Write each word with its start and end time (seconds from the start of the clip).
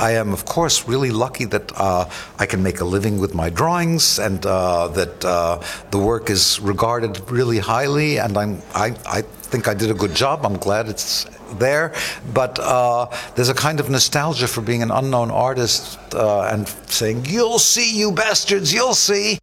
I 0.00 0.12
am, 0.12 0.32
of 0.32 0.46
course, 0.46 0.88
really 0.88 1.10
lucky 1.10 1.44
that 1.44 1.70
uh, 1.76 2.08
I 2.38 2.46
can 2.46 2.62
make 2.62 2.80
a 2.80 2.86
living 2.86 3.20
with 3.20 3.34
my 3.34 3.50
drawings 3.50 4.18
and 4.18 4.44
uh, 4.46 4.88
that 4.88 5.22
uh, 5.22 5.62
the 5.90 5.98
work 5.98 6.30
is 6.30 6.58
regarded 6.60 7.20
really 7.30 7.58
highly. 7.58 8.18
And 8.18 8.38
I'm, 8.38 8.62
I, 8.74 8.96
I 9.04 9.20
think 9.20 9.68
I 9.68 9.74
did 9.74 9.90
a 9.90 9.94
good 9.94 10.14
job. 10.14 10.46
I'm 10.46 10.56
glad 10.56 10.88
it's 10.88 11.26
there. 11.58 11.92
But 12.32 12.58
uh, 12.58 13.08
there's 13.34 13.50
a 13.50 13.54
kind 13.54 13.78
of 13.78 13.90
nostalgia 13.90 14.48
for 14.48 14.62
being 14.62 14.82
an 14.82 14.90
unknown 14.90 15.30
artist 15.30 15.98
uh, 16.14 16.48
and 16.50 16.66
saying, 16.88 17.26
You'll 17.26 17.58
see, 17.58 17.94
you 17.94 18.10
bastards, 18.10 18.72
you'll 18.72 18.94
see. 18.94 19.38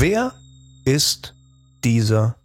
Wer 0.00 0.32
ist 0.86 1.34
dieser 1.84 2.36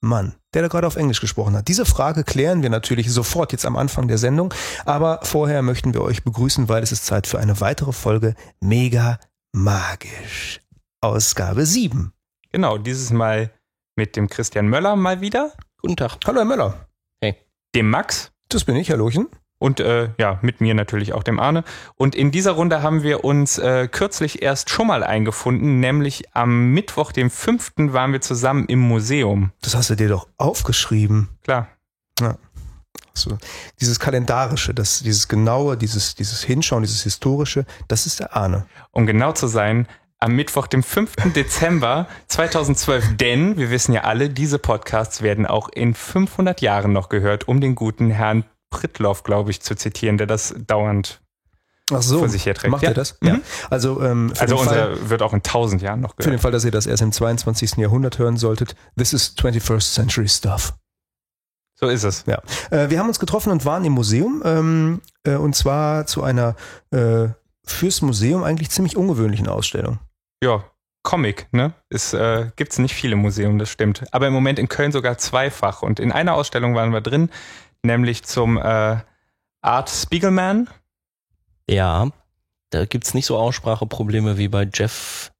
Mann, 0.00 0.34
der 0.52 0.62
da 0.62 0.68
gerade 0.68 0.88
auf 0.88 0.96
Englisch 0.96 1.20
gesprochen 1.20 1.54
hat? 1.54 1.68
Diese 1.68 1.86
Frage 1.86 2.24
klären 2.24 2.62
wir 2.62 2.70
natürlich 2.70 3.08
sofort 3.08 3.52
jetzt 3.52 3.66
am 3.66 3.76
Anfang 3.76 4.08
der 4.08 4.18
Sendung, 4.18 4.52
aber 4.84 5.20
vorher 5.22 5.62
möchten 5.62 5.94
wir 5.94 6.02
euch 6.02 6.24
begrüßen, 6.24 6.68
weil 6.68 6.82
es 6.82 6.90
ist 6.90 7.06
Zeit 7.06 7.28
für 7.28 7.38
eine 7.38 7.60
weitere 7.60 7.92
Folge 7.92 8.34
Mega 8.58 9.20
Magisch. 9.52 10.60
Ausgabe 11.00 11.66
7. 11.66 12.12
Genau, 12.50 12.78
dieses 12.78 13.12
Mal 13.12 13.52
mit 13.94 14.16
dem 14.16 14.28
Christian 14.28 14.66
Möller 14.66 14.96
mal 14.96 15.20
wieder. 15.20 15.52
Guten 15.82 15.94
Tag. 15.94 16.18
Hallo 16.26 16.38
Herr 16.38 16.44
Möller. 16.44 16.88
Hey. 17.20 17.36
Dem 17.76 17.90
Max. 17.90 18.32
Das 18.48 18.64
bin 18.64 18.74
ich, 18.74 18.90
Hallöchen. 18.90 19.28
Und 19.58 19.80
äh, 19.80 20.10
ja, 20.18 20.38
mit 20.42 20.60
mir 20.60 20.74
natürlich 20.74 21.12
auch 21.12 21.22
dem 21.22 21.40
Arne. 21.40 21.64
Und 21.96 22.14
in 22.14 22.30
dieser 22.30 22.52
Runde 22.52 22.82
haben 22.82 23.02
wir 23.02 23.24
uns 23.24 23.58
äh, 23.58 23.88
kürzlich 23.88 24.42
erst 24.42 24.68
schon 24.68 24.86
mal 24.86 25.02
eingefunden, 25.02 25.80
nämlich 25.80 26.34
am 26.34 26.72
Mittwoch, 26.72 27.12
dem 27.12 27.30
5. 27.30 27.72
waren 27.76 28.12
wir 28.12 28.20
zusammen 28.20 28.66
im 28.66 28.80
Museum. 28.80 29.52
Das 29.62 29.74
hast 29.74 29.90
du 29.90 29.94
dir 29.94 30.08
doch 30.08 30.28
aufgeschrieben. 30.36 31.28
Klar. 31.44 31.68
Ja. 32.20 32.36
So, 33.16 33.38
dieses 33.80 34.00
Kalendarische, 34.00 34.74
das, 34.74 35.00
dieses 35.00 35.28
Genaue, 35.28 35.76
dieses, 35.76 36.16
dieses 36.16 36.42
Hinschauen, 36.42 36.82
dieses 36.82 37.04
Historische, 37.04 37.64
das 37.86 38.06
ist 38.06 38.18
der 38.18 38.36
Arne. 38.36 38.66
Um 38.90 39.06
genau 39.06 39.32
zu 39.32 39.46
sein, 39.46 39.86
am 40.18 40.34
Mittwoch, 40.34 40.66
dem 40.66 40.82
5. 40.82 41.14
Dezember 41.36 42.08
2012. 42.28 43.16
Denn 43.16 43.56
wir 43.56 43.70
wissen 43.70 43.92
ja 43.92 44.02
alle, 44.02 44.30
diese 44.30 44.58
Podcasts 44.58 45.22
werden 45.22 45.46
auch 45.46 45.68
in 45.68 45.94
500 45.94 46.60
Jahren 46.60 46.92
noch 46.92 47.08
gehört, 47.08 47.46
um 47.46 47.60
den 47.60 47.74
guten 47.74 48.10
Herrn 48.10 48.44
Prittloff, 48.74 49.22
glaube 49.22 49.50
ich, 49.50 49.60
zu 49.62 49.74
zitieren, 49.74 50.18
der 50.18 50.26
das 50.26 50.54
dauernd 50.66 51.20
Ach 51.92 52.02
so, 52.02 52.18
vor 52.18 52.28
sich 52.28 52.46
herträgt. 52.46 52.70
macht 52.70 52.82
ja? 52.82 52.90
er 52.90 52.94
das? 52.94 53.20
Mhm. 53.20 53.28
Ja. 53.28 53.38
Also, 53.70 54.02
ähm, 54.02 54.32
Also 54.38 54.56
unser 54.58 54.74
Fall, 54.74 55.10
wird 55.10 55.22
auch 55.22 55.32
in 55.32 55.42
1000 55.42 55.82
Jahren 55.82 56.00
noch 56.00 56.10
für 56.12 56.22
den 56.22 56.24
gehört. 56.24 56.42
Fall, 56.42 56.50
dass 56.52 56.64
ihr 56.64 56.70
das 56.70 56.86
erst 56.86 57.02
im 57.02 57.12
22. 57.12 57.76
Jahrhundert 57.76 58.18
hören 58.18 58.36
solltet, 58.36 58.74
this 58.96 59.12
is 59.12 59.34
21st 59.36 59.92
century 59.94 60.28
stuff. 60.28 60.74
So 61.76 61.88
ist 61.88 62.04
es. 62.04 62.24
Ja. 62.26 62.40
Äh, 62.70 62.90
wir 62.90 62.98
haben 62.98 63.08
uns 63.08 63.18
getroffen 63.18 63.50
und 63.50 63.64
waren 63.64 63.84
im 63.84 63.92
Museum 63.92 64.42
ähm, 64.44 65.00
äh, 65.24 65.34
und 65.34 65.54
zwar 65.54 66.06
zu 66.06 66.22
einer 66.22 66.56
äh, 66.90 67.28
fürs 67.66 68.00
Museum 68.02 68.44
eigentlich 68.44 68.70
ziemlich 68.70 68.96
ungewöhnlichen 68.96 69.48
Ausstellung. 69.48 69.98
Ja, 70.42 70.64
Comic, 71.02 71.48
ne? 71.52 71.74
Es 71.90 72.14
äh, 72.14 72.50
gibt's 72.56 72.78
nicht 72.78 72.94
viele 72.94 73.16
Museen, 73.16 73.58
das 73.58 73.68
stimmt. 73.68 74.04
Aber 74.10 74.26
im 74.26 74.32
Moment 74.32 74.58
in 74.58 74.68
Köln 74.68 74.90
sogar 74.90 75.18
zweifach. 75.18 75.82
Und 75.82 76.00
in 76.00 76.12
einer 76.12 76.34
Ausstellung 76.34 76.74
waren 76.74 76.92
wir 76.92 77.02
drin, 77.02 77.28
nämlich 77.84 78.24
zum 78.24 78.58
äh, 78.58 78.96
Art 79.60 79.90
Spiegelman. 79.90 80.68
Ja, 81.68 82.08
da 82.70 82.84
gibt's 82.84 83.14
nicht 83.14 83.26
so 83.26 83.38
Ausspracheprobleme 83.38 84.36
wie 84.38 84.48
bei 84.48 84.68
Jeff 84.72 85.32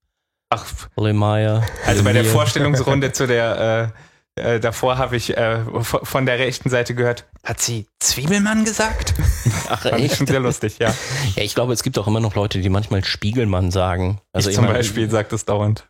Ach, 0.50 0.66
Lemire. 0.96 1.64
also 1.84 2.04
bei 2.04 2.12
der. 2.12 2.24
Vorstellungsrunde 2.24 3.12
zu 3.12 3.26
der 3.26 3.92
äh, 3.94 4.00
äh, 4.36 4.58
davor 4.58 4.98
habe 4.98 5.16
ich 5.16 5.36
äh, 5.36 5.60
von 5.82 6.26
der 6.26 6.38
rechten 6.40 6.68
Seite 6.68 6.94
gehört, 6.94 7.24
hat 7.44 7.60
sie 7.60 7.86
Zwiebelmann 8.00 8.64
gesagt? 8.64 9.14
Ach, 9.68 9.82
Fand 9.82 9.98
ich 9.98 10.06
echt? 10.06 10.16
schon 10.16 10.26
sehr 10.26 10.40
lustig, 10.40 10.78
ja. 10.80 10.92
Ja, 11.36 11.42
ich 11.42 11.54
glaube, 11.54 11.72
es 11.72 11.84
gibt 11.84 11.98
auch 11.98 12.08
immer 12.08 12.18
noch 12.20 12.34
Leute, 12.34 12.60
die 12.60 12.68
manchmal 12.68 13.04
Spiegelmann 13.04 13.70
sagen. 13.70 14.20
Also 14.32 14.50
ich 14.50 14.56
zum 14.56 14.66
Beispiel 14.66 15.08
sagt 15.08 15.32
es 15.32 15.44
dauernd. 15.44 15.88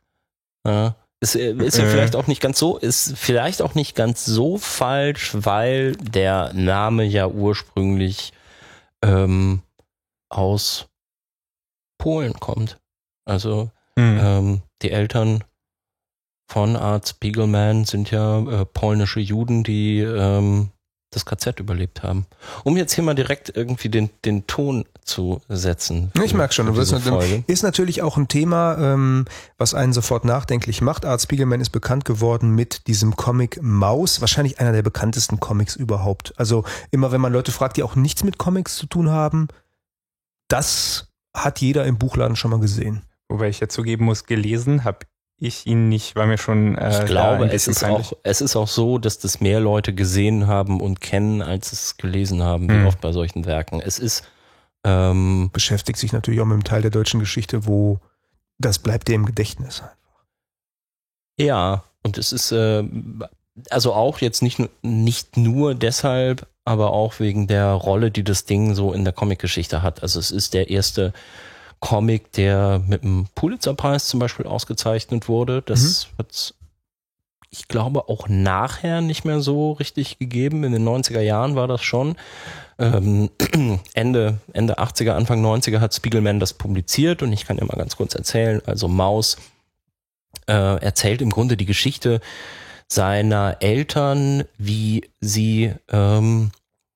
Ja, 0.67 0.95
ist, 1.25 1.35
äh, 1.37 1.53
ist 1.55 1.79
ja 1.79 1.85
Äh. 1.85 1.91
vielleicht 1.91 2.17
auch 2.17 2.27
nicht 2.27 2.41
ganz 2.41 2.59
so, 2.59 2.77
ist 2.79 3.17
vielleicht 3.17 3.63
auch 3.63 3.75
nicht 3.75 3.95
ganz 3.97 4.25
so 4.25 4.59
falsch, 4.59 5.33
weil 5.35 5.97
der 5.97 6.53
Name 6.55 7.05
ja 7.05 7.27
ursprünglich 7.27 8.33
ähm, 9.03 9.63
aus 10.31 10.87
Polen 11.99 12.35
kommt. 12.35 12.79
Also 13.25 13.71
Hm. 13.99 14.19
ähm, 14.21 14.63
die 14.83 14.91
Eltern 14.91 15.45
von 16.51 16.77
Art 16.77 17.09
Spiegelman 17.09 17.85
sind 17.85 18.11
ja 18.11 18.41
äh, 18.41 18.65
polnische 18.67 19.21
Juden, 19.21 19.63
die 19.65 20.01
ähm, 20.01 20.71
das 21.15 21.25
KZ 21.25 21.61
überlebt 21.61 22.03
haben. 22.03 22.27
Um 22.65 22.77
jetzt 22.77 22.93
hier 22.93 23.05
mal 23.05 23.15
direkt 23.15 23.55
irgendwie 23.55 23.89
den, 23.89 24.11
den 24.25 24.47
Ton 24.47 24.85
zu 25.05 25.41
setzen. 25.49 26.11
Ich 26.23 26.35
merke 26.35 26.55
schon, 26.55 26.67
du 26.67 26.77
wirst 26.77 26.93
ist 27.47 27.63
natürlich 27.63 28.03
auch 28.03 28.17
ein 28.17 28.29
Thema, 28.29 28.77
ähm, 28.79 29.27
was 29.59 29.75
einen 29.75 29.93
sofort 29.93 30.25
nachdenklich 30.25 30.81
macht. 30.81 31.05
Art 31.05 31.21
Spiegelman 31.21 31.61
ist 31.61 31.71
bekannt 31.71 32.05
geworden 32.05 32.51
mit 32.55 32.87
diesem 32.87 33.17
Comic 33.17 33.59
Maus, 33.63 34.21
wahrscheinlich 34.21 34.61
einer 34.61 34.73
der 34.73 34.83
bekanntesten 34.83 35.41
Comics 35.41 35.77
überhaupt. 35.77 36.33
Also 36.37 36.65
immer 36.91 37.13
wenn 37.13 37.21
man 37.21 37.33
Leute 37.33 37.53
fragt, 37.53 37.77
die 37.77 37.83
auch 37.83 37.97
nichts 37.97 38.25
mit 38.25 38.39
Comics 38.39 38.77
zu 38.77 38.87
tun 38.87 39.11
haben, 39.11 39.49
das 40.49 41.09
hat 41.35 41.61
jeder 41.61 41.85
im 41.85 41.99
Buchladen 41.99 42.37
schon 42.37 42.51
mal 42.51 42.61
gesehen. 42.61 43.03
Wobei 43.29 43.49
ich 43.49 43.61
ja 43.61 43.69
zugeben 43.69 44.05
muss, 44.05 44.25
gelesen 44.25 44.85
habe 44.85 45.07
ich 45.39 45.67
ihn 45.67 45.89
nicht, 45.89 46.17
war 46.17 46.27
mir 46.27 46.39
schon 46.39 46.77
äh, 46.79 47.01
Ich 47.01 47.07
glaube, 47.07 47.47
es 47.51 47.67
ist, 47.69 47.81
peinlich. 47.81 48.07
auch, 48.09 48.13
es 48.23 48.41
ist 48.41 48.57
auch 48.57 48.69
so, 48.69 48.99
dass 48.99 49.19
das 49.19 49.41
mehr 49.41 49.61
Leute 49.61 49.95
gesehen 49.95 50.47
haben 50.47 50.81
und 50.81 51.01
kennen, 51.01 51.43
als 51.43 51.73
es 51.73 51.97
gelesen 51.97 52.43
haben, 52.43 52.69
wie 52.69 52.75
Hm. 52.75 52.87
oft 52.87 53.01
bei 53.01 53.13
solchen 53.13 53.45
Werken. 53.47 53.81
Es 53.81 53.99
ist, 53.99 54.25
ähm, 54.85 55.51
Beschäftigt 55.53 55.99
sich 55.99 56.13
natürlich 56.13 56.41
auch 56.41 56.45
mit 56.47 56.55
einem 56.55 56.65
Teil 56.65 56.83
der 56.83 56.91
deutschen 56.91 57.19
Geschichte, 57.21 57.67
wo 57.67 58.01
das 58.59 58.79
bleibt 58.79 59.09
dir 59.09 59.15
im 59.15 59.27
Gedächtnis. 59.27 59.83
ja, 61.39 61.85
und 62.03 62.19
es 62.19 62.33
ist, 62.33 62.53
äh, 62.53 62.85
also 63.71 63.95
auch 63.95 64.19
jetzt 64.19 64.43
nicht, 64.43 64.61
nicht 64.83 65.37
nur 65.37 65.75
deshalb, 65.75 66.47
aber 66.65 66.93
auch 66.93 67.19
wegen 67.19 67.47
der 67.47 67.71
Rolle, 67.73 68.11
die 68.11 68.25
das 68.25 68.45
Ding 68.45 68.75
so 68.75 68.93
in 68.93 69.05
der 69.05 69.13
Comicgeschichte 69.15 69.83
hat. 69.83 70.03
Also 70.03 70.19
es 70.21 70.31
ist 70.31 70.55
der 70.55 70.69
erste 70.71 71.13
Comic, 71.81 72.33
der 72.33 72.83
mit 72.87 73.03
dem 73.03 73.27
Pulitzerpreis 73.35 74.07
zum 74.07 74.21
Beispiel 74.21 74.47
ausgezeichnet 74.47 75.29
wurde. 75.29 75.63
Das 75.63 76.09
hat's 76.19 76.55
ich 77.57 77.69
glaube, 77.69 78.09
auch 78.09 78.29
nachher 78.29 79.01
nicht 79.01 79.25
mehr 79.25 79.41
so 79.41 79.73
richtig 79.73 80.19
gegeben. 80.19 80.65
In 80.65 80.73
den 80.73 80.85
90er 80.87 81.21
Jahren 81.21 81.55
war 81.55 81.69
das 81.69 81.83
schon. 81.83 82.17
Ähm, 82.81 83.31
Ende, 83.95 84.39
Ende 84.53 84.79
80er, 84.81 85.13
Anfang 85.13 85.45
90er 85.45 85.79
hat 85.79 85.95
Spiegelman 85.95 86.41
das 86.41 86.55
publiziert 86.55 87.23
und 87.23 87.33
ich 87.33 87.47
kann 87.47 87.59
ja 87.59 87.65
mal 87.65 87.77
ganz 87.77 87.97
kurz 87.97 88.17
erzählen. 88.17 88.61
Also 88.67 88.89
Maus 88.89 89.37
äh, 90.49 90.83
erzählt 90.83 91.23
im 91.23 91.31
Grunde 91.31 91.57
die 91.57 91.65
Geschichte 91.65 92.21
seiner 92.89 93.59
Eltern, 93.61 94.45
wie 94.59 95.09
sie 95.21 95.73
ähm, 95.93 96.51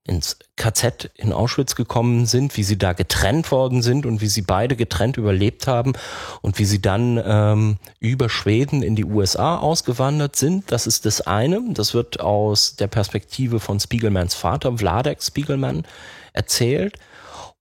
ins 0.09 0.39
KZ 0.57 1.11
in 1.15 1.33
Auschwitz 1.33 1.75
gekommen 1.75 2.27
sind, 2.27 2.57
wie 2.57 2.65
sie 2.65 2.79
da 2.79 2.95
getrennt 2.95 3.53
worden 3.53 3.83
sind 3.83 4.07
und 4.07 4.21
wie 4.21 4.27
sie 4.27 4.43
beide 4.43 4.75
getrennt 4.75 5.17
überlebt 5.17 5.67
haben 5.67 5.93
und 6.41 6.59
wie 6.59 6.65
sie 6.65 6.81
dann 6.81 7.23
ähm, 7.25 7.77
über 8.01 8.29
Schweden 8.29 8.83
in 8.83 8.97
die 8.97 9.05
USA 9.05 9.59
ausgewandert 9.59 10.35
sind. 10.35 10.73
Das 10.73 10.87
ist 10.87 11.07
das 11.07 11.21
eine. 11.21 11.63
Das 11.71 11.95
wird 11.95 12.21
aus 12.21 12.77
der 12.77 12.89
Perspektive 12.89 13.61
von 13.61 13.79
Spiegelmans 13.79 14.35
Vater, 14.35 14.77
Vladek 14.79 15.23
Spiegelman, 15.23 15.85
erzählt. 16.33 16.99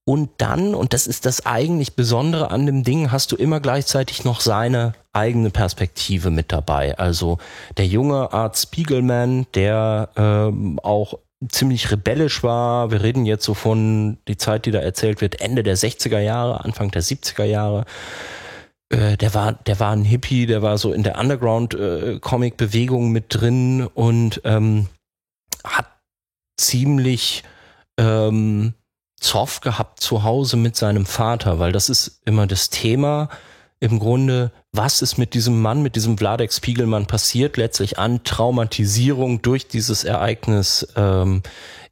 Und 0.05 0.29
dann, 0.37 0.73
und 0.73 0.93
das 0.93 1.05
ist 1.05 1.25
das 1.25 1.45
eigentlich 1.45 1.97
Besondere 1.97 2.49
an 2.49 2.65
dem 2.65 2.85
Ding, 2.85 3.11
hast 3.11 3.33
du 3.33 3.35
immer 3.35 3.59
gleichzeitig 3.59 4.23
noch 4.23 4.39
seine 4.39 4.93
eigene 5.11 5.49
Perspektive 5.49 6.29
mit 6.29 6.53
dabei. 6.53 6.97
Also 6.97 7.39
der 7.75 7.87
junge 7.87 8.31
Art 8.31 8.57
Spiegelman, 8.57 9.47
der 9.53 10.07
ähm, 10.15 10.79
auch 10.81 11.19
ziemlich 11.49 11.91
rebellisch 11.91 12.43
war. 12.43 12.91
Wir 12.91 13.01
reden 13.03 13.25
jetzt 13.25 13.45
so 13.45 13.53
von 13.53 14.17
die 14.27 14.37
Zeit, 14.37 14.65
die 14.65 14.71
da 14.71 14.79
erzählt 14.79 15.21
wird, 15.21 15.41
Ende 15.41 15.63
der 15.63 15.77
60er 15.77 16.19
Jahre, 16.19 16.63
Anfang 16.63 16.91
der 16.91 17.03
70er 17.03 17.43
Jahre. 17.43 17.85
Äh, 18.89 19.17
der 19.17 19.33
war, 19.33 19.53
der 19.53 19.79
war 19.79 19.91
ein 19.91 20.03
Hippie, 20.03 20.45
der 20.45 20.61
war 20.61 20.77
so 20.77 20.93
in 20.93 21.03
der 21.03 21.19
Underground-Comic-Bewegung 21.19 23.11
mit 23.11 23.25
drin 23.29 23.85
und 23.85 24.41
ähm, 24.45 24.87
hat 25.63 25.87
ziemlich 26.59 27.43
ähm, 27.99 28.73
Zoff 29.19 29.61
gehabt 29.61 29.99
zu 29.99 30.23
Hause 30.23 30.57
mit 30.57 30.75
seinem 30.75 31.05
Vater, 31.05 31.59
weil 31.59 31.71
das 31.71 31.89
ist 31.89 32.21
immer 32.25 32.47
das 32.47 32.69
Thema 32.69 33.29
im 33.79 33.99
Grunde, 33.99 34.51
was 34.77 35.01
ist 35.01 35.17
mit 35.17 35.33
diesem 35.33 35.61
Mann, 35.61 35.81
mit 35.81 35.95
diesem 35.95 36.17
Vladek 36.17 36.53
Spiegelmann 36.53 37.07
passiert, 37.07 37.57
letztlich 37.57 37.99
an 37.99 38.23
Traumatisierung 38.23 39.41
durch 39.41 39.67
dieses 39.67 40.03
Ereignis 40.03 40.87
ähm, 40.95 41.41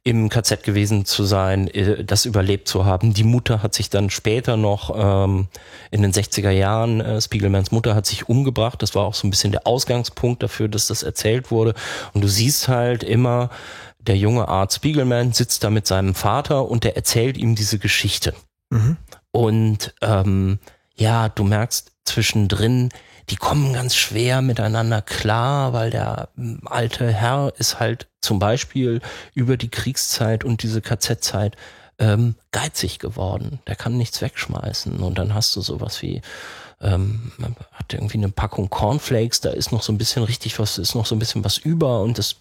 im 0.04 0.28
KZ 0.28 0.62
gewesen 0.62 1.04
zu 1.04 1.24
sein, 1.24 1.66
äh, 1.68 2.04
das 2.04 2.26
überlebt 2.26 2.68
zu 2.68 2.84
haben. 2.84 3.12
Die 3.12 3.24
Mutter 3.24 3.60
hat 3.60 3.74
sich 3.74 3.90
dann 3.90 4.08
später 4.08 4.56
noch 4.56 4.94
ähm, 4.96 5.48
in 5.90 6.02
den 6.02 6.12
60er 6.12 6.50
Jahren, 6.50 7.00
äh, 7.00 7.20
Spiegelmans 7.20 7.72
Mutter 7.72 7.96
hat 7.96 8.06
sich 8.06 8.28
umgebracht. 8.28 8.80
Das 8.80 8.94
war 8.94 9.04
auch 9.04 9.14
so 9.14 9.26
ein 9.26 9.30
bisschen 9.30 9.50
der 9.50 9.66
Ausgangspunkt 9.66 10.44
dafür, 10.44 10.68
dass 10.68 10.86
das 10.86 11.02
erzählt 11.02 11.50
wurde. 11.50 11.74
Und 12.14 12.22
du 12.22 12.28
siehst 12.28 12.68
halt 12.68 13.02
immer, 13.02 13.50
der 13.98 14.16
junge 14.16 14.46
Art 14.46 14.72
Spiegelman 14.72 15.32
sitzt 15.32 15.64
da 15.64 15.70
mit 15.70 15.88
seinem 15.88 16.14
Vater 16.14 16.68
und 16.68 16.84
der 16.84 16.94
erzählt 16.94 17.36
ihm 17.36 17.56
diese 17.56 17.80
Geschichte. 17.80 18.32
Mhm. 18.70 18.96
Und 19.32 19.92
ähm, 20.02 20.60
ja, 20.94 21.28
du 21.28 21.42
merkst 21.42 21.95
zwischendrin, 22.06 22.90
die 23.28 23.36
kommen 23.36 23.72
ganz 23.72 23.96
schwer 23.96 24.40
miteinander 24.40 25.02
klar, 25.02 25.72
weil 25.72 25.90
der 25.90 26.28
hm, 26.36 26.60
alte 26.64 27.12
Herr 27.12 27.52
ist 27.58 27.80
halt 27.80 28.08
zum 28.20 28.38
Beispiel 28.38 29.00
über 29.34 29.56
die 29.56 29.70
Kriegszeit 29.70 30.44
und 30.44 30.62
diese 30.62 30.80
KZ-Zeit 30.80 31.56
ähm, 31.98 32.34
geizig 32.52 32.98
geworden. 32.98 33.60
Der 33.66 33.74
kann 33.74 33.96
nichts 33.96 34.20
wegschmeißen. 34.20 34.98
Und 34.98 35.18
dann 35.18 35.34
hast 35.34 35.56
du 35.56 35.60
sowas 35.60 36.02
wie 36.02 36.20
ähm, 36.80 37.32
man 37.38 37.56
hat 37.72 37.94
irgendwie 37.94 38.18
eine 38.18 38.28
Packung 38.28 38.68
Cornflakes, 38.68 39.40
da 39.40 39.50
ist 39.50 39.72
noch 39.72 39.82
so 39.82 39.92
ein 39.92 39.98
bisschen 39.98 40.24
richtig 40.24 40.58
was, 40.58 40.76
ist 40.78 40.94
noch 40.94 41.06
so 41.06 41.14
ein 41.14 41.18
bisschen 41.18 41.44
was 41.44 41.56
über 41.56 42.02
und 42.02 42.18
das 42.18 42.36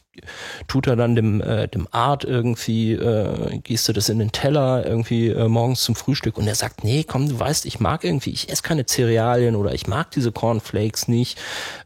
tut 0.67 0.87
er 0.87 0.95
dann 0.95 1.15
dem, 1.15 1.41
äh, 1.41 1.67
dem 1.67 1.87
Art 1.91 2.23
irgendwie, 2.23 2.93
äh, 2.93 3.59
gehst 3.59 3.87
du 3.87 3.93
das 3.93 4.09
in 4.09 4.19
den 4.19 4.31
Teller 4.31 4.85
irgendwie 4.85 5.29
äh, 5.29 5.47
morgens 5.47 5.83
zum 5.83 5.95
Frühstück 5.95 6.37
und 6.37 6.47
er 6.47 6.55
sagt, 6.55 6.83
nee, 6.83 7.03
komm, 7.03 7.29
du 7.29 7.39
weißt, 7.39 7.65
ich 7.65 7.79
mag 7.79 8.03
irgendwie, 8.03 8.31
ich 8.31 8.49
esse 8.49 8.61
keine 8.63 8.85
Cerealien 8.85 9.55
oder 9.55 9.73
ich 9.73 9.87
mag 9.87 10.11
diese 10.11 10.31
Cornflakes 10.31 11.07
nicht, 11.07 11.38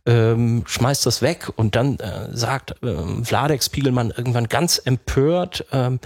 ähm, 0.06 0.64
schmeiß 0.66 1.02
das 1.02 1.22
weg 1.22 1.52
und 1.56 1.76
dann 1.76 1.98
äh, 1.98 2.36
sagt 2.36 2.76
äh, 2.84 3.24
Vladek 3.24 3.64
Spiegelmann 3.64 4.12
irgendwann 4.16 4.48
ganz 4.48 4.82
empört, 4.84 5.66
ähm, 5.72 6.00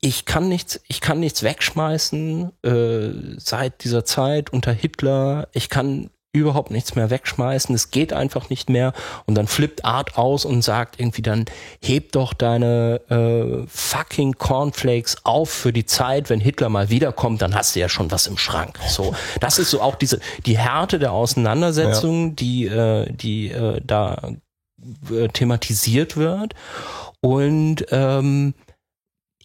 ich 0.00 0.24
kann 0.24 0.48
nichts, 0.48 0.80
ich 0.88 1.00
kann 1.00 1.20
nichts 1.20 1.42
wegschmeißen 1.42 2.52
äh, 2.62 3.38
seit 3.38 3.84
dieser 3.84 4.04
Zeit 4.04 4.52
unter 4.52 4.72
Hitler. 4.72 5.48
Ich 5.52 5.68
kann 5.68 6.10
überhaupt 6.32 6.70
nichts 6.70 6.94
mehr 6.94 7.10
wegschmeißen. 7.10 7.74
Es 7.74 7.90
geht 7.90 8.12
einfach 8.12 8.50
nicht 8.50 8.68
mehr. 8.68 8.92
Und 9.26 9.34
dann 9.34 9.46
flippt 9.46 9.84
Art 9.84 10.16
aus 10.16 10.44
und 10.44 10.62
sagt 10.62 11.00
irgendwie 11.00 11.22
dann, 11.22 11.46
heb 11.82 12.12
doch 12.12 12.32
deine 12.32 13.00
äh, 13.08 13.66
fucking 13.66 14.34
Cornflakes 14.34 15.24
auf 15.24 15.50
für 15.50 15.72
die 15.72 15.86
Zeit, 15.86 16.30
wenn 16.30 16.40
Hitler 16.40 16.68
mal 16.68 16.90
wiederkommt, 16.90 17.42
dann 17.42 17.54
hast 17.54 17.74
du 17.74 17.80
ja 17.80 17.88
schon 17.88 18.10
was 18.10 18.26
im 18.26 18.36
Schrank. 18.36 18.78
So, 18.88 19.14
das 19.40 19.58
ist 19.58 19.70
so 19.70 19.80
auch 19.80 19.96
diese 19.96 20.20
die 20.46 20.58
Härte 20.58 20.98
der 20.98 21.12
Auseinandersetzung, 21.12 22.28
ja. 22.28 22.34
die 22.34 22.66
äh, 22.66 23.12
die 23.12 23.48
äh, 23.48 23.80
da 23.84 24.32
äh, 25.10 25.28
thematisiert 25.28 26.16
wird. 26.16 26.54
Und 27.20 27.86
ähm, 27.90 28.54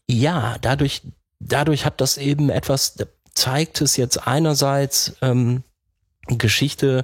ja, 0.09 0.57
dadurch, 0.61 1.01
dadurch 1.39 1.85
hat 1.85 2.01
das 2.01 2.17
eben 2.17 2.49
etwas, 2.49 2.95
zeigt 3.33 3.81
es 3.81 3.97
jetzt 3.97 4.27
einerseits 4.27 5.15
ähm, 5.21 5.63
Geschichte 6.27 7.03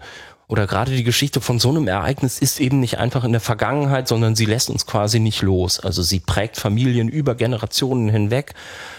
oder 0.50 0.66
gerade 0.66 0.92
die 0.92 1.04
Geschichte 1.04 1.42
von 1.42 1.60
so 1.60 1.70
einem 1.70 1.88
Ereignis 1.88 2.40
ist 2.40 2.60
eben 2.60 2.80
nicht 2.80 2.98
einfach 2.98 3.24
in 3.24 3.34
der 3.34 3.40
Vergangenheit, 3.40 4.08
sondern 4.08 4.36
sie 4.36 4.46
lässt 4.46 4.72
uns 4.72 4.88
quasi 4.88 5.20
nicht 5.20 5.44
los. 5.44 5.80
Also 5.80 6.02
sie 6.02 6.20
prägt 6.20 6.58
Familien 6.58 7.08
über 7.08 7.36
Generationen 7.36 8.10
hinweg. 8.10 8.56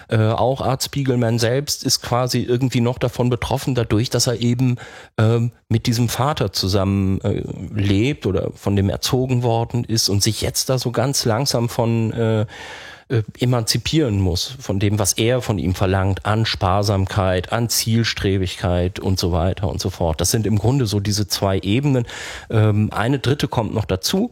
Äh, 0.08 0.28
auch 0.28 0.60
Art 0.60 0.84
Spiegelman 0.84 1.40
selbst 1.40 1.82
ist 1.82 2.02
quasi 2.02 2.42
irgendwie 2.42 2.80
noch 2.80 2.98
davon 2.98 3.30
betroffen, 3.30 3.74
dadurch, 3.74 4.10
dass 4.10 4.28
er 4.28 4.40
eben 4.40 4.76
ähm, 5.18 5.50
mit 5.68 5.86
diesem 5.86 6.08
Vater 6.08 6.52
zusammen 6.52 7.20
äh, 7.22 7.42
lebt 7.74 8.26
oder 8.26 8.52
von 8.54 8.76
dem 8.76 8.88
erzogen 8.88 9.42
worden 9.42 9.82
ist 9.82 10.08
und 10.08 10.22
sich 10.22 10.42
jetzt 10.42 10.68
da 10.68 10.78
so 10.78 10.92
ganz 10.92 11.24
langsam 11.24 11.68
von 11.68 12.12
äh, 12.12 12.46
äh, 13.10 13.22
emanzipieren 13.40 14.20
muss 14.20 14.56
von 14.60 14.78
dem, 14.78 14.98
was 14.98 15.14
er 15.14 15.42
von 15.42 15.58
ihm 15.58 15.74
verlangt, 15.74 16.24
an 16.26 16.46
Sparsamkeit, 16.46 17.52
an 17.52 17.68
Zielstrebigkeit 17.68 19.00
und 19.00 19.18
so 19.18 19.32
weiter 19.32 19.68
und 19.68 19.80
so 19.80 19.90
fort. 19.90 20.20
Das 20.20 20.30
sind 20.30 20.46
im 20.46 20.58
Grunde 20.58 20.86
so 20.86 21.00
diese 21.00 21.26
zwei 21.26 21.58
Ebenen. 21.58 22.06
Ähm, 22.50 22.90
eine 22.92 23.18
dritte 23.18 23.48
kommt 23.48 23.74
noch 23.74 23.84
dazu. 23.84 24.30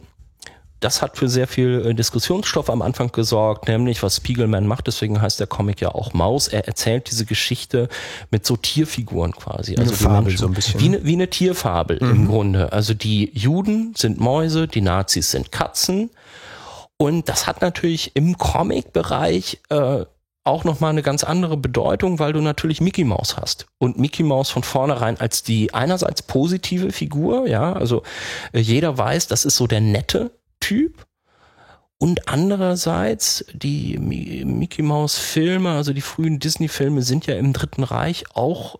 Das 0.79 1.01
hat 1.01 1.17
für 1.17 1.27
sehr 1.27 1.47
viel 1.47 1.87
äh, 1.87 1.93
Diskussionsstoff 1.93 2.69
am 2.69 2.81
Anfang 2.81 3.11
gesorgt, 3.11 3.67
nämlich 3.67 4.01
was 4.01 4.15
Spiegelman 4.15 4.65
macht, 4.65 4.87
deswegen 4.87 5.21
heißt 5.21 5.41
der 5.41 5.47
Comic 5.47 5.81
ja 5.81 5.89
auch 5.93 6.13
Maus. 6.13 6.47
Er 6.47 6.65
erzählt 6.65 7.11
diese 7.11 7.25
Geschichte 7.25 7.89
mit 8.31 8.45
so 8.45 8.55
Tierfiguren 8.55 9.33
quasi. 9.33 9.75
Also 9.75 9.91
eine 9.91 10.15
Fabel 10.15 10.37
so 10.37 10.47
ein 10.47 10.53
bisschen. 10.53 10.79
Wie 10.79 10.85
eine, 10.85 11.03
wie 11.03 11.13
eine 11.13 11.29
Tierfabel 11.29 11.99
mhm. 12.01 12.11
im 12.11 12.27
Grunde. 12.27 12.71
Also 12.71 12.93
die 12.93 13.29
Juden 13.33 13.93
sind 13.97 14.21
Mäuse, 14.21 14.69
die 14.69 14.81
Nazis 14.81 15.31
sind 15.31 15.51
Katzen 15.51 16.11
und 17.01 17.29
das 17.29 17.47
hat 17.47 17.61
natürlich 17.61 18.11
im 18.15 18.37
Comic-Bereich 18.37 19.61
äh, 19.69 20.05
auch 20.43 20.63
nochmal 20.65 20.91
eine 20.91 21.01
ganz 21.01 21.23
andere 21.23 21.55
Bedeutung, 21.55 22.19
weil 22.19 22.33
du 22.33 22.41
natürlich 22.41 22.81
Mickey 22.81 23.05
Mouse 23.05 23.37
hast. 23.37 23.67
Und 23.77 23.97
Mickey 23.97 24.23
Mouse 24.23 24.49
von 24.49 24.63
vornherein 24.63 25.17
als 25.19 25.43
die 25.43 25.73
einerseits 25.73 26.21
positive 26.23 26.91
Figur, 26.91 27.47
ja, 27.47 27.71
also 27.71 28.03
äh, 28.51 28.59
jeder 28.59 28.97
weiß, 28.97 29.27
das 29.27 29.45
ist 29.45 29.55
so 29.55 29.65
der 29.65 29.79
nette 29.79 30.31
Typ. 30.59 31.05
Und 31.99 32.27
andererseits, 32.27 33.45
die 33.53 33.97
Mickey 33.97 34.81
Mouse 34.81 35.17
Filme, 35.17 35.71
also 35.71 35.93
die 35.93 36.01
frühen 36.01 36.39
Disney 36.39 36.67
Filme 36.67 37.01
sind 37.01 37.27
ja 37.27 37.35
im 37.35 37.53
Dritten 37.53 37.83
Reich 37.83 38.25
auch 38.33 38.75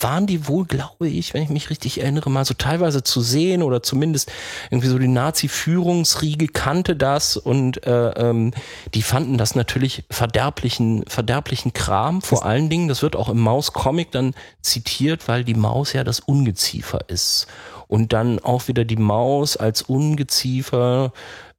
waren 0.00 0.26
die 0.26 0.46
wohl, 0.46 0.66
glaube 0.66 1.08
ich, 1.08 1.34
wenn 1.34 1.42
ich 1.42 1.48
mich 1.48 1.68
richtig 1.68 2.00
erinnere, 2.00 2.30
mal 2.30 2.44
so 2.44 2.54
teilweise 2.54 3.02
zu 3.02 3.20
sehen 3.20 3.62
oder 3.62 3.82
zumindest 3.82 4.30
irgendwie 4.70 4.88
so 4.88 4.98
die 4.98 5.08
Nazi-Führungsriege 5.08 6.48
kannte 6.48 6.94
das 6.94 7.36
und 7.36 7.84
äh, 7.84 8.10
ähm, 8.10 8.52
die 8.94 9.02
fanden 9.02 9.36
das 9.36 9.54
natürlich 9.56 10.04
verderblichen, 10.10 11.04
verderblichen 11.08 11.72
Kram. 11.72 12.22
Vor 12.22 12.44
allen 12.44 12.70
Dingen, 12.70 12.88
das 12.88 13.02
wird 13.02 13.16
auch 13.16 13.28
im 13.28 13.40
Maus-Comic 13.40 14.12
dann 14.12 14.34
zitiert, 14.62 15.26
weil 15.26 15.44
die 15.44 15.54
Maus 15.54 15.92
ja 15.92 16.04
das 16.04 16.20
Ungeziefer 16.20 17.08
ist. 17.08 17.48
Und 17.88 18.12
dann 18.12 18.38
auch 18.38 18.68
wieder 18.68 18.84
die 18.84 18.96
Maus 18.96 19.56
als 19.56 19.82
Ungeziefer 19.82 21.12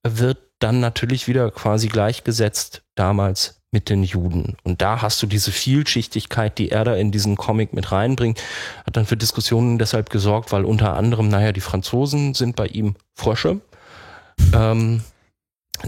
wird 0.04 0.38
dann 0.60 0.80
natürlich 0.80 1.28
wieder 1.28 1.52
quasi 1.52 1.88
gleichgesetzt 1.88 2.82
damals 2.96 3.55
mit 3.72 3.90
den 3.90 4.04
Juden. 4.04 4.56
Und 4.64 4.82
da 4.82 5.02
hast 5.02 5.22
du 5.22 5.28
diese 5.28 5.52
Vielschichtigkeit, 5.52 6.58
die 6.58 6.72
er 6.72 6.86
da 6.86 6.96
in 6.96 7.12
diesen 7.12 7.36
Comic 7.36 7.74
mit 7.74 7.92
reinbringt, 7.92 8.42
hat 8.86 8.96
dann 8.96 9.06
für 9.06 9.18
Diskussionen 9.18 9.78
deshalb 9.78 10.10
gesorgt, 10.10 10.52
weil 10.52 10.66
unter 10.66 10.96
anderem, 10.96 11.28
naja, 11.28 11.52
die 11.52 11.62
Franzosen 11.62 12.34
sind 12.34 12.56
bei 12.56 12.68
ihm 12.68 12.96
Frösche, 13.14 13.60
ähm, 14.54 15.04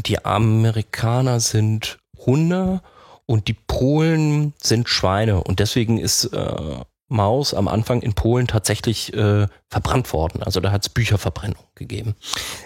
die 0.05 0.25
Amerikaner 0.25 1.39
sind 1.39 1.99
Hunde 2.17 2.81
und 3.25 3.47
die 3.47 3.53
Polen 3.53 4.53
sind 4.61 4.89
Schweine. 4.89 5.43
Und 5.43 5.59
deswegen 5.59 5.97
ist 5.97 6.25
äh, 6.25 6.81
Maus 7.09 7.53
am 7.53 7.67
Anfang 7.67 8.01
in 8.01 8.13
Polen 8.13 8.47
tatsächlich 8.47 9.13
äh, 9.13 9.47
verbrannt 9.69 10.11
worden. 10.11 10.43
Also 10.43 10.59
da 10.59 10.71
hat 10.71 10.83
es 10.83 10.89
Bücherverbrennung 10.89 11.63
gegeben. 11.75 12.15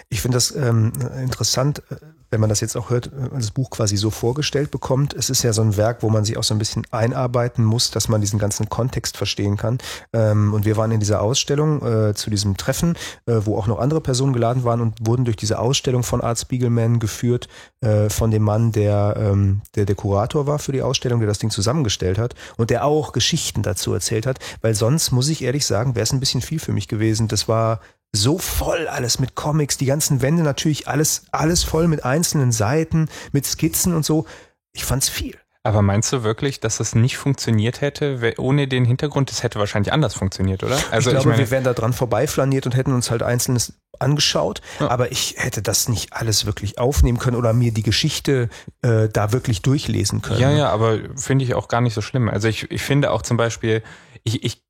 Ich 0.08 0.20
finde 0.20 0.36
das 0.36 0.54
ähm, 0.54 0.92
interessant, 1.20 1.82
äh, 1.90 1.96
wenn 2.32 2.40
man 2.40 2.48
das 2.48 2.60
jetzt 2.60 2.76
auch 2.76 2.88
hört, 2.88 3.10
das 3.34 3.50
Buch 3.50 3.68
quasi 3.68 3.98
so 3.98 4.10
vorgestellt 4.10 4.70
bekommt. 4.70 5.12
Es 5.12 5.28
ist 5.28 5.42
ja 5.42 5.52
so 5.52 5.60
ein 5.60 5.76
Werk, 5.76 6.02
wo 6.02 6.08
man 6.08 6.24
sich 6.24 6.38
auch 6.38 6.42
so 6.42 6.54
ein 6.54 6.58
bisschen 6.58 6.86
einarbeiten 6.90 7.62
muss, 7.62 7.90
dass 7.90 8.08
man 8.08 8.22
diesen 8.22 8.38
ganzen 8.38 8.70
Kontext 8.70 9.18
verstehen 9.18 9.58
kann. 9.58 9.78
Ähm, 10.14 10.54
und 10.54 10.64
wir 10.64 10.78
waren 10.78 10.90
in 10.92 11.00
dieser 11.00 11.20
Ausstellung 11.20 11.82
äh, 11.82 12.14
zu 12.14 12.30
diesem 12.30 12.56
Treffen, 12.56 12.96
äh, 13.26 13.34
wo 13.44 13.58
auch 13.58 13.66
noch 13.66 13.78
andere 13.78 14.00
Personen 14.00 14.32
geladen 14.32 14.64
waren 14.64 14.80
und 14.80 15.06
wurden 15.06 15.26
durch 15.26 15.36
diese 15.36 15.58
Ausstellung 15.58 16.02
von 16.02 16.22
Art 16.22 16.38
Spiegelman 16.38 17.00
geführt, 17.00 17.48
äh, 17.82 18.08
von 18.08 18.30
dem 18.30 18.42
Mann, 18.42 18.72
der, 18.72 19.14
ähm, 19.18 19.60
der 19.74 19.84
der 19.84 19.94
Kurator 19.94 20.46
war 20.46 20.58
für 20.58 20.72
die 20.72 20.80
Ausstellung, 20.80 21.20
der 21.20 21.28
das 21.28 21.38
Ding 21.38 21.50
zusammengestellt 21.50 22.16
hat 22.16 22.34
und 22.56 22.70
der 22.70 22.86
auch 22.86 23.12
Geschichten 23.12 23.62
dazu 23.62 23.92
erzählt 23.92 24.26
hat. 24.26 24.38
Weil 24.62 24.74
sonst, 24.74 25.10
muss 25.12 25.28
ich 25.28 25.44
ehrlich 25.44 25.66
sagen, 25.66 25.94
wäre 25.94 26.04
es 26.04 26.12
ein 26.12 26.20
bisschen 26.20 26.40
viel 26.40 26.60
für 26.60 26.72
mich 26.72 26.88
gewesen. 26.88 27.28
Das 27.28 27.46
war 27.46 27.80
so 28.14 28.38
voll 28.38 28.88
alles 28.88 29.18
mit 29.18 29.34
Comics, 29.34 29.78
die 29.78 29.86
ganzen 29.86 30.20
Wände 30.20 30.42
natürlich 30.42 30.86
alles, 30.86 31.24
alles 31.32 31.64
voll 31.64 31.88
mit 31.88 32.04
einzelnen 32.04 32.52
Seiten, 32.52 33.08
mit 33.32 33.46
Skizzen 33.46 33.94
und 33.94 34.04
so. 34.04 34.26
Ich 34.72 34.84
fand's 34.84 35.08
viel. 35.08 35.36
Aber 35.64 35.80
meinst 35.80 36.12
du 36.12 36.24
wirklich, 36.24 36.58
dass 36.58 36.78
das 36.78 36.96
nicht 36.96 37.16
funktioniert 37.16 37.80
hätte, 37.80 38.34
ohne 38.38 38.66
den 38.66 38.84
Hintergrund? 38.84 39.30
Das 39.30 39.44
hätte 39.44 39.60
wahrscheinlich 39.60 39.92
anders 39.92 40.14
funktioniert, 40.14 40.64
oder? 40.64 40.76
Also 40.90 41.10
ich 41.10 41.14
glaube, 41.14 41.18
ich 41.18 41.24
meine, 41.26 41.38
wir 41.38 41.50
wären 41.52 41.62
da 41.62 41.72
dran 41.72 41.92
vorbeiflaniert 41.92 42.66
und 42.66 42.74
hätten 42.74 42.92
uns 42.92 43.12
halt 43.12 43.22
Einzelnes 43.22 43.74
angeschaut, 44.00 44.60
ja. 44.80 44.90
aber 44.90 45.12
ich 45.12 45.36
hätte 45.38 45.62
das 45.62 45.88
nicht 45.88 46.14
alles 46.14 46.46
wirklich 46.46 46.78
aufnehmen 46.78 47.18
können 47.18 47.36
oder 47.36 47.52
mir 47.52 47.72
die 47.72 47.84
Geschichte 47.84 48.48
äh, 48.82 49.08
da 49.08 49.30
wirklich 49.30 49.62
durchlesen 49.62 50.20
können. 50.20 50.40
Ja, 50.40 50.50
ja, 50.50 50.68
aber 50.70 50.98
finde 51.14 51.44
ich 51.44 51.54
auch 51.54 51.68
gar 51.68 51.80
nicht 51.80 51.94
so 51.94 52.00
schlimm. 52.00 52.28
Also 52.28 52.48
ich, 52.48 52.68
ich 52.72 52.82
finde 52.82 53.12
auch 53.12 53.22
zum 53.22 53.36
Beispiel, 53.36 53.84
ich, 54.24 54.42
ich 54.42 54.64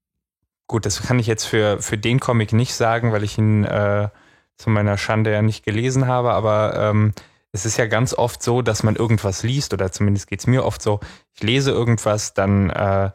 Gut, 0.66 0.86
das 0.86 1.02
kann 1.02 1.18
ich 1.18 1.26
jetzt 1.26 1.44
für, 1.44 1.82
für 1.82 1.98
den 1.98 2.20
Comic 2.20 2.52
nicht 2.52 2.74
sagen, 2.74 3.12
weil 3.12 3.24
ich 3.24 3.36
ihn 3.36 3.64
äh, 3.64 4.08
zu 4.56 4.70
meiner 4.70 4.96
Schande 4.96 5.32
ja 5.32 5.42
nicht 5.42 5.64
gelesen 5.64 6.06
habe, 6.06 6.32
aber 6.32 6.74
ähm, 6.78 7.12
es 7.52 7.66
ist 7.66 7.76
ja 7.76 7.86
ganz 7.86 8.14
oft 8.14 8.42
so, 8.42 8.62
dass 8.62 8.82
man 8.82 8.96
irgendwas 8.96 9.42
liest, 9.42 9.74
oder 9.74 9.92
zumindest 9.92 10.26
geht 10.26 10.40
es 10.40 10.46
mir 10.46 10.64
oft 10.64 10.80
so, 10.80 11.00
ich 11.34 11.42
lese 11.42 11.70
irgendwas, 11.70 12.32
dann 12.32 12.70
äh, 12.70 13.10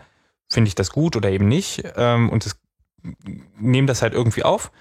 finde 0.49 0.67
ich 0.67 0.75
das 0.75 0.91
gut 0.91 1.15
oder 1.15 1.29
eben 1.29 1.47
nicht 1.47 1.83
ähm, 1.95 2.29
und 2.29 2.55
nehme 3.59 3.87
das 3.87 4.01
halt 4.01 4.13
irgendwie 4.13 4.43
auf. 4.43 4.71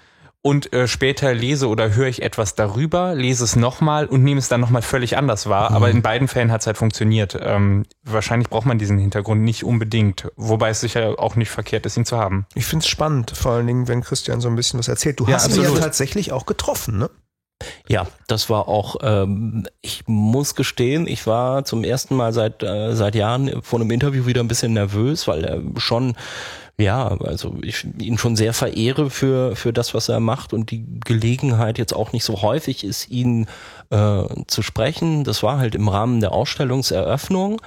Und 0.46 0.72
äh, 0.72 0.86
später 0.86 1.34
lese 1.34 1.66
oder 1.66 1.96
höre 1.96 2.06
ich 2.06 2.22
etwas 2.22 2.54
darüber, 2.54 3.16
lese 3.16 3.42
es 3.42 3.56
nochmal 3.56 4.06
und 4.06 4.22
nehme 4.22 4.38
es 4.38 4.46
dann 4.46 4.60
nochmal 4.60 4.80
völlig 4.80 5.16
anders 5.16 5.48
wahr. 5.48 5.72
Aber 5.72 5.90
in 5.90 6.02
beiden 6.02 6.28
Fällen 6.28 6.52
hat 6.52 6.60
es 6.60 6.68
halt 6.68 6.76
funktioniert. 6.76 7.36
Ähm, 7.42 7.84
wahrscheinlich 8.04 8.48
braucht 8.48 8.64
man 8.64 8.78
diesen 8.78 8.96
Hintergrund 8.96 9.42
nicht 9.42 9.64
unbedingt, 9.64 10.28
wobei 10.36 10.68
es 10.68 10.80
sicher 10.80 11.16
auch 11.18 11.34
nicht 11.34 11.50
verkehrt 11.50 11.84
ist, 11.84 11.96
ihn 11.96 12.04
zu 12.04 12.16
haben. 12.16 12.46
Ich 12.54 12.64
finde 12.64 12.84
es 12.84 12.88
spannend, 12.88 13.32
vor 13.32 13.54
allen 13.54 13.66
Dingen, 13.66 13.88
wenn 13.88 14.02
Christian 14.02 14.40
so 14.40 14.46
ein 14.46 14.54
bisschen 14.54 14.78
was 14.78 14.86
erzählt. 14.86 15.18
Du 15.18 15.26
Ja, 15.26 15.34
hast 15.34 15.56
ihn 15.56 15.64
ja 15.64 15.70
tatsächlich 15.70 16.30
auch 16.30 16.46
getroffen, 16.46 16.96
ne? 16.96 17.10
Ja, 17.88 18.06
das 18.28 18.48
war 18.48 18.68
auch, 18.68 18.96
ähm, 19.02 19.66
ich 19.80 20.04
muss 20.06 20.54
gestehen, 20.54 21.08
ich 21.08 21.26
war 21.26 21.64
zum 21.64 21.82
ersten 21.82 22.14
Mal 22.14 22.32
seit, 22.32 22.62
äh, 22.62 22.94
seit 22.94 23.16
Jahren 23.16 23.62
vor 23.62 23.80
einem 23.80 23.90
Interview 23.90 24.26
wieder 24.26 24.42
ein 24.42 24.48
bisschen 24.48 24.74
nervös, 24.74 25.26
weil 25.26 25.44
er 25.44 25.80
schon, 25.80 26.14
ja, 26.78 27.08
also 27.08 27.56
ich 27.62 27.86
ihn 27.98 28.18
schon 28.18 28.36
sehr 28.36 28.52
verehre 28.52 29.08
für, 29.10 29.56
für 29.56 29.72
das, 29.72 29.94
was 29.94 30.08
er 30.10 30.20
macht 30.20 30.52
und 30.52 30.70
die 30.70 30.84
Gelegenheit 31.00 31.78
jetzt 31.78 31.94
auch 31.94 32.12
nicht 32.12 32.24
so 32.24 32.42
häufig 32.42 32.84
ist, 32.84 33.10
ihn 33.10 33.46
äh, 33.90 34.22
zu 34.46 34.62
sprechen. 34.62 35.24
Das 35.24 35.42
war 35.42 35.58
halt 35.58 35.74
im 35.74 35.88
Rahmen 35.88 36.20
der 36.20 36.32
Ausstellungseröffnung. 36.32 37.60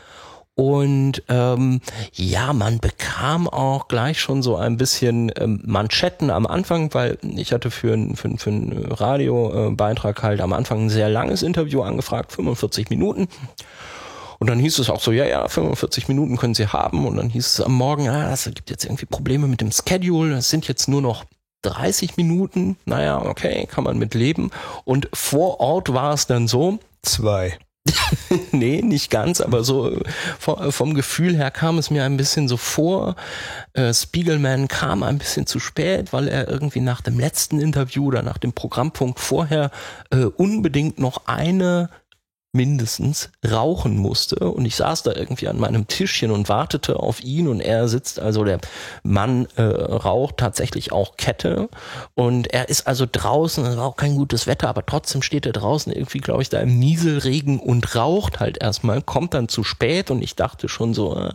Und 0.54 1.24
ähm, 1.30 1.80
ja, 2.14 2.52
man 2.52 2.80
bekam 2.80 3.48
auch 3.48 3.88
gleich 3.88 4.20
schon 4.20 4.44
so 4.44 4.58
ein 4.58 4.76
bisschen 4.76 5.32
ähm, 5.38 5.62
Manschetten 5.66 6.30
am 6.30 6.46
Anfang, 6.46 6.94
weil 6.94 7.18
ich 7.24 7.54
hatte 7.54 7.72
für 7.72 7.94
einen 7.94 8.18
für, 8.18 8.28
ein- 8.28 8.38
für 8.38 8.50
einen 8.50 8.92
Radiobeitrag 8.92 10.22
halt 10.22 10.42
am 10.42 10.52
Anfang 10.52 10.86
ein 10.86 10.90
sehr 10.90 11.08
langes 11.10 11.44
Interview 11.44 11.82
angefragt, 11.82 12.34
45 12.34 12.90
Minuten. 12.90 13.30
Und 14.40 14.50
dann 14.50 14.60
hieß 14.60 14.80
es 14.80 14.90
auch 14.90 15.02
so, 15.02 15.12
ja, 15.12 15.26
ja, 15.26 15.48
45 15.48 16.08
Minuten 16.08 16.38
können 16.38 16.56
Sie 16.56 16.68
haben. 16.68 17.06
Und 17.06 17.18
dann 17.18 17.30
hieß 17.30 17.46
es 17.46 17.62
am 17.62 17.74
Morgen, 17.74 18.10
ah, 18.10 18.32
es 18.32 18.46
gibt 18.46 18.70
jetzt 18.70 18.86
irgendwie 18.86 19.06
Probleme 19.06 19.48
mit 19.48 19.62
dem 19.62 19.72
Schedule. 19.72 20.38
Es 20.38 20.50
sind 20.50 20.68
jetzt 20.68 20.88
nur 20.88 21.02
noch 21.02 21.26
30 21.64 22.16
Minuten. 22.18 22.78
Naja, 22.86 23.22
okay, 23.22 23.68
kann 23.70 23.84
man 23.84 23.98
mit 23.98 24.14
leben. 24.14 24.52
Und 24.86 25.10
vor 25.14 25.60
Ort 25.60 25.94
war 25.94 26.14
es 26.14 26.26
dann 26.26 26.48
so, 26.48 26.80
Zwei. 27.02 27.58
nee, 28.52 28.82
nicht 28.82 29.10
ganz, 29.10 29.42
aber 29.42 29.64
so 29.64 29.98
vom, 30.38 30.72
vom 30.72 30.94
Gefühl 30.94 31.36
her 31.36 31.50
kam 31.50 31.78
es 31.78 31.90
mir 31.90 32.04
ein 32.04 32.18
bisschen 32.18 32.48
so 32.48 32.58
vor. 32.58 33.16
Äh, 33.74 33.94
Spiegelman 33.94 34.68
kam 34.68 35.02
ein 35.02 35.18
bisschen 35.18 35.48
zu 35.48 35.60
spät, 35.60 36.14
weil 36.14 36.28
er 36.28 36.48
irgendwie 36.48 36.82
nach 36.82 37.02
dem 37.02 37.20
letzten 37.20 37.60
Interview 37.60 38.08
oder 38.08 38.22
nach 38.22 38.38
dem 38.38 38.54
Programmpunkt 38.54 39.20
vorher 39.20 39.72
äh, 40.12 40.26
unbedingt 40.26 41.00
noch 41.00 41.26
eine 41.26 41.90
mindestens 42.52 43.30
rauchen 43.48 43.98
musste. 43.98 44.52
Und 44.52 44.66
ich 44.66 44.76
saß 44.76 45.04
da 45.04 45.14
irgendwie 45.14 45.48
an 45.48 45.60
meinem 45.60 45.88
Tischchen 45.88 46.32
und 46.32 46.50
wartete 46.50 47.00
auf 47.00 47.24
ihn. 47.24 47.48
Und 47.48 47.62
er 47.62 47.88
sitzt 47.88 48.20
also 48.20 48.44
der 48.44 48.60
Mann 49.04 49.48
äh, 49.56 49.62
raucht 49.62 50.38
tatsächlich 50.38 50.92
auch 50.92 51.16
Kette. 51.18 51.70
Und 52.16 52.52
er 52.52 52.70
ist 52.70 52.88
also 52.88 53.06
draußen 53.10 53.66
es 53.66 53.78
war 53.78 53.86
auch 53.86 53.98
kein 53.98 54.16
gutes 54.16 54.48
Wetter 54.48 54.70
aber 54.70 54.86
trotzdem 54.86 55.22
steht 55.22 55.46
er 55.46 55.54
draußen 55.54 55.92
irgendwie 55.92 56.20
glaube 56.20 56.42
ich 56.42 56.50
da 56.50 56.60
im 56.60 56.80
Nieselregen 56.80 57.60
und 57.60 57.96
raucht 57.96 58.40
halt 58.40 58.62
erstmal 58.62 59.02
kommt 59.02 59.34
dann 59.34 59.48
zu 59.48 59.64
spät. 59.64 60.10
Und 60.10 60.24
ich 60.24 60.36
dachte 60.36 60.70
schon 60.70 60.94
so 60.94 61.16
äh, 61.16 61.32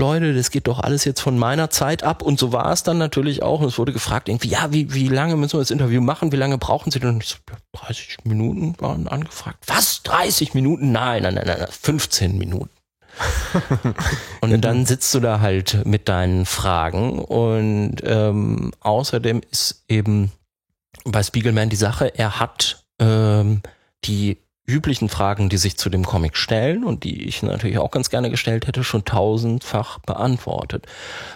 Leute, 0.00 0.34
das 0.34 0.50
geht 0.50 0.66
doch 0.66 0.80
alles 0.80 1.04
jetzt 1.04 1.20
von 1.20 1.38
meiner 1.38 1.70
Zeit 1.70 2.02
ab. 2.02 2.22
Und 2.22 2.40
so 2.40 2.52
war 2.52 2.72
es 2.72 2.82
dann 2.82 2.98
natürlich 2.98 3.42
auch. 3.42 3.60
Und 3.60 3.68
es 3.68 3.78
wurde 3.78 3.92
gefragt, 3.92 4.28
irgendwie, 4.28 4.48
ja, 4.48 4.72
wie, 4.72 4.92
wie 4.92 5.06
lange 5.06 5.36
müssen 5.36 5.54
wir 5.54 5.60
das 5.60 5.70
Interview 5.70 6.00
machen? 6.00 6.32
Wie 6.32 6.36
lange 6.36 6.58
brauchen 6.58 6.90
Sie 6.90 6.98
denn? 6.98 7.10
Und 7.10 7.22
ich 7.22 7.28
so, 7.28 7.36
ja, 7.48 7.56
30 7.86 8.24
Minuten 8.24 8.74
waren 8.80 9.06
angefragt. 9.06 9.64
Was? 9.68 10.02
30 10.02 10.54
Minuten? 10.54 10.90
Nein, 10.90 11.22
nein, 11.22 11.34
nein, 11.34 11.46
nein, 11.46 11.66
15 11.70 12.36
Minuten. 12.36 12.70
und 14.40 14.60
dann 14.64 14.86
sitzt 14.86 15.12
du 15.14 15.20
da 15.20 15.40
halt 15.40 15.84
mit 15.84 16.08
deinen 16.08 16.46
Fragen. 16.46 17.18
Und 17.20 17.96
ähm, 18.02 18.72
außerdem 18.80 19.42
ist 19.50 19.84
eben 19.88 20.32
bei 21.04 21.22
Spiegelman 21.22 21.68
die 21.68 21.76
Sache, 21.76 22.16
er 22.16 22.40
hat 22.40 22.84
ähm, 22.98 23.62
die 24.04 24.38
üblichen 24.70 25.08
Fragen, 25.08 25.48
die 25.48 25.56
sich 25.56 25.76
zu 25.76 25.90
dem 25.90 26.04
Comic 26.04 26.36
stellen 26.36 26.84
und 26.84 27.04
die 27.04 27.24
ich 27.24 27.42
natürlich 27.42 27.78
auch 27.78 27.90
ganz 27.90 28.10
gerne 28.10 28.30
gestellt 28.30 28.66
hätte, 28.66 28.84
schon 28.84 29.04
tausendfach 29.04 29.98
beantwortet. 30.00 30.86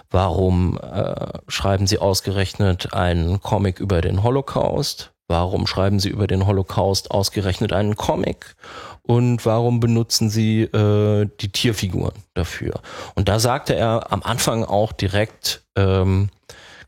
Warum 0.09 0.79
äh, 0.79 1.39
schreiben 1.47 1.87
Sie 1.87 1.99
ausgerechnet 1.99 2.93
einen 2.93 3.41
Comic 3.41 3.79
über 3.79 4.01
den 4.01 4.23
Holocaust? 4.23 5.11
Warum 5.27 5.65
schreiben 5.65 5.99
Sie 5.99 6.09
über 6.09 6.27
den 6.27 6.45
Holocaust 6.45 7.11
ausgerechnet 7.11 7.73
einen 7.73 7.95
Comic? 7.95 8.55
Und 9.01 9.45
warum 9.45 9.79
benutzen 9.79 10.29
Sie 10.29 10.63
äh, 10.63 11.27
die 11.41 11.51
Tierfiguren 11.51 12.13
dafür? 12.33 12.81
Und 13.15 13.27
da 13.27 13.39
sagte 13.39 13.75
er 13.75 14.11
am 14.11 14.23
Anfang 14.23 14.63
auch 14.63 14.91
direkt, 14.91 15.63
ähm, 15.75 16.29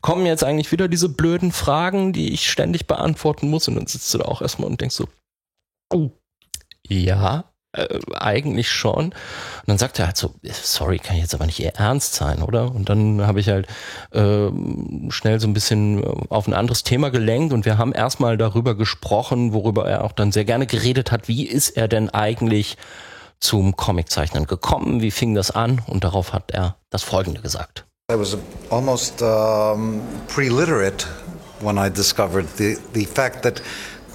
kommen 0.00 0.26
jetzt 0.26 0.44
eigentlich 0.44 0.72
wieder 0.72 0.88
diese 0.88 1.08
blöden 1.08 1.52
Fragen, 1.52 2.12
die 2.12 2.32
ich 2.32 2.50
ständig 2.50 2.86
beantworten 2.86 3.50
muss? 3.50 3.68
Und 3.68 3.76
dann 3.76 3.86
sitzt 3.86 4.12
du 4.14 4.18
da 4.18 4.24
auch 4.26 4.42
erstmal 4.42 4.70
und 4.70 4.80
denkst 4.80 4.96
so, 4.96 5.08
oh, 5.92 6.10
ja, 6.88 7.44
äh, 7.72 7.98
eigentlich 8.14 8.70
schon. 8.70 9.06
Und 9.06 9.14
dann 9.66 9.78
sagt 9.78 9.98
er 9.98 10.06
halt 10.06 10.16
so, 10.16 10.34
sorry, 10.42 10.98
kann 10.98 11.16
ich 11.16 11.22
jetzt 11.22 11.34
aber 11.34 11.46
nicht 11.46 11.60
Ihr 11.60 11.74
Ernst 11.74 12.14
sein, 12.14 12.42
oder? 12.42 12.74
Und 12.74 12.88
dann 12.88 13.26
habe 13.26 13.40
ich 13.40 13.48
halt 13.48 13.66
ähm, 14.12 15.08
schnell 15.10 15.38
so 15.38 15.46
ein 15.46 15.52
bisschen 15.52 16.02
auf 16.30 16.48
ein 16.48 16.54
anderes 16.54 16.82
Thema 16.82 17.10
gelenkt 17.10 17.52
und 17.52 17.66
wir 17.66 17.76
haben 17.76 17.92
erstmal 17.92 18.38
darüber 18.38 18.74
gesprochen, 18.74 19.52
worüber 19.52 19.86
er 19.86 20.04
auch 20.04 20.12
dann 20.12 20.32
sehr 20.32 20.46
gerne 20.46 20.66
geredet 20.66 21.12
hat, 21.12 21.28
wie 21.28 21.46
ist 21.46 21.70
er 21.70 21.88
denn 21.88 22.08
eigentlich 22.08 22.78
zum 23.38 23.76
Comiczeichnen 23.76 24.46
gekommen, 24.46 25.00
wie 25.02 25.10
fing 25.10 25.34
das 25.34 25.50
an? 25.50 25.82
Und 25.86 26.04
darauf 26.04 26.32
hat 26.32 26.50
er 26.50 26.76
das 26.90 27.02
Folgende 27.02 27.40
gesagt. 27.40 27.84
I 28.10 28.18
was 28.18 28.38
almost 28.70 29.20
um, 29.20 30.00
pre-literate 30.28 31.06
when 31.60 31.76
I 31.76 31.90
discovered 31.90 32.46
the, 32.56 32.78
the 32.94 33.04
fact 33.04 33.42
that 33.42 33.60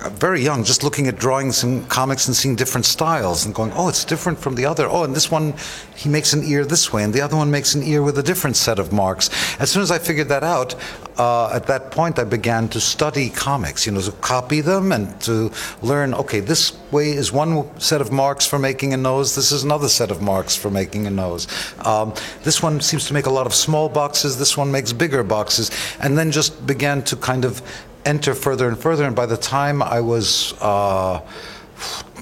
very 0.09 0.41
young, 0.41 0.63
just 0.63 0.83
looking 0.83 1.07
at 1.07 1.17
drawings 1.17 1.63
and 1.63 1.87
comics 1.87 2.27
and 2.27 2.35
seeing 2.35 2.55
different 2.55 2.85
styles 2.85 3.45
and 3.45 3.55
going, 3.55 3.71
oh, 3.73 3.87
it's 3.87 4.03
different 4.03 4.37
from 4.37 4.55
the 4.55 4.65
other. 4.65 4.87
Oh, 4.87 5.03
and 5.03 5.15
this 5.15 5.31
one, 5.31 5.53
he 5.95 6.09
makes 6.09 6.33
an 6.33 6.43
ear 6.43 6.65
this 6.65 6.91
way, 6.91 7.03
and 7.03 7.13
the 7.13 7.21
other 7.21 7.37
one 7.37 7.49
makes 7.49 7.75
an 7.75 7.83
ear 7.83 8.01
with 8.01 8.17
a 8.17 8.23
different 8.23 8.57
set 8.57 8.79
of 8.79 8.91
marks. 8.91 9.29
As 9.59 9.71
soon 9.71 9.81
as 9.81 9.91
I 9.91 9.99
figured 9.99 10.29
that 10.29 10.43
out, 10.43 10.75
uh, 11.17 11.53
at 11.53 11.67
that 11.67 11.91
point, 11.91 12.19
I 12.19 12.23
began 12.23 12.67
to 12.69 12.81
study 12.81 13.29
comics, 13.29 13.85
you 13.85 13.91
know, 13.91 14.01
to 14.01 14.11
copy 14.13 14.61
them 14.61 14.91
and 14.91 15.19
to 15.21 15.51
learn, 15.81 16.13
okay, 16.15 16.39
this 16.39 16.77
way 16.91 17.11
is 17.11 17.31
one 17.31 17.69
set 17.79 18.01
of 18.01 18.11
marks 18.11 18.45
for 18.45 18.59
making 18.59 18.93
a 18.93 18.97
nose, 18.97 19.35
this 19.35 19.51
is 19.51 19.63
another 19.63 19.87
set 19.87 20.11
of 20.11 20.21
marks 20.21 20.55
for 20.55 20.69
making 20.69 21.07
a 21.07 21.11
nose. 21.11 21.47
Um, 21.85 22.13
this 22.43 22.61
one 22.61 22.81
seems 22.81 23.05
to 23.07 23.13
make 23.13 23.27
a 23.27 23.31
lot 23.31 23.45
of 23.45 23.53
small 23.53 23.89
boxes, 23.89 24.37
this 24.37 24.57
one 24.57 24.71
makes 24.71 24.91
bigger 24.91 25.23
boxes, 25.23 25.71
and 25.99 26.17
then 26.17 26.31
just 26.31 26.65
began 26.65 27.03
to 27.03 27.15
kind 27.15 27.45
of 27.45 27.61
enter 28.05 28.35
further 28.35 28.67
and 28.67 28.77
further. 28.77 29.05
And 29.05 29.15
by 29.15 29.25
the 29.25 29.37
time 29.37 29.81
I 29.81 30.01
was 30.01 30.53
uh, 30.61 31.19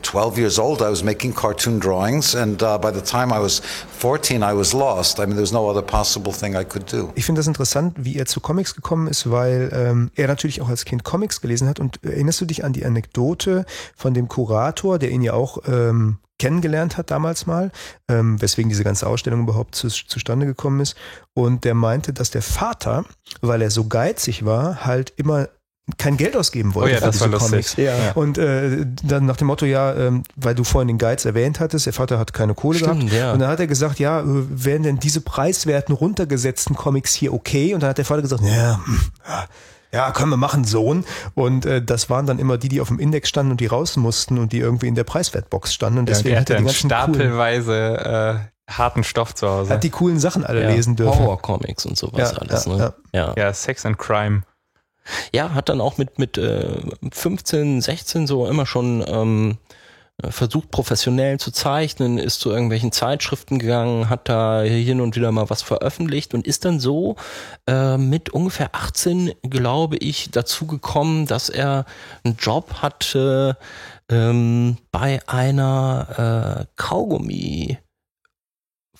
12 0.02 0.38
years 0.38 0.60
old, 0.60 0.82
I 0.82 0.90
was 0.90 1.04
making 1.04 1.34
cartoon 1.34 1.80
drawings, 1.80 2.36
and 2.36 2.62
uh, 2.62 2.78
by 2.78 2.92
the 2.92 3.02
time 3.02 3.32
I 3.32 3.40
was 3.40 3.60
14, 3.60 4.44
I 4.44 4.54
was 4.54 4.74
lost. 4.74 5.20
I 5.20 5.26
mean, 5.26 5.36
there 5.36 5.42
was 5.42 5.54
no 5.54 5.70
other 5.70 5.82
possible 5.82 6.34
thing 6.34 6.56
I 6.56 6.64
could 6.64 6.92
do. 6.92 7.12
Ich 7.16 7.26
finde 7.26 7.40
das 7.40 7.48
interessant, 7.48 7.96
wie 7.98 8.18
er 8.18 8.26
zu 8.26 8.40
Comics 8.40 8.76
gekommen 8.76 9.08
ist, 9.08 9.30
weil 9.30 9.70
ähm, 9.74 10.12
er 10.16 10.28
natürlich 10.28 10.62
auch 10.62 10.70
als 10.70 10.86
Kind 10.86 11.04
Comics 11.04 11.42
gelesen 11.42 11.68
hat. 11.68 11.80
Und 11.80 12.04
erinnerst 12.04 12.42
du 12.42 12.46
dich 12.46 12.64
an 12.64 12.74
die 12.74 12.86
Anekdote 12.86 13.66
von 13.96 14.14
dem 14.14 14.28
Kurator, 14.28 14.98
der 14.98 15.12
ihn 15.12 15.22
ja 15.22 15.34
auch 15.34 15.60
ähm, 15.68 16.18
kennengelernt 16.40 16.98
hat 16.98 17.12
damals 17.12 17.46
mal, 17.46 17.72
ähm, 18.08 18.42
weswegen 18.42 18.70
diese 18.70 18.84
ganze 18.84 19.06
Ausstellung 19.06 19.42
überhaupt 19.42 19.76
zu, 19.76 19.90
zustande 19.90 20.48
gekommen 20.48 20.80
ist. 20.80 20.96
Und 21.36 21.64
der 21.66 21.76
meinte, 21.76 22.14
dass 22.14 22.32
der 22.32 22.42
Vater, 22.42 23.06
weil 23.42 23.62
er 23.62 23.70
so 23.70 23.86
geizig 23.86 24.44
war, 24.44 24.84
halt 24.84 25.14
immer 25.18 25.50
kein 25.98 26.18
Geld 26.18 26.36
ausgeben 26.36 26.76
wollte 26.76 26.90
Oh 26.92 26.94
ja, 26.94 27.00
für 27.00 27.06
das 27.06 27.18
diese. 27.20 27.30
Comics. 27.50 27.76
Ja. 27.78 27.94
Und 28.16 28.38
äh, 28.38 28.86
dann 29.04 29.26
nach 29.26 29.38
dem 29.38 29.48
Motto, 29.48 29.66
ja, 29.66 29.94
ähm, 29.96 30.24
weil 30.36 30.56
du 30.56 30.64
vorhin 30.64 30.88
den 30.88 30.98
Geiz 30.98 31.26
erwähnt 31.26 31.60
hattest, 31.60 31.86
der 31.86 31.94
Vater 31.94 32.20
hat 32.20 32.34
keine 32.34 32.54
Kohle 32.54 32.80
Stimmt, 32.80 33.02
gehabt. 33.10 33.14
ja. 33.14 33.34
Und 33.34 33.40
dann 33.40 33.50
hat 33.50 33.60
er 33.60 33.68
gesagt, 33.68 34.00
ja, 34.00 34.20
äh, 34.22 34.24
wären 34.26 34.84
denn 34.84 35.00
diese 35.00 35.22
preiswerten 35.22 35.94
runtergesetzten 35.96 36.76
Comics 36.76 37.14
hier 37.14 37.34
okay? 37.34 37.74
Und 37.74 37.82
dann 37.84 37.90
hat 37.92 37.98
der 37.98 38.06
Vater 38.06 38.22
gesagt, 38.22 38.42
ja, 38.44 38.80
hm, 38.86 39.00
ja, 39.28 39.46
ja, 39.94 40.12
können 40.12 40.30
wir 40.30 40.38
machen, 40.38 40.64
Sohn. 40.64 41.04
Und 41.36 41.66
äh, 41.66 41.82
das 41.84 42.10
waren 42.10 42.26
dann 42.26 42.40
immer 42.40 42.58
die, 42.58 42.70
die 42.70 42.80
auf 42.80 42.88
dem 42.88 42.98
Index 43.00 43.28
standen 43.28 43.52
und 43.52 43.60
die 43.60 43.66
raus 43.68 43.98
mussten 43.98 44.38
und 44.38 44.54
die 44.54 44.60
irgendwie 44.60 44.88
in 44.88 44.96
der 44.96 45.04
Preiswertbox 45.04 45.74
standen. 45.74 46.00
Und 46.00 46.10
Ja, 46.10 46.16
deswegen 46.16 46.30
der 46.36 46.40
hat 46.42 46.50
er 46.50 46.56
hatte 46.58 46.64
die 46.64 46.70
einen 46.90 46.90
ganzen 46.90 46.90
coolen, 46.90 47.30
stapelweise 47.30 48.40
äh, 48.70 48.72
harten 48.72 49.04
Stoff 49.04 49.36
zu 49.36 49.50
Hause. 49.50 49.74
hat 49.74 49.84
die 49.84 49.90
coolen 49.90 50.18
Sachen 50.20 50.46
alle 50.46 50.64
Ja, 50.64 50.70
lesen 50.70 50.96
dürfen. 50.96 51.20
Horror-Comics 51.20 51.86
und 51.86 51.98
sowas 51.98 52.32
Ja, 52.32 52.38
alles. 52.38 52.66
ja, 52.66 52.76
ne? 52.78 52.94
ja. 53.14 53.34
ja, 53.36 53.54
Sex 53.54 53.86
and 53.86 53.98
Crime. 53.98 54.44
Ja, 55.34 55.54
hat 55.54 55.70
dann 55.70 55.82
auch 55.82 55.98
mit, 55.98 56.20
mit 56.20 56.38
äh, 56.38 56.68
15, 57.12 57.82
16 57.82 58.28
so 58.28 58.48
immer 58.48 58.66
schon 58.66 59.04
ähm, 59.08 59.58
versucht, 60.30 60.70
professionell 60.72 61.40
zu 61.40 61.52
zeichnen, 61.52 62.18
ist 62.18 62.40
zu 62.40 62.52
irgendwelchen 62.52 62.92
Zeitschriften 62.92 63.60
gegangen, 63.60 64.10
hat 64.10 64.30
da 64.30 64.62
hin 64.62 65.02
und 65.02 65.16
wieder 65.16 65.32
mal 65.32 65.50
was 65.50 65.62
veröffentlicht 65.62 66.34
und 66.34 66.46
ist 66.46 66.66
dann 66.66 66.80
so 66.80 67.16
äh, 67.68 67.98
mit 67.98 68.30
ungefähr 68.30 68.76
18, 68.76 69.34
glaube 69.50 69.98
ich, 69.98 70.30
dazu 70.32 70.68
gekommen, 70.68 71.26
dass 71.26 71.50
er 71.50 71.86
einen 72.24 72.38
Job 72.38 72.76
hatte 72.82 73.58
ähm, 74.10 74.78
bei 74.92 75.20
einer 75.28 76.62
äh, 76.62 76.66
Kaugummi 76.76 77.78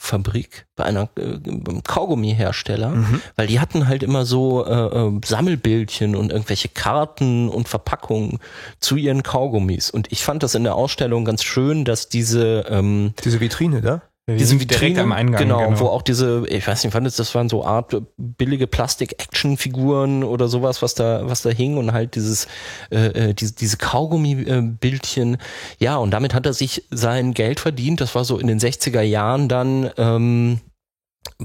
Fabrik, 0.04 0.66
bei 0.76 0.84
einer 0.84 1.10
äh, 1.16 1.38
Kaugummihersteller, 1.84 2.92
weil 3.36 3.46
die 3.46 3.60
hatten 3.60 3.88
halt 3.88 4.02
immer 4.02 4.26
so 4.26 4.66
äh, 4.66 4.72
äh, 4.72 5.22
Sammelbildchen 5.24 6.16
und 6.16 6.32
irgendwelche 6.32 6.70
Karten 6.70 7.48
und 7.48 7.70
Verpackungen 7.70 8.40
zu 8.80 8.96
ihren 8.96 9.22
Kaugummis. 9.22 9.92
Und 9.92 10.12
ich 10.12 10.24
fand 10.24 10.42
das 10.42 10.56
in 10.56 10.64
der 10.64 10.74
Ausstellung 10.74 11.24
ganz 11.24 11.44
schön, 11.44 11.86
dass 11.86 12.10
diese 12.10 12.66
ähm, 12.68 13.14
Diese 13.24 13.40
Vitrine 13.40 13.82
da? 13.82 14.02
Diese 14.38 14.58
direkt 14.58 14.72
Vitrine, 14.72 15.02
am 15.02 15.12
Eingang. 15.12 15.42
genau, 15.42 15.80
wo 15.80 15.88
auch 15.88 16.02
diese, 16.02 16.46
ich 16.48 16.68
weiß 16.68 16.84
nicht, 16.84 16.94
wann 16.94 17.04
das, 17.04 17.16
das 17.16 17.34
waren 17.36 17.50
so 17.50 17.66
Art 17.66 17.96
billige 18.18 18.68
Plastik-Action-Figuren 18.68 20.24
oder 20.24 20.48
sowas, 20.48 20.82
was 20.82 20.94
da, 20.94 21.22
was 21.24 21.42
da 21.42 21.50
hing 21.50 21.78
und 21.78 21.94
halt 21.94 22.16
dieses, 22.16 22.48
äh, 22.92 23.30
äh, 23.30 23.34
diese, 23.34 23.54
diese 23.54 23.78
Kaugummi-Bildchen. 23.78 25.38
Ja, 25.80 25.98
und 25.98 26.12
damit 26.12 26.34
hat 26.34 26.46
er 26.46 26.54
sich 26.54 26.86
sein 26.92 27.34
Geld 27.34 27.60
verdient. 27.60 28.02
Das 28.02 28.16
war 28.16 28.26
so 28.26 28.38
in 28.38 28.48
den 28.48 28.60
60er 28.60 29.02
Jahren 29.02 29.48
dann, 29.48 29.90
ähm, 29.98 30.62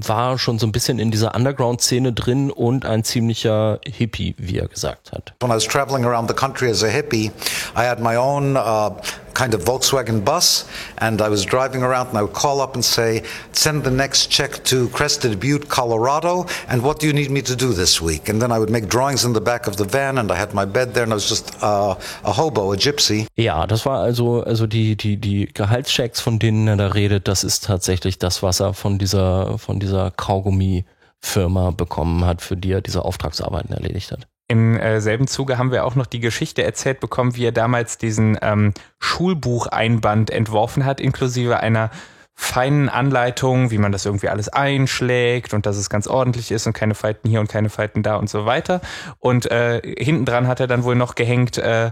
war 0.05 0.37
schon 0.37 0.59
so 0.59 0.67
ein 0.67 0.71
bisschen 0.71 0.99
in 0.99 1.11
dieser 1.11 1.35
Underground-Szene 1.35 2.13
drin 2.13 2.51
und 2.51 2.85
ein 2.85 3.03
ziemlicher 3.03 3.79
Hippie, 3.85 4.35
wie 4.37 4.57
er 4.57 4.67
gesagt 4.67 5.11
hat. 5.11 5.33
When 5.39 5.51
I 5.51 5.55
was 5.55 5.65
traveling 5.65 6.05
around 6.05 6.29
the 6.29 6.35
country 6.35 6.69
as 6.69 6.83
a 6.83 6.87
hippie, 6.87 7.31
I 7.75 7.87
had 7.87 7.99
my 7.99 8.15
own 8.15 8.55
uh, 8.55 8.91
kind 9.37 9.53
of 9.53 9.63
Volkswagen 9.63 10.25
bus, 10.25 10.65
and 10.97 11.21
I 11.21 11.29
was 11.29 11.45
driving 11.45 11.83
around, 11.83 12.07
and 12.09 12.17
I 12.17 12.23
would 12.23 12.33
call 12.33 12.59
up 12.59 12.73
and 12.75 12.83
say, 12.83 13.21
"Send 13.51 13.83
the 13.83 13.91
next 13.91 14.31
check 14.31 14.63
to 14.71 14.89
Crested 14.89 15.39
Butte, 15.39 15.67
Colorado, 15.69 16.45
and 16.67 16.81
what 16.81 16.99
do 16.99 17.05
you 17.05 17.13
need 17.13 17.29
me 17.29 17.41
to 17.43 17.55
do 17.55 17.73
this 17.73 18.01
week?" 18.01 18.29
And 18.29 18.41
then 18.41 18.51
I 18.51 18.57
would 18.57 18.71
make 18.71 18.87
drawings 18.87 19.23
in 19.23 19.33
the 19.33 19.41
back 19.41 19.67
of 19.67 19.75
the 19.75 19.85
van, 19.85 20.17
and 20.17 20.31
I 20.31 20.35
had 20.35 20.53
my 20.53 20.65
bed 20.65 20.93
there, 20.93 21.03
and 21.03 21.13
I 21.13 21.15
was 21.15 21.29
just 21.29 21.45
uh, 21.61 21.95
a 22.23 22.31
hobo, 22.31 22.73
a 22.73 22.77
gypsy. 22.77 23.27
Ja, 23.35 23.67
das 23.67 23.85
war 23.85 23.99
also, 23.99 24.41
also 24.43 24.65
die, 24.65 24.95
die, 24.95 25.17
die 25.17 25.47
Gehaltschecks, 25.53 26.19
von 26.19 26.39
denen 26.39 26.67
er 26.67 26.77
da 26.77 26.87
redet, 26.87 27.27
das 27.27 27.43
ist 27.43 27.65
tatsächlich 27.65 28.17
das, 28.17 28.41
was 28.41 28.59
er 28.59 28.73
von 28.73 28.97
dieser, 28.97 29.59
von 29.59 29.79
dieser 29.79 30.11
Kaugummi-Firma 30.11 31.71
bekommen 31.71 32.25
hat, 32.25 32.41
für 32.41 32.57
die 32.57 32.71
er 32.71 32.81
diese 32.81 33.05
Auftragsarbeiten 33.05 33.73
erledigt 33.73 34.11
hat. 34.11 34.27
Im 34.47 34.77
äh, 34.77 35.01
selben 35.01 35.27
Zuge 35.27 35.57
haben 35.57 35.71
wir 35.71 35.85
auch 35.85 35.95
noch 35.95 36.05
die 36.05 36.21
Geschichte 36.21 36.63
erzählt 36.63 36.99
bekommen, 37.01 37.35
wie 37.35 37.45
er 37.45 37.51
damals 37.51 37.97
diesen 37.97 38.37
ähm, 38.41 38.73
Schulbucheinband 38.99 40.29
entworfen 40.29 40.85
hat, 40.85 41.01
inklusive 41.01 41.59
einer 41.59 41.91
feinen 42.39 42.87
Anleitung, 42.87 43.71
wie 43.71 43.79
man 43.79 43.91
das 43.91 44.05
irgendwie 44.05 44.29
alles 44.29 44.47
einschlägt 44.47 45.53
und 45.55 45.65
dass 45.65 45.75
es 45.75 45.89
ganz 45.89 46.07
ordentlich 46.07 46.51
ist 46.51 46.67
und 46.67 46.73
keine 46.73 46.93
Falten 46.93 47.27
hier 47.29 47.39
und 47.39 47.49
keine 47.49 47.69
Falten 47.69 48.03
da 48.03 48.15
und 48.15 48.29
so 48.29 48.45
weiter. 48.45 48.79
Und 49.19 49.49
äh, 49.51 49.81
hinten 49.97 50.23
dran 50.23 50.47
hat 50.47 50.59
er 50.59 50.67
dann 50.67 50.83
wohl 50.83 50.95
noch 50.95 51.15
gehängt, 51.15 51.57
äh, 51.57 51.91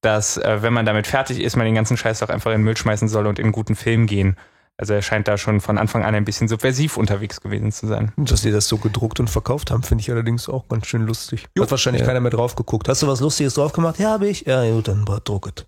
dass 0.00 0.36
äh, 0.36 0.62
wenn 0.62 0.72
man 0.72 0.86
damit 0.86 1.08
fertig 1.08 1.40
ist, 1.40 1.56
man 1.56 1.66
den 1.66 1.74
ganzen 1.74 1.96
Scheiß 1.96 2.20
doch 2.20 2.28
einfach 2.28 2.52
in 2.52 2.58
den 2.58 2.64
Müll 2.64 2.76
schmeißen 2.76 3.08
soll 3.08 3.26
und 3.26 3.38
in 3.40 3.46
einen 3.46 3.52
guten 3.52 3.74
Film 3.74 4.06
gehen. 4.06 4.36
Also 4.80 4.94
er 4.94 5.02
scheint 5.02 5.28
da 5.28 5.36
schon 5.36 5.60
von 5.60 5.76
Anfang 5.76 6.04
an 6.04 6.14
ein 6.14 6.24
bisschen 6.24 6.48
subversiv 6.48 6.96
unterwegs 6.96 7.42
gewesen 7.42 7.70
zu 7.70 7.86
sein. 7.86 8.12
Dass 8.16 8.40
die 8.40 8.50
das 8.50 8.66
so 8.66 8.78
gedruckt 8.78 9.20
und 9.20 9.28
verkauft 9.28 9.70
haben, 9.70 9.82
finde 9.82 10.00
ich 10.00 10.10
allerdings 10.10 10.48
auch 10.48 10.68
ganz 10.68 10.86
schön 10.86 11.02
lustig. 11.02 11.48
Hat 11.58 11.70
wahrscheinlich 11.70 12.00
Ja. 12.00 12.06
keiner 12.06 12.20
mehr 12.20 12.30
drauf 12.30 12.56
geguckt. 12.56 12.88
Hast 12.88 13.02
du 13.02 13.06
was 13.06 13.20
Lustiges 13.20 13.52
drauf 13.52 13.74
gemacht? 13.74 13.98
Ja, 13.98 14.12
habe 14.12 14.26
ich. 14.28 14.46
Ja, 14.46 14.64
gut, 14.70 14.88
dann 14.88 15.04
drucket. 15.04 15.66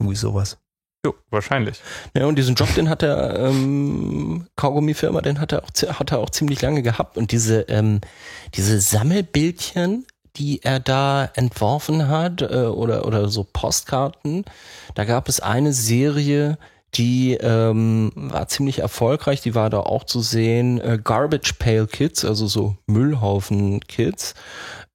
Irgendwie 0.00 0.16
sowas. 0.16 0.58
Jo, 1.06 1.14
wahrscheinlich. 1.30 1.80
Ja, 2.16 2.26
und 2.26 2.34
diesen 2.36 2.56
Job, 2.56 2.74
den 2.74 2.88
hat 2.88 3.04
er, 3.04 3.38
ähm, 3.38 4.46
Kaugummifirma, 4.56 5.20
den 5.20 5.40
hat 5.40 5.52
er 5.52 5.62
auch, 5.62 5.98
hat 6.00 6.10
er 6.10 6.18
auch 6.18 6.30
ziemlich 6.30 6.60
lange 6.62 6.82
gehabt. 6.82 7.16
Und 7.16 7.30
diese, 7.30 7.60
ähm, 7.68 8.00
diese 8.54 8.80
Sammelbildchen, 8.80 10.04
die 10.34 10.62
er 10.64 10.80
da 10.80 11.30
entworfen 11.34 12.08
hat, 12.08 12.42
äh, 12.42 12.66
oder, 12.66 13.06
oder 13.06 13.28
so 13.28 13.44
Postkarten, 13.44 14.44
da 14.96 15.04
gab 15.04 15.28
es 15.28 15.38
eine 15.38 15.72
Serie, 15.72 16.58
die 16.94 17.34
ähm, 17.34 18.10
war 18.14 18.48
ziemlich 18.48 18.80
erfolgreich, 18.80 19.40
die 19.40 19.54
war 19.54 19.70
da 19.70 19.80
auch 19.80 20.04
zu 20.04 20.20
sehen, 20.20 20.80
äh, 20.80 20.98
Garbage 21.02 21.54
Pail 21.58 21.86
Kids, 21.86 22.24
also 22.24 22.46
so 22.46 22.76
Müllhaufen 22.86 23.80
Kids. 23.80 24.34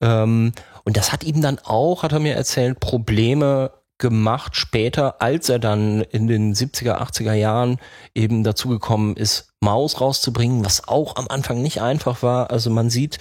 Ähm, 0.01 0.51
und 0.83 0.97
das 0.97 1.11
hat 1.11 1.23
ihm 1.23 1.41
dann 1.41 1.59
auch, 1.63 2.03
hat 2.03 2.11
er 2.11 2.19
mir 2.19 2.35
erzählt, 2.35 2.79
Probleme 2.79 3.71
gemacht 3.97 4.55
später, 4.55 5.21
als 5.21 5.49
er 5.49 5.59
dann 5.59 6.01
in 6.01 6.27
den 6.27 6.53
70er, 6.53 7.01
80er 7.01 7.33
Jahren 7.33 7.77
eben 8.13 8.43
dazu 8.43 8.67
gekommen 8.67 9.15
ist, 9.15 9.53
Maus 9.61 9.99
rauszubringen, 9.99 10.63
was 10.63 10.87
auch 10.87 11.15
am 11.15 11.27
Anfang 11.27 11.61
nicht 11.61 11.81
einfach 11.81 12.21
war. 12.21 12.51
Also 12.51 12.69
man 12.69 12.89
sieht 12.89 13.17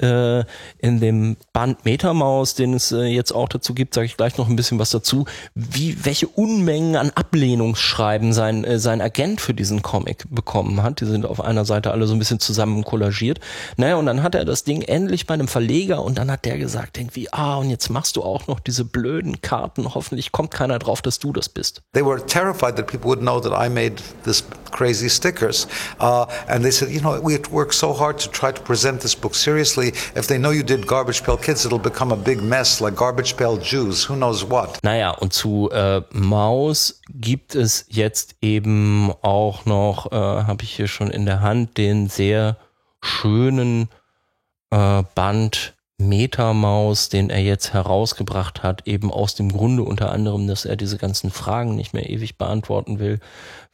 äh, 0.00 0.40
in 0.78 1.00
dem 1.00 1.36
Band 1.52 1.84
Metamaus, 1.84 2.54
den 2.54 2.72
es 2.74 2.92
äh, 2.92 3.04
jetzt 3.04 3.32
auch 3.32 3.48
dazu 3.48 3.74
gibt, 3.74 3.92
sage 3.92 4.06
ich 4.06 4.16
gleich 4.16 4.38
noch 4.38 4.48
ein 4.48 4.56
bisschen 4.56 4.78
was 4.78 4.90
dazu, 4.90 5.26
wie 5.54 6.04
welche 6.04 6.28
Unmengen 6.28 6.96
an 6.96 7.10
Ablehnungsschreiben 7.14 8.32
sein 8.32 8.64
äh, 8.64 8.78
sein 8.78 9.02
Agent 9.02 9.40
für 9.40 9.52
diesen 9.52 9.82
Comic 9.82 10.24
bekommen 10.30 10.82
hat. 10.82 11.00
Die 11.00 11.06
sind 11.06 11.26
auf 11.26 11.42
einer 11.42 11.66
Seite 11.66 11.90
alle 11.90 12.06
so 12.06 12.14
ein 12.14 12.18
bisschen 12.18 12.40
zusammen 12.40 12.84
kollagiert. 12.84 13.40
Naja, 13.76 13.96
und 13.96 14.06
dann 14.06 14.22
hat 14.22 14.34
er 14.34 14.46
das 14.46 14.64
Ding 14.64 14.80
endlich 14.82 15.26
bei 15.26 15.34
einem 15.34 15.48
Verleger 15.48 16.02
und 16.02 16.16
dann 16.16 16.30
hat 16.30 16.46
der 16.46 16.56
gesagt 16.56 16.96
irgendwie, 16.96 17.30
ah, 17.32 17.56
und 17.56 17.68
jetzt 17.68 17.90
machst 17.90 18.16
du 18.16 18.22
auch 18.22 18.46
noch 18.46 18.60
diese 18.60 18.84
blöden 18.86 19.42
Karten. 19.42 19.94
Hoffentlich 19.94 20.32
kommt 20.32 20.52
keiner 20.52 20.78
drauf, 20.78 21.02
dass 21.02 21.18
du 21.18 21.32
das 21.34 21.50
bist. 21.50 21.82
They 21.92 22.04
were 22.04 22.24
terrified 22.24 22.76
that 22.76 22.86
people 22.86 23.08
would 23.10 23.20
know 23.20 23.40
that 23.40 23.52
I 23.52 23.68
made 23.68 23.96
this 24.24 24.42
crazy 24.70 25.10
stickers. 25.10 25.68
Uh, 26.00 26.26
and 26.48 26.64
they 26.64 26.70
said, 26.70 26.90
you 26.90 27.00
know, 27.00 27.20
we 27.20 27.38
work 27.50 27.72
so 27.72 27.92
hard 27.92 28.18
to 28.18 28.28
try 28.30 28.52
to 28.52 28.60
present 28.62 29.00
this 29.00 29.14
book 29.14 29.34
seriously. 29.34 29.88
If 30.14 30.26
they 30.26 30.38
know 30.38 30.50
you 30.50 30.62
did 30.62 30.86
Garbage 30.86 31.22
Pail 31.22 31.36
Kids, 31.36 31.64
it'll 31.64 31.78
become 31.78 32.12
a 32.12 32.16
big 32.16 32.42
mess 32.42 32.80
like 32.80 32.94
Garbage 32.96 33.36
Pail 33.36 33.56
Jews. 33.56 34.04
Who 34.04 34.16
knows 34.16 34.44
what? 34.44 34.78
Naja, 34.82 35.10
und 35.10 35.32
zu 35.32 35.70
äh, 35.70 36.02
Maus 36.10 37.00
gibt 37.10 37.54
es 37.54 37.86
jetzt 37.88 38.36
eben 38.40 39.12
auch 39.22 39.66
noch, 39.66 40.12
äh, 40.12 40.16
habe 40.16 40.62
ich 40.64 40.72
hier 40.74 40.88
schon 40.88 41.10
in 41.10 41.26
der 41.26 41.40
Hand, 41.40 41.78
den 41.78 42.08
sehr 42.08 42.56
schönen 43.00 43.88
äh, 44.70 45.02
Band 45.14 45.74
Metamaus, 46.08 47.08
den 47.08 47.30
er 47.30 47.40
jetzt 47.40 47.72
herausgebracht 47.72 48.62
hat, 48.62 48.86
eben 48.86 49.12
aus 49.12 49.34
dem 49.34 49.52
Grunde 49.52 49.82
unter 49.82 50.12
anderem, 50.12 50.46
dass 50.46 50.64
er 50.64 50.76
diese 50.76 50.98
ganzen 50.98 51.30
Fragen 51.30 51.76
nicht 51.76 51.94
mehr 51.94 52.08
ewig 52.08 52.36
beantworten 52.36 52.98
will. 52.98 53.20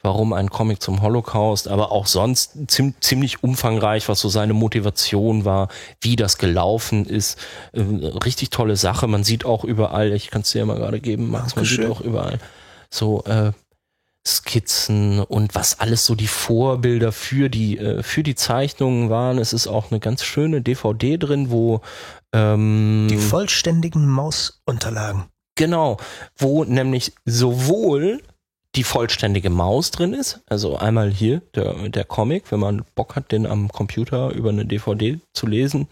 Warum 0.01 0.31
ein 0.33 0.49
Comic 0.49 0.81
zum 0.81 1.01
Holocaust, 1.01 1.67
aber 1.67 1.91
auch 1.91 2.07
sonst 2.07 2.57
ziem 2.67 2.93
ziemlich 3.01 3.43
umfangreich, 3.43 4.07
was 4.07 4.19
so 4.19 4.29
seine 4.29 4.53
Motivation 4.53 5.43
war, 5.43 5.67
wie 5.99 6.15
das 6.15 6.37
gelaufen 6.37 7.05
ist. 7.05 7.37
Äh, 7.73 7.81
richtig 8.23 8.49
tolle 8.49 8.77
Sache. 8.77 9.07
Man 9.07 9.23
sieht 9.23 9.43
auch 9.43 9.63
überall, 9.63 10.13
ich 10.13 10.31
kann 10.31 10.41
es 10.41 10.51
dir 10.51 10.59
ja 10.59 10.65
mal 10.65 10.77
gerade 10.77 11.01
geben, 11.01 11.29
Max, 11.29 11.55
man 11.55 11.65
sieht 11.65 11.85
auch 11.85 12.01
überall 12.01 12.39
so 12.89 13.23
äh, 13.25 13.51
Skizzen 14.25 15.21
und 15.21 15.55
was 15.55 15.79
alles 15.79 16.05
so 16.05 16.13
die 16.13 16.27
Vorbilder 16.27 17.11
für 17.11 17.49
die 17.49 17.77
äh, 17.77 18.03
für 18.03 18.21
die 18.21 18.35
Zeichnungen 18.35 19.09
waren. 19.09 19.37
Es 19.37 19.53
ist 19.53 19.67
auch 19.67 19.91
eine 19.91 19.99
ganz 19.99 20.23
schöne 20.23 20.61
DVD 20.61 21.17
drin, 21.17 21.51
wo 21.51 21.81
ähm, 22.33 23.07
Die 23.09 23.17
vollständigen 23.17 24.07
Mausunterlagen. 24.07 25.25
Genau, 25.55 25.97
wo 26.37 26.63
nämlich 26.63 27.13
sowohl 27.25 28.21
die 28.75 28.83
vollständige 28.83 29.49
Maus 29.49 29.91
drin 29.91 30.13
ist, 30.13 30.41
also 30.47 30.77
einmal 30.77 31.09
hier 31.09 31.41
der, 31.55 31.89
der 31.89 32.05
Comic, 32.05 32.51
wenn 32.51 32.59
man 32.59 32.85
Bock 32.95 33.15
hat, 33.15 33.31
den 33.31 33.47
am 33.47 33.69
Computer 33.69 34.31
über 34.31 34.49
eine 34.49 34.65
DVD 34.65 35.19
zu 35.33 35.47
lesen, 35.47 35.87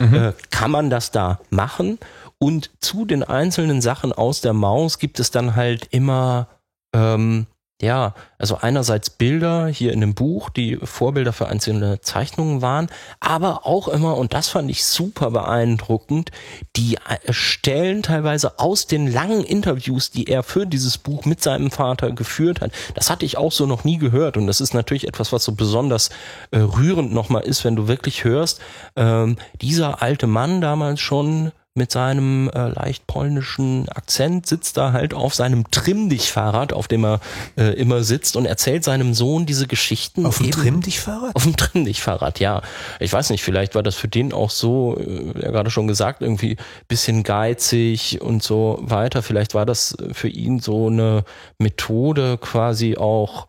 äh, 0.00 0.32
kann 0.50 0.70
man 0.70 0.90
das 0.90 1.12
da 1.12 1.40
machen. 1.50 1.98
Und 2.38 2.70
zu 2.80 3.04
den 3.04 3.22
einzelnen 3.22 3.80
Sachen 3.80 4.12
aus 4.12 4.40
der 4.40 4.52
Maus 4.52 4.98
gibt 4.98 5.20
es 5.20 5.30
dann 5.30 5.54
halt 5.56 5.86
immer 5.92 6.48
ähm, 6.94 7.46
ja, 7.82 8.14
also 8.38 8.56
einerseits 8.56 9.10
Bilder 9.10 9.66
hier 9.66 9.92
in 9.92 10.00
dem 10.00 10.14
Buch, 10.14 10.48
die 10.48 10.78
Vorbilder 10.82 11.34
für 11.34 11.48
einzelne 11.48 12.00
Zeichnungen 12.00 12.62
waren, 12.62 12.88
aber 13.20 13.66
auch 13.66 13.88
immer, 13.88 14.16
und 14.16 14.32
das 14.32 14.48
fand 14.48 14.70
ich 14.70 14.86
super 14.86 15.30
beeindruckend, 15.30 16.30
die 16.74 16.96
äh, 16.96 17.32
Stellen 17.32 18.02
teilweise 18.02 18.58
aus 18.58 18.86
den 18.86 19.06
langen 19.06 19.44
Interviews, 19.44 20.10
die 20.10 20.24
er 20.24 20.42
für 20.42 20.66
dieses 20.66 20.96
Buch 20.96 21.26
mit 21.26 21.42
seinem 21.42 21.70
Vater 21.70 22.12
geführt 22.12 22.62
hat. 22.62 22.72
Das 22.94 23.10
hatte 23.10 23.26
ich 23.26 23.36
auch 23.36 23.52
so 23.52 23.66
noch 23.66 23.84
nie 23.84 23.98
gehört 23.98 24.38
und 24.38 24.46
das 24.46 24.62
ist 24.62 24.72
natürlich 24.72 25.06
etwas, 25.06 25.32
was 25.32 25.44
so 25.44 25.52
besonders 25.52 26.08
äh, 26.52 26.58
rührend 26.58 27.12
nochmal 27.12 27.42
ist, 27.42 27.62
wenn 27.64 27.76
du 27.76 27.88
wirklich 27.88 28.24
hörst, 28.24 28.58
ähm, 28.96 29.36
dieser 29.60 30.00
alte 30.00 30.26
Mann 30.26 30.62
damals 30.62 31.00
schon 31.00 31.52
mit 31.76 31.92
seinem 31.92 32.48
äh, 32.50 32.68
leicht 32.68 33.06
polnischen 33.06 33.88
Akzent 33.88 34.46
sitzt 34.46 34.76
da 34.76 34.92
halt 34.92 35.14
auf 35.14 35.34
seinem 35.34 35.70
Trimm-Dich-Fahrrad, 35.70 36.72
auf 36.72 36.88
dem 36.88 37.04
er 37.04 37.20
äh, 37.56 37.72
immer 37.74 38.02
sitzt 38.02 38.36
und 38.36 38.46
erzählt 38.46 38.84
seinem 38.84 39.14
Sohn 39.14 39.46
diese 39.46 39.66
Geschichten. 39.66 40.26
Auf 40.26 40.38
dem 40.38 40.50
Trimm-Dich-Fahrrad? 40.50 41.34
Auf 41.34 41.44
dem 41.44 41.56
Trimm-Dich-Fahrrad, 41.56 42.40
ja. 42.40 42.62
Ich 43.00 43.12
weiß 43.12 43.30
nicht, 43.30 43.42
vielleicht 43.42 43.74
war 43.74 43.82
das 43.82 43.94
für 43.94 44.08
den 44.08 44.32
auch 44.32 44.50
so, 44.50 44.96
äh, 44.98 45.40
ja 45.40 45.50
gerade 45.50 45.70
schon 45.70 45.88
gesagt, 45.88 46.22
irgendwie 46.22 46.56
bisschen 46.88 47.22
geizig 47.22 48.20
und 48.20 48.42
so 48.42 48.78
weiter. 48.80 49.22
Vielleicht 49.22 49.54
war 49.54 49.66
das 49.66 49.96
für 50.12 50.28
ihn 50.28 50.60
so 50.60 50.86
eine 50.86 51.24
Methode 51.58 52.38
quasi 52.38 52.96
auch, 52.96 53.48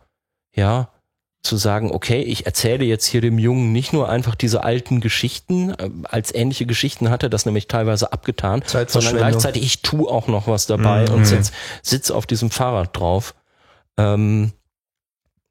ja, 0.54 0.88
zu 1.42 1.56
sagen, 1.56 1.92
okay, 1.92 2.20
ich 2.22 2.46
erzähle 2.46 2.84
jetzt 2.84 3.06
hier 3.06 3.20
dem 3.20 3.38
Jungen 3.38 3.72
nicht 3.72 3.92
nur 3.92 4.08
einfach 4.08 4.34
diese 4.34 4.64
alten 4.64 5.00
Geschichten, 5.00 5.70
äh, 5.70 5.90
als 6.04 6.34
ähnliche 6.34 6.66
Geschichten 6.66 7.10
hat 7.10 7.22
er 7.22 7.28
das 7.28 7.46
nämlich 7.46 7.68
teilweise 7.68 8.12
abgetan, 8.12 8.62
sondern 8.92 9.16
gleichzeitig 9.16 9.62
ich 9.62 9.82
tue 9.82 10.08
auch 10.10 10.26
noch 10.26 10.48
was 10.48 10.66
dabei 10.66 11.04
Mhm. 11.06 11.14
und 11.14 11.24
sitz, 11.26 11.52
sitz 11.82 12.10
auf 12.10 12.26
diesem 12.26 12.50
Fahrrad 12.50 12.96
drauf. 12.96 13.34
Ähm, 13.96 14.52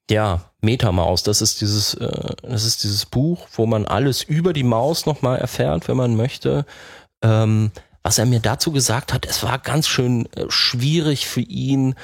ja, 0.09 0.51
Metamaus. 0.61 1.23
Das 1.23 1.41
ist 1.41 1.61
dieses, 1.61 1.93
äh, 1.95 2.35
das 2.41 2.63
ist 2.65 2.83
dieses 2.83 3.05
Buch, 3.05 3.47
wo 3.53 3.65
man 3.65 3.85
alles 3.85 4.23
über 4.23 4.53
die 4.53 4.63
Maus 4.63 5.05
nochmal 5.05 5.37
erfährt, 5.39 5.87
wenn 5.87 5.97
man 5.97 6.15
möchte. 6.15 6.65
Ähm, 7.21 7.71
was 8.03 8.17
er 8.17 8.25
mir 8.25 8.39
dazu 8.39 8.71
gesagt 8.71 9.13
hat, 9.13 9.25
es 9.25 9.43
war 9.43 9.59
ganz 9.59 9.87
schön 9.87 10.31
äh, 10.33 10.45
schwierig 10.49 11.27
für 11.27 11.41
ihn, 11.41 11.95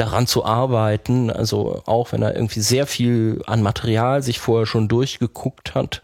daran 0.00 0.26
zu 0.26 0.44
arbeiten. 0.44 1.30
Also 1.30 1.82
auch 1.86 2.12
wenn 2.12 2.22
er 2.22 2.34
irgendwie 2.34 2.60
sehr 2.60 2.86
viel 2.86 3.42
an 3.46 3.62
Material 3.62 4.22
sich 4.22 4.38
vorher 4.38 4.66
schon 4.66 4.88
durchgeguckt 4.88 5.74
hat, 5.74 6.02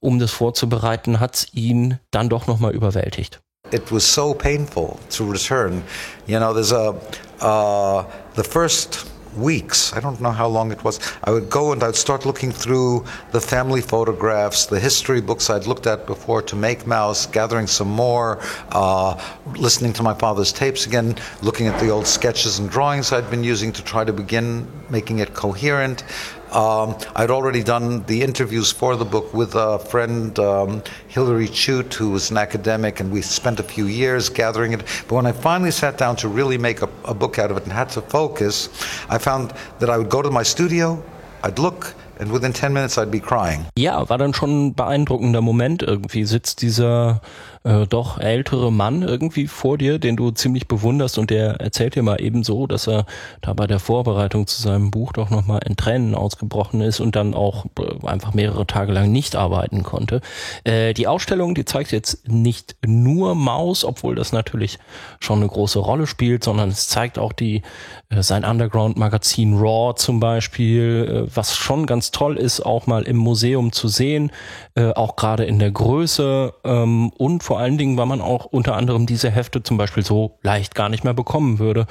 um 0.00 0.18
das 0.18 0.30
vorzubereiten, 0.30 1.20
hat 1.20 1.34
es 1.34 1.54
ihn 1.54 1.98
dann 2.10 2.28
doch 2.28 2.46
nochmal 2.46 2.72
überwältigt. 2.72 3.40
It 3.70 3.92
was 3.92 4.14
so 4.14 4.32
painful 4.32 4.94
to 5.10 5.24
return. 5.24 5.82
You 6.26 6.38
know, 6.38 6.54
there's 6.54 6.72
a 6.72 6.94
uh, 7.40 8.04
the 8.34 8.42
first 8.42 9.04
weeks. 9.40 9.92
I 9.92 10.00
don't 10.00 10.20
know 10.20 10.30
how 10.30 10.48
long 10.48 10.72
it 10.72 10.82
was. 10.84 11.00
I 11.24 11.30
would 11.30 11.48
go 11.48 11.72
and 11.72 11.82
I'd 11.82 11.96
start 11.96 12.26
looking 12.26 12.52
through 12.52 13.04
the 13.32 13.40
family 13.40 13.80
photographs, 13.80 14.66
the 14.66 14.80
history 14.80 15.20
books 15.20 15.50
I'd 15.50 15.66
looked 15.66 15.86
at 15.86 16.06
before 16.06 16.42
to 16.42 16.56
make 16.56 16.86
Mouse, 16.86 17.26
gathering 17.26 17.66
some 17.66 17.88
more, 17.88 18.40
uh, 18.72 19.20
listening 19.56 19.92
to 19.94 20.02
my 20.02 20.14
father's 20.14 20.52
tapes 20.52 20.86
again, 20.86 21.16
looking 21.42 21.66
at 21.66 21.78
the 21.80 21.88
old 21.88 22.06
sketches 22.06 22.58
and 22.58 22.70
drawings 22.70 23.12
I'd 23.12 23.30
been 23.30 23.44
using 23.44 23.72
to 23.72 23.82
try 23.82 24.04
to 24.04 24.12
begin 24.12 24.66
making 24.90 25.18
it 25.18 25.34
coherent. 25.34 26.04
Um, 26.52 26.96
I'd 27.14 27.30
already 27.30 27.62
done 27.62 28.04
the 28.04 28.22
interviews 28.22 28.72
for 28.72 28.96
the 28.96 29.04
book 29.04 29.34
with 29.34 29.54
a 29.54 29.78
friend, 29.78 30.38
um, 30.38 30.82
Hilary 31.08 31.46
Chute, 31.46 31.92
who 31.94 32.10
was 32.10 32.30
an 32.30 32.38
academic, 32.38 33.00
and 33.00 33.10
we 33.12 33.22
spent 33.22 33.60
a 33.60 33.62
few 33.62 33.86
years 33.86 34.28
gathering 34.30 34.72
it. 34.72 34.80
But 35.08 35.16
when 35.16 35.26
I 35.26 35.32
finally 35.32 35.70
sat 35.70 35.98
down 35.98 36.16
to 36.16 36.28
really 36.28 36.58
make 36.58 36.80
a, 36.82 36.88
a 37.04 37.14
book 37.14 37.38
out 37.38 37.50
of 37.50 37.56
it 37.58 37.64
and 37.64 37.72
had 37.72 37.90
to 37.90 38.00
focus, 38.00 38.68
I 39.10 39.18
found 39.18 39.52
that 39.78 39.90
I 39.90 39.98
would 39.98 40.08
go 40.08 40.22
to 40.22 40.30
my 40.30 40.42
studio, 40.42 41.02
I'd 41.42 41.58
look, 41.58 41.94
and 42.18 42.32
within 42.32 42.52
10 42.52 42.72
minutes 42.72 42.98
I'd 42.98 43.10
be 43.10 43.20
crying. 43.20 43.66
Ja, 43.76 44.08
war 44.08 44.18
dann 44.18 44.34
schon 44.34 44.68
ein 44.68 44.74
beeindruckender 44.74 45.40
Moment. 45.40 45.82
Irgendwie 45.82 46.24
sitzt 46.24 46.62
dieser 46.62 47.20
äh, 47.68 47.86
doch 47.86 48.18
ältere 48.18 48.72
Mann 48.72 49.02
irgendwie 49.02 49.46
vor 49.46 49.76
dir, 49.76 49.98
den 49.98 50.16
du 50.16 50.30
ziemlich 50.30 50.68
bewunderst 50.68 51.18
und 51.18 51.28
der 51.28 51.60
erzählt 51.60 51.94
dir 51.94 52.02
mal 52.02 52.20
eben 52.20 52.42
so, 52.42 52.66
dass 52.66 52.88
er 52.88 53.04
da 53.42 53.52
bei 53.52 53.66
der 53.66 53.78
Vorbereitung 53.78 54.46
zu 54.46 54.62
seinem 54.62 54.90
Buch 54.90 55.12
doch 55.12 55.28
nochmal 55.28 55.60
in 55.66 55.76
Tränen 55.76 56.14
ausgebrochen 56.14 56.80
ist 56.80 57.00
und 57.00 57.14
dann 57.14 57.34
auch 57.34 57.66
äh, 57.78 58.06
einfach 58.06 58.32
mehrere 58.32 58.66
Tage 58.66 58.92
lang 58.92 59.12
nicht 59.12 59.36
arbeiten 59.36 59.82
konnte. 59.82 60.22
Äh, 60.64 60.94
die 60.94 61.06
Ausstellung, 61.06 61.54
die 61.54 61.66
zeigt 61.66 61.92
jetzt 61.92 62.26
nicht 62.26 62.76
nur 62.86 63.34
Maus, 63.34 63.84
obwohl 63.84 64.14
das 64.14 64.32
natürlich 64.32 64.78
schon 65.20 65.40
eine 65.40 65.48
große 65.48 65.78
Rolle 65.78 66.06
spielt, 66.06 66.44
sondern 66.44 66.70
es 66.70 66.88
zeigt 66.88 67.18
auch 67.18 67.34
die 67.34 67.62
äh, 68.08 68.22
sein 68.22 68.44
Underground-Magazin 68.44 69.58
Raw 69.58 69.94
zum 69.94 70.20
Beispiel, 70.20 71.26
äh, 71.28 71.36
was 71.36 71.54
schon 71.54 71.86
ganz 71.86 72.12
toll 72.12 72.38
ist, 72.38 72.64
auch 72.64 72.86
mal 72.86 73.02
im 73.02 73.18
Museum 73.18 73.72
zu 73.72 73.88
sehen, 73.88 74.32
äh, 74.74 74.92
auch 74.92 75.16
gerade 75.16 75.44
in 75.44 75.58
der 75.58 75.70
Größe 75.70 76.54
ähm, 76.64 77.10
und 77.10 77.42
vor 77.42 77.57
allen 77.58 77.78
Dingen, 77.78 77.96
weil 77.96 78.06
man 78.06 78.20
auch 78.20 78.44
unter 78.46 78.76
anderem 78.76 79.06
diese 79.06 79.30
Hefte 79.30 79.62
zum 79.62 79.76
Beispiel 79.76 80.04
so 80.04 80.38
leicht 80.42 80.74
gar 80.74 80.88
nicht 80.88 81.04
mehr 81.04 81.14
bekommen 81.14 81.58
würde, 81.58 81.86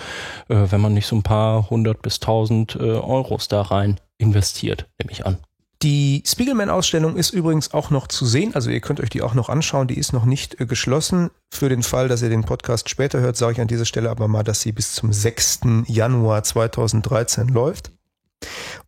äh, 0.49 0.55
wenn 0.69 0.81
man 0.81 0.93
nicht 0.93 1.07
so 1.07 1.15
ein 1.15 1.23
paar 1.23 1.69
hundert 1.69 2.01
bis 2.01 2.19
tausend 2.19 2.75
äh, 2.75 2.83
Euros 2.83 3.47
da 3.47 3.61
rein 3.61 3.99
investiert, 4.17 4.87
nehme 4.99 5.11
ich 5.11 5.25
an. 5.25 5.37
Die 5.83 6.23
Spiegelman-Ausstellung 6.25 7.17
ist 7.17 7.29
übrigens 7.29 7.71
auch 7.71 7.91
noch 7.91 8.07
zu 8.07 8.25
sehen, 8.25 8.55
also 8.55 8.71
ihr 8.71 8.79
könnt 8.79 8.99
euch 8.99 9.11
die 9.11 9.21
auch 9.21 9.35
noch 9.35 9.47
anschauen, 9.47 9.87
die 9.87 9.99
ist 9.99 10.11
noch 10.11 10.25
nicht 10.25 10.59
äh, 10.59 10.65
geschlossen. 10.65 11.29
Für 11.53 11.69
den 11.69 11.83
Fall, 11.83 12.07
dass 12.07 12.23
ihr 12.23 12.29
den 12.29 12.43
Podcast 12.43 12.89
später 12.89 13.19
hört, 13.19 13.37
sage 13.37 13.53
ich 13.53 13.61
an 13.61 13.67
dieser 13.67 13.85
Stelle 13.85 14.09
aber 14.09 14.27
mal, 14.27 14.43
dass 14.43 14.61
sie 14.61 14.71
bis 14.71 14.93
zum 14.93 15.13
6. 15.13 15.59
Januar 15.85 16.43
2013 16.43 17.49
läuft. 17.49 17.91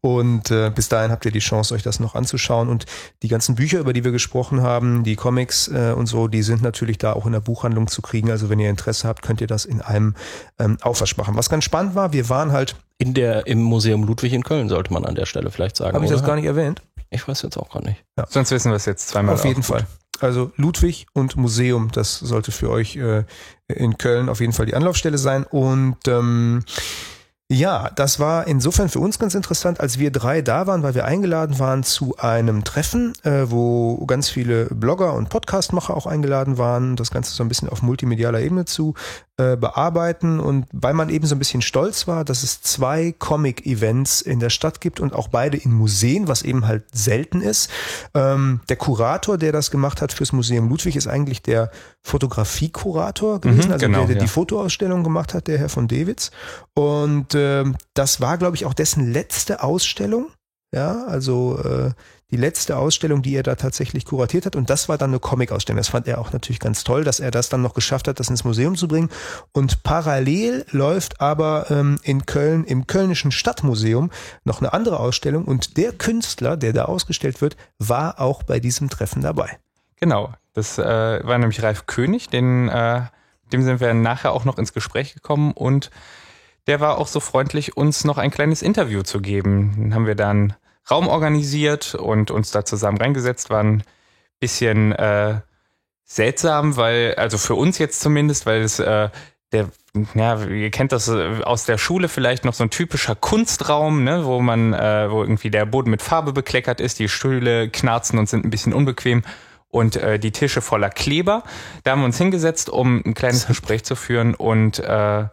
Und 0.01 0.51
äh, 0.51 0.71
bis 0.73 0.87
dahin 0.87 1.11
habt 1.11 1.25
ihr 1.25 1.31
die 1.31 1.39
Chance, 1.39 1.73
euch 1.73 1.83
das 1.83 1.99
noch 1.99 2.15
anzuschauen. 2.15 2.69
Und 2.69 2.85
die 3.21 3.27
ganzen 3.27 3.55
Bücher, 3.55 3.79
über 3.79 3.93
die 3.93 4.03
wir 4.03 4.11
gesprochen 4.11 4.61
haben, 4.61 5.03
die 5.03 5.15
Comics 5.15 5.67
äh, 5.67 5.93
und 5.95 6.05
so, 6.05 6.27
die 6.27 6.41
sind 6.41 6.61
natürlich 6.61 6.97
da 6.97 7.13
auch 7.13 7.25
in 7.25 7.33
der 7.33 7.41
Buchhandlung 7.41 7.87
zu 7.87 8.01
kriegen. 8.01 8.31
Also 8.31 8.49
wenn 8.49 8.59
ihr 8.59 8.69
Interesse 8.69 9.07
habt, 9.07 9.21
könnt 9.21 9.41
ihr 9.41 9.47
das 9.47 9.65
in 9.65 9.81
einem 9.81 10.15
ähm, 10.57 10.77
Aufwasch 10.81 11.17
machen. 11.17 11.35
Was 11.35 11.49
ganz 11.49 11.63
spannend 11.65 11.95
war, 11.95 12.13
wir 12.13 12.29
waren 12.29 12.51
halt. 12.51 12.75
In 12.97 13.13
der, 13.13 13.47
im 13.47 13.61
Museum 13.61 14.03
Ludwig 14.03 14.33
in 14.33 14.43
Köln 14.43 14.69
sollte 14.69 14.91
man 14.93 15.05
an 15.05 15.15
der 15.15 15.25
Stelle 15.25 15.51
vielleicht 15.51 15.77
sagen. 15.77 15.95
Habe 15.95 16.05
ich 16.05 16.11
das 16.11 16.23
gar 16.23 16.35
nicht 16.35 16.45
erwähnt? 16.45 16.81
Ich 17.09 17.27
weiß 17.27 17.41
jetzt 17.41 17.57
auch 17.57 17.69
gar 17.71 17.83
nicht. 17.83 18.03
Ja. 18.17 18.25
Sonst 18.29 18.51
wissen 18.51 18.71
wir 18.71 18.75
es 18.75 18.85
jetzt 18.85 19.07
zweimal. 19.07 19.35
Auf 19.35 19.45
jeden 19.45 19.61
auch. 19.61 19.67
Fall. 19.67 19.87
Also 20.19 20.51
Ludwig 20.57 21.07
und 21.13 21.37
Museum, 21.37 21.89
das 21.91 22.19
sollte 22.19 22.51
für 22.51 22.69
euch 22.69 22.97
äh, 22.97 23.23
in 23.67 23.97
Köln 23.97 24.27
auf 24.27 24.41
jeden 24.41 24.53
Fall 24.53 24.65
die 24.65 24.75
Anlaufstelle 24.75 25.17
sein. 25.17 25.45
Und 25.45 25.97
ähm, 26.07 26.63
ja, 27.51 27.89
das 27.95 28.19
war 28.19 28.45
insofern 28.45 28.89
für 28.89 28.99
uns 28.99 29.17
ganz 29.17 29.33
interessant, 29.33 29.79
als 29.79 29.97
wir 29.97 30.11
drei 30.11 30.43
da 30.43 30.67
waren, 30.67 30.83
weil 30.83 30.93
wir 30.93 31.05
eingeladen 31.05 31.57
waren 31.57 31.81
zu 31.81 32.15
einem 32.19 32.63
Treffen, 32.63 33.13
äh, 33.23 33.49
wo 33.49 34.05
ganz 34.05 34.29
viele 34.29 34.65
Blogger 34.65 35.15
und 35.15 35.29
Podcastmacher 35.29 35.97
auch 35.97 36.05
eingeladen 36.05 36.59
waren, 36.59 36.95
das 36.95 37.09
Ganze 37.09 37.33
so 37.33 37.43
ein 37.43 37.49
bisschen 37.49 37.67
auf 37.67 37.81
multimedialer 37.81 38.39
Ebene 38.39 38.65
zu 38.65 38.93
äh, 39.37 39.57
bearbeiten 39.57 40.39
und 40.39 40.67
weil 40.73 40.93
man 40.93 41.09
eben 41.09 41.25
so 41.25 41.33
ein 41.33 41.39
bisschen 41.39 41.63
stolz 41.63 42.07
war, 42.07 42.23
dass 42.23 42.43
es 42.43 42.61
zwei 42.61 43.15
Comic-Events 43.17 44.21
in 44.21 44.39
der 44.39 44.51
Stadt 44.51 44.79
gibt 44.79 44.99
und 44.99 45.13
auch 45.13 45.29
beide 45.29 45.57
in 45.57 45.71
Museen, 45.71 46.27
was 46.27 46.43
eben 46.43 46.67
halt 46.67 46.83
selten 46.91 47.41
ist. 47.41 47.71
Ähm, 48.13 48.59
der 48.69 48.75
Kurator, 48.75 49.39
der 49.39 49.53
das 49.53 49.71
gemacht 49.71 50.03
hat 50.03 50.13
fürs 50.13 50.33
Museum 50.33 50.69
Ludwig, 50.69 50.95
ist 50.95 51.07
eigentlich 51.07 51.41
der 51.41 51.71
Fotografiekurator 52.01 53.41
gewesen, 53.41 53.67
Mhm, 53.67 53.73
also 53.73 53.85
genau, 53.85 53.97
der, 53.99 54.07
der 54.07 54.15
ja. 54.17 54.21
die 54.21 54.27
Fotoausstellung 54.27 55.03
gemacht 55.03 55.33
hat, 55.33 55.47
der 55.47 55.57
Herr 55.57 55.69
von 55.69 55.87
Dewitz. 55.87 56.31
Und 56.73 57.35
ähm, 57.35 57.75
das 57.93 58.21
war, 58.21 58.37
glaube 58.37 58.55
ich, 58.55 58.65
auch 58.65 58.73
dessen 58.73 59.11
letzte 59.11 59.63
Ausstellung. 59.63 60.31
Ja, 60.71 61.05
also 61.07 61.57
äh, 61.63 61.91
die 62.31 62.37
letzte 62.37 62.77
Ausstellung, 62.77 63.23
die 63.23 63.33
er 63.33 63.41
da 63.41 63.55
tatsächlich 63.55 64.05
kuratiert 64.05 64.45
hat. 64.45 64.55
Und 64.55 64.69
das 64.69 64.87
war 64.87 64.99
dann 64.99 65.09
eine 65.09 65.19
Comic-Ausstellung. 65.19 65.77
Das 65.77 65.87
fand 65.87 66.07
er 66.07 66.19
auch 66.19 66.31
natürlich 66.31 66.59
ganz 66.59 66.83
toll, 66.83 67.03
dass 67.03 67.19
er 67.19 67.31
das 67.31 67.49
dann 67.49 67.63
noch 67.63 67.73
geschafft 67.73 68.07
hat, 68.07 68.19
das 68.19 68.29
ins 68.29 68.43
Museum 68.43 68.75
zu 68.75 68.87
bringen. 68.87 69.09
Und 69.51 69.81
parallel 69.81 70.65
läuft 70.69 71.21
aber 71.21 71.71
ähm, 71.71 71.97
in 72.03 72.27
Köln 72.27 72.65
im 72.65 72.85
Kölnischen 72.85 73.31
Stadtmuseum 73.31 74.11
noch 74.43 74.61
eine 74.61 74.73
andere 74.73 74.99
Ausstellung. 74.99 75.45
Und 75.45 75.75
der 75.77 75.91
Künstler, 75.91 76.55
der 76.55 76.73
da 76.73 76.85
ausgestellt 76.85 77.41
wird, 77.41 77.57
war 77.79 78.19
auch 78.19 78.43
bei 78.43 78.59
diesem 78.59 78.91
Treffen 78.91 79.23
dabei. 79.23 79.57
Genau. 79.99 80.31
Das 80.59 80.77
äh, 80.77 81.25
war 81.25 81.37
nämlich 81.37 81.63
Ralf 81.63 81.85
König, 81.85 82.27
den, 82.27 82.67
äh, 82.67 83.03
dem 83.53 83.63
sind 83.63 83.79
wir 83.79 83.93
nachher 83.93 84.33
auch 84.33 84.43
noch 84.43 84.57
ins 84.57 84.73
Gespräch 84.73 85.13
gekommen 85.13 85.53
und 85.53 85.89
der 86.67 86.81
war 86.81 86.97
auch 86.97 87.07
so 87.07 87.21
freundlich, 87.21 87.77
uns 87.77 88.03
noch 88.03 88.17
ein 88.17 88.29
kleines 88.29 88.61
Interview 88.61 89.01
zu 89.01 89.21
geben. 89.21 89.73
Dann 89.77 89.95
haben 89.95 90.05
wir 90.05 90.15
dann 90.15 90.53
Raum 90.91 91.07
organisiert 91.07 91.95
und 91.95 92.29
uns 92.29 92.51
da 92.51 92.65
zusammen 92.65 92.97
reingesetzt, 92.97 93.49
war 93.49 93.63
ein 93.63 93.83
bisschen 94.41 94.91
äh, 94.91 95.39
seltsam, 96.03 96.75
weil, 96.75 97.15
also 97.15 97.37
für 97.37 97.55
uns 97.55 97.77
jetzt 97.77 98.01
zumindest, 98.01 98.45
weil 98.45 98.61
es 98.61 98.79
äh, 98.79 99.07
der, 99.53 99.69
ja, 100.13 100.43
ihr 100.43 100.71
kennt 100.71 100.91
das 100.91 101.07
äh, 101.07 101.41
aus 101.41 101.63
der 101.63 101.77
Schule 101.77 102.09
vielleicht 102.09 102.43
noch 102.43 102.53
so 102.53 102.65
ein 102.65 102.69
typischer 102.69 103.15
Kunstraum, 103.15 104.03
ne, 104.03 104.25
wo 104.25 104.41
man, 104.41 104.73
äh, 104.73 105.09
wo 105.09 105.21
irgendwie 105.21 105.51
der 105.51 105.65
Boden 105.65 105.89
mit 105.89 106.01
Farbe 106.01 106.33
bekleckert 106.33 106.81
ist, 106.81 106.99
die 106.99 107.07
Stühle 107.07 107.69
knarzen 107.69 108.19
und 108.19 108.27
sind 108.27 108.45
ein 108.45 108.49
bisschen 108.49 108.73
unbequem 108.73 109.23
und 109.69 109.95
äh, 109.95 110.19
die 110.19 110.31
Tische 110.31 110.61
voller 110.61 110.89
Kleber. 110.89 111.43
Da 111.83 111.91
haben 111.91 112.01
wir 112.01 112.05
uns 112.05 112.17
hingesetzt, 112.17 112.69
um 112.69 113.01
ein 113.05 113.13
kleines 113.13 113.47
Gespräch 113.47 113.83
zu 113.83 113.95
führen 113.95 114.35
und 114.35 114.79
äh, 114.79 115.25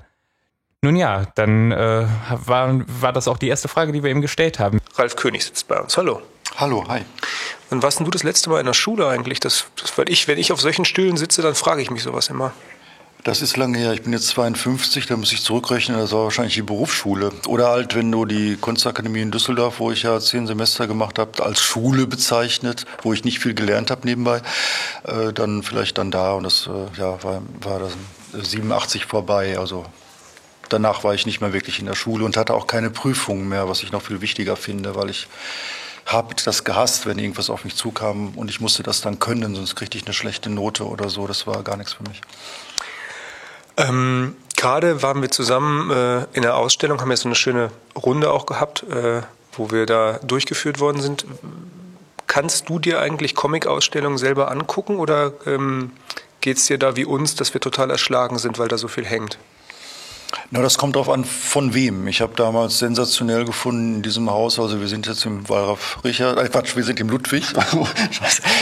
nun 0.83 0.95
ja, 0.97 1.25
dann 1.35 1.73
äh, 1.73 2.07
war, 2.31 2.81
war 2.87 3.13
das 3.13 3.29
auch 3.29 3.39
die 3.39 3.49
erste 3.49 3.67
Frage, 3.67 3.93
die 3.93 4.03
wir 4.03 4.11
ihm 4.11 4.21
gestellt 4.21 4.59
haben. 4.59 4.81
Ralf 4.95 5.17
König 5.17 5.45
sitzt 5.45 5.67
bei 5.69 5.81
uns. 5.81 5.97
Hallo. 5.97 6.23
Hallo, 6.57 6.85
hi. 6.89 7.03
Wann 7.71 7.83
warst 7.83 7.99
denn 7.99 8.05
du 8.05 8.11
das 8.11 8.23
letzte 8.23 8.51
Mal 8.51 8.61
in 8.61 8.67
der 8.67 8.73
Schule 8.73 9.09
eigentlich? 9.09 9.41
Das, 9.41 9.67
das, 9.81 9.99
weil 9.99 10.09
ich, 10.09 10.29
wenn 10.29 10.39
ich 10.39 10.53
auf 10.53 10.61
solchen 10.61 10.85
Stühlen 10.85 11.17
sitze, 11.17 11.43
dann 11.43 11.55
frage 11.55 11.83
ich 11.83 11.91
mich 11.91 12.03
sowas 12.03 12.29
immer. 12.29 12.53
Das 13.27 13.43
ist 13.43 13.57
lange 13.57 13.77
her. 13.77 13.93
Ich 13.93 14.03
bin 14.03 14.13
jetzt 14.13 14.29
52, 14.29 15.07
da 15.07 15.17
muss 15.17 15.33
ich 15.33 15.43
zurückrechnen. 15.43 15.99
Das 15.99 16.13
war 16.13 16.23
wahrscheinlich 16.23 16.55
die 16.55 16.63
Berufsschule. 16.63 17.33
Oder 17.49 17.71
halt, 17.71 17.97
wenn 17.97 18.13
du 18.13 18.25
die 18.25 18.57
Kunstakademie 18.57 19.21
in 19.21 19.33
Düsseldorf, 19.33 19.81
wo 19.81 19.91
ich 19.91 20.05
ja 20.05 20.21
zehn 20.21 20.47
Semester 20.47 20.87
gemacht 20.87 21.19
habe, 21.19 21.45
als 21.45 21.61
Schule 21.61 22.07
bezeichnet, 22.07 22.85
wo 23.03 23.13
ich 23.13 23.25
nicht 23.25 23.41
viel 23.41 23.55
gelernt 23.55 23.91
habe 23.91 24.07
nebenbei, 24.07 24.43
äh, 25.03 25.33
dann 25.33 25.65
vielleicht 25.65 25.99
dann 25.99 26.13
da. 26.13 26.35
Und 26.35 26.45
das 26.45 26.69
äh, 26.69 27.01
ja, 27.01 27.21
war, 27.25 27.43
war 27.63 27.81
das 27.81 27.97
87 28.49 29.07
vorbei. 29.07 29.59
Also 29.59 29.87
danach 30.69 31.03
war 31.03 31.13
ich 31.13 31.27
nicht 31.27 31.41
mehr 31.41 31.53
wirklich 31.53 31.81
in 31.81 31.87
der 31.87 31.97
Schule 31.97 32.25
und 32.25 32.37
hatte 32.37 32.55
auch 32.55 32.69
keine 32.69 32.91
Prüfungen 32.91 33.49
mehr, 33.49 33.69
was 33.69 33.83
ich 33.83 33.91
noch 33.91 34.03
viel 34.03 34.21
wichtiger 34.21 34.55
finde, 34.55 34.95
weil 34.95 35.11
ich 35.11 35.27
habe 36.07 36.37
das 36.45 36.63
gehasst, 36.63 37.07
wenn 37.07 37.19
irgendwas 37.19 37.51
auf 37.51 37.65
mich 37.65 37.75
zukam 37.75 38.35
und 38.37 38.51
ich 38.51 38.61
musste 38.61 38.85
das 38.85 39.01
dann 39.01 39.19
können, 39.19 39.57
sonst 39.57 39.75
kriegte 39.75 39.99
ich 39.99 40.05
eine 40.05 40.15
schlechte 40.15 40.49
Note 40.49 40.87
oder 40.87 41.09
so. 41.09 41.27
Das 41.27 41.49
war 41.49 41.65
gar 41.65 41.77
nichts 41.77 41.95
für 41.95 42.05
mich. 42.05 42.21
Ähm, 43.77 44.37
Gerade 44.57 45.03
waren 45.03 45.21
wir 45.21 45.31
zusammen 45.31 45.91
äh, 45.91 46.27
in 46.33 46.43
der 46.43 46.57
Ausstellung, 46.57 47.01
haben 47.01 47.11
ja 47.11 47.17
so 47.17 47.29
eine 47.29 47.35
schöne 47.35 47.71
Runde 47.95 48.33
auch 48.33 48.47
gehabt, 48.47 48.85
äh, 48.85 49.21
wo 49.53 49.71
wir 49.71 49.85
da 49.85 50.19
durchgeführt 50.23 50.81
worden 50.81 51.03
sind. 51.03 51.27
Kannst 52.27 52.69
du 52.69 52.79
dir 52.79 53.01
eigentlich 53.01 53.35
Comic-Ausstellungen 53.35 54.19
selber 54.19 54.51
angucken 54.51 54.97
oder 54.97 55.33
ähm, 55.45 55.93
geht 56.41 56.57
es 56.57 56.67
dir 56.67 56.79
da 56.79 56.97
wie 56.97 57.05
uns, 57.05 57.35
dass 57.35 57.53
wir 57.53 57.61
total 57.61 57.91
erschlagen 57.91 58.39
sind, 58.39 58.59
weil 58.59 58.69
da 58.69 58.79
so 58.79 58.89
viel 58.89 59.05
hängt? 59.05 59.39
Na, 60.51 60.61
das 60.63 60.79
kommt 60.79 60.97
darauf 60.97 61.09
an, 61.09 61.25
von 61.25 61.75
wem. 61.75 62.07
Ich 62.09 62.21
habe 62.21 62.35
damals 62.37 62.79
sensationell 62.79 63.45
gefunden 63.45 63.97
in 63.97 64.03
diesem 64.03 64.31
Haus, 64.31 64.59
also 64.59 64.81
wir 64.81 64.89
sind 64.89 65.07
jetzt 65.07 65.25
im 65.25 65.49
Wallraf 65.49 65.99
Richard, 66.05 66.39
äh 66.39 66.49
Quatsch, 66.49 66.77
wir 66.77 66.85
sind 66.85 67.01
im 67.01 67.09
Ludwig. 67.09 67.45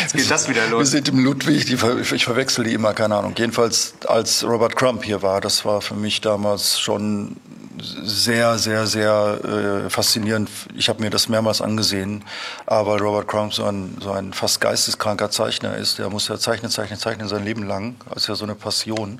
Jetzt 0.01 0.15
geht 0.15 0.31
das 0.31 0.49
wieder 0.49 0.67
los. 0.69 0.81
Wir 0.81 0.87
sind 0.87 1.09
im 1.09 1.25
Ludwig, 1.25 1.67
die, 1.67 1.75
ich 2.15 2.25
verwechsel 2.25 2.65
die 2.65 2.73
immer, 2.73 2.95
keine 2.95 3.17
Ahnung. 3.17 3.35
Jedenfalls, 3.37 3.95
als 4.07 4.45
Robert 4.45 4.77
Crump 4.77 5.05
hier 5.05 5.23
war, 5.23 5.41
das 5.41 5.65
war 5.65 5.81
für 5.81 5.95
mich 5.95 6.21
damals 6.21 6.79
schon 6.81 7.37
sehr, 7.81 8.59
sehr, 8.59 8.87
sehr 8.87 9.41
äh, 9.87 9.91
faszinierend. 9.91 10.49
Ich 10.77 10.89
habe 10.89 11.03
mir 11.03 11.11
das 11.11 11.29
mehrmals 11.29 11.61
angesehen, 11.61 12.25
aber 12.67 13.01
Robert 13.01 13.29
Crumb 13.29 13.53
so 13.53 13.65
ein, 13.65 13.97
so 14.01 14.13
ein 14.13 14.33
fast 14.33 14.61
geisteskranker 14.61 15.31
Zeichner 15.31 15.77
ist. 15.77 15.99
Der 15.99 16.09
muss 16.11 16.29
ja 16.29 16.39
zeichnen, 16.39 16.71
zeichnen, 16.71 16.99
zeichnen 16.99 17.29
sein 17.29 17.45
Leben 17.45 17.65
lang. 17.65 17.97
Das 18.09 18.25
ist 18.25 18.29
ja 18.29 18.35
so 18.35 18.45
eine 18.45 18.55
Passion. 18.55 19.19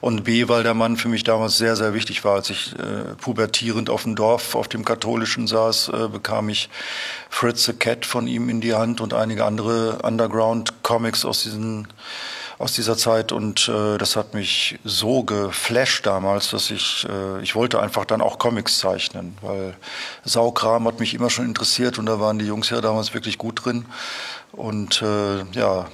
Und 0.00 0.24
B, 0.24 0.48
weil 0.48 0.62
der 0.62 0.74
Mann 0.74 0.96
für 0.96 1.08
mich 1.08 1.24
damals 1.24 1.58
sehr, 1.58 1.76
sehr 1.80 1.94
wichtig 1.94 2.24
war. 2.24 2.36
Als 2.36 2.50
ich 2.50 2.78
äh, 2.78 3.14
pubertierend 3.20 3.90
auf 3.90 4.04
dem 4.04 4.14
Dorf, 4.14 4.54
auf 4.54 4.68
dem 4.68 4.84
katholischen 4.84 5.46
saß, 5.46 5.88
äh, 5.88 6.08
bekam 6.08 6.48
ich 6.48 6.68
Fritz 7.28 7.64
the 7.64 7.72
Cat 7.72 8.06
von 8.06 8.26
ihm 8.26 8.48
in 8.48 8.60
die 8.60 8.74
Hand 8.74 9.00
und 9.00 9.14
einige 9.14 9.44
andere 9.44 9.98
Underground-Comics 10.02 11.24
aus 11.24 11.42
diesen 11.42 11.88
aus 12.58 12.74
dieser 12.74 12.94
Zeit 12.94 13.32
und 13.32 13.70
äh, 13.70 13.96
das 13.96 14.16
hat 14.16 14.34
mich 14.34 14.78
so 14.84 15.22
geflasht 15.22 16.04
damals, 16.04 16.50
dass 16.50 16.70
ich 16.70 17.06
äh, 17.08 17.42
ich 17.42 17.54
wollte 17.54 17.80
einfach 17.80 18.04
dann 18.04 18.20
auch 18.20 18.38
Comics 18.38 18.78
zeichnen, 18.78 19.38
weil 19.40 19.74
Saukram 20.26 20.86
hat 20.86 21.00
mich 21.00 21.14
immer 21.14 21.30
schon 21.30 21.46
interessiert 21.46 21.98
und 21.98 22.04
da 22.04 22.20
waren 22.20 22.38
die 22.38 22.44
Jungs 22.44 22.68
ja 22.68 22.82
damals 22.82 23.14
wirklich 23.14 23.38
gut 23.38 23.64
drin 23.64 23.86
und 24.52 25.00
äh, 25.00 25.42
ja 25.52 25.86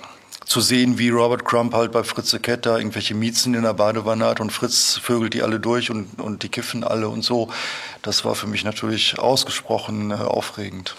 zu 0.47 0.61
sehen, 0.61 0.99
wie 0.99 1.11
Robert 1.11 1.45
Crump 1.45 1.75
halt 1.75 1.93
bei 1.93 2.05
Fritze 2.05 2.39
Ketter 2.39 2.79
irgendwelche 2.79 3.15
Miezen 3.15 3.55
in 3.55 3.65
der 3.65 3.75
Badewanne 3.75 4.25
hat 4.25 4.41
und 4.41 4.53
Fritz 4.53 4.99
vögelt 5.03 5.35
die 5.35 5.43
alle 5.43 5.59
durch 5.59 5.91
und, 5.91 6.21
und 6.21 6.45
die 6.45 6.49
kiffen 6.49 6.85
alle 6.85 7.09
und 7.09 7.23
so. 7.23 7.51
Das 8.03 8.25
war 8.25 8.37
für 8.37 8.47
mich 8.47 8.65
natürlich 8.65 9.19
ausgesprochen 9.19 10.13
äh, 10.13 10.15
aufregend. 10.15 10.95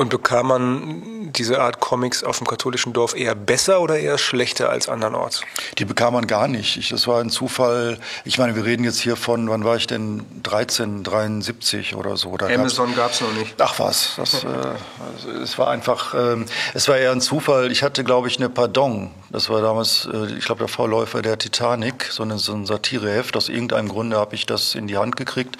Und 0.00 0.08
bekam 0.08 0.46
man 0.46 1.30
diese 1.30 1.60
Art 1.60 1.78
Comics 1.78 2.24
auf 2.24 2.38
dem 2.38 2.46
katholischen 2.46 2.94
Dorf 2.94 3.14
eher 3.14 3.34
besser 3.34 3.82
oder 3.82 3.98
eher 3.98 4.16
schlechter 4.16 4.70
als 4.70 4.88
andernorts? 4.88 5.42
Die 5.76 5.84
bekam 5.84 6.14
man 6.14 6.26
gar 6.26 6.48
nicht. 6.48 6.78
Ich, 6.78 6.88
das 6.88 7.06
war 7.06 7.20
ein 7.20 7.28
Zufall. 7.28 7.98
Ich 8.24 8.38
meine, 8.38 8.56
wir 8.56 8.64
reden 8.64 8.82
jetzt 8.82 8.98
hier 8.98 9.14
von, 9.14 9.50
wann 9.50 9.62
war 9.62 9.76
ich 9.76 9.86
denn? 9.86 10.24
1373 10.38 11.96
oder 11.96 12.16
so. 12.16 12.34
Da 12.38 12.46
Amazon 12.46 12.94
gab 12.94 13.12
es 13.12 13.20
noch 13.20 13.32
nicht. 13.34 13.54
Ach 13.60 13.78
was, 13.78 14.14
das, 14.16 14.42
äh, 14.42 14.46
also, 14.46 15.30
es 15.42 15.58
war 15.58 15.68
einfach, 15.68 16.14
äh, 16.14 16.46
es 16.72 16.88
war 16.88 16.96
eher 16.96 17.12
ein 17.12 17.20
Zufall. 17.20 17.70
Ich 17.70 17.82
hatte, 17.82 18.02
glaube 18.02 18.28
ich, 18.28 18.38
eine 18.38 18.48
Pardon. 18.48 19.10
Das 19.30 19.50
war 19.50 19.60
damals, 19.60 20.08
äh, 20.10 20.32
ich 20.38 20.46
glaube, 20.46 20.60
der 20.60 20.68
Vorläufer 20.68 21.20
der 21.20 21.38
Titanic, 21.38 22.08
so, 22.10 22.22
eine, 22.22 22.38
so 22.38 22.54
ein 22.54 22.64
Satireheft. 22.64 23.36
Aus 23.36 23.50
irgendeinem 23.50 23.88
Grunde 23.88 24.16
habe 24.16 24.34
ich 24.34 24.46
das 24.46 24.74
in 24.74 24.86
die 24.86 24.96
Hand 24.96 25.16
gekriegt. 25.16 25.56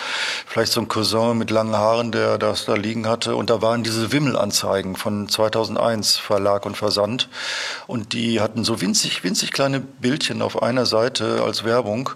Vielleicht 0.46 0.72
so 0.72 0.80
ein 0.80 0.88
Cousin 0.88 1.36
mit 1.36 1.50
langen 1.50 1.76
Haaren, 1.76 2.10
der 2.10 2.38
das 2.38 2.64
da 2.64 2.74
liegen 2.74 3.06
hatte. 3.06 3.36
Und 3.36 3.50
da 3.50 3.60
waren 3.60 3.84
diese 3.84 4.12
Wimmel 4.12 4.29
Wimmelanzeigen 4.30 4.94
von 4.94 5.28
2001 5.28 6.16
Verlag 6.16 6.64
und 6.64 6.76
Versand 6.76 7.28
und 7.88 8.12
die 8.12 8.40
hatten 8.40 8.64
so 8.64 8.80
winzig, 8.80 9.24
winzig 9.24 9.50
kleine 9.50 9.80
Bildchen 9.80 10.40
auf 10.40 10.62
einer 10.62 10.86
Seite 10.86 11.42
als 11.44 11.64
Werbung 11.64 12.10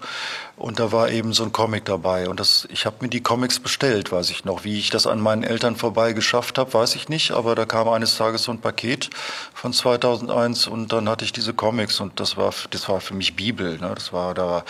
und 0.57 0.79
da 0.79 0.93
war 0.93 1.11
eben 1.11 1.33
so 1.33 1.43
ein 1.43 1.53
Comic 1.53 1.85
dabei 1.85 2.29
und 2.29 2.39
das, 2.39 2.69
ich 2.71 2.87
habe 2.87 2.97
mir 3.01 3.09
die 3.09 3.23
Comics 3.23 3.59
bestellt, 3.59 4.13
weiß 4.13 4.31
ich 4.31 4.45
noch. 4.45 4.63
Wie 4.63 4.79
ich 4.79 4.91
das 4.91 5.07
an 5.07 5.21
meinen 5.21 5.43
Eltern 5.43 5.75
vorbei 5.75 6.13
geschafft 6.13 6.59
habe, 6.59 6.73
weiß 6.73 6.95
ich 6.95 7.09
nicht, 7.09 7.33
aber 7.33 7.57
da 7.57 7.65
kam 7.65 7.89
eines 7.89 8.17
Tages 8.17 8.45
so 8.45 8.53
ein 8.53 8.61
Paket 8.61 9.11
von 9.53 9.73
2001 9.73 10.69
und 10.69 10.93
dann 10.93 11.09
hatte 11.09 11.25
ich 11.25 11.33
diese 11.33 11.55
Comics 11.55 12.01
und 12.01 12.21
das 12.21 12.37
war, 12.37 12.55
das 12.71 12.89
war 12.89 13.01
für 13.01 13.15
mich 13.15 13.35
Bibel. 13.35 13.79
Ne? 13.79 13.93
Das 13.95 14.13
war 14.13 14.35
da 14.35 14.65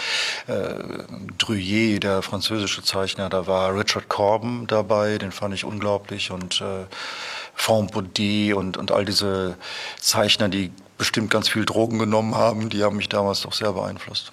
äh, 0.46 1.04
Druyer, 1.36 1.98
der 2.00 2.22
französische 2.22 2.82
Zeichner, 2.82 3.28
da 3.28 3.46
war 3.46 3.76
Richard 3.76 4.08
Corbin 4.08 4.66
dabei, 4.66 5.18
den 5.18 5.32
fand 5.32 5.54
ich 5.54 5.64
unglaublich 5.64 6.30
und 6.30 6.62
äh, 6.62 6.86
Fondbaudet 7.54 8.54
und, 8.54 8.76
und 8.78 8.90
all 8.90 9.04
diese 9.04 9.56
Zeichner, 10.00 10.48
die 10.48 10.72
bestimmt 10.96 11.30
ganz 11.30 11.48
viel 11.48 11.64
Drogen 11.64 11.98
genommen 11.98 12.34
haben, 12.34 12.70
die 12.70 12.82
haben 12.82 12.96
mich 12.96 13.08
damals 13.08 13.42
doch 13.42 13.52
sehr 13.52 13.72
beeinflusst. 13.72 14.32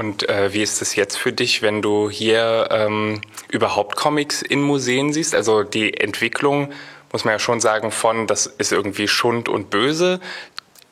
Und 0.00 0.26
äh, 0.30 0.54
wie 0.54 0.62
ist 0.62 0.80
es 0.80 0.96
jetzt 0.96 1.18
für 1.18 1.30
dich, 1.30 1.60
wenn 1.60 1.82
du 1.82 2.08
hier 2.08 2.68
ähm, 2.70 3.20
überhaupt 3.50 3.96
Comics 3.96 4.40
in 4.40 4.62
Museen 4.62 5.12
siehst? 5.12 5.34
Also 5.34 5.62
die 5.62 5.92
Entwicklung, 5.92 6.72
muss 7.12 7.26
man 7.26 7.32
ja 7.32 7.38
schon 7.38 7.60
sagen, 7.60 7.90
von 7.90 8.26
das 8.26 8.46
ist 8.46 8.72
irgendwie 8.72 9.08
Schund 9.08 9.50
und 9.50 9.68
Böse 9.68 10.18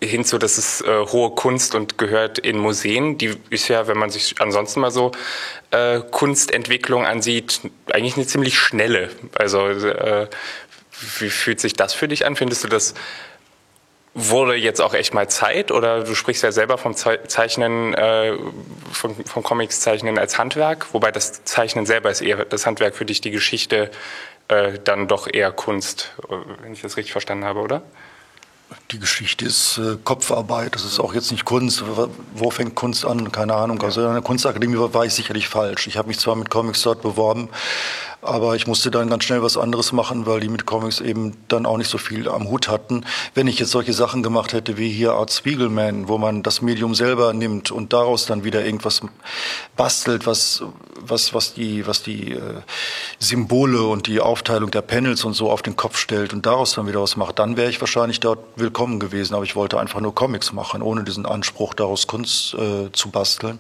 hinzu, 0.03 0.37
das 0.37 0.59
ist 0.59 0.83
äh, 0.83 1.07
hohe 1.07 1.31
Kunst 1.31 1.75
und 1.75 1.97
gehört 1.97 2.39
in 2.39 2.59
Museen. 2.59 3.17
Die 3.17 3.35
ist 3.49 3.69
ja, 3.69 3.87
wenn 3.89 3.97
man 3.97 4.11
sich 4.11 4.35
ansonsten 4.41 4.81
mal 4.81 4.91
so 4.91 5.13
äh, 5.71 6.01
Kunstentwicklung 6.11 7.07
ansieht, 7.07 7.63
eigentlich 7.91 8.19
eine 8.19 8.27
ziemlich 8.27 8.59
schnelle. 8.59 9.09
Also 9.37 9.69
äh, 9.69 10.29
wie 11.19 11.31
fühlt 11.31 11.61
sich 11.61 11.73
das 11.73 11.95
für 11.95 12.09
dich 12.09 12.27
an? 12.27 12.37
Findest 12.37 12.63
du 12.63 12.69
das 12.69 12.93
wurde 14.15 14.55
jetzt 14.57 14.81
auch 14.81 14.95
echt 14.95 15.15
mal 15.15 15.29
Zeit 15.29 15.71
oder 15.71 16.03
du 16.03 16.15
sprichst 16.15 16.43
ja 16.43 16.53
selber 16.53 16.79
vom 16.79 16.95
Zeichnen, 16.95 17.95
äh, 17.95 18.37
vom, 18.93 19.15
vom 19.25 19.43
Comics 19.43 19.81
Zeichnen 19.81 20.19
als 20.19 20.39
Handwerk, 20.39 20.93
wobei 20.93 21.13
das 21.13 21.45
Zeichnen 21.45 21.87
selber 21.87 22.11
ist 22.11 22.21
eher 22.21 22.45
das 22.45 22.67
Handwerk 22.67 22.95
für 22.97 23.05
dich, 23.05 23.21
die 23.21 23.31
Geschichte 23.31 23.91
äh, 24.49 24.79
dann 24.83 25.09
doch 25.09 25.29
eher 25.33 25.53
Kunst, 25.53 26.15
wenn 26.63 26.73
ich 26.73 26.83
das 26.83 26.97
richtig 26.97 27.13
verstanden 27.13 27.45
habe, 27.45 27.61
oder? 27.61 27.83
Die 28.91 28.99
Geschichte 28.99 29.45
ist 29.45 29.77
äh, 29.77 29.99
Kopfarbeit, 30.03 30.75
das 30.75 30.87
ist 30.87 30.99
auch 30.99 31.13
jetzt 31.13 31.31
nicht 31.31 31.45
Kunst. 31.45 31.85
Wo 32.35 32.51
fängt 32.51 32.75
Kunst 32.75 33.05
an? 33.05 33.31
Keine 33.31 33.53
Ahnung. 33.55 33.83
Also 33.83 34.01
in 34.07 34.15
der 34.15 34.23
Kunstakademie 34.23 34.79
war 34.79 35.05
ich 35.05 35.13
sicherlich 35.13 35.47
falsch. 35.47 35.87
Ich 35.89 35.99
habe 35.99 36.09
mich 36.09 36.19
zwar 36.19 36.37
mit 36.37 36.49
Comics 36.49 36.81
dort 36.81 37.03
beworben, 37.03 37.51
aber 38.23 38.57
ich 38.57 38.67
musste 38.67 38.91
dann 38.91 39.11
ganz 39.11 39.25
schnell 39.25 39.43
was 39.43 39.59
anderes 39.59 39.93
machen, 39.93 40.25
weil 40.25 40.41
die 40.41 40.49
mit 40.49 40.65
Comics 40.65 41.03
eben 41.03 41.37
dann 41.49 41.67
auch 41.67 41.77
nicht 41.77 41.91
so 41.91 41.99
viel 41.99 42.31
am 42.31 42.49
Hut 42.49 42.69
hatten. 42.69 43.05
Wenn 43.35 43.47
ich 43.47 43.59
jetzt 43.59 43.73
solche 43.73 43.93
Sachen 43.93 44.23
gemacht 44.23 44.55
hätte 44.55 44.79
wie 44.79 44.91
hier 44.91 45.13
Art 45.13 45.31
Spiegelman, 45.31 46.09
wo 46.09 46.17
man 46.17 46.43
das 46.43 46.63
Medium 46.63 46.95
selber 46.95 47.35
nimmt 47.35 47.71
und 47.71 47.93
daraus 47.93 48.25
dann 48.25 48.43
wieder 48.43 48.65
irgendwas 48.65 49.03
bastelt, 49.77 50.27
was, 50.27 50.63
was, 50.99 51.35
was 51.35 51.53
die, 51.53 51.87
was 51.87 52.03
die 52.03 52.33
äh, 52.33 52.41
Symbole 53.19 53.83
und 53.83 54.07
die 54.07 54.21
Aufteilung 54.21 54.71
der 54.71 54.83
Panels 54.83 55.25
und 55.25 55.35
so 55.35 55.51
auf 55.51 55.61
den 55.61 55.77
Kopf 55.77 55.99
stellt 55.99 56.33
und 56.33 56.47
daraus 56.47 56.73
dann 56.73 56.89
wieder 56.89 57.03
was 57.03 57.19
macht, 57.19 57.39
dann 57.39 57.59
wäre 57.59 57.69
ich 57.69 57.81
wahrscheinlich 57.83 58.19
dort 58.21 58.39
willkommen 58.57 58.78
gewesen. 59.01 59.35
Aber 59.35 59.45
ich 59.45 59.57
wollte 59.57 59.79
einfach 59.79 60.01
nur 60.01 60.15
Comics 60.15 60.53
machen, 60.53 60.83
ohne 60.83 61.05
diesen 61.05 61.27
Anspruch, 61.27 61.75
daraus 61.75 62.07
Kunst 62.07 62.55
äh, 62.55 62.91
zu 62.93 63.11
basteln. 63.11 63.59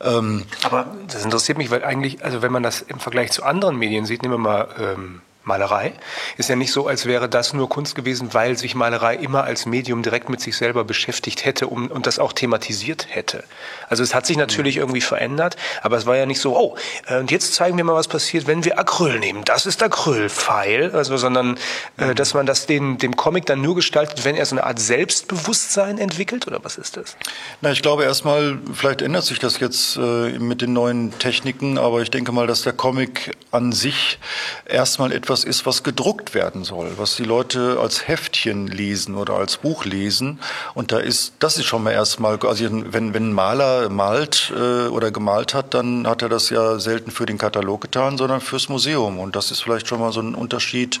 Ähm, 0.00 0.44
Aber 0.62 0.86
das 1.08 1.24
interessiert 1.24 1.58
mich, 1.58 1.70
weil 1.70 1.84
eigentlich, 1.84 2.24
also 2.24 2.42
wenn 2.42 2.52
man 2.52 2.62
das 2.62 2.82
im 2.82 3.00
Vergleich 3.00 3.32
zu 3.32 3.42
anderen 3.42 3.76
Medien 3.76 4.06
sieht, 4.06 4.22
nehmen 4.22 4.34
wir 4.34 4.38
mal 4.38 4.68
ähm, 4.78 5.20
Malerei. 5.46 5.92
Ist 6.36 6.48
ja 6.48 6.56
nicht 6.56 6.72
so, 6.72 6.88
als 6.88 7.06
wäre 7.06 7.28
das 7.28 7.52
nur 7.52 7.68
Kunst 7.68 7.94
gewesen, 7.94 8.34
weil 8.34 8.58
sich 8.58 8.74
Malerei 8.74 9.14
immer 9.14 9.44
als 9.44 9.64
Medium 9.64 10.02
direkt 10.02 10.28
mit 10.28 10.40
sich 10.40 10.56
selber 10.56 10.82
beschäftigt 10.82 11.44
hätte 11.44 11.68
um, 11.68 11.86
und 11.86 12.08
das 12.08 12.18
auch 12.18 12.32
thematisiert 12.32 13.06
hätte. 13.10 13.44
Also 13.88 14.02
es 14.02 14.12
hat 14.12 14.26
sich 14.26 14.36
natürlich 14.36 14.76
irgendwie 14.76 15.00
verändert, 15.00 15.56
aber 15.82 15.98
es 15.98 16.04
war 16.04 16.16
ja 16.16 16.26
nicht 16.26 16.40
so, 16.40 16.58
oh, 16.58 16.76
äh, 17.06 17.20
und 17.20 17.30
jetzt 17.30 17.54
zeigen 17.54 17.76
wir 17.76 17.84
mal, 17.84 17.94
was 17.94 18.08
passiert, 18.08 18.48
wenn 18.48 18.64
wir 18.64 18.76
Acryl 18.76 19.20
nehmen. 19.20 19.44
Das 19.44 19.66
ist 19.66 19.84
Acrylpfeil, 19.84 20.90
also 20.92 21.16
sondern 21.16 21.58
äh, 21.96 22.06
mhm. 22.06 22.14
dass 22.16 22.34
man 22.34 22.44
das 22.44 22.66
den, 22.66 22.98
dem 22.98 23.14
Comic 23.14 23.46
dann 23.46 23.60
nur 23.60 23.76
gestaltet, 23.76 24.24
wenn 24.24 24.34
er 24.34 24.46
so 24.46 24.56
eine 24.56 24.64
Art 24.64 24.80
Selbstbewusstsein 24.80 25.98
entwickelt 25.98 26.48
oder 26.48 26.64
was 26.64 26.76
ist 26.76 26.96
das? 26.96 27.16
Na, 27.60 27.70
ich 27.70 27.82
glaube 27.82 28.02
erstmal, 28.02 28.58
vielleicht 28.74 29.00
ändert 29.00 29.24
sich 29.24 29.38
das 29.38 29.60
jetzt 29.60 29.96
äh, 29.96 30.40
mit 30.40 30.60
den 30.60 30.72
neuen 30.72 31.16
Techniken, 31.20 31.78
aber 31.78 32.02
ich 32.02 32.10
denke 32.10 32.32
mal, 32.32 32.48
dass 32.48 32.62
der 32.62 32.72
Comic 32.72 33.36
an 33.52 33.70
sich 33.70 34.18
erstmal 34.64 35.12
etwas 35.12 35.35
etwas 35.36 35.44
ist, 35.44 35.66
was 35.66 35.82
gedruckt 35.82 36.34
werden 36.34 36.64
soll, 36.64 36.92
was 36.96 37.16
die 37.16 37.24
Leute 37.24 37.78
als 37.78 38.08
Heftchen 38.08 38.66
lesen 38.68 39.16
oder 39.16 39.34
als 39.34 39.58
Buch 39.58 39.84
lesen. 39.84 40.38
Und 40.72 40.92
da 40.92 40.98
ist, 40.98 41.34
das 41.40 41.58
ist 41.58 41.66
schon 41.66 41.82
mal 41.82 41.90
erstmal, 41.90 42.38
also 42.46 42.64
wenn, 42.70 43.12
wenn 43.12 43.30
ein 43.30 43.32
Maler 43.34 43.90
malt 43.90 44.52
äh, 44.56 44.86
oder 44.88 45.10
gemalt 45.10 45.52
hat, 45.52 45.74
dann 45.74 46.06
hat 46.06 46.22
er 46.22 46.30
das 46.30 46.48
ja 46.48 46.78
selten 46.78 47.10
für 47.10 47.26
den 47.26 47.36
Katalog 47.36 47.82
getan, 47.82 48.16
sondern 48.16 48.40
fürs 48.40 48.70
Museum. 48.70 49.18
Und 49.18 49.36
das 49.36 49.50
ist 49.50 49.60
vielleicht 49.60 49.88
schon 49.88 50.00
mal 50.00 50.10
so 50.10 50.20
ein 50.20 50.34
Unterschied, 50.34 51.00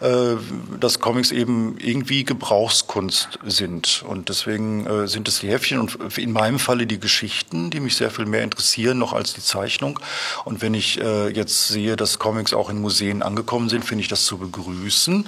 äh, 0.00 0.36
dass 0.78 1.00
Comics 1.00 1.32
eben 1.32 1.76
irgendwie 1.78 2.24
Gebrauchskunst 2.24 3.40
sind. 3.44 4.04
Und 4.06 4.28
deswegen 4.28 4.86
äh, 4.86 5.08
sind 5.08 5.26
es 5.26 5.40
die 5.40 5.48
Heftchen 5.48 5.80
und 5.80 6.16
in 6.16 6.30
meinem 6.30 6.60
Falle 6.60 6.86
die 6.86 7.00
Geschichten, 7.00 7.70
die 7.70 7.80
mich 7.80 7.96
sehr 7.96 8.10
viel 8.10 8.26
mehr 8.26 8.44
interessieren, 8.44 8.98
noch 8.98 9.12
als 9.12 9.34
die 9.34 9.42
Zeichnung. 9.42 9.98
Und 10.44 10.62
wenn 10.62 10.74
ich 10.74 11.00
äh, 11.00 11.28
jetzt 11.30 11.68
sehe, 11.68 11.96
dass 11.96 12.20
Comics 12.20 12.54
auch 12.54 12.70
in 12.70 12.80
Museen 12.80 13.22
angekommen 13.24 13.63
gekommen 13.64 13.68
sind, 13.68 13.84
finde 13.84 14.02
ich 14.02 14.08
das 14.08 14.24
zu 14.24 14.38
begrüßen. 14.38 15.26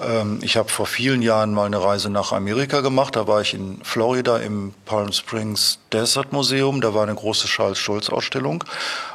Ähm, 0.00 0.38
ich 0.42 0.56
habe 0.56 0.68
vor 0.68 0.86
vielen 0.86 1.22
Jahren 1.22 1.52
mal 1.52 1.66
eine 1.66 1.82
Reise 1.82 2.10
nach 2.10 2.32
Amerika 2.32 2.80
gemacht. 2.80 3.16
Da 3.16 3.26
war 3.26 3.40
ich 3.40 3.54
in 3.54 3.80
Florida 3.82 4.38
im 4.38 4.74
Palm 4.84 5.12
Springs 5.12 5.78
Desert 5.92 6.32
Museum. 6.32 6.80
Da 6.80 6.94
war 6.94 7.02
eine 7.02 7.14
große 7.14 7.46
Charles 7.46 7.78
Schulz 7.78 8.08
Ausstellung. 8.08 8.64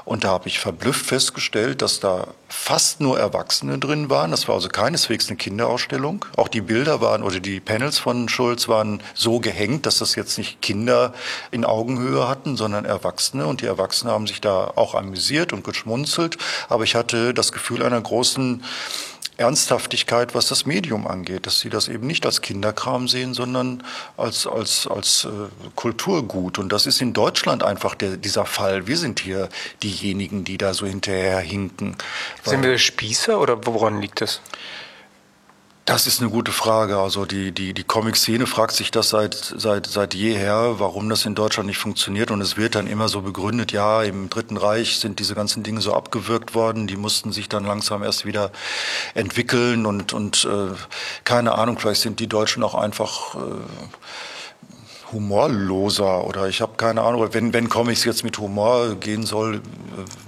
Und 0.05 0.23
da 0.23 0.29
habe 0.29 0.47
ich 0.47 0.59
verblüfft 0.59 1.05
festgestellt, 1.05 1.81
dass 1.81 1.99
da 1.99 2.27
fast 2.47 3.01
nur 3.01 3.19
Erwachsene 3.19 3.77
drin 3.77 4.09
waren. 4.09 4.31
Das 4.31 4.47
war 4.47 4.55
also 4.55 4.69
keineswegs 4.69 5.27
eine 5.27 5.37
Kinderausstellung. 5.37 6.25
Auch 6.37 6.47
die 6.47 6.61
Bilder 6.61 7.01
waren 7.01 7.23
oder 7.23 7.39
die 7.39 7.59
Panels 7.59 7.99
von 7.99 8.29
Schulz 8.29 8.67
waren 8.67 9.01
so 9.13 9.39
gehängt, 9.39 9.85
dass 9.85 9.99
das 9.99 10.15
jetzt 10.15 10.37
nicht 10.37 10.61
Kinder 10.61 11.13
in 11.51 11.65
Augenhöhe 11.65 12.27
hatten, 12.27 12.55
sondern 12.55 12.85
Erwachsene. 12.85 13.47
Und 13.47 13.61
die 13.61 13.65
Erwachsenen 13.65 14.13
haben 14.13 14.27
sich 14.27 14.39
da 14.39 14.71
auch 14.75 14.95
amüsiert 14.95 15.51
und 15.53 15.63
geschmunzelt. 15.63 16.37
Aber 16.69 16.83
ich 16.83 16.95
hatte 16.95 17.33
das 17.33 17.51
Gefühl 17.51 17.83
einer 17.83 17.99
großen 17.99 18.63
Ernsthaftigkeit, 19.37 20.33
was 20.33 20.47
das 20.47 20.65
Medium 20.65 21.07
angeht, 21.07 21.45
dass 21.45 21.59
sie 21.59 21.69
das 21.69 21.87
eben 21.87 22.07
nicht 22.07 22.25
als 22.25 22.41
Kinderkram 22.41 23.07
sehen, 23.07 23.35
sondern 23.35 23.83
als, 24.17 24.47
als, 24.47 24.87
als 24.87 25.25
äh, 25.25 25.29
Kulturgut. 25.75 26.57
Und 26.57 26.71
das 26.71 26.87
ist 26.87 27.01
in 27.01 27.13
Deutschland 27.13 27.63
einfach 27.63 27.93
der, 27.93 28.17
dieser 28.17 28.45
Fall. 28.45 28.87
Wir 28.87 28.97
sind 28.97 29.19
hier 29.19 29.49
diejenigen, 29.83 30.43
die 30.43 30.57
da 30.57 30.73
so 30.73 30.87
hinterher 30.87 31.39
hinken. 31.39 31.95
Sind 32.43 32.63
wir 32.63 32.77
Spießer 32.77 33.39
oder 33.39 33.65
woran 33.65 34.01
liegt 34.01 34.21
das? 34.21 34.41
Das 35.87 36.05
ist 36.05 36.19
eine 36.19 36.29
gute 36.29 36.51
Frage. 36.51 36.97
Also 36.97 37.25
die, 37.25 37.53
die, 37.53 37.73
die 37.73 37.85
Comic-Szene 37.85 38.45
fragt 38.45 38.73
sich 38.73 38.91
das 38.91 39.07
seit, 39.07 39.33
seit, 39.33 39.87
seit 39.87 40.13
jeher, 40.13 40.81
warum 40.81 41.07
das 41.07 41.25
in 41.25 41.33
Deutschland 41.33 41.65
nicht 41.65 41.77
funktioniert. 41.77 42.29
Und 42.29 42.41
es 42.41 42.57
wird 42.57 42.75
dann 42.75 42.87
immer 42.87 43.07
so 43.07 43.21
begründet, 43.21 43.71
ja, 43.71 44.03
im 44.03 44.29
Dritten 44.29 44.57
Reich 44.57 44.99
sind 44.99 45.19
diese 45.19 45.33
ganzen 45.33 45.63
Dinge 45.63 45.79
so 45.79 45.93
abgewürgt 45.93 46.53
worden, 46.53 46.87
die 46.87 46.97
mussten 46.97 47.31
sich 47.31 47.47
dann 47.47 47.63
langsam 47.63 48.03
erst 48.03 48.25
wieder 48.25 48.51
entwickeln 49.13 49.85
und, 49.85 50.11
und 50.11 50.43
äh, 50.43 50.75
keine 51.23 51.53
Ahnung, 51.53 51.79
vielleicht 51.79 52.01
sind 52.01 52.19
die 52.19 52.27
Deutschen 52.27 52.63
auch 52.63 52.75
einfach... 52.75 53.35
Äh, 53.35 53.39
humorloser 55.11 56.25
oder 56.25 56.47
ich 56.47 56.61
habe 56.61 56.73
keine 56.77 57.01
Ahnung, 57.01 57.27
wenn, 57.31 57.53
wenn 57.53 57.69
Comics 57.69 58.03
jetzt 58.03 58.23
mit 58.23 58.37
Humor 58.37 58.95
gehen 58.95 59.25
soll, 59.25 59.61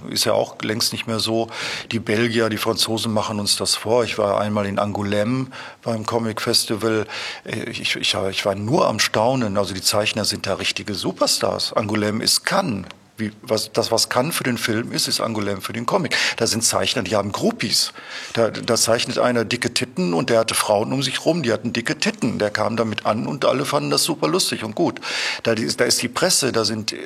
äh, 0.08 0.12
ist 0.12 0.24
ja 0.24 0.32
auch 0.32 0.60
längst 0.62 0.92
nicht 0.92 1.06
mehr 1.06 1.20
so. 1.20 1.48
Die 1.92 2.00
Belgier, 2.00 2.48
die 2.48 2.56
Franzosen 2.56 3.12
machen 3.12 3.40
uns 3.40 3.56
das 3.56 3.74
vor. 3.74 4.04
Ich 4.04 4.18
war 4.18 4.40
einmal 4.40 4.66
in 4.66 4.78
Angoulême 4.78 5.46
beim 5.82 6.06
Comic 6.06 6.40
Festival. 6.40 7.06
Äh, 7.44 7.70
ich, 7.70 7.96
ich, 7.96 8.14
ich 8.14 8.44
war 8.44 8.54
nur 8.54 8.86
am 8.86 8.98
Staunen. 8.98 9.56
Also 9.56 9.74
die 9.74 9.82
Zeichner 9.82 10.24
sind 10.24 10.46
da 10.46 10.54
richtige 10.54 10.94
Superstars. 10.94 11.74
Angoulême 11.74 12.22
ist 12.22 12.44
Cannes 12.44 12.86
wie, 13.20 13.32
was, 13.42 13.72
das, 13.72 13.92
was 13.92 14.08
kann 14.08 14.32
für 14.32 14.44
den 14.44 14.58
Film 14.58 14.92
ist, 14.92 15.08
ist 15.08 15.20
Angoulême 15.20 15.60
für 15.60 15.72
den 15.72 15.86
Comic. 15.86 16.16
Da 16.36 16.46
sind 16.46 16.62
Zeichner, 16.62 17.02
die 17.02 17.14
haben 17.14 17.32
Groupies. 17.32 17.92
Da, 18.32 18.50
da 18.50 18.76
zeichnet 18.76 19.18
einer 19.18 19.44
dicke 19.44 19.72
Titten 19.72 20.14
und 20.14 20.30
der 20.30 20.40
hatte 20.40 20.54
Frauen 20.54 20.92
um 20.92 21.02
sich 21.02 21.24
rum, 21.24 21.42
die 21.42 21.52
hatten 21.52 21.72
dicke 21.72 21.98
Titten. 21.98 22.38
Der 22.38 22.50
kam 22.50 22.76
damit 22.76 23.06
an 23.06 23.26
und 23.26 23.44
alle 23.44 23.64
fanden 23.64 23.90
das 23.90 24.02
super 24.04 24.28
lustig 24.28 24.64
und 24.64 24.74
gut. 24.74 25.00
Da, 25.42 25.54
die, 25.54 25.66
da 25.76 25.84
ist 25.84 26.02
die 26.02 26.08
Presse, 26.08 26.52
da 26.52 26.64
sind 26.64 26.92
äh, 26.92 26.96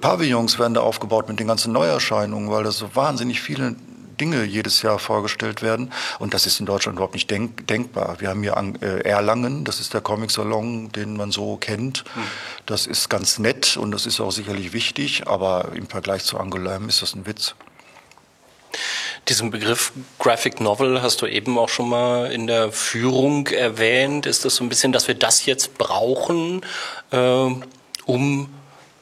Pavillons 0.00 0.58
werden 0.58 0.74
da 0.74 0.80
aufgebaut 0.80 1.28
mit 1.28 1.38
den 1.38 1.46
ganzen 1.46 1.72
Neuerscheinungen, 1.72 2.50
weil 2.50 2.64
da 2.64 2.70
so 2.70 2.94
wahnsinnig 2.94 3.40
viele 3.40 3.76
Dinge 4.20 4.44
jedes 4.44 4.82
Jahr 4.82 4.98
vorgestellt 4.98 5.62
werden. 5.62 5.92
Und 6.18 6.34
das 6.34 6.46
ist 6.46 6.60
in 6.60 6.66
Deutschland 6.66 6.96
überhaupt 6.96 7.14
nicht 7.14 7.30
denk 7.30 7.66
denkbar. 7.66 8.16
Wir 8.20 8.28
haben 8.28 8.42
hier 8.42 8.56
äh, 8.82 9.00
Erlangen, 9.08 9.64
das 9.64 9.80
ist 9.80 9.94
der 9.94 10.00
Comic-Salon, 10.00 10.92
den 10.92 11.16
man 11.16 11.32
so 11.32 11.56
kennt. 11.56 12.04
Hm. 12.14 12.22
Das 12.66 12.86
ist 12.86 13.08
ganz 13.08 13.38
nett 13.38 13.76
und 13.76 13.90
das 13.92 14.06
ist 14.06 14.20
auch 14.20 14.30
sicherlich 14.30 14.72
wichtig, 14.72 15.26
aber 15.26 15.72
im 15.74 15.88
Vergleich 15.88 16.24
zu 16.24 16.38
Angoulême 16.38 16.88
ist 16.88 17.02
das 17.02 17.14
ein 17.14 17.26
Witz. 17.26 17.54
Diesen 19.28 19.50
Begriff 19.50 19.92
Graphic 20.18 20.60
Novel 20.60 21.02
hast 21.02 21.22
du 21.22 21.26
eben 21.26 21.58
auch 21.58 21.68
schon 21.68 21.88
mal 21.88 22.32
in 22.32 22.46
der 22.46 22.72
Führung 22.72 23.46
erwähnt. 23.48 24.26
Ist 24.26 24.44
das 24.44 24.56
so 24.56 24.64
ein 24.64 24.68
bisschen, 24.68 24.92
dass 24.92 25.08
wir 25.08 25.14
das 25.14 25.46
jetzt 25.46 25.78
brauchen, 25.78 26.62
äh, 27.10 27.46
um 28.06 28.48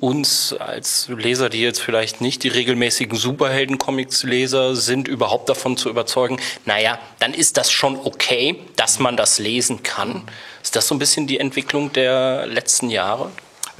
uns 0.01 0.53
als 0.53 1.09
Leser, 1.09 1.49
die 1.49 1.61
jetzt 1.61 1.81
vielleicht 1.81 2.21
nicht 2.21 2.45
die 2.45 2.49
regelmäßigen 2.49 3.19
Superhelden-Comics-Leser 3.19 4.77
sind, 4.77 5.09
überhaupt 5.09 5.49
davon 5.49 5.77
zu 5.77 5.89
überzeugen, 5.89 6.39
naja, 6.65 6.99
dann 7.19 7.35
ist 7.35 7.57
das 7.57 7.71
schon 7.73 7.97
okay, 7.97 8.61
dass 8.77 8.99
man 8.99 9.17
das 9.17 9.39
lesen 9.39 9.83
kann. 9.83 10.23
Ist 10.63 10.77
das 10.77 10.87
so 10.87 10.95
ein 10.95 10.99
bisschen 10.99 11.27
die 11.27 11.39
Entwicklung 11.39 11.93
der 11.93 12.47
letzten 12.47 12.91
Jahre? 12.91 13.31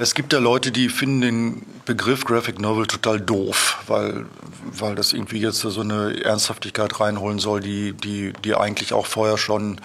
Es 0.01 0.13
gibt 0.13 0.31
ja 0.31 0.39
Leute, 0.39 0.71
die 0.71 0.87
finden 0.87 1.19
den 1.19 1.65
Begriff 1.83 2.23
Graphic 2.23 2.57
Novel 2.57 2.87
total 2.87 3.19
doof, 3.19 3.83
weil, 3.85 4.27
weil 4.71 4.95
das 4.95 5.11
irgendwie 5.11 5.41
jetzt 5.41 5.59
so 5.59 5.81
eine 5.81 6.23
Ernsthaftigkeit 6.23 7.01
reinholen 7.01 7.37
soll, 7.37 7.59
die, 7.59 7.91
die, 7.91 8.31
die 8.45 8.55
eigentlich 8.55 8.93
auch 8.93 9.05
vorher 9.05 9.37
schon 9.37 9.81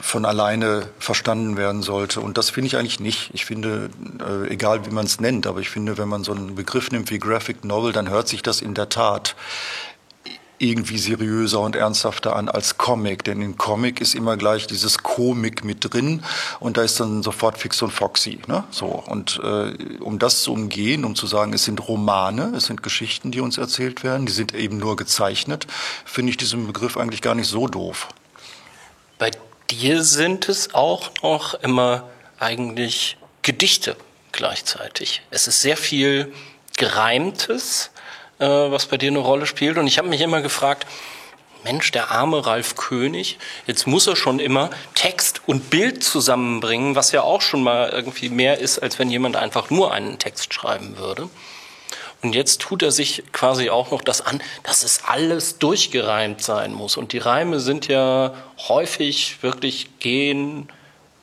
von 0.00 0.24
alleine 0.24 0.88
verstanden 0.98 1.56
werden 1.56 1.82
sollte. 1.82 2.20
Und 2.20 2.38
das 2.38 2.50
finde 2.50 2.66
ich 2.66 2.76
eigentlich 2.76 2.98
nicht. 2.98 3.30
Ich 3.34 3.44
finde, 3.44 3.88
äh, 4.18 4.52
egal 4.52 4.84
wie 4.84 4.90
man 4.90 5.06
es 5.06 5.20
nennt, 5.20 5.46
aber 5.46 5.60
ich 5.60 5.70
finde, 5.70 5.96
wenn 5.96 6.08
man 6.08 6.24
so 6.24 6.32
einen 6.32 6.56
Begriff 6.56 6.90
nimmt 6.90 7.08
wie 7.12 7.20
Graphic 7.20 7.64
Novel, 7.64 7.92
dann 7.92 8.10
hört 8.10 8.26
sich 8.26 8.42
das 8.42 8.60
in 8.60 8.74
der 8.74 8.88
Tat 8.88 9.36
irgendwie 10.58 10.98
seriöser 10.98 11.60
und 11.60 11.76
ernsthafter 11.76 12.34
an 12.36 12.48
als 12.48 12.78
Comic. 12.78 13.24
Denn 13.24 13.42
in 13.42 13.58
Comic 13.58 14.00
ist 14.00 14.14
immer 14.14 14.36
gleich 14.36 14.66
dieses 14.66 14.98
Komik 15.02 15.64
mit 15.64 15.92
drin 15.92 16.22
und 16.60 16.76
da 16.76 16.82
ist 16.82 16.98
dann 17.00 17.22
sofort 17.22 17.58
Fix 17.58 17.82
und 17.82 17.90
Foxy. 17.90 18.38
Ne? 18.46 18.64
So. 18.70 18.86
Und 18.86 19.40
äh, 19.42 19.98
um 20.00 20.18
das 20.18 20.42
zu 20.42 20.52
umgehen, 20.52 21.04
um 21.04 21.14
zu 21.14 21.26
sagen, 21.26 21.52
es 21.52 21.64
sind 21.64 21.86
Romane, 21.86 22.52
es 22.56 22.66
sind 22.66 22.82
Geschichten, 22.82 23.30
die 23.30 23.40
uns 23.40 23.58
erzählt 23.58 24.02
werden, 24.02 24.26
die 24.26 24.32
sind 24.32 24.54
eben 24.54 24.78
nur 24.78 24.96
gezeichnet, 24.96 25.66
finde 26.04 26.30
ich 26.30 26.36
diesen 26.36 26.66
Begriff 26.66 26.96
eigentlich 26.96 27.22
gar 27.22 27.34
nicht 27.34 27.48
so 27.48 27.68
doof. 27.68 28.08
Bei 29.18 29.30
dir 29.70 30.02
sind 30.02 30.48
es 30.48 30.74
auch 30.74 31.10
noch 31.22 31.54
immer 31.54 32.08
eigentlich 32.38 33.16
Gedichte 33.42 33.96
gleichzeitig. 34.32 35.22
Es 35.30 35.48
ist 35.48 35.60
sehr 35.60 35.76
viel 35.76 36.32
Gereimtes, 36.76 37.90
äh, 38.38 38.46
was 38.46 38.86
bei 38.86 38.96
dir 38.96 39.10
eine 39.10 39.18
Rolle 39.18 39.46
spielt. 39.46 39.78
Und 39.78 39.86
ich 39.86 39.98
habe 39.98 40.08
mich 40.08 40.20
immer 40.20 40.42
gefragt, 40.42 40.86
Mensch, 41.64 41.90
der 41.90 42.12
arme 42.12 42.46
Ralf 42.46 42.76
König, 42.76 43.38
jetzt 43.66 43.86
muss 43.86 44.06
er 44.06 44.14
schon 44.14 44.38
immer 44.38 44.70
Text 44.94 45.40
und 45.46 45.68
Bild 45.68 46.04
zusammenbringen, 46.04 46.94
was 46.94 47.10
ja 47.10 47.22
auch 47.22 47.40
schon 47.40 47.62
mal 47.62 47.88
irgendwie 47.88 48.28
mehr 48.28 48.58
ist, 48.58 48.78
als 48.78 48.98
wenn 48.98 49.10
jemand 49.10 49.36
einfach 49.36 49.68
nur 49.70 49.92
einen 49.92 50.18
Text 50.18 50.54
schreiben 50.54 50.96
würde. 50.96 51.28
Und 52.22 52.34
jetzt 52.34 52.60
tut 52.60 52.82
er 52.82 52.92
sich 52.92 53.24
quasi 53.32 53.68
auch 53.68 53.90
noch 53.90 54.02
das 54.02 54.20
an, 54.20 54.40
dass 54.62 54.82
es 54.82 55.04
alles 55.04 55.58
durchgereimt 55.58 56.40
sein 56.42 56.72
muss. 56.72 56.96
Und 56.96 57.12
die 57.12 57.18
Reime 57.18 57.60
sind 57.60 57.88
ja 57.88 58.34
häufig 58.68 59.42
wirklich 59.42 59.98
gehen 59.98 60.68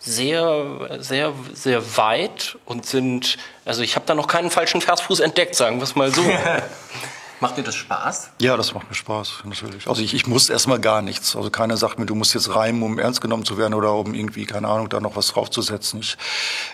sehr, 0.05 0.99
sehr, 0.99 1.33
sehr 1.53 1.97
weit 1.97 2.57
und 2.65 2.85
sind, 2.85 3.37
also 3.65 3.81
ich 3.81 3.95
habe 3.95 4.05
da 4.05 4.13
noch 4.15 4.27
keinen 4.27 4.49
falschen 4.49 4.81
Versfuß 4.81 5.21
entdeckt, 5.21 5.55
sagen 5.55 5.77
wir 5.77 5.83
es 5.83 5.95
mal 5.95 6.13
so. 6.13 6.23
Macht 7.39 7.57
dir 7.57 7.63
das 7.63 7.75
Spaß? 7.75 8.31
Ja, 8.39 8.55
das 8.55 8.73
macht 8.73 8.87
mir 8.87 8.95
Spaß, 8.95 9.43
natürlich. 9.43 9.87
Also 9.87 10.01
ich, 10.01 10.13
ich 10.13 10.27
muss 10.27 10.49
erstmal 10.49 10.79
gar 10.79 11.01
nichts. 11.01 11.35
Also 11.35 11.49
keiner 11.49 11.75
sagt 11.75 11.99
mir, 11.99 12.05
du 12.05 12.15
musst 12.15 12.33
jetzt 12.33 12.55
reimen, 12.55 12.81
um 12.83 12.97
ernst 12.99 13.19
genommen 13.19 13.43
zu 13.43 13.57
werden 13.57 13.73
oder 13.73 13.93
um 13.95 14.13
irgendwie, 14.13 14.45
keine 14.45 14.69
Ahnung, 14.69 14.87
da 14.87 15.01
noch 15.01 15.17
was 15.17 15.27
draufzusetzen. 15.27 15.99
Ich, 15.99 16.15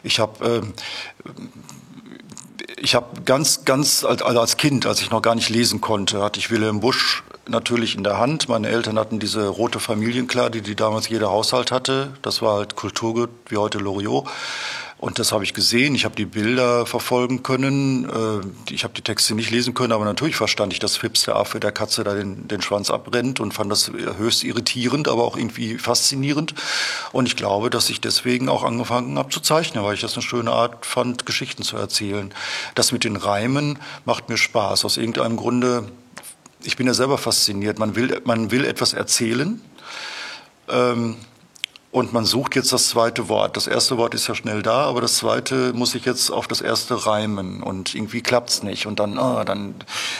ich 0.03 0.19
habe 0.19 0.45
ähm, 0.45 0.73
ich 2.81 2.95
habe 2.95 3.21
ganz, 3.23 3.65
ganz, 3.65 4.03
also 4.03 4.25
als 4.25 4.57
Kind, 4.57 4.85
als 4.85 5.01
ich 5.01 5.11
noch 5.11 5.21
gar 5.21 5.35
nicht 5.35 5.49
lesen 5.49 5.81
konnte, 5.81 6.21
hatte 6.21 6.39
ich 6.39 6.51
Wilhelm 6.51 6.79
Busch 6.79 7.23
natürlich 7.47 7.95
in 7.95 8.03
der 8.03 8.17
Hand. 8.17 8.49
Meine 8.49 8.67
Eltern 8.69 8.97
hatten 8.97 9.19
diese 9.19 9.47
rote 9.47 9.79
Familienkleide, 9.79 10.61
die 10.61 10.75
damals 10.75 11.09
jeder 11.09 11.29
Haushalt 11.29 11.71
hatte. 11.71 12.13
Das 12.21 12.41
war 12.41 12.57
halt 12.57 12.75
Kulturgut, 12.75 13.29
wie 13.47 13.57
heute 13.57 13.79
Loriot. 13.79 14.27
Und 14.99 15.17
das 15.17 15.31
habe 15.31 15.45
ich 15.45 15.53
gesehen. 15.53 15.95
Ich 15.95 16.03
habe 16.03 16.15
die 16.15 16.25
Bilder 16.25 16.85
verfolgen 16.85 17.41
können. 17.41 18.03
Äh, 18.03 18.73
ich 18.73 18.83
habe 18.83 18.93
die 18.93 19.01
Texte 19.01 19.33
nicht 19.33 19.49
lesen 19.49 19.73
können, 19.73 19.93
aber 19.93 20.03
natürlich 20.03 20.35
verstand 20.35 20.73
ich, 20.73 20.79
dass 20.79 20.97
Fips 20.97 21.23
der 21.23 21.37
Affe 21.37 21.61
der 21.61 21.71
Katze 21.71 22.03
da 22.03 22.13
den, 22.13 22.49
den 22.49 22.61
Schwanz 22.61 22.89
abbrennt 22.89 23.39
und 23.39 23.53
fand 23.53 23.71
das 23.71 23.89
höchst 23.89 24.43
irritierend, 24.43 25.07
aber 25.07 25.23
auch 25.23 25.37
irgendwie 25.37 25.77
faszinierend. 25.77 26.53
Und 27.13 27.27
ich 27.27 27.37
glaube, 27.37 27.69
dass 27.69 27.89
ich 27.89 28.01
deswegen 28.01 28.49
auch 28.49 28.65
angefangen 28.65 29.17
habe 29.17 29.29
zu 29.29 29.39
zeichnen, 29.39 29.85
weil 29.85 29.93
ich 29.93 30.01
das 30.01 30.15
eine 30.15 30.21
schöne 30.21 30.51
Art 30.51 30.85
fand, 30.85 31.25
Geschichten 31.25 31.63
zu 31.63 31.77
erzählen. 31.77 32.33
Das 32.75 32.91
mit 32.91 33.05
den 33.05 33.15
Reimen 33.15 33.79
macht 34.03 34.27
mir 34.27 34.37
Spaß. 34.37 34.83
Aus 34.83 34.97
irgendeinem 34.97 35.37
Grunde, 35.37 35.89
ich 36.63 36.75
bin 36.75 36.87
ja 36.87 36.93
selber 36.93 37.17
fasziniert. 37.17 37.79
Man 37.79 37.95
will, 37.95 38.19
man 38.25 38.51
will 38.51 38.65
etwas 38.65 38.91
erzählen. 38.91 39.61
Ähm, 40.67 41.15
und 41.91 42.13
man 42.13 42.23
sucht 42.23 42.55
jetzt 42.55 42.71
das 42.71 42.89
zweite 42.89 43.29
Wort. 43.29 43.57
Das 43.57 43.65
erste 43.65 43.97
Wort 43.97 44.13
ist 44.13 44.27
ja 44.27 44.35
schnell 44.35 44.61
da, 44.61 44.83
aber 44.83 45.01
das 45.01 45.15
zweite 45.15 45.73
muss 45.73 45.95
ich 45.95 46.05
jetzt 46.05 46.29
auf 46.29 46.47
das 46.47 46.61
erste 46.61 47.07
reimen 47.07 47.63
und 47.63 47.95
irgendwie 47.95 48.21
klappt's 48.21 48.61
nicht. 48.61 48.85
Und 48.85 48.99
dann, 48.99 49.17
oh, 49.17 49.43
dann 49.43 49.73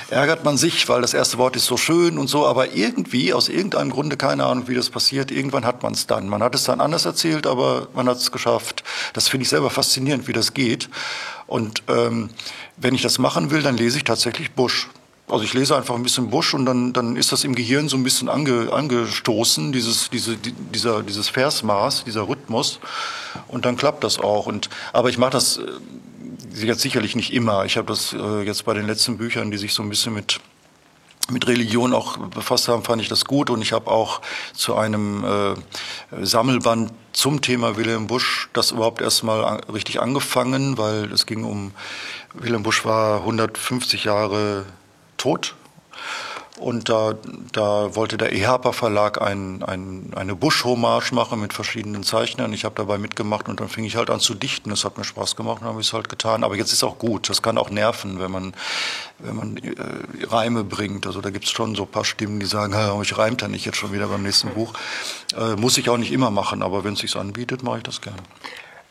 ärgert 0.10 0.44
man 0.44 0.58
sich, 0.58 0.90
weil 0.90 1.02
das 1.02 1.14
erste 1.14 1.38
Wort 1.38 1.56
ist 1.56 1.66
so 1.66 1.78
schön 1.78 2.18
und 2.18 2.28
so, 2.28 2.48
aber 2.48 2.74
irgendwie, 2.74 3.34
aus 3.34 3.50
irgendeinem 3.50 3.92
Grunde, 3.92 4.18
keine 4.18 4.46
Ahnung, 4.46 4.68
wie 4.68 4.74
das 4.74 4.90
passiert, 4.90 5.30
irgendwann 5.30 5.64
hat 5.64 5.84
man 5.84 5.94
es 5.94 6.08
dann. 6.08 6.28
Man 6.28 6.42
hat 6.42 6.56
es 6.56 6.64
dann 6.64 6.82
anders 6.82 7.06
erzählt, 7.06 7.46
aber 7.46 7.88
man 7.94 8.10
hat 8.10 8.18
es 8.18 8.32
geschafft. 8.32 8.84
Das 9.14 9.28
finde 9.28 9.44
ich 9.44 9.50
selber 9.50 9.70
faszinierend, 9.70 10.28
wie 10.28 10.34
das 10.34 10.56
geht. 10.56 10.90
Und 11.46 11.84
ähm, 11.88 12.32
wenn 12.78 12.96
ich 12.96 13.04
das 13.04 13.20
machen 13.20 13.52
will, 13.52 13.62
dann 13.62 13.78
lese 13.78 13.98
ich 13.98 14.04
tatsächlich 14.06 14.54
Busch. 14.54 14.90
Also 15.30 15.44
ich 15.44 15.54
lese 15.54 15.76
einfach 15.76 15.96
ein 15.96 16.04
bisschen 16.04 16.30
Busch 16.30 16.54
und 16.54 16.66
dann, 16.66 16.92
dann 16.92 17.16
ist 17.16 17.32
das 17.32 17.44
im 17.44 17.54
Gehirn 17.54 17.88
so 17.88 17.98
ein 17.98 18.04
bisschen 18.04 18.30
ange, 18.30 18.74
angestoßen, 18.74 19.72
dieses, 19.72 20.10
diese, 20.10 20.38
dieser, 20.38 21.04
dieses 21.04 21.30
Versmaß, 21.30 22.04
dieser 22.06 22.28
Rhythmus. 22.28 22.80
Und 23.48 23.66
dann 23.66 23.78
klappt 23.78 24.04
das 24.04 24.20
auch. 24.20 24.48
Und, 24.48 24.70
aber 24.92 25.10
ich 25.10 25.18
mache 25.18 25.32
das 25.32 25.58
äh, 25.58 26.66
jetzt 26.66 26.82
sicherlich 26.82 27.16
nicht 27.16 27.32
immer. 27.32 27.66
Ich 27.66 27.78
habe 27.78 27.88
das 27.88 28.14
äh, 28.14 28.42
jetzt 28.42 28.66
bei 28.66 28.74
den 28.74 28.88
letzten 28.88 29.18
Büchern, 29.18 29.52
die 29.52 29.58
sich 29.58 29.74
so 29.74 29.84
ein 29.84 29.90
bisschen 29.90 30.14
mit 30.14 30.40
mit 31.32 31.48
Religion 31.48 31.94
auch 31.94 32.18
befasst 32.18 32.68
haben, 32.68 32.84
fand 32.84 33.02
ich 33.02 33.08
das 33.08 33.26
gut. 33.26 33.50
Und 33.50 33.62
ich 33.62 33.72
habe 33.72 33.90
auch 33.90 34.22
zu 34.54 34.76
einem 34.76 35.24
äh, 35.24 36.26
Sammelband 36.26 36.92
zum 37.14 37.42
Thema 37.42 37.78
Wilhelm 37.78 38.08
Busch 38.08 38.50
das 38.54 38.72
überhaupt 38.72 39.02
erstmal 39.02 39.44
an, 39.44 39.60
richtig 39.72 40.02
angefangen, 40.02 40.78
weil 40.78 41.12
es 41.12 41.26
ging 41.26 41.44
um, 41.44 41.72
Wilhelm 42.34 42.64
Busch 42.64 42.86
war 42.86 43.20
150 43.20 44.06
Jahre 44.06 44.66
tot 45.20 45.54
und 46.60 46.90
da, 46.90 47.14
da 47.54 47.96
wollte 47.96 48.18
der 48.18 48.34
EHAPA 48.34 48.74
Verlag 48.74 49.22
ein, 49.22 49.64
ein, 49.64 50.12
eine 50.14 50.36
Bush-Hommage 50.36 51.14
machen 51.14 51.40
mit 51.40 51.54
verschiedenen 51.54 52.04
Zeichnern. 52.04 52.52
Ich 52.52 52.66
habe 52.66 52.76
dabei 52.76 52.98
mitgemacht 52.98 53.48
und 53.48 53.62
dann 53.62 53.70
fing 53.70 53.86
ich 53.86 53.96
halt 53.96 54.10
an 54.10 54.20
zu 54.20 54.36
dichten. 54.36 54.70
Das 54.70 54.84
hat 54.84 54.98
mir 54.98 55.06
Spaß 55.06 55.38
gemacht 55.38 55.62
und 55.62 55.68
habe 55.68 55.80
ich 55.80 55.88
es 55.88 55.94
halt 55.94 56.10
getan. 56.10 56.44
Aber 56.44 56.58
jetzt 56.58 56.74
ist 56.74 56.84
auch 56.84 57.00
gut. 57.00 57.30
Das 57.30 57.42
kann 57.42 57.58
auch 57.58 57.70
nerven, 57.70 58.20
wenn 58.20 58.32
man, 58.32 58.54
wenn 59.20 59.36
man 59.38 59.58
äh, 59.58 59.74
Reime 60.26 60.66
bringt. 60.66 61.08
Also 61.08 61.22
da 61.22 61.30
gibt 61.30 61.46
es 61.46 61.52
schon 61.52 61.76
so 61.76 61.84
ein 61.84 61.92
paar 61.92 62.06
Stimmen, 62.06 62.42
die 62.42 62.46
sagen, 62.46 62.76
ich 63.02 63.18
reimt 63.18 63.42
da 63.42 63.48
nicht 63.48 63.64
jetzt 63.64 63.78
schon 63.78 63.94
wieder 63.94 64.08
beim 64.08 64.24
nächsten 64.24 64.50
Buch. 64.50 64.74
Äh, 65.38 65.56
muss 65.56 65.78
ich 65.78 65.90
auch 65.90 65.98
nicht 65.98 66.12
immer 66.12 66.30
machen, 66.30 66.62
aber 66.62 66.84
wenn 66.84 66.94
es 66.94 67.00
sich 67.00 67.16
anbietet, 67.16 67.64
mache 67.64 67.78
ich 67.78 67.84
das 67.84 68.02
gerne. 68.02 68.20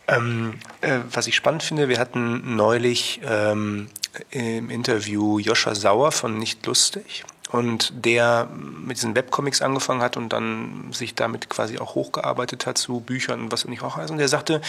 Ähm, 0.08 0.54
äh, 0.80 0.98
was 1.12 1.26
ich 1.26 1.36
spannend 1.36 1.62
finde, 1.62 1.88
wir 1.88 1.98
hatten 1.98 2.56
neulich 2.56 3.20
ähm, 3.24 3.88
im 4.30 4.70
Interview 4.70 5.38
Joscha 5.38 5.74
Sauer 5.74 6.12
von 6.12 6.38
Nicht 6.38 6.64
Lustig 6.66 7.24
und 7.50 7.92
der 8.04 8.48
mit 8.52 8.96
diesen 8.96 9.14
Webcomics 9.14 9.62
angefangen 9.62 10.02
hat 10.02 10.16
und 10.16 10.30
dann 10.32 10.92
sich 10.92 11.14
damit 11.14 11.48
quasi 11.48 11.78
auch 11.78 11.94
hochgearbeitet 11.94 12.66
hat 12.66 12.78
zu 12.78 13.00
Büchern 13.00 13.40
und 13.40 13.52
was 13.52 13.64
nicht 13.66 13.82
auch 13.82 13.96
heißt. 13.96 14.10
Und 14.10 14.18
der 14.18 14.28
sagte 14.28 14.60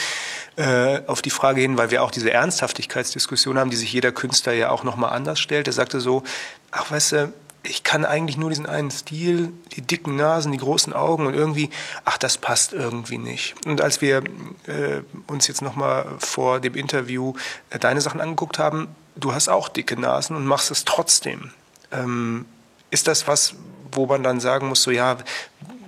äh, 0.55 1.01
auf 1.07 1.21
die 1.21 1.29
Frage 1.29 1.61
hin, 1.61 1.77
weil 1.77 1.91
wir 1.91 2.03
auch 2.03 2.11
diese 2.11 2.31
Ernsthaftigkeitsdiskussion 2.31 3.57
haben, 3.57 3.69
die 3.69 3.75
sich 3.75 3.91
jeder 3.91 4.11
Künstler 4.11 4.53
ja 4.53 4.69
auch 4.69 4.83
nochmal 4.83 5.11
anders 5.11 5.39
stellt, 5.39 5.67
der 5.67 5.73
sagte 5.73 5.99
so, 5.99 6.23
ach 6.71 6.89
weißt 6.91 7.11
du, 7.13 7.33
ich 7.69 7.83
kann 7.83 8.03
eigentlich 8.03 8.35
nur 8.35 8.49
diesen 8.49 8.65
einen 8.65 8.89
Stil, 8.89 9.53
die 9.73 9.81
dicken 9.81 10.15
Nasen, 10.15 10.51
die 10.51 10.57
großen 10.57 10.91
Augen 10.91 11.27
und 11.27 11.35
irgendwie, 11.35 11.69
ach, 12.03 12.17
das 12.17 12.37
passt 12.37 12.73
irgendwie 12.73 13.19
nicht. 13.19 13.55
Und 13.65 13.79
als 13.81 14.01
wir 14.01 14.23
äh, 14.65 15.01
uns 15.27 15.47
jetzt 15.47 15.61
nochmal 15.61 16.05
vor 16.17 16.59
dem 16.59 16.73
Interview 16.73 17.33
äh, 17.69 17.77
deine 17.77 18.01
Sachen 18.01 18.21
angeguckt 18.21 18.57
haben, 18.57 18.87
du 19.15 19.33
hast 19.33 19.49
auch 19.49 19.69
dicke 19.69 19.99
Nasen 19.99 20.35
und 20.35 20.45
machst 20.45 20.71
es 20.71 20.83
trotzdem. 20.83 21.51
Ähm, 21.91 22.45
ist 22.89 23.07
das 23.07 23.27
was, 23.27 23.53
wo 23.91 24.07
man 24.07 24.23
dann 24.23 24.39
sagen 24.39 24.67
muss, 24.67 24.81
so 24.81 24.91
ja, 24.91 25.17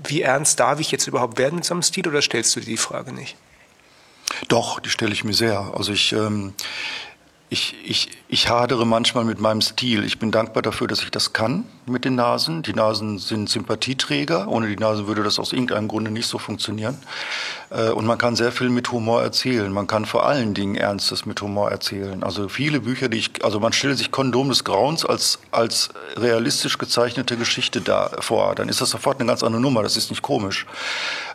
wie 0.03 0.21
ernst 0.21 0.59
darf 0.59 0.79
ich 0.79 0.91
jetzt 0.91 1.07
überhaupt 1.07 1.37
werden 1.37 1.55
mit 1.55 1.65
so 1.65 1.73
einem 1.73 1.83
Stil 1.83 2.07
oder 2.07 2.21
stellst 2.21 2.55
du 2.55 2.59
dir 2.59 2.67
die 2.67 2.77
Frage 2.77 3.11
nicht? 3.11 3.35
Doch, 4.47 4.79
die 4.79 4.89
stelle 4.89 5.13
ich 5.13 5.23
mir 5.23 5.33
sehr. 5.33 5.73
Also 5.75 5.93
ich, 5.93 6.13
ähm, 6.13 6.53
ich, 7.51 7.75
ich, 7.83 8.07
ich 8.29 8.47
hadere 8.47 8.87
manchmal 8.87 9.25
mit 9.25 9.41
meinem 9.41 9.59
Stil. 9.59 10.05
Ich 10.05 10.19
bin 10.19 10.31
dankbar 10.31 10.63
dafür, 10.63 10.87
dass 10.87 11.03
ich 11.03 11.11
das 11.11 11.33
kann 11.33 11.65
mit 11.85 12.05
den 12.05 12.15
Nasen. 12.15 12.61
Die 12.63 12.73
Nasen 12.73 13.19
sind 13.19 13.49
Sympathieträger. 13.49 14.47
Ohne 14.47 14.69
die 14.69 14.77
Nasen 14.77 15.05
würde 15.05 15.21
das 15.21 15.37
aus 15.37 15.51
irgendeinem 15.51 15.89
Grunde 15.89 16.11
nicht 16.11 16.27
so 16.27 16.37
funktionieren. 16.37 16.97
Äh, 17.69 17.89
und 17.89 18.05
man 18.05 18.17
kann 18.17 18.37
sehr 18.37 18.53
viel 18.53 18.69
mit 18.69 18.93
Humor 18.93 19.21
erzählen. 19.21 19.69
Man 19.69 19.85
kann 19.85 20.05
vor 20.05 20.25
allen 20.25 20.53
Dingen 20.53 20.75
Ernstes 20.75 21.25
mit 21.25 21.41
Humor 21.41 21.69
erzählen. 21.69 22.23
Also 22.23 22.47
viele 22.47 22.79
Bücher, 22.79 23.09
die 23.09 23.17
ich, 23.17 23.43
also 23.43 23.59
man 23.59 23.73
stellt 23.73 23.97
sich 23.97 24.11
Kondom 24.11 24.47
des 24.47 24.63
Grauens 24.63 25.05
als, 25.05 25.39
als 25.51 25.89
realistisch 26.15 26.77
gezeichnete 26.77 27.35
Geschichte 27.35 27.81
da 27.81 28.11
vor. 28.21 28.55
Dann 28.55 28.69
ist 28.69 28.79
das 28.79 28.91
sofort 28.91 29.19
eine 29.19 29.27
ganz 29.27 29.43
andere 29.43 29.61
Nummer. 29.61 29.83
Das 29.83 29.97
ist 29.97 30.09
nicht 30.09 30.21
komisch. 30.21 30.65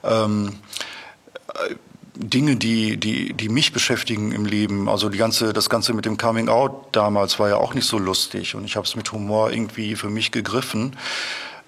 Ähm, 0.02 0.54
Dinge, 2.16 2.56
die, 2.56 2.96
die, 2.96 3.32
die 3.32 3.48
mich 3.48 3.72
beschäftigen 3.72 4.32
im 4.32 4.44
Leben. 4.44 4.88
Also 4.88 5.08
die 5.08 5.18
ganze, 5.18 5.52
das 5.52 5.68
Ganze 5.68 5.92
mit 5.92 6.04
dem 6.04 6.16
Coming 6.16 6.48
Out 6.48 6.88
damals 6.92 7.38
war 7.38 7.48
ja 7.48 7.56
auch 7.56 7.74
nicht 7.74 7.86
so 7.86 7.98
lustig 7.98 8.54
und 8.54 8.64
ich 8.64 8.76
habe 8.76 8.86
es 8.86 8.96
mit 8.96 9.12
Humor 9.12 9.52
irgendwie 9.52 9.96
für 9.96 10.10
mich 10.10 10.32
gegriffen. 10.32 10.96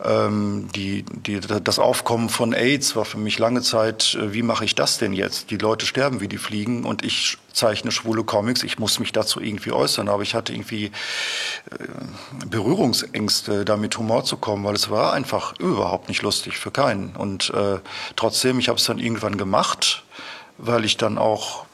Ähm, 0.04 0.68
die, 0.76 1.02
die, 1.02 1.40
das 1.40 1.80
Aufkommen 1.80 2.28
von 2.28 2.54
AIDS 2.54 2.94
war 2.94 3.04
für 3.04 3.18
mich 3.18 3.40
lange 3.40 3.62
Zeit, 3.62 4.14
äh, 4.14 4.32
wie 4.32 4.42
mache 4.42 4.64
ich 4.64 4.76
das 4.76 4.98
denn 4.98 5.12
jetzt? 5.12 5.50
Die 5.50 5.56
Leute 5.56 5.86
sterben 5.86 6.20
wie 6.20 6.28
die 6.28 6.38
Fliegen 6.38 6.84
und 6.84 7.04
ich 7.04 7.36
zeichne 7.52 7.90
schwule 7.90 8.22
Comics, 8.22 8.62
ich 8.62 8.78
muss 8.78 9.00
mich 9.00 9.10
dazu 9.10 9.40
irgendwie 9.40 9.72
äußern, 9.72 10.08
aber 10.08 10.22
ich 10.22 10.36
hatte 10.36 10.52
irgendwie 10.52 10.84
äh, 10.84 10.90
Berührungsängste, 12.46 13.64
da 13.64 13.76
mit 13.76 13.98
Humor 13.98 14.22
zu 14.24 14.36
kommen, 14.36 14.64
weil 14.64 14.76
es 14.76 14.88
war 14.88 15.14
einfach 15.14 15.58
überhaupt 15.58 16.08
nicht 16.08 16.22
lustig 16.22 16.58
für 16.58 16.70
keinen. 16.70 17.16
Und 17.16 17.50
äh, 17.50 17.78
trotzdem, 18.14 18.60
ich 18.60 18.68
habe 18.68 18.78
es 18.78 18.84
dann 18.84 19.00
irgendwann 19.00 19.36
gemacht 19.36 20.04
weil 20.58 20.84
ich 20.84 20.96
dann 20.96 21.18
auch 21.18 21.64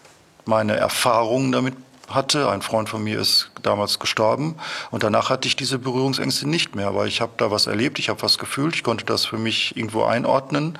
meine 0.44 0.76
Erfahrungen 0.76 1.52
damit 1.52 1.74
hatte. 2.08 2.50
Ein 2.50 2.62
Freund 2.62 2.88
von 2.88 3.02
mir 3.02 3.18
ist 3.18 3.50
damals 3.62 3.98
gestorben 3.98 4.56
und 4.90 5.02
danach 5.02 5.30
hatte 5.30 5.48
ich 5.48 5.56
diese 5.56 5.78
Berührungsängste 5.78 6.48
nicht 6.48 6.74
mehr, 6.74 6.94
weil 6.94 7.08
ich 7.08 7.20
habe 7.20 7.32
da 7.36 7.50
was 7.50 7.66
erlebt, 7.66 7.98
ich 7.98 8.08
habe 8.08 8.22
was 8.22 8.38
gefühlt, 8.38 8.74
ich 8.74 8.82
konnte 8.82 9.04
das 9.04 9.24
für 9.24 9.38
mich 9.38 9.76
irgendwo 9.76 10.04
einordnen 10.04 10.78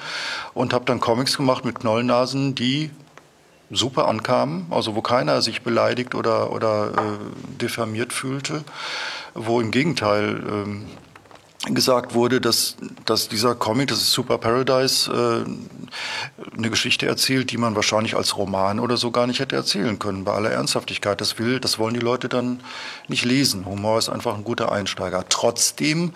und 0.53 0.73
habe 0.73 0.85
dann 0.85 1.01
Comics 1.01 1.37
gemacht 1.37 1.65
mit 1.65 1.81
Knollnasen, 1.81 2.55
die 2.55 2.91
super 3.71 4.09
ankamen, 4.09 4.67
also 4.71 4.95
wo 4.95 5.03
keiner 5.03 5.43
sich 5.43 5.63
beleidigt 5.63 6.15
oder, 6.15 6.53
oder 6.53 6.93
äh, 6.93 7.61
diffamiert 7.61 8.13
fühlte, 8.13 8.63
wo 9.35 9.61
im 9.61 9.71
Gegenteil 9.71 10.43
ähm, 10.47 10.87
gesagt 11.67 12.15
wurde, 12.15 12.41
dass, 12.41 12.77
dass 13.07 13.29
dieser 13.29 13.55
Comic, 13.55 13.89
das 13.89 13.99
ist 13.99 14.12
Super 14.12 14.37
Paradise, 14.39 15.11
äh, 15.11 16.57
eine 16.57 16.71
Geschichte 16.71 17.07
erzählt, 17.07 17.51
die 17.51 17.57
man 17.57 17.75
wahrscheinlich 17.75 18.17
als 18.17 18.37
Roman 18.37 18.79
oder 18.79 18.97
so 18.97 19.11
gar 19.11 19.27
nicht 19.27 19.41
hätte 19.41 19.57
erzählen 19.57 19.99
können, 19.99 20.25
bei 20.25 20.33
aller 20.33 20.51
Ernsthaftigkeit. 20.51 21.21
Das 21.21 21.39
will, 21.39 21.61
das 21.61 21.79
wollen 21.79 21.95
die 21.95 22.01
Leute 22.01 22.29
dann 22.29 22.61
nicht 23.09 23.25
lesen. 23.25 23.65
Humor 23.65 23.99
ist 23.99 24.11
einfach 24.11 24.37
ein 24.37 24.45
guter 24.45 24.73
Einsteiger. 24.73 25.25
Trotzdem 25.29 26.12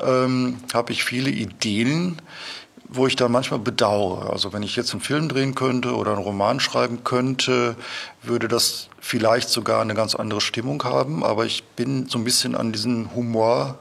ähm, 0.00 0.58
habe 0.72 0.92
ich 0.92 1.02
viele 1.02 1.30
Ideen, 1.30 2.20
wo 2.88 3.06
ich 3.08 3.16
dann 3.16 3.32
manchmal 3.32 3.58
bedauere. 3.58 4.30
Also 4.30 4.52
wenn 4.52 4.62
ich 4.62 4.76
jetzt 4.76 4.92
einen 4.92 5.00
Film 5.00 5.28
drehen 5.28 5.56
könnte 5.56 5.96
oder 5.96 6.12
einen 6.12 6.22
Roman 6.22 6.60
schreiben 6.60 7.02
könnte, 7.02 7.74
würde 8.22 8.46
das 8.46 8.88
vielleicht 9.00 9.48
sogar 9.48 9.80
eine 9.80 9.94
ganz 9.94 10.14
andere 10.14 10.40
Stimmung 10.40 10.84
haben. 10.84 11.24
Aber 11.24 11.46
ich 11.46 11.64
bin 11.64 12.08
so 12.08 12.18
ein 12.18 12.24
bisschen 12.24 12.54
an 12.54 12.72
diesen 12.72 13.12
Humor 13.14 13.78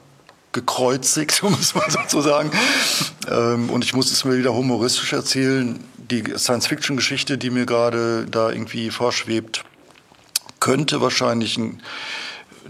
gekreuzigt, 0.53 1.43
um 1.43 1.53
es 1.53 1.75
mal 1.75 1.89
so 1.89 1.99
zu 2.07 2.21
sagen. 2.21 2.51
Ähm, 3.29 3.69
und 3.69 3.83
ich 3.83 3.93
muss 3.93 4.11
es 4.11 4.23
mir 4.23 4.37
wieder 4.37 4.53
humoristisch 4.53 5.13
erzählen. 5.13 5.83
Die 5.97 6.23
Science-Fiction-Geschichte, 6.37 7.37
die 7.37 7.49
mir 7.49 7.65
gerade 7.65 8.25
da 8.29 8.49
irgendwie 8.49 8.91
vorschwebt, 8.91 9.63
könnte 10.59 11.01
wahrscheinlich 11.01 11.57
ein, 11.57 11.81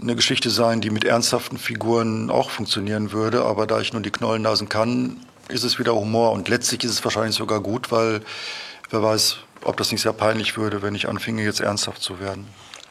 eine 0.00 0.16
Geschichte 0.16 0.50
sein, 0.50 0.80
die 0.80 0.90
mit 0.90 1.04
ernsthaften 1.04 1.58
Figuren 1.58 2.30
auch 2.30 2.50
funktionieren 2.50 3.12
würde. 3.12 3.44
Aber 3.44 3.66
da 3.66 3.80
ich 3.80 3.92
nur 3.92 4.02
die 4.02 4.10
Knollennasen 4.10 4.68
kann, 4.68 5.20
ist 5.48 5.64
es 5.64 5.78
wieder 5.78 5.94
Humor. 5.94 6.32
Und 6.32 6.48
letztlich 6.48 6.82
ist 6.84 6.90
es 6.90 7.04
wahrscheinlich 7.04 7.36
sogar 7.36 7.60
gut, 7.60 7.92
weil 7.92 8.22
wer 8.90 9.02
weiß, 9.02 9.36
ob 9.62 9.76
das 9.76 9.92
nicht 9.92 10.02
sehr 10.02 10.12
peinlich 10.12 10.56
würde, 10.56 10.82
wenn 10.82 10.94
ich 10.94 11.08
anfinge, 11.08 11.42
jetzt 11.42 11.60
ernsthaft 11.60 12.02
zu 12.02 12.20
werden. 12.20 12.46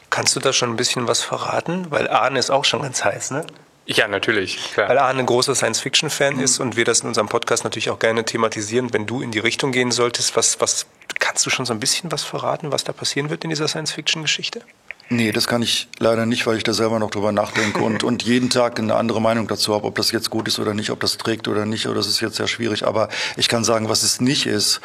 Kannst 0.09 0.35
du 0.35 0.39
da 0.39 0.53
schon 0.53 0.69
ein 0.69 0.75
bisschen 0.75 1.07
was 1.07 1.21
verraten? 1.21 1.87
Weil 1.89 2.07
Arne 2.09 2.37
ist 2.37 2.51
auch 2.51 2.65
schon 2.65 2.81
ganz 2.81 3.03
heiß, 3.03 3.31
ne? 3.31 3.45
Ja, 3.85 4.07
natürlich. 4.07 4.71
Klar. 4.73 4.89
Weil 4.89 4.97
Arne 4.97 5.19
ein 5.19 5.25
großer 5.25 5.55
Science-Fiction-Fan 5.55 6.35
mhm. 6.35 6.43
ist 6.43 6.59
und 6.59 6.75
wir 6.77 6.85
das 6.85 7.01
in 7.01 7.07
unserem 7.07 7.27
Podcast 7.27 7.63
natürlich 7.63 7.89
auch 7.89 7.99
gerne 7.99 8.23
thematisieren. 8.23 8.93
Wenn 8.93 9.05
du 9.05 9.21
in 9.21 9.31
die 9.31 9.39
Richtung 9.39 9.71
gehen 9.71 9.91
solltest, 9.91 10.35
was, 10.35 10.61
was 10.61 10.85
kannst 11.19 11.45
du 11.45 11.49
schon 11.49 11.65
so 11.65 11.73
ein 11.73 11.79
bisschen 11.79 12.11
was 12.11 12.23
verraten, 12.23 12.71
was 12.71 12.83
da 12.83 12.93
passieren 12.93 13.29
wird 13.29 13.43
in 13.43 13.49
dieser 13.49 13.67
Science-Fiction-Geschichte? 13.67 14.61
Nee, 15.09 15.33
das 15.33 15.47
kann 15.47 15.61
ich 15.61 15.89
leider 15.99 16.25
nicht, 16.25 16.47
weil 16.47 16.57
ich 16.57 16.63
da 16.63 16.73
selber 16.73 16.97
noch 16.97 17.11
drüber 17.11 17.33
nachdenke 17.33 17.79
und, 17.79 18.03
und 18.03 18.23
jeden 18.23 18.49
Tag 18.49 18.79
eine 18.79 18.95
andere 18.95 19.21
Meinung 19.21 19.47
dazu 19.47 19.73
habe, 19.73 19.85
ob 19.85 19.95
das 19.95 20.11
jetzt 20.11 20.29
gut 20.29 20.47
ist 20.47 20.59
oder 20.59 20.73
nicht, 20.73 20.91
ob 20.91 21.01
das 21.01 21.17
trägt 21.17 21.47
oder 21.49 21.65
nicht, 21.65 21.87
oder 21.87 21.95
das 21.95 22.07
ist 22.07 22.21
jetzt 22.21 22.37
sehr 22.37 22.47
schwierig. 22.47 22.87
Aber 22.87 23.09
ich 23.35 23.49
kann 23.49 23.65
sagen, 23.65 23.89
was 23.89 24.03
es 24.03 24.21
nicht 24.21 24.45
ist 24.45 24.79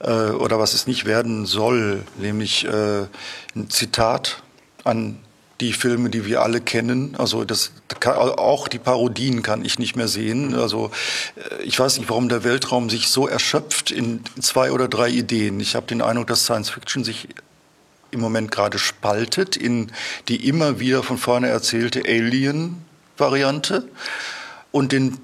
äh, 0.00 0.10
oder 0.10 0.58
was 0.58 0.74
es 0.74 0.88
nicht 0.88 1.04
werden 1.04 1.46
soll, 1.46 2.04
nämlich 2.18 2.64
äh, 2.66 3.06
ein 3.54 3.70
Zitat 3.70 4.42
an 4.84 5.20
die 5.62 5.72
Filme, 5.72 6.10
die 6.10 6.26
wir 6.26 6.42
alle 6.42 6.60
kennen. 6.60 7.14
Also 7.16 7.44
das 7.44 7.72
auch 8.04 8.68
die 8.68 8.78
Parodien 8.78 9.42
kann 9.42 9.64
ich 9.64 9.78
nicht 9.78 9.96
mehr 9.96 10.08
sehen. 10.08 10.54
Also 10.54 10.90
äh, 11.36 11.62
ich 11.62 11.78
weiß 11.78 11.98
nicht, 11.98 12.10
warum 12.10 12.28
der 12.28 12.44
Weltraum 12.44 12.90
sich 12.90 13.08
so 13.08 13.28
erschöpft 13.28 13.90
in 13.90 14.22
zwei 14.40 14.72
oder 14.72 14.88
drei 14.88 15.08
Ideen. 15.08 15.60
Ich 15.60 15.74
habe 15.76 15.86
den 15.86 16.02
Eindruck, 16.02 16.26
dass 16.26 16.44
Science 16.44 16.70
Fiction 16.70 17.04
sich 17.04 17.28
im 18.10 18.20
Moment 18.20 18.50
gerade 18.50 18.78
spaltet 18.78 19.56
in 19.56 19.90
die 20.28 20.46
immer 20.48 20.80
wieder 20.80 21.02
von 21.02 21.16
vorne 21.16 21.48
erzählte 21.48 22.02
Alien-Variante 22.06 23.88
und 24.70 24.92
den 24.92 25.18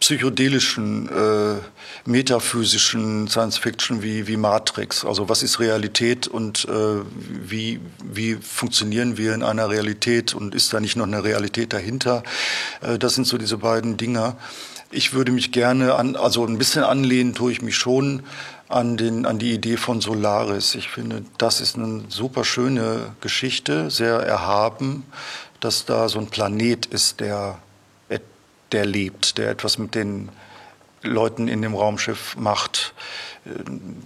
psychedelischen, 0.00 1.08
äh, 1.08 1.56
metaphysischen 2.04 3.28
Science 3.28 3.58
Fiction 3.58 4.02
wie, 4.02 4.26
wie 4.26 4.36
Matrix. 4.36 5.04
Also 5.04 5.28
was 5.28 5.42
ist 5.42 5.58
Realität 5.58 6.28
und 6.28 6.66
äh, 6.66 7.02
wie, 7.28 7.80
wie 8.04 8.34
funktionieren 8.36 9.16
wir 9.16 9.34
in 9.34 9.42
einer 9.42 9.68
Realität 9.68 10.34
und 10.34 10.54
ist 10.54 10.72
da 10.72 10.80
nicht 10.80 10.96
noch 10.96 11.06
eine 11.06 11.24
Realität 11.24 11.72
dahinter? 11.72 12.22
Äh, 12.80 12.98
das 12.98 13.14
sind 13.14 13.26
so 13.26 13.38
diese 13.38 13.58
beiden 13.58 13.96
Dinger. 13.96 14.36
Ich 14.90 15.12
würde 15.12 15.32
mich 15.32 15.52
gerne 15.52 15.96
an, 15.96 16.16
also 16.16 16.46
ein 16.46 16.58
bisschen 16.58 16.84
anlehnen 16.84 17.34
tue 17.34 17.52
ich 17.52 17.60
mich 17.60 17.76
schon 17.76 18.22
an, 18.68 18.96
den, 18.96 19.26
an 19.26 19.38
die 19.38 19.52
Idee 19.52 19.76
von 19.76 20.00
Solaris. 20.00 20.74
Ich 20.74 20.88
finde, 20.88 21.24
das 21.38 21.60
ist 21.60 21.76
eine 21.76 22.04
super 22.08 22.44
schöne 22.44 23.14
Geschichte, 23.20 23.90
sehr 23.90 24.14
erhaben, 24.20 25.04
dass 25.60 25.84
da 25.84 26.08
so 26.08 26.18
ein 26.18 26.28
Planet 26.28 26.86
ist, 26.86 27.20
der, 27.20 27.58
der 28.72 28.86
lebt, 28.86 29.38
der 29.38 29.50
etwas 29.50 29.78
mit 29.78 29.94
den 29.94 30.30
Leuten 31.02 31.48
in 31.48 31.62
dem 31.62 31.74
Raumschiff 31.74 32.36
macht, 32.36 32.92
äh, 33.44 33.50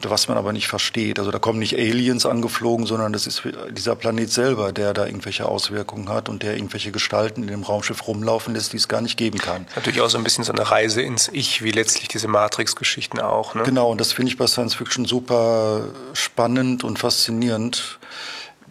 was 0.03 0.29
man 0.29 0.37
aber 0.37 0.53
nicht 0.53 0.69
versteht. 0.69 1.19
Also 1.19 1.31
da 1.31 1.39
kommen 1.39 1.59
nicht 1.59 1.75
Aliens 1.75 2.27
angeflogen, 2.27 2.87
sondern 2.87 3.13
das 3.13 3.27
ist 3.27 3.43
dieser 3.71 3.97
Planet 3.97 4.31
selber, 4.31 4.73
der 4.73 4.93
da 4.93 5.07
irgendwelche 5.07 5.47
Auswirkungen 5.47 6.09
hat 6.09 6.29
und 6.29 6.43
der 6.43 6.55
irgendwelche 6.55 6.93
Gestalten 6.93 7.43
in 7.43 7.49
dem 7.49 7.63
Raumschiff 7.63 8.07
rumlaufen 8.07 8.55
lässt, 8.55 8.73
die 8.73 8.77
es 8.77 8.89
gar 8.89 9.01
nicht 9.01 9.17
geben 9.17 9.39
kann. 9.39 9.67
Natürlich 9.75 10.01
auch 10.01 10.11
so 10.11 10.19
ein 10.19 10.25
bisschen 10.25 10.45
so 10.45 10.53
eine 10.53 10.71
Reise 10.71 11.03
ins 11.03 11.29
Ich, 11.33 11.63
wie 11.63 11.71
letztlich 11.71 12.09
diese 12.09 12.29
Matrix-Geschichten 12.29 13.21
auch. 13.21 13.55
Ne? 13.55 13.63
Genau, 13.63 13.91
und 13.91 14.01
das 14.01 14.13
finde 14.13 14.31
ich 14.31 14.37
bei 14.37 14.47
Science 14.47 14.75
Fiction 14.75 15.05
super 15.05 15.87
spannend 16.13 16.85
und 16.85 16.99
faszinierend. 16.99 17.99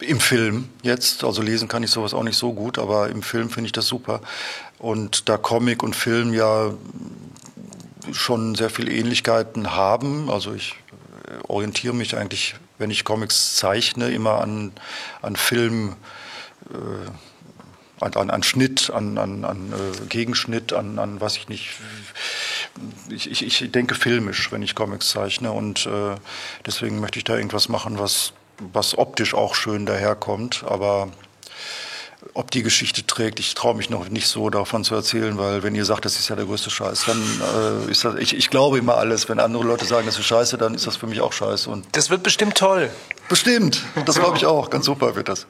Im 0.00 0.18
Film 0.18 0.68
jetzt, 0.82 1.22
also 1.22 1.42
lesen 1.42 1.68
kann 1.68 1.84
ich 1.84 1.90
sowas 1.90 2.12
auch 2.12 2.24
nicht 2.24 2.36
so 2.36 2.52
gut, 2.52 2.78
aber 2.78 3.08
im 3.08 3.22
Film 3.22 3.50
finde 3.50 3.66
ich 3.66 3.72
das 3.72 3.86
super. 3.86 4.20
Und 4.82 5.28
da 5.28 5.38
Comic 5.38 5.84
und 5.84 5.94
Film 5.94 6.34
ja 6.34 6.74
schon 8.10 8.56
sehr 8.56 8.68
viele 8.68 8.90
Ähnlichkeiten 8.90 9.76
haben. 9.76 10.28
Also 10.28 10.52
ich 10.54 10.74
äh, 11.28 11.38
orientiere 11.46 11.94
mich 11.94 12.16
eigentlich, 12.16 12.56
wenn 12.78 12.90
ich 12.90 13.04
Comics 13.04 13.54
zeichne, 13.54 14.10
immer 14.10 14.40
an, 14.40 14.72
an 15.22 15.36
Film, 15.36 15.94
äh, 16.72 18.04
an, 18.04 18.30
an, 18.30 18.42
Schnitt, 18.42 18.90
an, 18.90 19.18
an, 19.18 19.44
an 19.44 19.72
äh, 19.72 20.06
Gegenschnitt, 20.06 20.72
an, 20.72 20.98
an 20.98 21.20
was 21.20 21.36
ich 21.36 21.48
nicht. 21.48 21.70
Ich, 23.08 23.30
ich, 23.30 23.62
ich 23.62 23.70
denke 23.70 23.94
filmisch, 23.94 24.50
wenn 24.50 24.62
ich 24.62 24.74
Comics 24.74 25.10
zeichne 25.10 25.52
und 25.52 25.86
äh, 25.86 26.16
deswegen 26.66 26.98
möchte 26.98 27.18
ich 27.18 27.24
da 27.24 27.36
irgendwas 27.36 27.68
machen, 27.68 28.00
was, 28.00 28.32
was 28.58 28.98
optisch 28.98 29.32
auch 29.32 29.54
schön 29.54 29.86
daherkommt, 29.86 30.64
aber 30.66 31.12
ob 32.34 32.50
die 32.50 32.62
Geschichte 32.62 33.06
trägt, 33.06 33.38
ich 33.40 33.54
traue 33.54 33.74
mich 33.74 33.90
noch 33.90 34.08
nicht 34.08 34.26
so 34.26 34.50
davon 34.50 34.84
zu 34.84 34.94
erzählen, 34.94 35.36
weil 35.38 35.62
wenn 35.62 35.74
ihr 35.74 35.84
sagt, 35.84 36.04
das 36.04 36.18
ist 36.18 36.28
ja 36.28 36.36
der 36.36 36.46
größte 36.46 36.70
Scheiß, 36.70 37.04
dann 37.06 37.22
äh, 37.86 37.90
ist 37.90 38.04
das, 38.04 38.16
ich, 38.16 38.36
ich 38.36 38.50
glaube 38.50 38.78
immer 38.78 38.96
alles. 38.96 39.28
Wenn 39.28 39.40
andere 39.40 39.64
Leute 39.64 39.84
sagen, 39.84 40.06
das 40.06 40.18
ist 40.18 40.26
scheiße, 40.26 40.58
dann 40.58 40.74
ist 40.74 40.86
das 40.86 40.96
für 40.96 41.06
mich 41.06 41.20
auch 41.20 41.32
scheiße. 41.32 41.68
Und 41.68 41.86
das 41.92 42.10
wird 42.10 42.22
bestimmt 42.22 42.56
toll. 42.56 42.90
Bestimmt, 43.28 43.82
das 44.06 44.18
glaube 44.18 44.36
ich 44.36 44.46
auch. 44.46 44.70
Ganz 44.70 44.86
super 44.86 45.14
wird 45.16 45.28
das. 45.28 45.46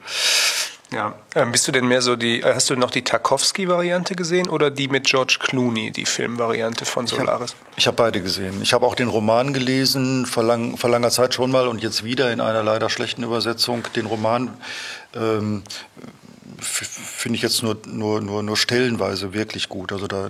Ja. 0.93 1.15
Ähm, 1.33 1.51
bist 1.51 1.67
du 1.67 1.71
denn 1.71 1.87
mehr 1.87 2.03
so 2.03 2.15
die, 2.15 2.43
hast 2.43 2.69
du 2.69 2.75
noch 2.75 2.91
die 2.91 3.01
Tarkovsky-Variante 3.01 4.15
gesehen 4.15 4.47
oder 4.47 4.69
die 4.69 4.87
mit 4.87 5.05
George 5.05 5.37
Clooney, 5.39 5.91
die 5.91 6.05
Filmvariante 6.05 6.85
von 6.85 7.07
Solaris? 7.07 7.55
Ich 7.75 7.87
habe 7.87 7.95
hab 7.95 8.05
beide 8.05 8.21
gesehen. 8.21 8.61
Ich 8.61 8.73
habe 8.73 8.85
auch 8.85 8.93
den 8.93 9.07
Roman 9.07 9.53
gelesen, 9.53 10.27
vor, 10.27 10.43
lang, 10.43 10.77
vor 10.77 10.91
langer 10.91 11.09
Zeit 11.09 11.33
schon 11.33 11.49
mal 11.49 11.67
und 11.67 11.81
jetzt 11.81 12.03
wieder 12.03 12.31
in 12.31 12.41
einer 12.41 12.61
leider 12.61 12.89
schlechten 12.91 13.23
Übersetzung. 13.23 13.83
Den 13.95 14.05
Roman 14.05 14.55
ähm, 15.15 15.63
finde 16.63 17.35
ich 17.35 17.41
jetzt 17.41 17.61
nur, 17.63 17.77
nur, 17.85 18.21
nur, 18.21 18.43
nur 18.43 18.57
stellenweise 18.57 19.33
wirklich 19.33 19.69
gut. 19.69 19.91
Also 19.91 20.07
da, 20.07 20.29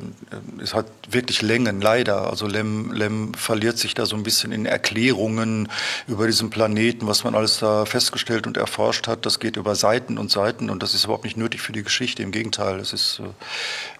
es 0.61 0.73
hat 0.73 0.87
wirklich 1.09 1.41
Längen, 1.41 1.81
leider. 1.81 2.29
Also 2.29 2.47
Lem, 2.47 2.91
Lem 2.91 3.33
verliert 3.33 3.77
sich 3.77 3.93
da 3.93 4.05
so 4.05 4.15
ein 4.15 4.23
bisschen 4.23 4.51
in 4.51 4.65
Erklärungen 4.65 5.69
über 6.07 6.27
diesen 6.27 6.49
Planeten, 6.49 7.07
was 7.07 7.23
man 7.23 7.35
alles 7.35 7.59
da 7.59 7.85
festgestellt 7.85 8.47
und 8.47 8.57
erforscht 8.57 9.07
hat. 9.07 9.25
Das 9.25 9.39
geht 9.39 9.55
über 9.55 9.75
Seiten 9.75 10.17
und 10.17 10.31
Seiten 10.31 10.69
und 10.69 10.83
das 10.83 10.93
ist 10.93 11.05
überhaupt 11.05 11.23
nicht 11.23 11.37
nötig 11.37 11.61
für 11.61 11.71
die 11.71 11.83
Geschichte. 11.83 12.23
Im 12.23 12.31
Gegenteil, 12.31 12.79
es 12.79 12.93
ist, 12.93 13.21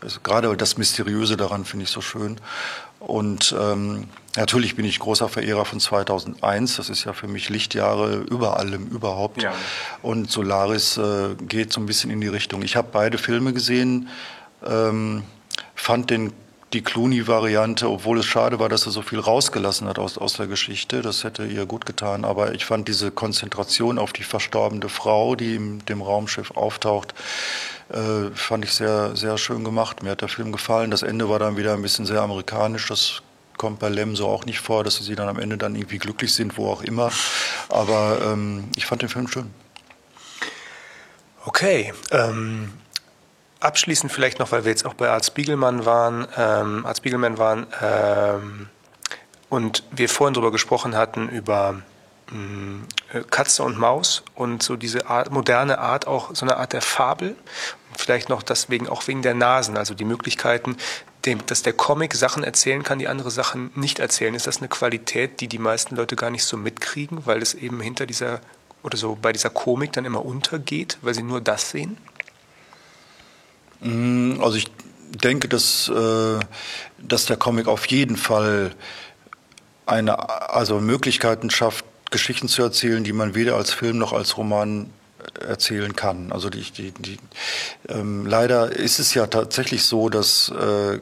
also 0.02 0.20
gerade 0.22 0.56
das 0.58 0.78
Mysteriöse 0.78 1.38
daran 1.38 1.66
finde 1.66 1.84
ich 1.84 1.90
so 1.90 2.02
schön. 2.02 2.38
Und 3.06 3.54
ähm, 3.60 4.06
natürlich 4.38 4.78
bin 4.78 4.86
ich 4.86 4.98
großer 5.00 5.28
Verehrer 5.28 5.66
von 5.66 5.80
2001. 5.80 6.78
Das 6.78 6.90
ist 6.90 7.04
ja 7.04 7.12
für 7.12 7.28
mich 7.28 7.50
Lichtjahre 7.50 8.24
über 8.30 8.58
allem 8.58 8.88
überhaupt. 8.88 9.42
Ja. 9.42 9.54
Und 10.02 10.32
Solaris 10.32 10.98
äh, 10.98 11.36
geht 11.36 11.74
so 11.74 11.82
ein 11.82 11.86
bisschen 11.86 12.12
in 12.12 12.22
die 12.22 12.30
Richtung. 12.30 12.62
Ich 12.62 12.78
habe 12.78 12.88
beide 12.92 13.18
Filme 13.18 13.52
gesehen, 13.52 14.08
ähm, 14.66 15.24
fand 15.76 16.12
den 16.12 16.32
die 16.74 16.82
Clooney-Variante, 16.82 17.88
obwohl 17.90 18.20
es 18.20 18.26
schade 18.26 18.60
war, 18.60 18.68
dass 18.68 18.86
er 18.86 18.92
so 18.92 19.02
viel 19.02 19.20
rausgelassen 19.20 19.88
hat 19.88 20.00
aus, 20.00 20.18
aus 20.18 20.34
der 20.34 20.48
Geschichte. 20.48 21.02
Das 21.02 21.24
hätte 21.24 21.46
ihr 21.46 21.66
gut 21.66 21.86
getan. 21.86 22.26
Aber 22.26 22.54
ich 22.54 22.66
fand 22.66 22.88
diese 22.88 23.12
Konzentration 23.12 24.00
auf 24.00 24.12
die 24.12 24.24
verstorbene 24.24 24.90
Frau, 24.90 25.36
die 25.36 25.56
in 25.56 25.86
dem 25.86 26.02
Raumschiff 26.02 26.52
auftaucht, 26.52 27.14
äh, 27.90 28.32
fand 28.34 28.66
ich 28.66 28.74
sehr, 28.74 29.16
sehr 29.16 29.38
schön 29.38 29.64
gemacht. 29.64 30.02
Mir 30.02 30.12
hat 30.12 30.22
der 30.22 30.30
Film 30.30 30.52
gefallen. 30.52 30.90
Das 30.90 31.04
Ende 31.04 31.30
war 31.30 31.40
dann 31.40 31.58
wieder 31.58 31.74
ein 31.74 31.82
bisschen 31.82 32.06
sehr 32.06 32.22
amerikanisch. 32.22 32.88
Das 32.88 33.22
kommt 33.58 33.80
bei 33.80 33.90
Lem 33.90 34.16
so 34.16 34.28
auch 34.28 34.46
nicht 34.46 34.60
vor, 34.60 34.84
dass 34.84 34.98
sie 34.98 35.16
dann 35.16 35.30
am 35.30 35.38
Ende 35.40 35.58
dann 35.58 35.76
irgendwie 35.76 36.00
glücklich 36.00 36.34
sind, 36.34 36.58
wo 36.58 36.72
auch 36.72 36.82
immer. 36.82 37.12
Aber 37.70 38.20
ähm, 38.26 38.66
ich 38.76 38.88
fand 38.88 39.04
den 39.04 39.10
Film 39.10 39.28
schön. 39.28 39.52
Okay. 41.46 41.94
Ähm, 42.12 42.74
abschließend 43.64 44.12
vielleicht 44.12 44.40
noch, 44.40 44.52
weil 44.52 44.66
wir 44.66 44.72
jetzt 44.72 44.86
auch 44.86 44.94
bei 44.94 45.10
Art 45.10 45.26
Spiegelmann 45.26 45.86
waren, 45.86 46.28
ähm, 46.38 46.86
Art 46.86 46.98
Spiegelmann 46.98 47.38
waren 47.38 47.68
ähm, 47.82 48.70
und 49.50 49.84
wir 49.92 50.10
vorhin 50.10 50.34
darüber 50.34 50.52
gesprochen 50.52 50.96
hatten 50.96 51.30
über 51.30 51.82
mm, 52.32 52.82
Katze 53.30 53.64
und 53.64 53.78
Maus 53.78 54.24
und 54.36 54.64
so 54.64 54.76
diese 54.76 55.08
Art, 55.08 55.32
moderne 55.32 55.80
Art, 55.80 56.08
auch 56.08 56.36
so 56.36 56.46
eine 56.46 56.58
Art 56.58 56.74
der 56.74 56.82
Fabel. 56.82 57.36
Vielleicht 57.96 58.30
noch 58.30 58.42
deswegen 58.42 58.90
auch 58.90 59.08
wegen 59.08 59.22
der 59.22 59.36
Nasen, 59.36 59.78
also 59.78 59.94
die 59.94 60.06
Möglichkeiten, 60.06 60.78
dem, 61.26 61.46
dass 61.46 61.62
der 61.62 61.74
Comic 61.74 62.16
Sachen 62.16 62.44
erzählen 62.44 62.84
kann, 62.84 63.00
die 63.00 63.08
andere 63.08 63.32
Sachen 63.32 63.72
nicht 63.76 64.00
erzählen. 64.00 64.34
Ist 64.34 64.48
das 64.48 64.58
eine 64.58 64.68
Qualität, 64.68 65.40
die 65.40 65.48
die 65.48 65.60
meisten 65.60 65.96
Leute 65.96 66.16
gar 66.16 66.32
nicht 66.32 66.44
so 66.44 66.58
mitkriegen, 66.58 67.26
weil 67.26 67.42
es 67.42 67.54
eben 67.54 67.80
hinter 67.80 68.06
dieser 68.06 68.42
oder 68.82 68.98
so 68.98 69.18
bei 69.22 69.32
dieser 69.32 69.50
Komik 69.50 69.94
dann 69.94 70.04
immer 70.04 70.26
untergeht, 70.26 70.98
weil 71.02 71.14
sie 71.14 71.24
nur 71.24 71.40
das 71.40 71.70
sehen? 71.70 71.98
Mm, 73.84 74.42
also 74.42 74.58
ich 74.58 74.72
denke, 75.24 75.48
dass, 75.48 75.90
äh, 75.90 76.40
dass 77.00 77.26
der 77.26 77.38
Comic 77.38 77.68
auf 77.68 77.86
jeden 77.88 78.18
Fall 78.18 78.72
eine, 79.86 80.50
also 80.50 80.80
Möglichkeiten 80.80 81.50
schafft, 81.50 81.86
Geschichten 82.10 82.48
zu 82.48 82.62
erzählen, 82.62 83.04
die 83.04 83.14
man 83.14 83.36
weder 83.36 83.56
als 83.56 83.72
Film 83.74 83.98
noch 83.98 84.14
als 84.14 84.38
Roman 84.38 84.90
erzählen 85.48 85.96
kann. 85.96 86.32
Also 86.32 86.50
die, 86.50 86.62
die, 86.72 86.92
die 86.92 87.18
ähm, 87.90 88.26
leider 88.26 88.72
ist 88.72 89.00
es 89.00 89.14
ja 89.14 89.28
tatsächlich 89.28 89.84
so, 89.84 90.10
dass 90.10 90.50
äh, 90.50 91.00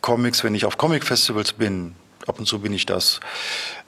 Comics, 0.00 0.44
wenn 0.44 0.54
ich 0.54 0.64
auf 0.64 0.78
Comic-Festivals 0.78 1.52
bin, 1.52 1.94
ab 2.26 2.38
und 2.38 2.46
zu 2.46 2.60
bin 2.60 2.72
ich 2.72 2.86
das, 2.86 3.20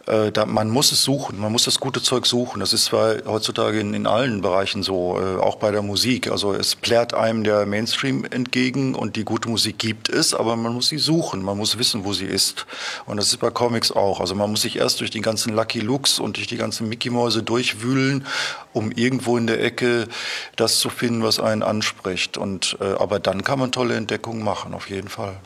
äh, 0.07 0.33
da, 0.33 0.47
man 0.47 0.71
muss 0.71 0.93
es 0.93 1.03
suchen, 1.03 1.39
man 1.39 1.53
muss 1.53 1.65
das 1.65 1.79
gute 1.79 2.03
Zeug 2.03 2.27
suchen. 2.27 2.61
Das 2.61 2.73
ist 2.73 2.87
zwar 2.87 3.17
heutzutage 3.27 3.81
in, 3.81 3.95
in 3.95 4.07
allen 4.07 4.41
Bereichen 4.41 4.83
so, 4.83 5.21
äh, 5.21 5.39
auch 5.39 5.57
bei 5.57 5.71
der 5.71 5.83
Musik. 5.83 6.31
Also 6.31 6.55
es 6.55 6.75
plärt 6.75 7.15
einem 7.15 7.45
der 7.45 7.67
Mainstream 7.67 8.25
entgegen 8.25 8.95
und 8.95 9.17
die 9.17 9.25
gute 9.25 9.49
Musik 9.49 9.79
gibt 9.79 10.09
es, 10.09 10.35
aber 10.35 10.57
man 10.57 10.73
muss 10.73 10.89
sie 10.89 10.99
suchen, 10.99 11.43
man 11.43 11.57
muss 11.57 11.79
wissen, 11.79 12.05
wo 12.05 12.13
sie 12.13 12.25
ist. 12.25 12.67
Und 13.07 13.19
das 13.19 13.29
ist 13.29 13.39
bei 13.39 13.51
Comics 13.51 13.93
auch. 13.93 14.21
Also 14.21 14.35
man 14.35 14.51
muss 14.51 14.63
sich 14.63 14.77
erst 14.77 15.01
durch 15.01 15.11
die 15.11 15.21
ganzen 15.21 15.55
Lucky 15.55 15.81
Looks 15.81 16.19
und 16.19 16.37
durch 16.37 16.47
die 16.47 16.57
ganzen 16.57 16.89
Mickey-Mäuse 16.89 17.43
durchwühlen, 17.43 18.27
um 18.73 18.91
irgendwo 18.93 19.37
in 19.37 19.47
der 19.47 19.63
Ecke 19.63 20.09
das 20.57 20.79
zu 20.79 20.89
finden, 20.89 21.23
was 21.23 21.41
einen 21.41 21.63
anspricht. 21.63 22.39
Und, 22.39 22.77
äh, 22.81 22.95
aber 22.99 23.19
dann 23.19 23.45
kann 23.45 23.59
man 23.59 23.71
tolle 23.71 23.97
Entdeckungen 23.97 24.43
machen, 24.43 24.75
auf 24.75 24.89
jeden 24.89 25.09
Fall. 25.09 25.37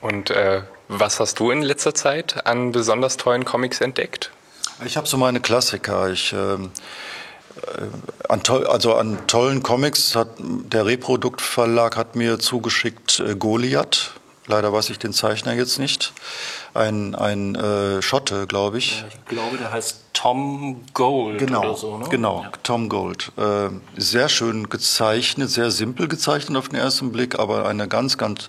Und 0.00 0.30
äh, 0.30 0.62
was 0.90 1.20
hast 1.20 1.38
du 1.38 1.52
in 1.52 1.62
letzter 1.62 1.94
Zeit 1.94 2.46
an 2.46 2.72
besonders 2.72 3.16
tollen 3.16 3.44
Comics 3.44 3.80
entdeckt? 3.80 4.32
Ich 4.84 4.96
habe 4.96 5.06
so 5.06 5.16
meine 5.16 5.40
Klassiker. 5.40 6.10
Ich, 6.10 6.32
ähm, 6.32 6.72
äh, 7.62 8.28
an 8.28 8.42
toll, 8.42 8.66
also 8.66 8.94
an 8.96 9.18
tollen 9.28 9.62
Comics 9.62 10.16
hat 10.16 10.30
der 10.38 10.86
Reproduktverlag 10.86 11.96
hat 11.96 12.16
mir 12.16 12.40
zugeschickt 12.40 13.20
äh, 13.20 13.36
Goliath. 13.36 14.12
Leider 14.46 14.72
weiß 14.72 14.90
ich 14.90 14.98
den 14.98 15.12
Zeichner 15.12 15.52
jetzt 15.52 15.78
nicht. 15.78 16.12
Ein, 16.72 17.14
ein 17.14 17.54
äh, 17.54 18.00
Schotte, 18.02 18.46
glaube 18.46 18.78
ich. 18.78 19.04
Ich 19.08 19.24
glaube, 19.26 19.56
der 19.56 19.72
heißt 19.72 20.04
Tom 20.12 20.82
Gold 20.92 21.38
genau, 21.38 21.60
oder 21.60 21.74
so. 21.74 21.98
Ne? 21.98 22.06
Genau, 22.10 22.42
ja. 22.42 22.52
Tom 22.62 22.88
Gold. 22.88 23.32
Äh, 23.36 23.70
sehr 23.96 24.28
schön 24.28 24.68
gezeichnet, 24.68 25.50
sehr 25.50 25.70
simpel 25.70 26.08
gezeichnet 26.08 26.58
auf 26.58 26.68
den 26.68 26.78
ersten 26.78 27.10
Blick, 27.10 27.38
aber 27.38 27.66
eine 27.66 27.88
ganz, 27.88 28.18
ganz 28.18 28.48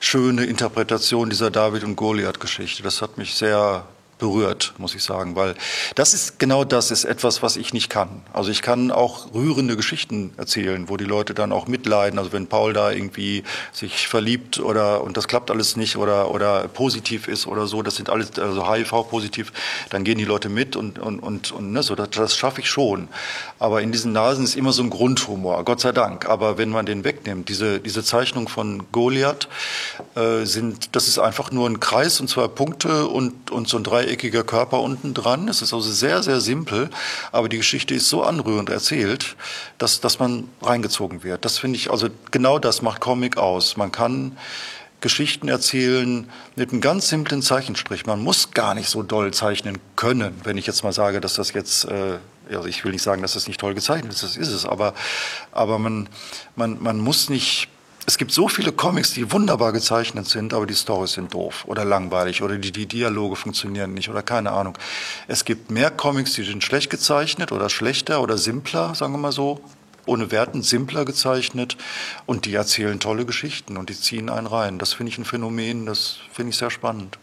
schöne 0.00 0.44
Interpretation 0.44 1.30
dieser 1.30 1.50
David 1.50 1.84
und 1.84 1.96
Goliath-Geschichte. 1.96 2.82
Das 2.82 3.00
hat 3.02 3.18
mich 3.18 3.34
sehr 3.34 3.84
berührt, 4.22 4.72
muss 4.78 4.94
ich 4.94 5.02
sagen, 5.02 5.34
weil 5.34 5.56
das 5.96 6.14
ist 6.14 6.38
genau 6.38 6.62
das 6.62 6.92
ist 6.92 7.04
etwas, 7.04 7.42
was 7.42 7.56
ich 7.56 7.72
nicht 7.72 7.90
kann. 7.90 8.22
Also 8.32 8.52
ich 8.52 8.62
kann 8.62 8.92
auch 8.92 9.34
rührende 9.34 9.76
Geschichten 9.76 10.32
erzählen, 10.36 10.88
wo 10.88 10.96
die 10.96 11.04
Leute 11.04 11.34
dann 11.34 11.50
auch 11.50 11.66
mitleiden. 11.66 12.20
Also 12.20 12.32
wenn 12.32 12.46
Paul 12.46 12.72
da 12.72 12.92
irgendwie 12.92 13.42
sich 13.72 14.06
verliebt 14.06 14.60
oder 14.60 15.02
und 15.02 15.16
das 15.16 15.26
klappt 15.26 15.50
alles 15.50 15.74
nicht 15.74 15.96
oder 15.96 16.30
oder 16.30 16.68
positiv 16.68 17.26
ist 17.26 17.48
oder 17.48 17.66
so, 17.66 17.82
das 17.82 17.96
sind 17.96 18.10
alles 18.10 18.38
also 18.38 18.72
HIV 18.72 19.10
positiv, 19.10 19.52
dann 19.90 20.04
gehen 20.04 20.18
die 20.18 20.24
Leute 20.24 20.48
mit 20.48 20.76
und 20.76 21.00
und 21.00 21.18
und, 21.18 21.50
und 21.50 21.72
ne, 21.72 21.82
so 21.82 21.96
das, 21.96 22.10
das 22.10 22.36
schaffe 22.36 22.60
ich 22.60 22.70
schon. 22.70 23.08
Aber 23.58 23.82
in 23.82 23.90
diesen 23.90 24.12
Nasen 24.12 24.44
ist 24.44 24.54
immer 24.54 24.72
so 24.72 24.84
ein 24.84 24.90
Grundhumor, 24.90 25.64
Gott 25.64 25.80
sei 25.80 25.90
Dank. 25.90 26.28
Aber 26.28 26.58
wenn 26.58 26.68
man 26.68 26.86
den 26.86 27.02
wegnimmt, 27.02 27.48
diese 27.48 27.80
diese 27.80 28.04
Zeichnung 28.04 28.48
von 28.48 28.84
Goliath 28.92 29.48
äh, 30.14 30.44
sind, 30.44 30.94
das 30.94 31.08
ist 31.08 31.18
einfach 31.18 31.50
nur 31.50 31.68
ein 31.68 31.80
Kreis 31.80 32.20
und 32.20 32.28
zwei 32.28 32.46
Punkte 32.46 33.08
und 33.08 33.50
und 33.50 33.68
so 33.68 33.78
ein 33.78 33.82
Dreieck 33.82 34.11
dreieckiger 34.12 34.44
Körper 34.44 34.80
unten 34.80 35.14
dran. 35.14 35.48
Es 35.48 35.62
ist 35.62 35.72
also 35.72 35.90
sehr, 35.90 36.22
sehr 36.22 36.40
simpel, 36.40 36.90
aber 37.32 37.48
die 37.48 37.56
Geschichte 37.56 37.94
ist 37.94 38.08
so 38.08 38.22
anrührend 38.22 38.68
erzählt, 38.68 39.36
dass, 39.78 40.00
dass 40.00 40.18
man 40.18 40.48
reingezogen 40.60 41.22
wird. 41.22 41.44
Das 41.44 41.58
finde 41.58 41.78
ich, 41.78 41.90
also 41.90 42.08
genau 42.30 42.58
das 42.58 42.82
macht 42.82 43.00
Comic 43.00 43.36
aus. 43.38 43.76
Man 43.76 43.90
kann 43.90 44.36
Geschichten 45.00 45.48
erzählen 45.48 46.28
mit 46.56 46.70
einem 46.70 46.80
ganz 46.80 47.08
simplen 47.08 47.42
Zeichenstrich. 47.42 48.06
Man 48.06 48.20
muss 48.20 48.52
gar 48.52 48.74
nicht 48.74 48.88
so 48.88 49.02
doll 49.02 49.32
zeichnen 49.32 49.78
können, 49.96 50.40
wenn 50.44 50.58
ich 50.58 50.66
jetzt 50.66 50.84
mal 50.84 50.92
sage, 50.92 51.20
dass 51.20 51.34
das 51.34 51.52
jetzt, 51.54 51.86
äh, 51.86 52.18
also 52.50 52.68
ich 52.68 52.84
will 52.84 52.92
nicht 52.92 53.02
sagen, 53.02 53.22
dass 53.22 53.32
das 53.32 53.48
nicht 53.48 53.58
toll 53.58 53.74
gezeichnet 53.74 54.12
ist, 54.12 54.22
das 54.22 54.36
ist 54.36 54.50
es, 54.50 54.66
aber, 54.66 54.94
aber 55.50 55.78
man, 55.78 56.08
man, 56.54 56.80
man 56.80 57.00
muss 57.00 57.30
nicht 57.30 57.68
es 58.04 58.18
gibt 58.18 58.32
so 58.32 58.48
viele 58.48 58.72
Comics, 58.72 59.12
die 59.12 59.30
wunderbar 59.30 59.72
gezeichnet 59.72 60.26
sind, 60.26 60.54
aber 60.54 60.66
die 60.66 60.74
Storys 60.74 61.12
sind 61.12 61.32
doof 61.34 61.64
oder 61.66 61.84
langweilig 61.84 62.42
oder 62.42 62.58
die, 62.58 62.72
die 62.72 62.86
Dialoge 62.86 63.36
funktionieren 63.36 63.94
nicht 63.94 64.08
oder 64.08 64.22
keine 64.22 64.50
Ahnung. 64.50 64.76
Es 65.28 65.44
gibt 65.44 65.70
mehr 65.70 65.90
Comics, 65.90 66.32
die 66.32 66.42
sind 66.42 66.64
schlecht 66.64 66.90
gezeichnet 66.90 67.52
oder 67.52 67.68
schlechter 67.68 68.20
oder 68.20 68.38
simpler, 68.38 68.94
sagen 68.94 69.12
wir 69.12 69.18
mal 69.18 69.32
so, 69.32 69.60
ohne 70.04 70.32
Werten, 70.32 70.62
simpler 70.62 71.04
gezeichnet 71.04 71.76
und 72.26 72.44
die 72.44 72.54
erzählen 72.54 72.98
tolle 72.98 73.24
Geschichten 73.24 73.76
und 73.76 73.88
die 73.88 73.98
ziehen 73.98 74.30
einen 74.30 74.48
rein. 74.48 74.80
Das 74.80 74.94
finde 74.94 75.12
ich 75.12 75.18
ein 75.18 75.24
Phänomen, 75.24 75.86
das 75.86 76.16
finde 76.32 76.50
ich 76.50 76.56
sehr 76.56 76.70
spannend. 76.70 77.18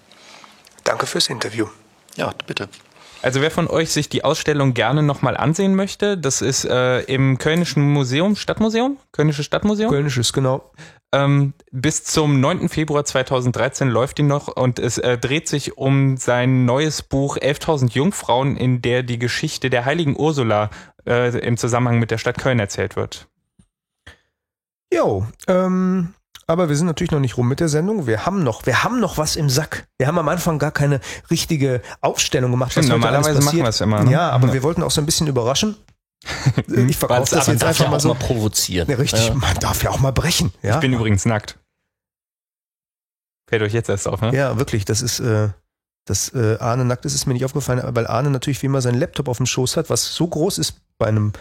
Danke 0.86 1.06
fürs 1.06 1.28
Interview. 1.28 1.68
Ja, 2.16 2.34
bitte. 2.48 2.70
Also 3.22 3.42
wer 3.42 3.52
von 3.52 3.68
euch 3.68 3.92
sich 3.92 4.08
die 4.08 4.24
Ausstellung 4.24 4.74
gerne 4.74 5.04
nochmal 5.04 5.36
ansehen 5.36 5.76
möchte, 5.76 6.18
das 6.18 6.42
ist 6.42 6.64
äh, 6.66 7.02
im 7.02 7.38
Kölnischen 7.38 7.84
Museum, 7.92 8.36
Stadtmuseum? 8.36 8.98
Kölnisches 9.12 9.46
Stadtmuseum? 9.46 9.92
Kölnisches, 9.92 10.32
genau. 10.32 10.72
Ähm, 11.12 11.54
bis 11.72 12.04
zum 12.06 12.40
9. 12.40 12.70
Februar 12.70 13.04
2013 13.04 13.90
läuft 13.90 14.20
die 14.20 14.24
noch 14.24 14.48
und 14.48 14.80
es 14.80 15.00
äh, 15.00 15.18
dreht 15.18 15.48
sich 15.48 15.78
um 15.78 16.18
sein 16.18 16.66
neues 16.66 17.02
Buch 17.02 17.38
11.000 17.38 17.92
Jungfrauen, 17.92 18.56
in 18.56 18.82
der 18.82 19.04
die 19.04 19.20
Geschichte 19.20 19.70
der 19.70 19.86
heiligen 19.86 20.18
Ursula 20.18 20.70
äh, 21.06 21.38
im 21.40 21.58
Zusammenhang 21.58 22.00
mit 22.00 22.12
der 22.12 22.20
Stadt 22.20 22.38
Köln 22.38 22.60
erzählt 22.60 22.96
wird. 22.96 23.28
Jo, 24.94 25.26
ähm, 25.48 26.14
aber 26.50 26.68
wir 26.68 26.76
sind 26.76 26.88
natürlich 26.88 27.12
noch 27.12 27.20
nicht 27.20 27.38
rum 27.38 27.48
mit 27.48 27.60
der 27.60 27.70
Sendung. 27.70 28.08
Wir 28.08 28.26
haben 28.26 28.44
noch, 28.44 28.66
wir 28.66 28.84
haben 28.84 29.00
noch 29.00 29.20
was 29.20 29.36
im 29.36 29.50
Sack. 29.50 29.88
Wir 30.00 30.08
haben 30.08 30.18
am 30.18 30.28
Anfang 30.30 30.58
gar 30.58 30.72
keine 30.72 31.00
richtige 31.30 31.82
Aufstellung 32.02 32.50
gemacht. 32.50 32.72
Stimmt, 32.72 32.90
normalerweise 32.90 33.40
machen 33.42 33.60
wir 33.60 33.66
es 33.66 33.80
immer. 33.82 34.04
Ne? 34.04 34.12
Ja, 34.12 34.32
aber 34.32 34.48
ja. 34.48 34.54
wir 34.54 34.64
wollten 34.64 34.82
auch 34.82 34.90
so 34.90 35.00
ein 35.00 35.06
bisschen 35.06 35.28
überraschen. 35.28 35.78
Ich 36.68 36.98
verkaufe 36.98 37.36
das 37.36 37.48
jetzt 37.48 37.64
einfach 37.64 37.86
ja 37.86 37.92
mal 37.92 38.00
so. 38.00 38.10
Mal 38.10 38.16
provozieren. 38.16 38.90
Ja, 38.90 38.98
richtig, 38.98 39.28
ja. 39.28 39.34
man 39.36 39.56
darf 39.60 39.84
ja 39.84 39.92
auch 39.92 40.00
mal 40.00 40.12
brechen. 40.12 40.52
Ja? 40.62 40.76
Ich 40.76 40.82
bin 40.82 40.92
übrigens 40.92 41.24
nackt. 41.26 41.58
Fällt 43.48 43.62
euch 43.62 43.74
jetzt 43.74 43.90
erst 43.90 44.08
auf, 44.08 44.22
ne? 44.22 44.36
Ja, 44.36 44.58
wirklich, 44.58 44.86
das 44.86 45.02
ist, 45.02 45.20
äh, 45.20 45.50
dass 46.06 46.34
äh, 46.34 46.58
Arne 46.60 46.84
nackt 46.84 47.06
ist, 47.06 47.14
ist 47.14 47.26
mir 47.26 47.34
nicht 47.34 47.46
aufgefallen, 47.46 47.82
weil 47.96 48.08
Arne 48.08 48.32
natürlich 48.32 48.62
wie 48.62 48.66
immer 48.66 48.82
seinen 48.82 49.00
Laptop 49.00 49.28
auf 49.28 49.38
dem 49.38 49.46
Schoß 49.46 49.78
hat, 49.78 49.90
was 49.90 50.14
so 50.14 50.28
groß 50.28 50.58
ist 50.58 50.82
bei 50.98 51.06
einem 51.06 51.32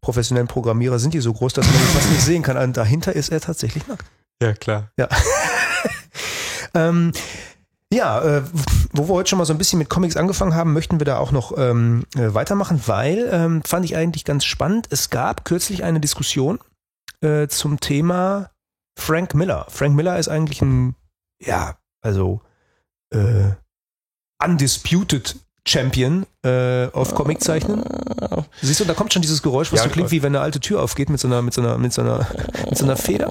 professionellen 0.00 0.46
Programmierer, 0.46 0.98
sind 0.98 1.14
die 1.14 1.20
so 1.20 1.32
groß, 1.32 1.54
dass 1.54 1.66
man 1.66 1.74
das 1.94 2.08
nicht 2.10 2.22
sehen 2.22 2.42
kann. 2.42 2.56
Und 2.56 2.76
dahinter 2.76 3.14
ist 3.14 3.30
er 3.30 3.40
tatsächlich 3.40 3.86
nackt. 3.88 4.04
Ja, 4.42 4.52
klar. 4.52 4.90
Ja. 4.96 5.08
ähm, 6.74 7.12
ja, 7.92 8.20
äh, 8.20 8.42
wo 8.92 9.08
wir 9.08 9.14
heute 9.14 9.30
schon 9.30 9.38
mal 9.38 9.46
so 9.46 9.54
ein 9.54 9.58
bisschen 9.58 9.78
mit 9.78 9.88
Comics 9.88 10.16
angefangen 10.16 10.54
haben, 10.54 10.72
möchten 10.72 11.00
wir 11.00 11.06
da 11.06 11.18
auch 11.18 11.32
noch 11.32 11.56
ähm, 11.56 12.04
äh, 12.14 12.34
weitermachen, 12.34 12.82
weil 12.86 13.28
ähm, 13.32 13.62
fand 13.62 13.84
ich 13.84 13.96
eigentlich 13.96 14.24
ganz 14.24 14.44
spannend. 14.44 14.88
Es 14.90 15.10
gab 15.10 15.44
kürzlich 15.44 15.84
eine 15.84 16.00
Diskussion 16.00 16.58
äh, 17.20 17.48
zum 17.48 17.80
Thema 17.80 18.50
Frank 18.98 19.34
Miller. 19.34 19.66
Frank 19.70 19.94
Miller 19.94 20.18
ist 20.18 20.28
eigentlich 20.28 20.60
ein, 20.60 20.96
ja, 21.40 21.78
also 22.02 22.42
äh, 23.10 23.52
undisputed 24.44 25.36
Champion 25.68 26.26
äh, 26.42 26.86
auf 26.92 27.14
Comiczeichnen. 27.14 27.82
Siehst 28.62 28.80
du, 28.80 28.84
da 28.84 28.94
kommt 28.94 29.12
schon 29.12 29.22
dieses 29.22 29.42
Geräusch, 29.42 29.70
was 29.72 29.80
ja, 29.80 29.84
so 29.84 29.90
klingt, 29.90 30.10
wie 30.10 30.22
wenn 30.22 30.34
eine 30.34 30.42
alte 30.42 30.60
Tür 30.60 30.82
aufgeht 30.82 31.10
mit 31.10 31.20
so 31.20 31.28
einer, 31.28 31.42
mit 31.42 31.54
so 31.54 31.60
einer, 31.60 31.78
mit 31.78 31.92
so 31.92 32.02
einer, 32.02 32.26
mit 32.68 32.78
so 32.78 32.84
einer 32.84 32.96
Feder. 32.96 33.30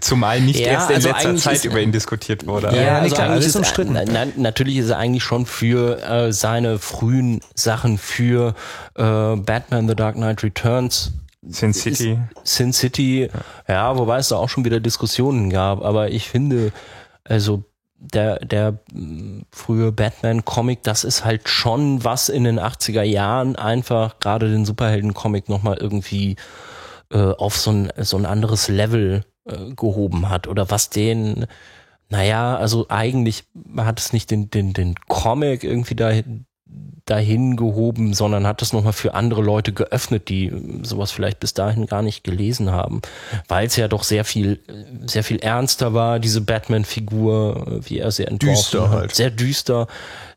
Zumal 0.00 0.40
nicht 0.40 0.60
ja, 0.60 0.72
erst 0.72 0.90
in 0.90 0.96
also 0.96 1.08
letzter 1.08 1.36
Zeit 1.36 1.64
über 1.64 1.80
ihn 1.80 1.92
diskutiert 1.92 2.46
wurde. 2.46 2.74
Ja, 2.74 2.82
ja 2.82 2.98
also 2.98 3.14
klar, 3.14 3.30
alles 3.30 3.46
ist 3.46 3.56
umstritten. 3.56 3.92
Na, 3.92 4.26
natürlich 4.36 4.78
ist 4.78 4.90
er 4.90 4.98
eigentlich 4.98 5.22
schon 5.22 5.46
für 5.46 6.02
äh, 6.02 6.32
seine 6.32 6.78
frühen 6.78 7.40
Sachen 7.54 7.98
für 7.98 8.54
äh, 8.94 9.02
Batman 9.02 9.86
The 9.88 9.94
Dark 9.94 10.16
Knight 10.16 10.42
Returns 10.42 11.12
Sin 11.48 11.74
City. 11.74 12.18
Sin 12.42 12.72
City, 12.72 13.28
ja, 13.68 13.98
wobei 13.98 14.18
es 14.18 14.28
da 14.28 14.36
auch 14.36 14.48
schon 14.48 14.64
wieder 14.64 14.80
Diskussionen 14.80 15.50
gab, 15.50 15.82
aber 15.82 16.10
ich 16.10 16.28
finde, 16.28 16.72
also 17.24 17.64
der, 17.96 18.38
der 18.40 18.78
frühe 19.50 19.92
Batman-Comic, 19.92 20.82
das 20.82 21.04
ist 21.04 21.24
halt 21.24 21.48
schon 21.48 22.04
was 22.04 22.28
in 22.28 22.44
den 22.44 22.60
80er 22.60 23.02
Jahren 23.02 23.56
einfach 23.56 24.18
gerade 24.18 24.50
den 24.50 24.64
Superhelden-Comic 24.64 25.48
nochmal 25.48 25.78
irgendwie 25.78 26.36
äh, 27.10 27.18
auf 27.18 27.56
so 27.56 27.70
ein, 27.70 27.92
so 27.98 28.16
ein 28.16 28.26
anderes 28.26 28.68
Level 28.68 29.24
äh, 29.46 29.74
gehoben 29.74 30.28
hat 30.28 30.46
oder 30.46 30.70
was 30.70 30.90
den, 30.90 31.46
naja, 32.08 32.56
also 32.56 32.86
eigentlich 32.88 33.44
hat 33.76 34.00
es 34.00 34.12
nicht 34.12 34.30
den, 34.30 34.50
den, 34.50 34.72
den 34.72 34.94
Comic 35.08 35.64
irgendwie 35.64 35.94
da 35.94 36.10
dahin 37.06 37.56
gehoben, 37.56 38.14
sondern 38.14 38.46
hat 38.46 38.62
es 38.62 38.72
nochmal 38.72 38.94
für 38.94 39.14
andere 39.14 39.42
Leute 39.42 39.72
geöffnet, 39.72 40.28
die 40.30 40.50
sowas 40.82 41.12
vielleicht 41.12 41.38
bis 41.38 41.52
dahin 41.52 41.86
gar 41.86 42.00
nicht 42.00 42.24
gelesen 42.24 42.70
haben, 42.70 43.02
weil 43.46 43.66
es 43.66 43.76
ja 43.76 43.88
doch 43.88 44.04
sehr 44.04 44.24
viel, 44.24 44.60
sehr 45.04 45.22
viel 45.22 45.38
ernster 45.38 45.92
war, 45.92 46.18
diese 46.18 46.40
Batman-Figur, 46.40 47.80
wie 47.82 47.98
er 47.98 48.10
sie 48.10 48.24
entworfen 48.24 48.54
düster 48.54 48.90
hat. 48.90 48.98
Halt. 48.98 49.14
Sehr 49.14 49.30
düster. 49.30 49.86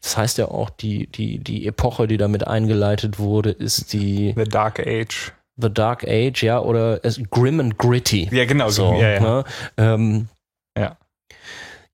Das 0.01 0.17
heißt 0.17 0.37
ja 0.37 0.49
auch, 0.49 0.69
die, 0.69 1.07
die, 1.07 1.39
die 1.39 1.65
Epoche, 1.65 2.07
die 2.07 2.17
damit 2.17 2.45
eingeleitet 2.45 3.17
wurde, 3.17 3.51
ist 3.51 3.93
die 3.93 4.33
The 4.35 4.43
Dark 4.43 4.85
Age. 4.85 5.31
The 5.55 5.73
Dark 5.73 6.03
Age, 6.05 6.43
ja, 6.43 6.59
oder 6.59 6.99
Grim 7.31 7.59
and 7.59 7.77
Gritty. 7.77 8.27
Ja, 8.31 8.45
genau 8.45 8.69
so. 8.69 8.93
Ja, 8.93 9.09
ja. 9.13 9.19
Ne? 9.19 9.43
Ähm, 9.77 10.13
ja. 10.19 10.36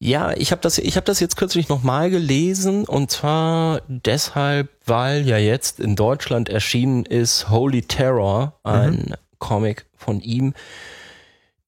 Ja, 0.06 0.34
ich 0.34 0.52
habe 0.52 0.62
das, 0.62 0.80
ich 0.80 0.98
habe 0.98 1.06
das 1.06 1.22
jetzt 1.22 1.38
kürzlich 1.38 1.70
nochmal 1.70 2.10
gelesen 2.10 2.84
und 2.84 3.10
zwar 3.10 3.80
deshalb, 3.88 4.70
weil 4.86 5.26
ja 5.26 5.38
jetzt 5.38 5.80
in 5.80 5.96
Deutschland 5.96 6.50
erschienen 6.50 7.06
ist 7.06 7.50
Holy 7.50 7.84
Terror, 7.84 8.60
ein 8.64 8.96
mhm. 8.96 9.14
Comic 9.40 9.86
von 9.96 10.20
ihm, 10.20 10.56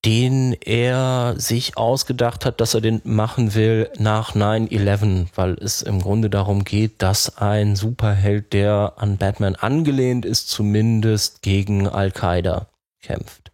den 0.04 0.52
er 0.52 1.36
sich 1.38 1.78
ausgedacht 1.78 2.44
hat, 2.44 2.60
dass 2.60 2.74
er 2.74 2.82
den 2.82 3.00
machen 3.06 3.56
will 3.56 3.90
nach 3.98 4.36
9-11, 4.36 5.28
weil 5.36 5.54
es 5.54 5.82
im 5.82 6.02
Grunde 6.02 6.30
darum 6.30 6.66
geht, 6.66 7.02
dass 7.02 7.38
ein 7.38 7.78
Superheld, 7.78 8.52
der 8.52 8.96
an 8.98 9.16
Batman 9.16 9.56
angelehnt 9.56 10.26
ist, 10.26 10.50
zumindest 10.50 11.42
gegen 11.42 11.88
Al-Qaida 11.88 12.68
kämpft. 13.02 13.54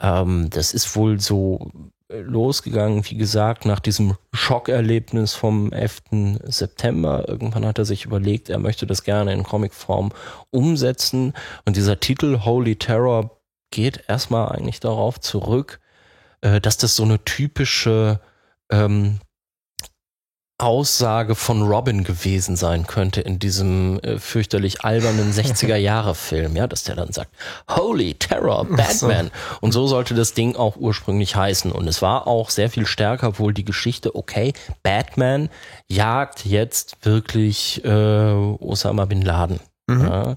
Ähm, 0.00 0.50
das 0.50 0.74
ist 0.74 0.96
wohl 0.96 1.20
so 1.20 1.70
losgegangen, 2.10 3.04
wie 3.08 3.16
gesagt, 3.16 3.64
nach 3.64 3.80
diesem 3.80 4.16
Schockerlebnis 4.32 5.34
vom 5.34 5.72
11. 5.72 6.40
September. 6.44 7.28
Irgendwann 7.28 7.66
hat 7.66 7.78
er 7.78 7.84
sich 7.84 8.04
überlegt, 8.04 8.48
er 8.48 8.58
möchte 8.58 8.86
das 8.86 9.04
gerne 9.04 9.32
in 9.32 9.44
Comicform 9.44 10.10
umsetzen. 10.50 11.34
Und 11.64 11.76
dieser 11.76 12.00
Titel 12.00 12.40
Holy 12.44 12.76
Terror 12.76 13.40
geht 13.70 14.04
erstmal 14.08 14.48
eigentlich 14.50 14.80
darauf 14.80 15.20
zurück, 15.20 15.80
äh, 16.40 16.60
dass 16.60 16.76
das 16.76 16.96
so 16.96 17.04
eine 17.04 17.24
typische 17.24 18.20
ähm, 18.70 19.20
Aussage 20.60 21.34
von 21.34 21.62
Robin 21.62 22.04
gewesen 22.04 22.56
sein 22.56 22.86
könnte 22.86 23.20
in 23.20 23.38
diesem 23.38 23.98
äh, 24.00 24.18
fürchterlich 24.18 24.84
albernen 24.84 25.32
60er-Jahre-Film, 25.32 26.56
ja, 26.56 26.66
dass 26.66 26.84
der 26.84 26.96
dann 26.96 27.12
sagt, 27.12 27.30
Holy 27.68 28.14
Terror, 28.14 28.64
Batman. 28.64 29.26
So. 29.26 29.58
Und 29.60 29.72
so 29.72 29.86
sollte 29.86 30.14
das 30.14 30.34
Ding 30.34 30.56
auch 30.56 30.76
ursprünglich 30.76 31.36
heißen. 31.36 31.72
Und 31.72 31.88
es 31.88 32.02
war 32.02 32.26
auch 32.26 32.50
sehr 32.50 32.70
viel 32.70 32.86
stärker 32.86 33.38
wohl 33.38 33.54
die 33.54 33.64
Geschichte, 33.64 34.14
okay, 34.14 34.52
Batman 34.82 35.48
jagt 35.88 36.44
jetzt 36.44 36.96
wirklich 37.02 37.84
äh, 37.84 37.88
Osama 37.88 39.06
Bin 39.06 39.22
Laden. 39.22 39.60
Mhm. 39.90 40.00
Ja, 40.02 40.36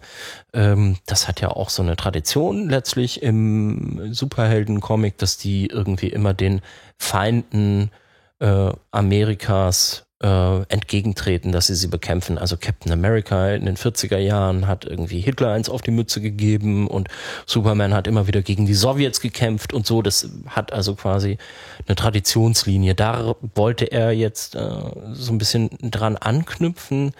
ähm, 0.53 0.97
das 1.05 1.27
hat 1.27 1.41
ja 1.41 1.49
auch 1.49 1.69
so 1.69 1.83
eine 1.83 1.95
Tradition 1.95 2.69
letztlich 2.69 3.21
im 3.21 4.13
Superhelden-Comic, 4.13 5.17
dass 5.17 5.37
die 5.37 5.67
irgendwie 5.67 6.07
immer 6.07 6.33
den 6.33 6.61
Feinden 6.97 7.91
äh, 8.39 8.71
Amerikas 8.91 10.02
äh, 10.23 10.63
entgegentreten, 10.69 11.51
dass 11.51 11.67
sie 11.67 11.75
sie 11.75 11.87
bekämpfen. 11.87 12.37
Also 12.37 12.55
Captain 12.55 12.91
America 12.93 13.49
in 13.51 13.65
den 13.65 13.75
40er 13.75 14.17
Jahren 14.17 14.67
hat 14.67 14.85
irgendwie 14.85 15.19
Hitler 15.19 15.51
eins 15.51 15.69
auf 15.69 15.81
die 15.81 15.91
Mütze 15.91 16.21
gegeben 16.21 16.87
und 16.87 17.09
Superman 17.45 17.93
hat 17.93 18.07
immer 18.07 18.25
wieder 18.25 18.41
gegen 18.41 18.65
die 18.65 18.73
Sowjets 18.73 19.19
gekämpft 19.19 19.73
und 19.73 19.85
so. 19.85 20.01
Das 20.01 20.29
hat 20.47 20.71
also 20.71 20.95
quasi 20.95 21.37
eine 21.85 21.95
Traditionslinie. 21.95 22.95
Da 22.95 23.35
wollte 23.53 23.91
er 23.91 24.11
jetzt 24.13 24.55
äh, 24.55 24.81
so 25.11 25.33
ein 25.33 25.37
bisschen 25.37 25.69
dran 25.81 26.15
anknüpfen 26.15 27.11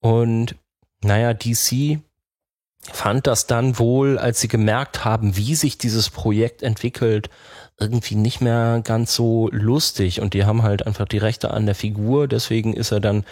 und 0.00 0.56
naja, 1.02 1.32
DC 1.32 2.00
fand 2.80 3.26
das 3.26 3.46
dann 3.46 3.78
wohl, 3.78 4.18
als 4.18 4.40
sie 4.40 4.48
gemerkt 4.48 5.04
haben, 5.04 5.36
wie 5.36 5.54
sich 5.54 5.78
dieses 5.78 6.10
Projekt 6.10 6.62
entwickelt, 6.62 7.30
irgendwie 7.78 8.14
nicht 8.14 8.40
mehr 8.40 8.80
ganz 8.82 9.14
so 9.14 9.48
lustig 9.52 10.20
und 10.20 10.34
die 10.34 10.44
haben 10.44 10.62
halt 10.62 10.86
einfach 10.86 11.06
die 11.06 11.18
Rechte 11.18 11.50
an 11.50 11.66
der 11.66 11.74
Figur, 11.74 12.26
deswegen 12.28 12.72
ist 12.72 12.90
er 12.90 13.00
dann 13.00 13.24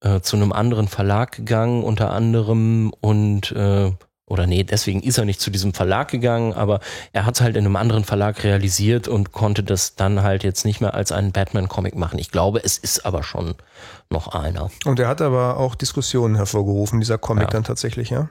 äh, 0.00 0.20
zu 0.20 0.36
einem 0.36 0.52
anderen 0.52 0.88
Verlag 0.88 1.32
gegangen, 1.32 1.84
unter 1.84 2.12
anderem 2.12 2.92
und 3.00 3.52
äh, 3.52 3.92
oder 4.32 4.46
nee, 4.46 4.64
deswegen 4.64 5.02
ist 5.02 5.18
er 5.18 5.26
nicht 5.26 5.42
zu 5.42 5.50
diesem 5.50 5.74
Verlag 5.74 6.08
gegangen, 6.10 6.54
aber 6.54 6.80
er 7.12 7.26
hat 7.26 7.34
es 7.34 7.42
halt 7.42 7.54
in 7.54 7.66
einem 7.66 7.76
anderen 7.76 8.04
Verlag 8.04 8.42
realisiert 8.44 9.06
und 9.06 9.32
konnte 9.32 9.62
das 9.62 9.94
dann 9.94 10.22
halt 10.22 10.42
jetzt 10.42 10.64
nicht 10.64 10.80
mehr 10.80 10.94
als 10.94 11.12
einen 11.12 11.32
Batman-Comic 11.32 11.96
machen. 11.96 12.18
Ich 12.18 12.30
glaube, 12.30 12.64
es 12.64 12.78
ist 12.78 13.04
aber 13.04 13.22
schon 13.24 13.56
noch 14.08 14.28
einer. 14.28 14.70
Und 14.86 14.98
er 15.00 15.08
hat 15.08 15.20
aber 15.20 15.58
auch 15.58 15.74
Diskussionen 15.74 16.36
hervorgerufen, 16.36 16.98
dieser 16.98 17.18
Comic 17.18 17.44
ja. 17.44 17.50
dann 17.50 17.64
tatsächlich, 17.64 18.08
ja? 18.08 18.30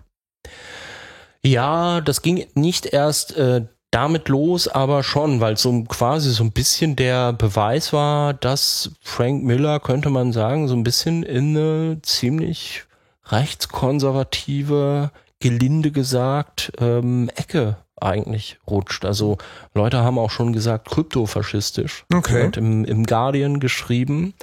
Ja, 1.43 2.01
das 2.01 2.23
ging 2.23 2.47
nicht 2.55 2.87
erst 2.87 3.37
äh, 3.37 3.65
damit 3.91 4.29
los, 4.29 4.69
aber 4.69 5.03
schon, 5.03 5.41
weil 5.41 5.57
so 5.57 5.83
quasi 5.83 6.31
so 6.31 6.43
ein 6.43 6.51
bisschen 6.51 6.95
der 6.95 7.33
Beweis 7.33 7.91
war, 7.91 8.33
dass 8.33 8.91
Frank 9.01 9.43
Miller, 9.43 9.81
könnte 9.81 10.09
man 10.09 10.31
sagen, 10.31 10.69
so 10.69 10.75
ein 10.75 10.83
bisschen 10.83 11.23
in 11.23 11.55
eine 11.55 12.01
ziemlich 12.01 12.85
rechtskonservative 13.25 15.11
gelinde 15.39 15.91
gesagt, 15.91 16.71
ähm, 16.79 17.29
Ecke 17.35 17.77
eigentlich 17.99 18.59
rutscht. 18.67 19.05
Also 19.05 19.37
Leute 19.73 19.99
haben 19.99 20.17
auch 20.17 20.31
schon 20.31 20.53
gesagt, 20.53 20.89
kryptofaschistisch. 20.89 22.05
Okay. 22.13 22.45
Und 22.45 22.57
im, 22.57 22.85
im 22.85 23.05
Guardian 23.05 23.59
geschrieben, 23.59 24.33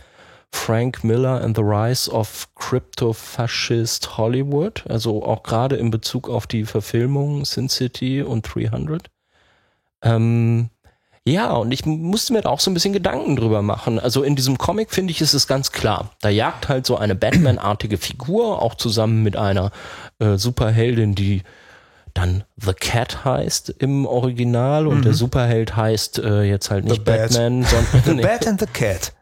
Frank 0.52 1.04
Miller 1.04 1.42
and 1.42 1.56
the 1.56 1.62
Rise 1.62 2.10
of 2.10 2.48
Crypto-Fascist 2.54 4.16
Hollywood. 4.16 4.84
Also 4.88 5.24
auch 5.24 5.42
gerade 5.42 5.76
in 5.76 5.90
Bezug 5.90 6.28
auf 6.28 6.46
die 6.46 6.64
Verfilmung 6.64 7.44
Sin 7.44 7.68
City 7.68 8.22
und 8.22 8.42
300. 8.42 9.10
Ähm, 10.02 10.70
ja, 11.28 11.52
und 11.52 11.72
ich 11.72 11.84
musste 11.84 12.32
mir 12.32 12.40
da 12.40 12.48
auch 12.48 12.60
so 12.60 12.70
ein 12.70 12.74
bisschen 12.74 12.94
Gedanken 12.94 13.36
drüber 13.36 13.60
machen. 13.60 13.98
Also 13.98 14.22
in 14.22 14.34
diesem 14.34 14.56
Comic 14.56 14.90
finde 14.90 15.10
ich, 15.10 15.20
ist 15.20 15.34
es 15.34 15.46
ganz 15.46 15.72
klar. 15.72 16.10
Da 16.22 16.30
jagt 16.30 16.68
halt 16.68 16.86
so 16.86 16.96
eine 16.96 17.14
Batman-artige 17.14 17.98
Figur, 17.98 18.62
auch 18.62 18.74
zusammen 18.76 19.22
mit 19.22 19.36
einer 19.36 19.70
äh, 20.20 20.36
Superheldin, 20.36 21.14
die 21.14 21.42
dann 22.14 22.44
The 22.56 22.72
Cat 22.72 23.24
heißt 23.24 23.74
im 23.78 24.06
Original 24.06 24.86
und 24.86 24.98
mhm. 24.98 25.02
der 25.02 25.12
Superheld 25.14 25.76
heißt 25.76 26.18
äh, 26.18 26.42
jetzt 26.44 26.70
halt 26.70 26.86
nicht 26.86 27.04
Batman, 27.04 27.60
Bat. 27.60 27.70
sondern 27.92 28.18
The 28.18 28.22
Bat 28.26 28.46
and 28.46 28.60
the 28.60 28.66
Cat. 28.66 29.12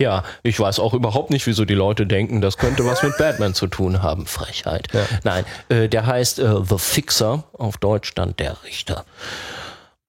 Ja, 0.00 0.24
ich 0.42 0.58
weiß 0.58 0.80
auch 0.80 0.94
überhaupt 0.94 1.30
nicht, 1.30 1.46
wieso 1.46 1.64
die 1.64 1.74
Leute 1.74 2.06
denken, 2.06 2.40
das 2.40 2.58
könnte 2.58 2.84
was 2.84 3.04
mit 3.04 3.16
Batman 3.18 3.54
zu 3.54 3.68
tun 3.68 4.02
haben. 4.02 4.26
Frechheit. 4.26 4.88
Ja. 4.92 5.06
Nein, 5.22 5.44
äh, 5.68 5.88
der 5.88 6.06
heißt 6.06 6.40
äh, 6.40 6.56
The 6.68 6.78
Fixer, 6.78 7.44
auf 7.52 7.76
Deutsch 7.76 8.12
dann 8.14 8.34
der 8.36 8.64
Richter. 8.64 9.04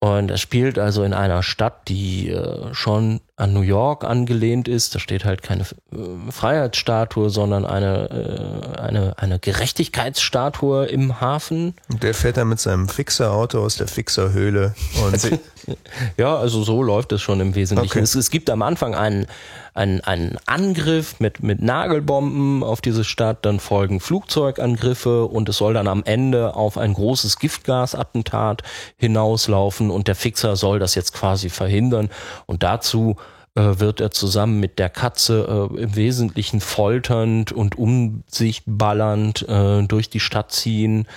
Und 0.04 0.30
er 0.32 0.38
spielt 0.38 0.78
also 0.78 1.06
in 1.06 1.14
einer 1.14 1.43
Stadt, 1.43 1.88
die 1.88 2.28
äh, 2.30 2.74
schon 2.74 3.22
an 3.36 3.54
New 3.54 3.62
York 3.62 4.04
angelehnt 4.04 4.68
ist. 4.68 4.94
Da 4.94 5.00
steht 5.00 5.26
halt 5.26 5.42
keine 5.42 5.64
äh, 5.64 6.32
Freiheitsstatue, 6.32 7.30
sondern 7.30 7.66
eine, 7.66 8.76
äh, 8.78 8.80
eine, 8.80 9.18
eine 9.18 9.40
Gerechtigkeitsstatue 9.40 10.86
im 10.86 11.20
Hafen. 11.20 11.74
Und 11.92 12.04
der 12.04 12.14
fährt 12.14 12.38
dann 12.38 12.50
mit 12.50 12.60
seinem 12.60 12.88
Fixerauto 12.88 13.64
aus 13.64 13.78
der 13.78 13.88
Fixerhöhle. 13.88 14.76
Und 15.04 15.14
also, 15.14 15.40
ja, 16.18 16.36
also 16.36 16.64
so 16.64 16.84
läuft 16.84 17.12
es 17.12 17.22
schon 17.22 17.40
im 17.40 17.56
Wesentlichen. 17.56 17.92
Okay. 17.92 18.04
Es, 18.04 18.14
es 18.14 18.30
gibt 18.30 18.50
am 18.50 18.62
Anfang 18.62 18.94
einen 18.94 19.26
ein, 19.74 20.02
ein 20.02 20.38
Angriff 20.46 21.20
mit, 21.20 21.42
mit 21.42 21.62
Nagelbomben 21.62 22.64
auf 22.64 22.82
diese 22.82 23.04
Stadt, 23.04 23.40
dann 23.46 23.60
folgen 23.60 24.00
Flugzeugangriffe 24.00 25.26
und 25.26 25.50
es 25.50 25.58
soll 25.58 25.74
dann 25.74 25.88
am 25.88 26.04
Ende 26.04 26.56
auf 26.56 26.78
ein 26.78 26.94
großes 26.94 27.40
Giftgasattentat 27.40 28.62
hinauslaufen 28.98 29.90
und 29.90 30.08
der 30.08 30.16
Fixer 30.16 30.56
soll 30.56 30.80
das 30.80 30.96
jetzt 30.96 31.14
quasi 31.14 31.50
verhindern 31.50 32.10
und 32.46 32.62
dazu 32.62 33.18
wird 33.56 34.01
er 34.01 34.12
zusammen 34.12 34.60
mit 34.60 34.80
der 34.80 34.89
Katze 34.89 35.70
äh, 35.74 35.82
im 35.82 35.95
Wesentlichen 35.95 36.60
folternd 36.60 37.51
und 37.51 37.78
um 37.78 38.24
sich 38.28 38.64
ballernd 38.66 39.47
äh, 39.47 39.84
durch 39.84 40.10
die 40.10 40.20
Stadt 40.20 40.51
ziehen. 40.51 41.08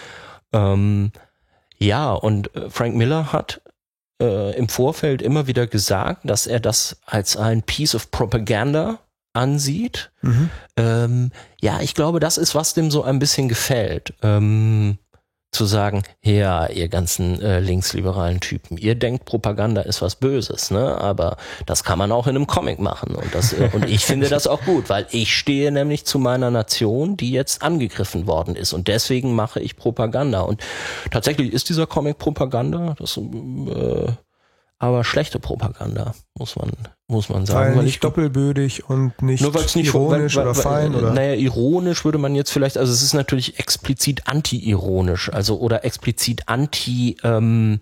Ähm, 0.52 1.12
ja, 1.78 2.12
und 2.12 2.54
äh, 2.54 2.70
Frank 2.70 2.94
Miller 2.94 3.32
hat 3.32 3.60
äh, 4.20 4.56
im 4.56 4.68
Vorfeld 4.68 5.22
immer 5.22 5.46
wieder 5.46 5.66
gesagt, 5.66 6.22
dass 6.24 6.46
er 6.46 6.60
das 6.60 6.98
als 7.06 7.36
ein 7.36 7.62
Piece 7.62 7.94
of 7.94 8.10
Propaganda 8.10 8.98
ansieht. 9.32 10.10
Mhm. 10.22 10.50
Ähm, 10.76 11.30
ja, 11.60 11.80
ich 11.80 11.94
glaube, 11.94 12.20
das 12.20 12.38
ist, 12.38 12.54
was 12.54 12.74
dem 12.74 12.90
so 12.90 13.02
ein 13.02 13.18
bisschen 13.18 13.48
gefällt. 13.48 14.14
Ähm, 14.22 14.98
zu 15.56 15.64
sagen, 15.64 16.02
ja, 16.22 16.66
ihr 16.66 16.88
ganzen 16.88 17.40
äh, 17.40 17.60
linksliberalen 17.60 18.40
Typen, 18.40 18.76
ihr 18.76 18.94
denkt, 18.94 19.24
Propaganda 19.24 19.80
ist 19.80 20.02
was 20.02 20.16
Böses, 20.16 20.70
ne? 20.70 20.98
Aber 20.98 21.36
das 21.64 21.82
kann 21.82 21.98
man 21.98 22.12
auch 22.12 22.26
in 22.26 22.36
einem 22.36 22.46
Comic 22.46 22.78
machen. 22.78 23.14
Und, 23.14 23.34
das, 23.34 23.52
äh, 23.52 23.70
und 23.72 23.88
ich 23.88 24.04
finde 24.04 24.28
das 24.28 24.46
auch 24.46 24.62
gut, 24.62 24.88
weil 24.88 25.06
ich 25.10 25.36
stehe 25.36 25.72
nämlich 25.72 26.04
zu 26.04 26.18
meiner 26.18 26.50
Nation, 26.50 27.16
die 27.16 27.32
jetzt 27.32 27.62
angegriffen 27.62 28.26
worden 28.26 28.54
ist. 28.54 28.72
Und 28.72 28.88
deswegen 28.88 29.34
mache 29.34 29.60
ich 29.60 29.76
Propaganda. 29.76 30.42
Und 30.42 30.60
tatsächlich 31.10 31.52
ist 31.52 31.68
dieser 31.68 31.86
Comic 31.86 32.18
Propaganda. 32.18 32.94
Das 32.98 33.16
äh, 33.16 34.12
aber 34.78 35.04
schlechte 35.04 35.40
Propaganda, 35.40 36.14
muss 36.34 36.56
man, 36.56 36.72
muss 37.08 37.28
man 37.28 37.46
sagen. 37.46 37.70
Weil, 37.70 37.76
weil 37.76 37.84
nicht 37.84 38.02
doppelbödig 38.02 38.88
und 38.88 39.20
nicht, 39.22 39.42
nur 39.42 39.52
nicht 39.52 39.76
ironisch 39.76 40.36
weil, 40.36 40.44
weil, 40.44 40.50
oder 40.50 40.60
fein, 40.60 40.94
oder? 40.94 41.12
Naja, 41.12 41.34
ironisch 41.34 42.04
würde 42.04 42.18
man 42.18 42.34
jetzt 42.34 42.50
vielleicht, 42.50 42.78
also 42.78 42.92
es 42.92 43.02
ist 43.02 43.14
natürlich 43.14 43.58
explizit 43.58 44.26
anti-ironisch, 44.26 45.32
also 45.32 45.58
oder 45.58 45.84
explizit 45.84 46.48
anti, 46.48 47.16
ähm, 47.22 47.80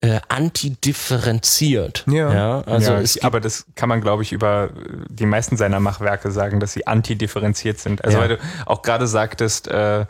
äh, 0.00 0.20
antidifferenziert. 0.28 2.04
Ja, 2.10 2.32
ja 2.32 2.60
also 2.62 2.92
ja, 2.92 3.00
es 3.00 3.22
aber 3.22 3.40
das 3.40 3.66
kann 3.74 3.90
man, 3.90 4.00
glaube 4.00 4.22
ich, 4.22 4.32
über 4.32 4.70
die 5.10 5.26
meisten 5.26 5.58
seiner 5.58 5.78
Machwerke 5.78 6.30
sagen, 6.30 6.58
dass 6.58 6.72
sie 6.72 6.86
antidifferenziert 6.86 7.78
sind. 7.78 8.02
Also 8.02 8.16
ja. 8.16 8.22
weil 8.22 8.36
du 8.36 8.38
auch 8.64 8.80
gerade 8.80 9.06
sagtest, 9.06 9.68
äh, 9.68 10.06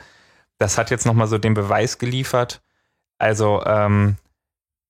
das 0.59 0.79
hat 0.79 0.91
jetzt 0.91 1.07
nochmal 1.07 1.27
so 1.27 1.39
den 1.39 1.55
Beweis 1.55 1.99
geliefert. 1.99 2.61
Also 3.19 3.63
ähm, 3.67 4.17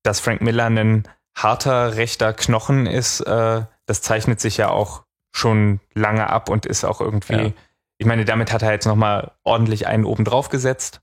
dass 0.03 0.21
Frank 0.21 0.43
Miller 0.43 0.67
ein 0.67 1.05
harter 1.35 1.97
rechter 1.97 2.33
Knochen 2.33 2.87
ist, 2.87 3.21
äh, 3.21 3.63
das 3.87 4.03
zeichnet 4.03 4.41
sich 4.41 4.57
ja 4.57 4.71
auch 4.71 5.05
schon 5.33 5.81
lange 5.95 6.29
ab 6.29 6.49
und 6.49 6.67
ist 6.67 6.85
auch 6.85 7.01
irgendwie, 7.01 7.35
ja. 7.35 7.53
ich 7.99 8.07
meine, 8.07 8.25
damit 8.25 8.53
hat 8.53 8.63
er 8.63 8.73
jetzt 8.73 8.87
nochmal 8.87 9.33
ordentlich 9.45 9.87
einen 9.87 10.05
oben 10.05 10.25
drauf 10.25 10.49
gesetzt. 10.49 11.01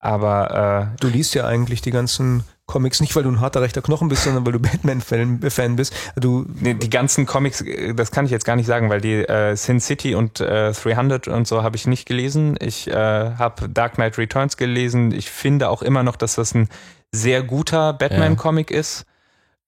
Aber 0.00 0.92
äh, 0.94 1.00
du 1.00 1.08
liest 1.08 1.34
ja 1.34 1.46
eigentlich 1.46 1.80
die 1.80 1.90
ganzen 1.90 2.44
Comics 2.66 3.00
nicht, 3.00 3.16
weil 3.16 3.24
du 3.24 3.30
ein 3.30 3.40
harter 3.40 3.62
rechter 3.62 3.82
Knochen 3.82 4.08
bist, 4.08 4.24
sondern 4.24 4.46
weil 4.46 4.52
du 4.52 4.58
Batman-Fan 4.60 5.74
bist. 5.74 5.92
Du 6.16 6.46
nee, 6.60 6.74
die 6.74 6.90
ganzen 6.90 7.26
Comics, 7.26 7.64
das 7.96 8.12
kann 8.12 8.24
ich 8.24 8.30
jetzt 8.30 8.44
gar 8.44 8.54
nicht 8.54 8.66
sagen, 8.66 8.90
weil 8.90 9.00
die 9.00 9.26
äh, 9.26 9.56
Sin 9.56 9.80
City 9.80 10.14
und 10.14 10.40
äh, 10.40 10.72
300 10.72 11.26
und 11.26 11.48
so 11.48 11.64
habe 11.64 11.76
ich 11.76 11.86
nicht 11.86 12.06
gelesen. 12.06 12.56
Ich 12.60 12.86
äh, 12.86 12.92
habe 12.94 13.68
Dark 13.68 13.94
Knight 13.94 14.18
Returns 14.18 14.56
gelesen. 14.56 15.10
Ich 15.12 15.30
finde 15.30 15.68
auch 15.68 15.82
immer 15.82 16.04
noch, 16.04 16.14
dass 16.14 16.36
das 16.36 16.54
ein 16.54 16.68
sehr 17.10 17.42
guter 17.42 17.92
Batman-Comic 17.92 18.70
ja. 18.70 18.78
ist. 18.78 19.04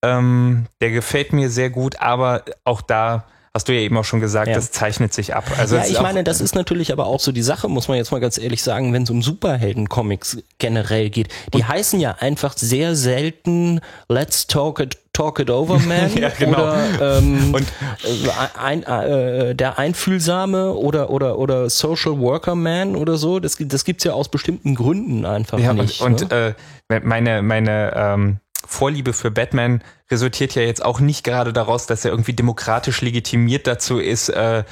Ähm, 0.02 0.66
der 0.80 0.90
gefällt 0.90 1.32
mir 1.32 1.50
sehr 1.50 1.70
gut, 1.70 2.00
aber 2.00 2.44
auch 2.64 2.80
da 2.80 3.24
hast 3.52 3.68
du 3.68 3.72
ja 3.72 3.80
eben 3.80 3.96
auch 3.96 4.04
schon 4.04 4.20
gesagt, 4.20 4.48
ja. 4.48 4.54
das 4.54 4.70
zeichnet 4.70 5.12
sich 5.12 5.34
ab. 5.34 5.44
Also 5.58 5.76
ja, 5.76 5.84
ich 5.84 6.00
meine, 6.00 6.22
das 6.22 6.40
ist 6.40 6.54
natürlich 6.54 6.92
aber 6.92 7.06
auch 7.06 7.18
so 7.18 7.32
die 7.32 7.42
Sache, 7.42 7.68
muss 7.68 7.88
man 7.88 7.96
jetzt 7.96 8.12
mal 8.12 8.20
ganz 8.20 8.38
ehrlich 8.38 8.62
sagen, 8.62 8.92
wenn 8.92 9.02
es 9.02 9.10
um 9.10 9.22
Superhelden-Comics 9.22 10.38
generell 10.58 11.10
geht. 11.10 11.28
Die 11.52 11.64
heißen 11.64 11.98
ja 11.98 12.16
einfach 12.20 12.56
sehr 12.56 12.94
selten 12.94 13.80
Let's 14.08 14.46
Talk 14.46 14.78
It, 14.78 14.98
talk 15.12 15.40
it 15.40 15.50
Over 15.50 15.78
Man 15.86 16.16
ja, 16.16 16.28
genau. 16.28 16.58
oder 16.58 17.18
ähm, 17.18 17.52
und 17.52 17.66
äh, 18.04 18.58
ein, 18.58 18.84
äh, 18.84 19.54
der 19.56 19.78
einfühlsame 19.80 20.72
oder 20.72 21.10
oder 21.10 21.36
oder 21.36 21.68
Social 21.68 22.20
Worker 22.20 22.54
Man 22.54 22.94
oder 22.94 23.16
so. 23.16 23.40
Das, 23.40 23.56
das 23.58 23.84
gibt's 23.84 24.04
ja 24.04 24.12
aus 24.12 24.28
bestimmten 24.28 24.76
Gründen 24.76 25.26
einfach 25.26 25.58
ja, 25.58 25.72
nicht. 25.72 26.00
Und, 26.00 26.22
und 26.22 26.30
ne? 26.30 26.54
äh, 26.88 27.00
meine 27.00 27.42
meine 27.42 27.92
ähm, 27.96 28.36
Vorliebe 28.70 29.12
für 29.12 29.32
Batman 29.32 29.82
resultiert 30.10 30.54
ja 30.54 30.62
jetzt 30.62 30.84
auch 30.84 31.00
nicht 31.00 31.24
gerade 31.24 31.52
daraus, 31.52 31.86
dass 31.86 32.04
er 32.04 32.12
irgendwie 32.12 32.34
demokratisch 32.34 33.00
legitimiert 33.00 33.66
dazu 33.66 33.98
ist, 33.98 34.28
äh, 34.28 34.62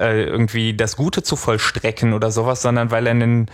äh, 0.00 0.24
irgendwie 0.24 0.74
das 0.74 0.96
Gute 0.96 1.22
zu 1.22 1.36
vollstrecken 1.36 2.14
oder 2.14 2.30
sowas, 2.30 2.62
sondern 2.62 2.90
weil 2.90 3.06
er 3.06 3.10
einen 3.10 3.50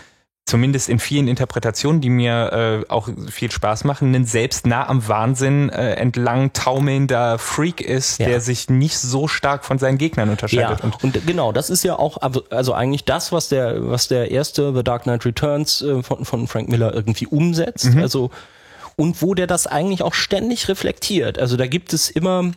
zumindest 0.46 0.88
in 0.88 1.01
vielen 1.01 1.26
Interpretationen, 1.26 2.01
die 2.01 2.11
mir 2.11 2.84
äh, 2.88 2.90
auch 2.90 3.09
viel 3.28 3.51
Spaß 3.51 3.82
machen, 3.82 4.14
einen 4.14 4.24
selbst 4.24 4.68
nah 4.68 4.88
am 4.88 5.07
Wahnsinn 5.09 5.68
äh, 5.68 5.94
entlang 5.94 6.53
taumelnder 6.53 7.38
Freak 7.38 7.80
ist, 7.80 8.20
ja. 8.20 8.28
der 8.28 8.40
sich 8.40 8.70
nicht 8.70 8.99
so 8.99 9.26
stark 9.26 9.64
von 9.64 9.78
seinen 9.78 9.99
Gegnern 9.99 10.30
unterscheidet. 10.30 10.78
Ja, 10.78 10.84
und, 10.84 11.03
und, 11.03 11.26
genau, 11.26 11.51
das 11.51 11.70
ist 11.70 11.82
ja 11.82 11.99
auch 11.99 12.18
also 12.51 12.72
eigentlich 12.72 13.05
das, 13.05 13.32
was 13.32 13.49
der 13.49 13.90
was 13.90 14.07
der 14.07 14.30
erste 14.30 14.72
The 14.72 14.84
Dark 14.84 15.03
Knight 15.03 15.26
Returns 15.26 15.82
äh, 15.82 16.05
von, 16.05 16.24
von 16.24 16.46
Frank 16.46 16.68
Miller 16.68 16.94
irgendwie 16.94 17.26
umsetzt. 17.26 17.94
Mhm. 17.94 18.01
Also 18.01 18.30
und 18.99 19.22
wo 19.22 19.34
der 19.34 19.46
das 19.46 19.66
eigentlich 19.66 20.03
auch 20.03 20.14
ständig 20.14 20.68
reflektiert. 20.68 21.38
Also 21.38 21.57
da 21.57 21.66
gibt 21.66 21.92
es 21.92 22.11
immer 22.11 22.53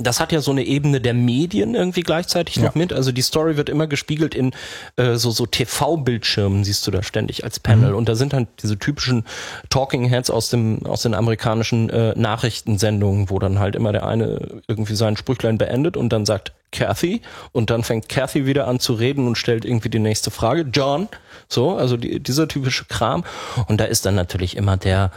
das 0.00 0.20
hat 0.20 0.30
ja 0.30 0.40
so 0.40 0.50
eine 0.50 0.64
Ebene 0.64 1.00
der 1.00 1.14
Medien 1.14 1.74
irgendwie 1.74 2.02
gleichzeitig 2.02 2.56
ja. 2.56 2.64
noch 2.64 2.74
mit. 2.74 2.92
Also 2.92 3.10
die 3.10 3.22
Story 3.22 3.56
wird 3.56 3.68
immer 3.68 3.86
gespiegelt 3.86 4.34
in 4.34 4.52
äh, 4.96 5.14
so, 5.14 5.30
so 5.30 5.46
TV-Bildschirmen, 5.46 6.62
siehst 6.62 6.86
du 6.86 6.90
da 6.90 7.02
ständig 7.02 7.42
als 7.42 7.58
Panel. 7.58 7.90
Mhm. 7.90 7.96
Und 7.96 8.08
da 8.08 8.14
sind 8.14 8.32
dann 8.32 8.46
diese 8.62 8.78
typischen 8.78 9.24
Talking 9.70 10.04
Heads 10.04 10.30
aus 10.30 10.50
dem 10.50 10.86
aus 10.86 11.02
den 11.02 11.14
amerikanischen 11.14 11.90
äh, 11.90 12.12
Nachrichtensendungen, 12.16 13.30
wo 13.30 13.38
dann 13.38 13.58
halt 13.58 13.74
immer 13.74 13.92
der 13.92 14.06
eine 14.06 14.60
irgendwie 14.68 14.94
seinen 14.94 15.16
Sprüchlein 15.16 15.58
beendet 15.58 15.96
und 15.96 16.10
dann 16.10 16.26
sagt 16.26 16.52
Kathy 16.70 17.22
und 17.52 17.70
dann 17.70 17.82
fängt 17.82 18.08
Kathy 18.08 18.46
wieder 18.46 18.68
an 18.68 18.78
zu 18.78 18.92
reden 18.92 19.26
und 19.26 19.36
stellt 19.36 19.64
irgendwie 19.64 19.88
die 19.88 19.98
nächste 19.98 20.30
Frage. 20.30 20.66
John, 20.72 21.08
so, 21.48 21.76
also 21.76 21.96
die, 21.96 22.20
dieser 22.20 22.46
typische 22.46 22.84
Kram. 22.84 23.24
Und 23.66 23.80
da 23.80 23.84
ist 23.86 24.06
dann 24.06 24.14
natürlich 24.14 24.56
immer 24.56 24.76
der 24.76 25.10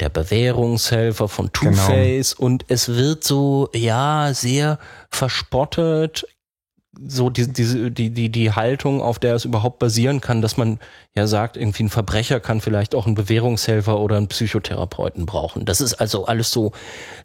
der 0.00 0.08
Bewährungshelfer 0.08 1.28
von 1.28 1.52
Two-Face 1.52 2.36
genau. 2.36 2.46
und 2.46 2.64
es 2.68 2.88
wird 2.88 3.24
so, 3.24 3.68
ja, 3.74 4.32
sehr 4.32 4.78
verspottet, 5.10 6.26
so 7.06 7.30
die, 7.30 7.46
die, 7.52 7.90
die, 7.90 8.10
die, 8.10 8.30
die 8.30 8.52
Haltung, 8.52 9.00
auf 9.00 9.20
der 9.20 9.36
es 9.36 9.44
überhaupt 9.44 9.78
basieren 9.78 10.20
kann, 10.20 10.42
dass 10.42 10.56
man 10.56 10.80
ja 11.14 11.28
sagt, 11.28 11.56
irgendwie 11.56 11.84
ein 11.84 11.88
Verbrecher 11.88 12.40
kann 12.40 12.60
vielleicht 12.60 12.96
auch 12.96 13.06
einen 13.06 13.14
Bewährungshelfer 13.14 13.98
oder 13.98 14.16
einen 14.16 14.26
Psychotherapeuten 14.26 15.24
brauchen. 15.24 15.64
Das 15.64 15.80
ist 15.80 15.94
also 15.94 16.26
alles 16.26 16.50
so 16.50 16.72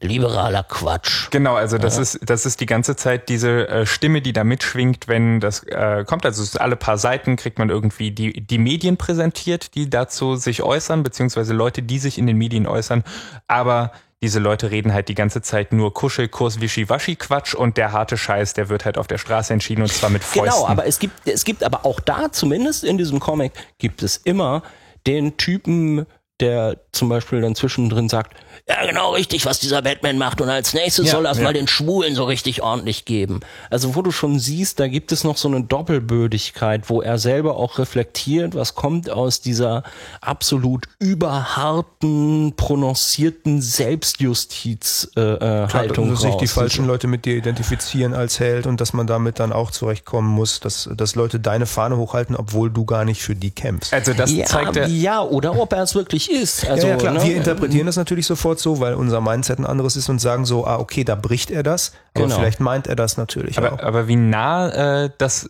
liberaler 0.01 0.63
Quatsch. 0.63 1.31
Genau, 1.31 1.55
also 1.55 1.79
das 1.79 1.95
ja. 1.95 2.03
ist 2.03 2.19
das 2.23 2.45
ist 2.45 2.61
die 2.61 2.67
ganze 2.67 2.95
Zeit 2.95 3.27
diese 3.27 3.67
äh, 3.67 3.85
Stimme, 3.87 4.21
die 4.21 4.33
da 4.33 4.43
mitschwingt, 4.43 5.07
wenn 5.07 5.39
das 5.39 5.63
äh, 5.63 6.03
kommt. 6.05 6.25
Also 6.25 6.59
alle 6.59 6.75
paar 6.75 6.99
Seiten 6.99 7.35
kriegt 7.35 7.57
man 7.57 7.69
irgendwie 7.69 8.11
die 8.11 8.45
die 8.45 8.59
Medien 8.59 8.97
präsentiert, 8.97 9.73
die 9.73 9.89
dazu 9.89 10.35
sich 10.35 10.61
äußern, 10.61 11.01
beziehungsweise 11.01 11.53
Leute, 11.53 11.81
die 11.81 11.97
sich 11.97 12.19
in 12.19 12.27
den 12.27 12.37
Medien 12.37 12.67
äußern. 12.67 13.03
Aber 13.47 13.91
diese 14.23 14.39
Leute 14.39 14.71
reden 14.71 14.93
halt 14.93 15.09
die 15.09 15.15
ganze 15.15 15.41
Zeit 15.41 15.73
nur 15.73 15.93
Kuschelkurs, 15.93 16.59
Wischiwaschi-Quatsch 16.61 17.53
und 17.53 17.77
der 17.77 17.91
harte 17.91 18.17
Scheiß, 18.17 18.53
der 18.53 18.69
wird 18.69 18.85
halt 18.85 18.97
auf 18.97 19.07
der 19.07 19.17
Straße 19.17 19.53
entschieden 19.53 19.81
und 19.81 19.91
zwar 19.91 20.09
mit 20.09 20.23
Fäusten. 20.23 20.51
Genau, 20.51 20.67
aber 20.67 20.85
es 20.85 20.99
gibt, 20.99 21.27
es 21.27 21.43
gibt 21.43 21.63
aber 21.63 21.85
auch 21.85 21.99
da, 21.99 22.31
zumindest 22.31 22.83
in 22.83 22.97
diesem 22.97 23.19
Comic, 23.19 23.51
gibt 23.77 24.03
es 24.03 24.17
immer 24.17 24.63
den 25.05 25.37
Typen, 25.37 26.05
der 26.39 26.77
zum 26.91 27.09
Beispiel 27.09 27.41
dann 27.41 27.55
zwischendrin 27.55 28.09
sagt, 28.09 28.35
ja 28.67 28.83
genau 28.87 29.11
richtig, 29.11 29.45
was 29.45 29.59
dieser 29.59 29.83
Batman 29.83 30.17
macht 30.17 30.41
und 30.41 30.49
als 30.49 30.73
nächstes 30.73 31.05
ja, 31.05 31.11
soll 31.13 31.23
das 31.23 31.37
ja. 31.37 31.43
mal 31.43 31.53
den 31.53 31.67
Schwulen 31.67 32.15
so 32.15 32.23
richtig 32.23 32.63
ordentlich 32.63 33.05
geben. 33.05 33.41
Also 33.69 33.93
wo 33.93 34.01
du 34.01 34.09
schon 34.09 34.39
siehst, 34.39 34.79
da 34.79 34.87
gibt 34.87 35.11
es 35.11 35.23
noch 35.23 35.37
so 35.37 35.47
eine 35.47 35.61
Doppelbödigkeit, 35.63 36.89
wo 36.89 37.03
er 37.03 37.19
selber 37.19 37.57
auch 37.57 37.77
reflektiert, 37.77 38.55
was 38.55 38.73
kommt 38.73 39.11
aus 39.11 39.39
dieser 39.39 39.83
absolut 40.19 40.87
überharten, 40.97 42.53
prononcierten 42.57 43.61
Selbstjustiz-Haltung 43.61 45.35
äh, 45.35 45.67
Klar, 45.67 46.07
dass 46.09 46.21
sich 46.21 46.35
die 46.35 46.47
falschen 46.47 46.87
Leute 46.87 47.05
mit 47.05 47.25
dir 47.25 47.35
identifizieren 47.35 48.15
als 48.15 48.39
Held 48.39 48.65
und 48.65 48.81
dass 48.81 48.93
man 48.93 49.05
damit 49.05 49.37
dann 49.37 49.53
auch 49.53 49.69
zurechtkommen 49.69 50.29
muss, 50.29 50.59
dass, 50.59 50.89
dass 50.95 51.13
Leute 51.13 51.39
deine 51.39 51.67
Fahne 51.67 51.97
hochhalten, 51.97 52.35
obwohl 52.35 52.71
du 52.71 52.85
gar 52.85 53.05
nicht 53.05 53.21
für 53.21 53.35
die 53.35 53.51
kämpfst. 53.51 53.93
Also 53.93 54.13
das 54.13 54.31
ja, 54.31 54.45
zeigt 54.45 54.75
er. 54.75 54.87
Ja, 54.87 55.21
oder 55.21 55.59
ob 55.59 55.71
er 55.71 55.83
es 55.83 55.93
wirklich 55.93 56.31
ist. 56.31 56.67
Also, 56.67 56.87
ja, 56.87 56.93
ja 56.93 56.99
klar, 56.99 57.13
ne? 57.13 57.23
wir 57.23 57.35
interpretieren 57.35 57.85
das 57.85 57.95
natürlich 57.95 58.25
sofort 58.25 58.54
sofort 58.59 58.59
so, 58.59 58.79
weil 58.79 58.93
unser 58.95 59.21
Mindset 59.21 59.59
ein 59.59 59.65
anderes 59.65 59.95
ist 59.95 60.09
und 60.09 60.19
sagen 60.19 60.45
so, 60.45 60.65
ah, 60.65 60.77
okay, 60.77 61.03
da 61.03 61.15
bricht 61.15 61.51
er 61.51 61.63
das, 61.63 61.93
aber 62.13 62.25
genau. 62.25 62.37
vielleicht 62.37 62.59
meint 62.59 62.87
er 62.87 62.95
das 62.95 63.17
natürlich 63.17 63.57
aber, 63.57 63.73
auch. 63.73 63.79
Aber 63.79 64.07
wie 64.07 64.15
nah 64.15 65.03
äh, 65.03 65.09
das 65.17 65.49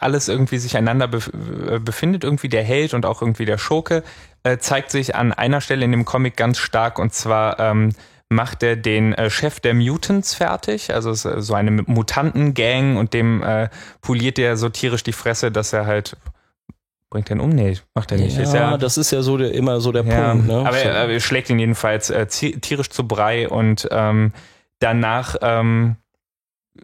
alles 0.00 0.28
irgendwie 0.28 0.58
sich 0.58 0.76
einander 0.76 1.08
äh, 1.12 1.78
befindet, 1.78 2.24
irgendwie 2.24 2.48
der 2.48 2.64
Held 2.64 2.94
und 2.94 3.06
auch 3.06 3.22
irgendwie 3.22 3.44
der 3.44 3.58
Schurke, 3.58 4.02
äh, 4.44 4.58
zeigt 4.58 4.90
sich 4.90 5.14
an 5.14 5.32
einer 5.32 5.60
Stelle 5.60 5.84
in 5.84 5.92
dem 5.92 6.04
Comic 6.04 6.36
ganz 6.36 6.58
stark 6.58 6.98
und 6.98 7.12
zwar 7.12 7.58
ähm, 7.58 7.90
macht 8.28 8.62
er 8.62 8.76
den 8.76 9.14
äh, 9.14 9.30
Chef 9.30 9.60
der 9.60 9.74
Mutants 9.74 10.34
fertig, 10.34 10.92
also 10.92 11.14
so 11.14 11.54
eine 11.54 11.70
Mutantengang 11.70 12.96
und 12.96 13.14
dem 13.14 13.42
äh, 13.42 13.68
poliert 14.02 14.38
er 14.38 14.56
so 14.56 14.68
tierisch 14.68 15.02
die 15.02 15.14
Fresse, 15.14 15.50
dass 15.50 15.72
er 15.72 15.86
halt 15.86 16.16
Bringt 17.10 17.30
den 17.30 17.40
um? 17.40 17.50
Nee, 17.50 17.78
macht 17.94 18.12
er 18.12 18.18
nicht. 18.18 18.36
Ja, 18.36 18.42
ist 18.42 18.54
ja 18.54 18.76
das 18.76 18.98
ist 18.98 19.10
ja 19.10 19.22
so 19.22 19.38
der, 19.38 19.54
immer 19.54 19.80
so 19.80 19.92
der 19.92 20.04
ja, 20.04 20.32
Punkt. 20.32 20.46
Ne? 20.46 20.58
Aber 20.58 20.76
er, 20.76 21.10
er, 21.10 21.20
schlägt 21.20 21.48
ihn 21.48 21.58
jedenfalls 21.58 22.10
äh, 22.10 22.26
tierisch 22.26 22.90
zu 22.90 23.08
Brei 23.08 23.48
und 23.48 23.88
ähm, 23.90 24.32
danach 24.78 25.36
ähm, 25.40 25.96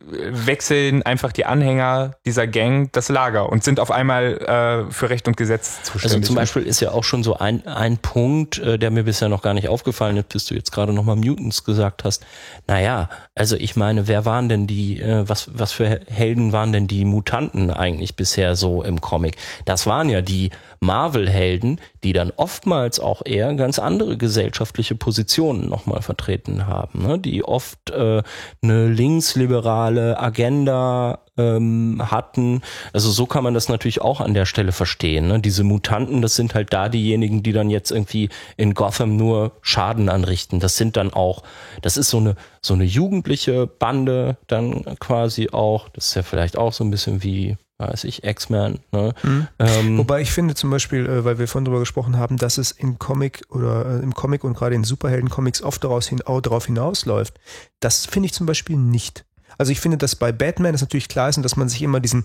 wechseln 0.07 1.03
einfach 1.03 1.33
die 1.33 1.45
Anhänger 1.45 2.17
dieser 2.27 2.47
Gang 2.47 2.91
das 2.93 3.09
Lager 3.09 3.49
und 3.51 3.65
sind 3.65 3.81
auf 3.81 3.91
einmal 3.91 4.39
äh, 4.39 4.93
für 4.93 5.11
Recht 5.11 5.29
und 5.29 5.37
Gesetz 5.37 5.83
zuständig. 5.83 6.17
Also 6.17 6.27
zum 6.27 6.37
Beispiel 6.37 6.63
ist 6.63 6.81
ja 6.81 6.91
auch 6.91 7.05
schon 7.05 7.23
so 7.23 7.37
ein, 7.37 7.67
ein 7.67 7.99
Punkt, 7.99 8.59
äh, 8.59 8.79
der 8.79 8.91
mir 8.91 9.05
bisher 9.05 9.29
noch 9.29 9.43
gar 9.43 9.55
nicht 9.55 9.69
aufgefallen 9.69 10.17
ist, 10.17 10.29
bis 10.29 10.47
du 10.47 10.55
jetzt 10.55 10.73
gerade 10.73 10.93
nochmal 10.93 11.17
Mutants 11.17 11.65
gesagt 11.65 12.05
hast. 12.05 12.25
Naja, 12.67 13.09
also 13.35 13.57
ich 13.57 13.77
meine, 13.77 14.09
wer 14.09 14.25
waren 14.25 14.49
denn 14.49 14.67
die, 14.67 15.01
äh, 15.01 15.29
was, 15.29 15.51
was 15.55 15.73
für 15.73 16.01
Helden 16.07 16.53
waren 16.53 16.73
denn 16.73 16.87
die 16.87 17.05
Mutanten 17.05 17.71
eigentlich 17.71 18.17
bisher 18.17 18.57
so 18.57 18.83
im 18.83 19.01
Comic? 19.01 19.37
Das 19.65 19.87
waren 19.87 20.09
ja 20.09 20.21
die 20.21 20.51
Marvel-Helden, 20.81 21.81
die 22.03 22.13
dann 22.13 22.33
oftmals 22.37 23.01
auch 23.01 23.23
eher 23.25 23.55
ganz 23.55 23.79
andere 23.79 24.17
gesellschaftliche 24.17 24.95
Positionen 24.95 25.69
nochmal 25.69 26.03
vertreten 26.03 26.67
haben, 26.67 27.07
ne? 27.07 27.19
die 27.19 27.43
oft 27.43 27.91
äh, 27.91 28.23
eine 28.63 28.89
linksliberale 28.89 29.84
Agenda 29.87 31.21
ähm, 31.37 32.01
hatten. 32.11 32.63
Also 32.93 33.11
so 33.11 33.27
kann 33.27 33.45
man 33.45 33.55
das 33.55 33.69
natürlich 33.69 34.01
auch 34.01 34.21
an 34.21 34.35
der 34.35 34.47
Stelle 34.47 34.73
verstehen. 34.73 35.29
Ne? 35.29 35.41
Diese 35.41 35.65
Mutanten, 35.65 36.23
das 36.23 36.37
sind 36.37 36.55
halt 36.55 36.73
da 36.73 36.89
diejenigen, 36.89 37.43
die 37.43 37.53
dann 37.53 37.71
jetzt 37.71 37.91
irgendwie 37.91 38.29
in 38.57 38.75
Gotham 38.75 39.17
nur 39.17 39.53
Schaden 39.63 40.09
anrichten. 40.09 40.61
Das 40.61 40.77
sind 40.77 40.97
dann 40.97 41.13
auch, 41.13 41.43
das 41.83 41.97
ist 41.97 42.11
so 42.11 42.19
eine 42.19 42.37
so 42.63 42.75
eine 42.75 42.85
jugendliche 42.85 43.67
Bande 43.67 44.37
dann 44.47 44.85
quasi 45.01 45.51
auch. 45.51 45.89
Das 45.91 46.07
ist 46.07 46.15
ja 46.15 46.23
vielleicht 46.23 46.57
auch 46.57 46.73
so 46.73 46.85
ein 46.85 46.91
bisschen 46.91 47.23
wie 47.23 47.57
weiß 47.79 48.05
ich, 48.05 48.25
X-Men. 48.25 48.79
Ne? 48.93 49.15
Mhm. 49.23 49.49
Ähm, 49.59 49.99
Wobei 49.99 50.21
ich 50.21 50.31
finde 50.33 50.55
zum 50.55 50.71
Beispiel, 50.71 51.07
äh, 51.07 51.25
weil 51.25 51.39
wir 51.39 51.49
vorhin 51.49 51.65
darüber 51.65 51.81
gesprochen 51.81 52.17
haben, 52.17 52.37
dass 52.37 52.57
es 52.59 52.71
im 52.71 52.99
Comic 52.99 53.43
oder 53.51 53.99
äh, 53.99 54.03
im 54.03 54.15
Comic 54.15 54.45
und 54.45 54.55
gerade 54.55 54.75
in 54.75 54.85
Superhelden-Comics 54.85 55.63
oft 55.63 55.83
daraus 55.83 56.07
hin, 56.07 56.23
auch 56.23 56.41
darauf 56.41 56.67
hinausläuft. 56.67 57.35
Das 57.81 58.07
finde 58.07 58.27
ich 58.27 58.33
zum 58.33 58.47
Beispiel 58.47 58.77
nicht. 58.77 59.25
Also 59.59 59.73
ich 59.73 59.81
finde, 59.81 59.99
dass 59.99 60.17
bei 60.17 60.33
Batman 60.33 60.75
es 60.75 60.81
natürlich 60.81 61.09
klar 61.09 61.29
ist 61.29 61.39
dass 61.43 61.57
man 61.57 61.69
sich 61.69 61.83
immer 61.83 62.01
diesen, 62.01 62.25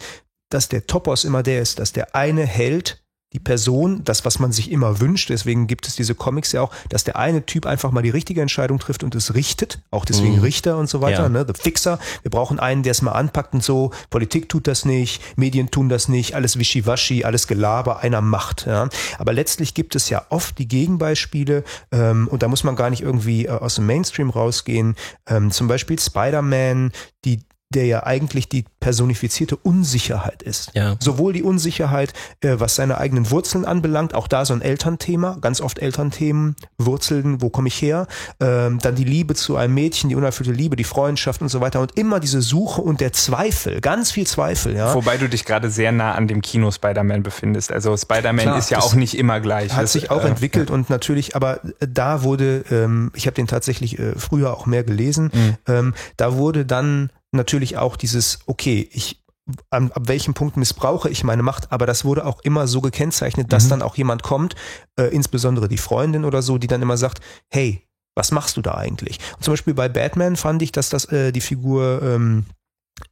dass 0.49 0.69
der 0.69 0.88
Topos 0.88 1.25
immer 1.25 1.43
der 1.43 1.61
ist, 1.61 1.80
dass 1.80 1.91
der 1.91 2.15
eine 2.15 2.45
Held 2.45 3.03
die 3.34 3.39
Person, 3.39 4.03
das, 4.03 4.25
was 4.25 4.39
man 4.39 4.51
sich 4.51 4.71
immer 4.71 4.99
wünscht, 4.99 5.30
deswegen 5.30 5.67
gibt 5.67 5.88
es 5.88 5.95
diese 5.95 6.15
Comics 6.15 6.51
ja 6.51 6.61
auch, 6.61 6.71
dass 6.89 7.03
der 7.03 7.15
eine 7.15 7.45
Typ 7.45 7.67
einfach 7.67 7.91
mal 7.91 8.01
die 8.01 8.09
richtige 8.09 8.41
Entscheidung 8.41 8.80
trifft 8.80 9.03
und 9.03 9.13
es 9.13 9.36
richtet, 9.36 9.82
auch 9.91 10.03
deswegen 10.03 10.38
mhm. 10.38 10.41
Richter 10.41 10.77
und 10.77 10.89
so 10.89 11.01
weiter, 11.01 11.23
ja. 11.23 11.30
ne, 11.30 11.45
The 11.47 11.53
Fixer. 11.53 11.99
Wir 12.23 12.32
brauchen 12.32 12.59
einen, 12.59 12.82
der 12.82 12.91
es 12.91 13.03
mal 13.03 13.11
anpackt 13.11 13.53
und 13.53 13.63
so. 13.63 13.91
Politik 14.09 14.49
tut 14.49 14.65
das 14.65 14.84
nicht, 14.84 15.21
Medien 15.38 15.69
tun 15.69 15.89
das 15.89 16.07
nicht, 16.07 16.34
alles 16.34 16.57
Wischiwaschi, 16.57 17.23
alles 17.23 17.45
Gelaber, 17.45 17.99
einer 17.99 18.21
macht. 18.21 18.65
Ja. 18.65 18.89
Aber 19.19 19.34
letztlich 19.34 19.75
gibt 19.75 19.95
es 19.95 20.09
ja 20.09 20.25
oft 20.30 20.57
die 20.57 20.67
Gegenbeispiele 20.67 21.63
ähm, 21.91 22.27
und 22.30 22.41
da 22.41 22.47
muss 22.47 22.63
man 22.63 22.75
gar 22.75 22.89
nicht 22.89 23.03
irgendwie 23.03 23.45
äh, 23.45 23.49
aus 23.49 23.75
dem 23.75 23.86
Mainstream 23.86 24.32
rausgehen. 24.32 24.95
Ähm, 25.27 25.51
zum 25.51 25.67
Beispiel 25.67 25.99
Spider-Man, 25.99 26.93
die 27.25 27.41
der 27.70 27.86
ja 27.86 28.03
eigentlich 28.03 28.49
die 28.49 28.65
personifizierte 28.80 29.55
Unsicherheit 29.55 30.41
ist. 30.41 30.72
Ja. 30.74 30.95
Sowohl 30.99 31.34
die 31.34 31.43
Unsicherheit, 31.43 32.13
äh, 32.41 32.55
was 32.57 32.76
seine 32.76 32.97
eigenen 32.97 33.30
Wurzeln 33.30 33.63
anbelangt, 33.63 34.15
auch 34.15 34.28
da 34.28 34.43
so 34.43 34.53
ein 34.53 34.61
Elternthema, 34.61 35.38
ganz 35.39 35.61
oft 35.61 35.78
Elternthemen, 35.78 36.55
Wurzeln, 36.80 37.41
wo 37.41 37.49
komme 37.49 37.67
ich 37.67 37.80
her? 37.80 38.07
Ähm, 38.39 38.80
dann 38.82 38.95
die 38.95 39.03
Liebe 39.03 39.36
zu 39.36 39.55
einem 39.55 39.76
Mädchen, 39.76 40.09
die 40.09 40.15
unerfüllte 40.15 40.51
Liebe, 40.51 40.76
die 40.76 40.84
Freundschaft 40.84 41.43
und 41.43 41.49
so 41.49 41.61
weiter 41.61 41.80
und 41.80 41.95
immer 41.95 42.20
diese 42.20 42.41
Suche 42.41 42.82
und 42.82 43.01
der 43.01 43.13
Zweifel, 43.13 43.82
ganz 43.82 44.11
viel 44.11 44.26
Zweifel. 44.26 44.76
Ja. 44.76 44.95
Wobei 44.95 45.17
du 45.17 45.30
dich 45.30 45.45
gerade 45.45 45.70
sehr 45.70 45.91
nah 45.91 46.13
an 46.13 46.28
dem 46.28 46.41
Kino 46.41 46.72
Spider-Man 46.72 47.22
befindest. 47.22 47.72
Also 47.72 47.95
Spider-Man 47.95 48.57
ist 48.57 48.72
ja 48.72 48.80
auch 48.80 48.95
nicht 48.95 49.15
immer 49.15 49.39
gleich. 49.41 49.74
Hat 49.74 49.84
das, 49.84 49.93
sich 49.93 50.09
auch 50.09 50.24
äh, 50.24 50.30
entwickelt 50.30 50.70
ja. 50.70 50.76
und 50.76 50.89
natürlich, 50.89 51.36
aber 51.36 51.59
da 51.80 52.24
wurde, 52.24 52.63
ähm, 52.72 53.11
ich 53.13 53.28
habe 53.28 53.36
den 53.36 53.45
tatsächlich 53.45 53.99
äh, 53.99 54.13
früher 54.17 54.57
auch 54.57 54.65
mehr 54.65 54.84
gelesen, 54.84 55.30
mhm. 55.32 55.57
ähm, 55.67 55.93
da 56.17 56.34
wurde 56.34 56.65
dann 56.65 57.11
natürlich 57.32 57.77
auch 57.77 57.95
dieses, 57.95 58.39
okay, 58.45 58.88
ich 58.91 59.23
an, 59.69 59.91
ab 59.91 60.03
welchem 60.07 60.34
Punkt 60.34 60.57
missbrauche 60.57 61.09
ich 61.09 61.23
meine 61.23 61.43
Macht, 61.43 61.71
aber 61.71 61.86
das 61.86 62.05
wurde 62.05 62.25
auch 62.25 62.39
immer 62.41 62.67
so 62.67 62.82
gekennzeichnet, 62.82 63.51
dass 63.51 63.65
mhm. 63.65 63.69
dann 63.69 63.82
auch 63.82 63.95
jemand 63.95 64.23
kommt, 64.23 64.55
äh, 64.95 65.05
insbesondere 65.05 65.67
die 65.67 65.77
Freundin 65.77 66.25
oder 66.25 66.41
so, 66.41 66.57
die 66.57 66.67
dann 66.67 66.82
immer 66.82 66.97
sagt, 66.97 67.21
hey, 67.49 67.84
was 68.15 68.32
machst 68.32 68.57
du 68.57 68.61
da 68.61 68.75
eigentlich? 68.75 69.19
Und 69.38 69.43
zum 69.43 69.53
Beispiel 69.53 69.73
bei 69.73 69.89
Batman 69.89 70.36
fand 70.36 70.61
ich, 70.61 70.71
dass 70.71 70.89
das 70.89 71.05
äh, 71.05 71.32
die 71.32 71.41
Figur 71.41 72.01
ähm, 72.03 72.45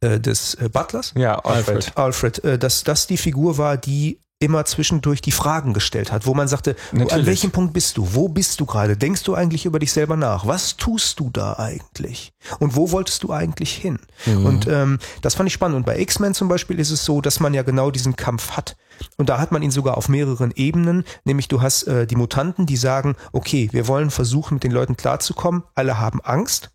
äh, 0.00 0.20
des 0.20 0.54
äh, 0.54 0.68
Butlers, 0.68 1.14
ja, 1.16 1.38
Alfred, 1.38 1.96
Alfred, 1.96 2.44
äh, 2.44 2.58
dass 2.58 2.84
das 2.84 3.06
die 3.06 3.16
Figur 3.16 3.58
war, 3.58 3.76
die 3.76 4.20
immer 4.40 4.64
zwischendurch 4.64 5.20
die 5.20 5.32
Fragen 5.32 5.74
gestellt 5.74 6.12
hat, 6.12 6.26
wo 6.26 6.34
man 6.34 6.46
sagte, 6.46 6.76
Natürlich. 6.92 7.12
an 7.12 7.26
welchem 7.26 7.50
Punkt 7.50 7.72
bist 7.72 7.96
du? 7.96 8.14
Wo 8.14 8.28
bist 8.28 8.60
du 8.60 8.66
gerade? 8.66 8.96
Denkst 8.96 9.24
du 9.24 9.34
eigentlich 9.34 9.66
über 9.66 9.80
dich 9.80 9.92
selber 9.92 10.16
nach? 10.16 10.46
Was 10.46 10.76
tust 10.76 11.18
du 11.18 11.30
da 11.30 11.54
eigentlich? 11.54 12.32
Und 12.60 12.76
wo 12.76 12.92
wolltest 12.92 13.24
du 13.24 13.32
eigentlich 13.32 13.72
hin? 13.72 13.98
Mhm. 14.26 14.46
Und 14.46 14.66
ähm, 14.68 14.98
das 15.22 15.34
fand 15.34 15.48
ich 15.48 15.54
spannend. 15.54 15.76
Und 15.76 15.86
bei 15.86 15.98
X-Men 15.98 16.34
zum 16.34 16.48
Beispiel 16.48 16.78
ist 16.78 16.90
es 16.90 17.04
so, 17.04 17.20
dass 17.20 17.40
man 17.40 17.52
ja 17.52 17.62
genau 17.62 17.90
diesen 17.90 18.14
Kampf 18.14 18.52
hat. 18.52 18.76
Und 19.16 19.28
da 19.28 19.40
hat 19.40 19.50
man 19.50 19.62
ihn 19.62 19.72
sogar 19.72 19.96
auf 19.96 20.08
mehreren 20.08 20.52
Ebenen, 20.54 21.04
nämlich 21.24 21.48
du 21.48 21.60
hast 21.60 21.84
äh, 21.84 22.06
die 22.06 22.16
Mutanten, 22.16 22.66
die 22.66 22.76
sagen, 22.76 23.16
okay, 23.32 23.68
wir 23.72 23.88
wollen 23.88 24.10
versuchen, 24.10 24.54
mit 24.54 24.64
den 24.64 24.72
Leuten 24.72 24.96
klarzukommen, 24.96 25.64
alle 25.74 25.98
haben 25.98 26.20
Angst. 26.20 26.70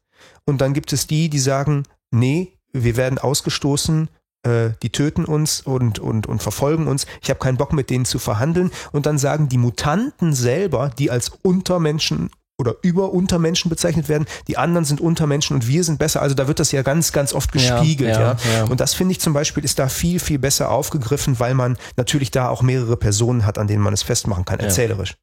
Und 0.45 0.59
dann 0.59 0.73
gibt 0.73 0.91
es 0.93 1.07
die, 1.07 1.29
die 1.29 1.39
sagen, 1.39 1.83
nee, 2.11 2.57
wir 2.73 2.97
werden 2.97 3.19
ausgestoßen, 3.19 4.09
äh, 4.43 4.71
die 4.81 4.91
töten 4.91 5.25
uns 5.25 5.61
und, 5.61 5.99
und, 5.99 6.27
und 6.27 6.43
verfolgen 6.43 6.87
uns. 6.87 7.05
Ich 7.21 7.29
habe 7.29 7.39
keinen 7.39 7.57
Bock 7.57 7.73
mit 7.73 7.89
denen 7.89 8.05
zu 8.05 8.19
verhandeln. 8.19 8.71
Und 8.91 9.05
dann 9.05 9.17
sagen 9.17 9.49
die 9.49 9.57
Mutanten 9.57 10.33
selber, 10.33 10.91
die 10.97 11.11
als 11.11 11.31
Untermenschen 11.41 12.29
oder 12.59 12.75
über 12.83 13.11
Untermenschen 13.11 13.69
bezeichnet 13.69 14.09
werden, 14.09 14.25
die 14.47 14.57
anderen 14.57 14.85
sind 14.85 15.01
Untermenschen 15.01 15.55
und 15.55 15.67
wir 15.67 15.83
sind 15.83 15.97
besser. 15.97 16.21
Also 16.21 16.35
da 16.35 16.47
wird 16.47 16.59
das 16.59 16.71
ja 16.71 16.83
ganz, 16.83 17.11
ganz 17.11 17.33
oft 17.33 17.51
gespiegelt, 17.51 18.15
ja. 18.15 18.21
Ja, 18.21 18.37
ja. 18.45 18.53
ja. 18.59 18.63
Und 18.65 18.79
das 18.79 18.93
finde 18.93 19.13
ich 19.13 19.19
zum 19.19 19.33
Beispiel 19.33 19.63
ist 19.63 19.79
da 19.79 19.87
viel, 19.87 20.19
viel 20.19 20.39
besser 20.39 20.69
aufgegriffen, 20.69 21.39
weil 21.39 21.55
man 21.55 21.77
natürlich 21.97 22.31
da 22.31 22.49
auch 22.49 22.61
mehrere 22.61 22.95
Personen 22.95 23.45
hat, 23.45 23.57
an 23.57 23.67
denen 23.67 23.81
man 23.81 23.93
es 23.93 24.03
festmachen 24.03 24.45
kann, 24.45 24.59
erzählerisch. 24.59 25.15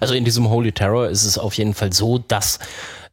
Also 0.00 0.14
in 0.14 0.24
diesem 0.24 0.48
Holy 0.48 0.72
Terror 0.72 1.08
ist 1.08 1.24
es 1.24 1.38
auf 1.38 1.54
jeden 1.54 1.74
Fall 1.74 1.92
so, 1.92 2.18
dass 2.18 2.58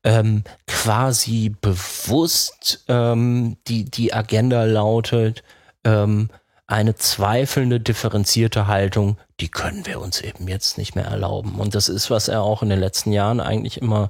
ähm, 0.04 0.44
quasi 0.68 1.54
bewusst 1.62 2.84
ähm, 2.88 3.58
die, 3.68 3.86
die 3.86 4.14
Agenda 4.14 4.64
lautet, 4.64 5.44
ähm, 5.84 6.30
eine 6.68 6.96
zweifelnde, 6.96 7.82
differenzierte 7.82 8.68
Haltung, 8.68 9.18
die 9.42 9.50
können 9.50 9.86
wir 9.86 10.00
uns 10.00 10.22
eben 10.22 10.48
jetzt 10.48 10.78
nicht 10.78 10.96
mehr 10.96 11.06
erlauben. 11.06 11.56
Und 11.60 11.76
das 11.76 11.90
ist, 11.90 12.10
was 12.10 12.30
er 12.30 12.44
auch 12.44 12.64
in 12.64 12.70
den 12.70 12.80
letzten 12.80 13.12
Jahren 13.12 13.42
eigentlich 13.42 13.82
immer 13.82 14.10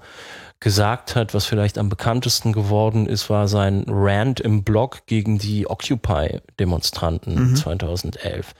gesagt 0.61 1.15
hat, 1.15 1.33
was 1.33 1.45
vielleicht 1.45 1.77
am 1.77 1.89
bekanntesten 1.89 2.53
geworden 2.53 3.07
ist, 3.07 3.29
war 3.29 3.47
sein 3.47 3.83
Rant 3.87 4.39
im 4.39 4.63
Blog 4.63 5.07
gegen 5.07 5.39
die 5.39 5.67
Occupy-Demonstranten 5.67 7.55
2011. 7.55 8.53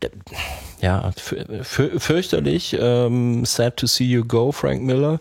Der, 0.00 0.10
ja, 0.80 1.10
für, 1.16 1.64
für, 1.64 2.00
fürchterlich. 2.00 2.76
Ähm, 2.80 3.44
sad 3.44 3.76
to 3.76 3.86
see 3.86 4.04
you 4.04 4.24
go, 4.24 4.52
Frank 4.52 4.82
Miller. 4.82 5.20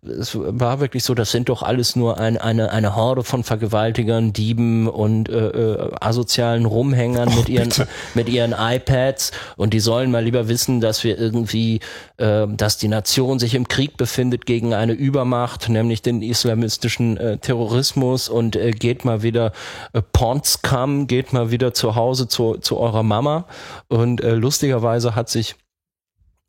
Es 0.00 0.36
war 0.38 0.78
wirklich 0.78 1.02
so, 1.02 1.14
das 1.14 1.32
sind 1.32 1.48
doch 1.48 1.64
alles 1.64 1.96
nur 1.96 2.20
ein, 2.20 2.38
eine, 2.38 2.70
eine 2.70 2.94
Horde 2.94 3.24
von 3.24 3.42
Vergewaltigern, 3.42 4.32
Dieben 4.32 4.86
und 4.86 5.28
äh, 5.28 5.48
äh, 5.48 5.90
asozialen 6.00 6.66
Rumhängern 6.66 7.34
mit 7.34 7.48
ihren 7.48 7.72
mit 8.14 8.28
ihren 8.28 8.54
iPads. 8.56 9.32
Und 9.56 9.74
die 9.74 9.80
sollen 9.80 10.12
mal 10.12 10.22
lieber 10.22 10.46
wissen, 10.46 10.80
dass 10.80 11.02
wir 11.02 11.18
irgendwie, 11.18 11.80
äh, 12.16 12.46
dass 12.46 12.78
die 12.78 12.86
Nation 12.86 13.40
sich 13.40 13.56
im 13.56 13.66
Krieg 13.66 13.96
befindet 13.96 14.46
gegen 14.46 14.72
eine 14.72 14.92
Übermacht, 14.92 15.68
nämlich 15.68 16.00
den 16.00 16.22
islamistischen 16.22 17.16
äh, 17.16 17.38
Terrorismus. 17.38 18.28
Und 18.28 18.54
äh, 18.54 18.70
geht 18.70 19.04
mal 19.04 19.22
wieder 19.22 19.52
äh, 19.94 20.00
Pornscam, 20.00 21.08
geht 21.08 21.32
mal 21.32 21.50
wieder 21.50 21.74
zu 21.74 21.96
Hause 21.96 22.28
zu, 22.28 22.58
zu 22.58 22.78
eurer 22.78 23.02
Mama. 23.02 23.46
Und 23.88 24.20
äh, 24.20 24.34
lustigerweise 24.34 25.16
hat 25.16 25.28
sich 25.28 25.56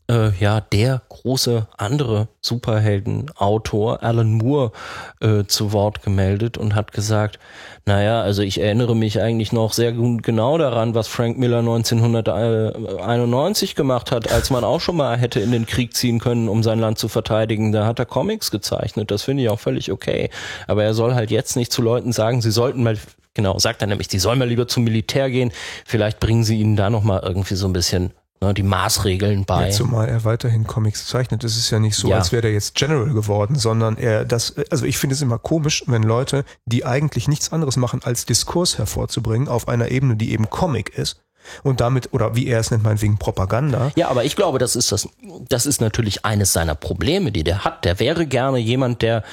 äh, 0.09 0.31
ja 0.39 0.59
der 0.59 1.01
große 1.07 1.67
andere 1.77 2.27
Superheldenautor 2.41 4.03
Alan 4.03 4.33
Moore 4.33 4.71
äh, 5.21 5.45
zu 5.45 5.71
Wort 5.71 6.03
gemeldet 6.03 6.57
und 6.57 6.75
hat 6.75 6.91
gesagt, 6.91 7.39
naja, 7.85 8.21
also 8.21 8.41
ich 8.41 8.59
erinnere 8.59 8.95
mich 8.95 9.21
eigentlich 9.21 9.51
noch 9.51 9.73
sehr 9.73 9.93
genau 9.93 10.57
daran, 10.57 10.95
was 10.95 11.07
Frank 11.07 11.37
Miller 11.37 11.59
1991 11.59 13.75
gemacht 13.75 14.11
hat, 14.11 14.31
als 14.31 14.49
man 14.49 14.63
auch 14.63 14.81
schon 14.81 14.97
mal 14.97 15.17
hätte 15.17 15.39
in 15.39 15.51
den 15.51 15.65
Krieg 15.65 15.95
ziehen 15.95 16.19
können, 16.19 16.49
um 16.49 16.63
sein 16.63 16.79
Land 16.79 16.97
zu 16.97 17.07
verteidigen. 17.07 17.71
Da 17.71 17.85
hat 17.85 17.99
er 17.99 18.05
Comics 18.05 18.51
gezeichnet, 18.51 19.11
das 19.11 19.23
finde 19.23 19.43
ich 19.43 19.49
auch 19.49 19.59
völlig 19.59 19.91
okay. 19.91 20.29
Aber 20.67 20.83
er 20.83 20.93
soll 20.93 21.13
halt 21.13 21.31
jetzt 21.31 21.55
nicht 21.55 21.71
zu 21.71 21.81
Leuten 21.81 22.11
sagen, 22.11 22.41
sie 22.41 22.51
sollten 22.51 22.83
mal 22.83 22.97
Genau, 23.35 23.59
sagt 23.59 23.81
er 23.81 23.87
nämlich, 23.87 24.09
die 24.09 24.19
sollen 24.19 24.39
mal 24.39 24.49
lieber 24.49 24.67
zum 24.67 24.83
Militär 24.83 25.29
gehen. 25.29 25.53
Vielleicht 25.85 26.19
bringen 26.19 26.43
sie 26.43 26.59
ihnen 26.59 26.75
da 26.75 26.89
nochmal 26.89 27.21
irgendwie 27.23 27.55
so 27.55 27.67
ein 27.67 27.73
bisschen 27.73 28.11
ne, 28.41 28.53
die 28.53 28.63
Maßregeln 28.63 29.45
bei. 29.45 29.67
Ja, 29.67 29.71
zumal 29.71 30.07
er 30.07 30.23
weiterhin 30.25 30.65
Comics 30.67 31.07
zeichnet. 31.07 31.43
Es 31.43 31.57
ist 31.57 31.69
ja 31.69 31.79
nicht 31.79 31.95
so, 31.95 32.09
Ja. 32.09 32.17
als 32.17 32.31
wäre 32.31 32.41
der 32.43 32.53
jetzt 32.53 32.75
General 32.75 33.09
geworden, 33.09 33.55
sondern 33.55 33.97
er 33.97 34.25
das, 34.25 34.55
also 34.69 34.85
ich 34.85 34.97
finde 34.97 35.15
es 35.15 35.21
immer 35.21 35.37
komisch, 35.39 35.83
wenn 35.87 36.03
Leute, 36.03 36.45
die 36.65 36.85
eigentlich 36.85 37.27
nichts 37.27 37.51
anderes 37.51 37.77
machen, 37.77 38.01
als 38.03 38.25
Diskurs 38.25 38.77
hervorzubringen, 38.77 39.47
auf 39.47 39.67
einer 39.67 39.91
Ebene, 39.91 40.15
die 40.15 40.31
eben 40.31 40.49
Comic 40.49 40.89
ist, 40.97 41.21
und 41.63 41.79
damit, 41.79 42.13
oder 42.13 42.35
wie 42.35 42.47
er 42.47 42.59
es 42.59 42.69
nennt, 42.69 42.83
meinetwegen 42.83 43.17
Propaganda. 43.17 43.91
Ja, 43.95 44.09
aber 44.09 44.23
ich 44.25 44.35
glaube, 44.35 44.59
das 44.59 44.75
ist 44.75 44.91
das, 44.91 45.07
das 45.47 45.65
ist 45.65 45.79
natürlich 45.81 46.25
eines 46.25 46.53
seiner 46.53 46.75
Probleme, 46.75 47.31
die 47.31 47.43
der 47.43 47.63
hat. 47.63 47.85
Der 47.85 47.99
wäre 47.99 48.27
gerne 48.27 48.57
jemand, 48.59 49.01
der 49.01 49.23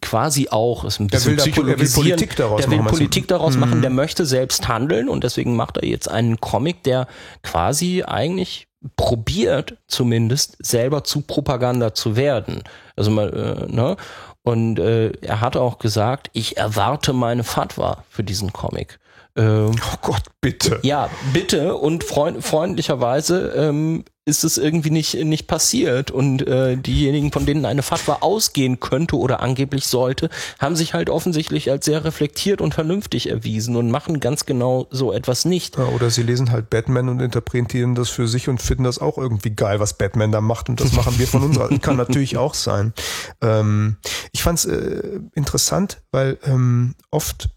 quasi 0.00 0.48
auch 0.50 0.84
ist 0.84 1.00
ein 1.00 1.06
bisschen 1.08 1.36
will 1.36 1.36
da- 1.36 1.44
er 1.72 1.78
will. 1.80 1.88
Politik 1.90 2.36
daraus 2.36 2.60
der 2.62 2.70
will 2.70 2.78
machen? 2.78 2.88
Politik 2.90 3.28
daraus 3.28 3.56
machen, 3.56 3.80
der 3.82 3.90
möchte 3.90 4.26
selbst 4.26 4.68
handeln 4.68 5.08
und 5.08 5.24
deswegen 5.24 5.56
macht 5.56 5.76
er 5.78 5.84
jetzt 5.86 6.10
einen 6.10 6.40
Comic, 6.40 6.82
der 6.84 7.06
quasi 7.42 8.02
eigentlich 8.06 8.66
probiert, 8.96 9.76
zumindest 9.88 10.56
selber 10.60 11.02
zu 11.04 11.22
Propaganda 11.22 11.94
zu 11.94 12.16
werden. 12.16 12.62
Also 12.96 13.10
mal, 13.10 13.66
äh, 13.68 13.72
ne? 13.72 13.96
Und 14.42 14.78
äh, 14.78 15.10
er 15.20 15.40
hat 15.40 15.56
auch 15.56 15.78
gesagt, 15.78 16.30
ich 16.32 16.56
erwarte 16.56 17.12
meine 17.12 17.44
Fatwa 17.44 18.04
für 18.08 18.22
diesen 18.22 18.52
Comic. 18.52 18.98
Ähm, 19.36 19.72
Oh 19.92 19.96
Gott, 20.02 20.22
bitte. 20.40 20.78
ja, 20.82 21.10
bitte 21.32 21.74
und 21.76 22.04
freund, 22.04 22.42
freundlicherweise 22.44 23.52
ähm, 23.56 24.04
ist 24.28 24.44
es 24.44 24.58
irgendwie 24.58 24.90
nicht, 24.90 25.14
nicht 25.14 25.46
passiert 25.46 26.10
und 26.10 26.46
äh, 26.46 26.76
diejenigen, 26.76 27.32
von 27.32 27.46
denen 27.46 27.64
eine 27.64 27.82
Fatwa 27.82 28.18
ausgehen 28.20 28.78
könnte 28.78 29.16
oder 29.16 29.40
angeblich 29.40 29.86
sollte, 29.86 30.28
haben 30.58 30.76
sich 30.76 30.92
halt 30.92 31.08
offensichtlich 31.08 31.70
als 31.70 31.86
sehr 31.86 32.04
reflektiert 32.04 32.60
und 32.60 32.74
vernünftig 32.74 33.30
erwiesen 33.30 33.74
und 33.74 33.90
machen 33.90 34.20
ganz 34.20 34.44
genau 34.44 34.86
so 34.90 35.12
etwas 35.14 35.46
nicht. 35.46 35.78
Ja, 35.78 35.86
Oder 35.86 36.10
sie 36.10 36.22
lesen 36.22 36.50
halt 36.50 36.68
Batman 36.68 37.08
und 37.08 37.20
interpretieren 37.20 37.94
das 37.94 38.10
für 38.10 38.28
sich 38.28 38.50
und 38.50 38.60
finden 38.60 38.84
das 38.84 38.98
auch 38.98 39.16
irgendwie 39.16 39.50
geil, 39.50 39.80
was 39.80 39.96
Batman 39.96 40.30
da 40.30 40.42
macht. 40.42 40.68
Und 40.68 40.78
das 40.80 40.92
machen 40.92 41.18
wir 41.18 41.26
von 41.26 41.42
unserer. 41.42 41.68
Kann 41.78 41.96
natürlich 41.96 42.36
auch 42.36 42.52
sein. 42.52 42.92
Ähm, 43.40 43.96
ich 44.32 44.42
fand 44.42 44.58
es 44.58 44.64
äh, 44.66 45.20
interessant, 45.34 46.02
weil 46.12 46.38
ähm, 46.44 46.94
oft 47.10 47.48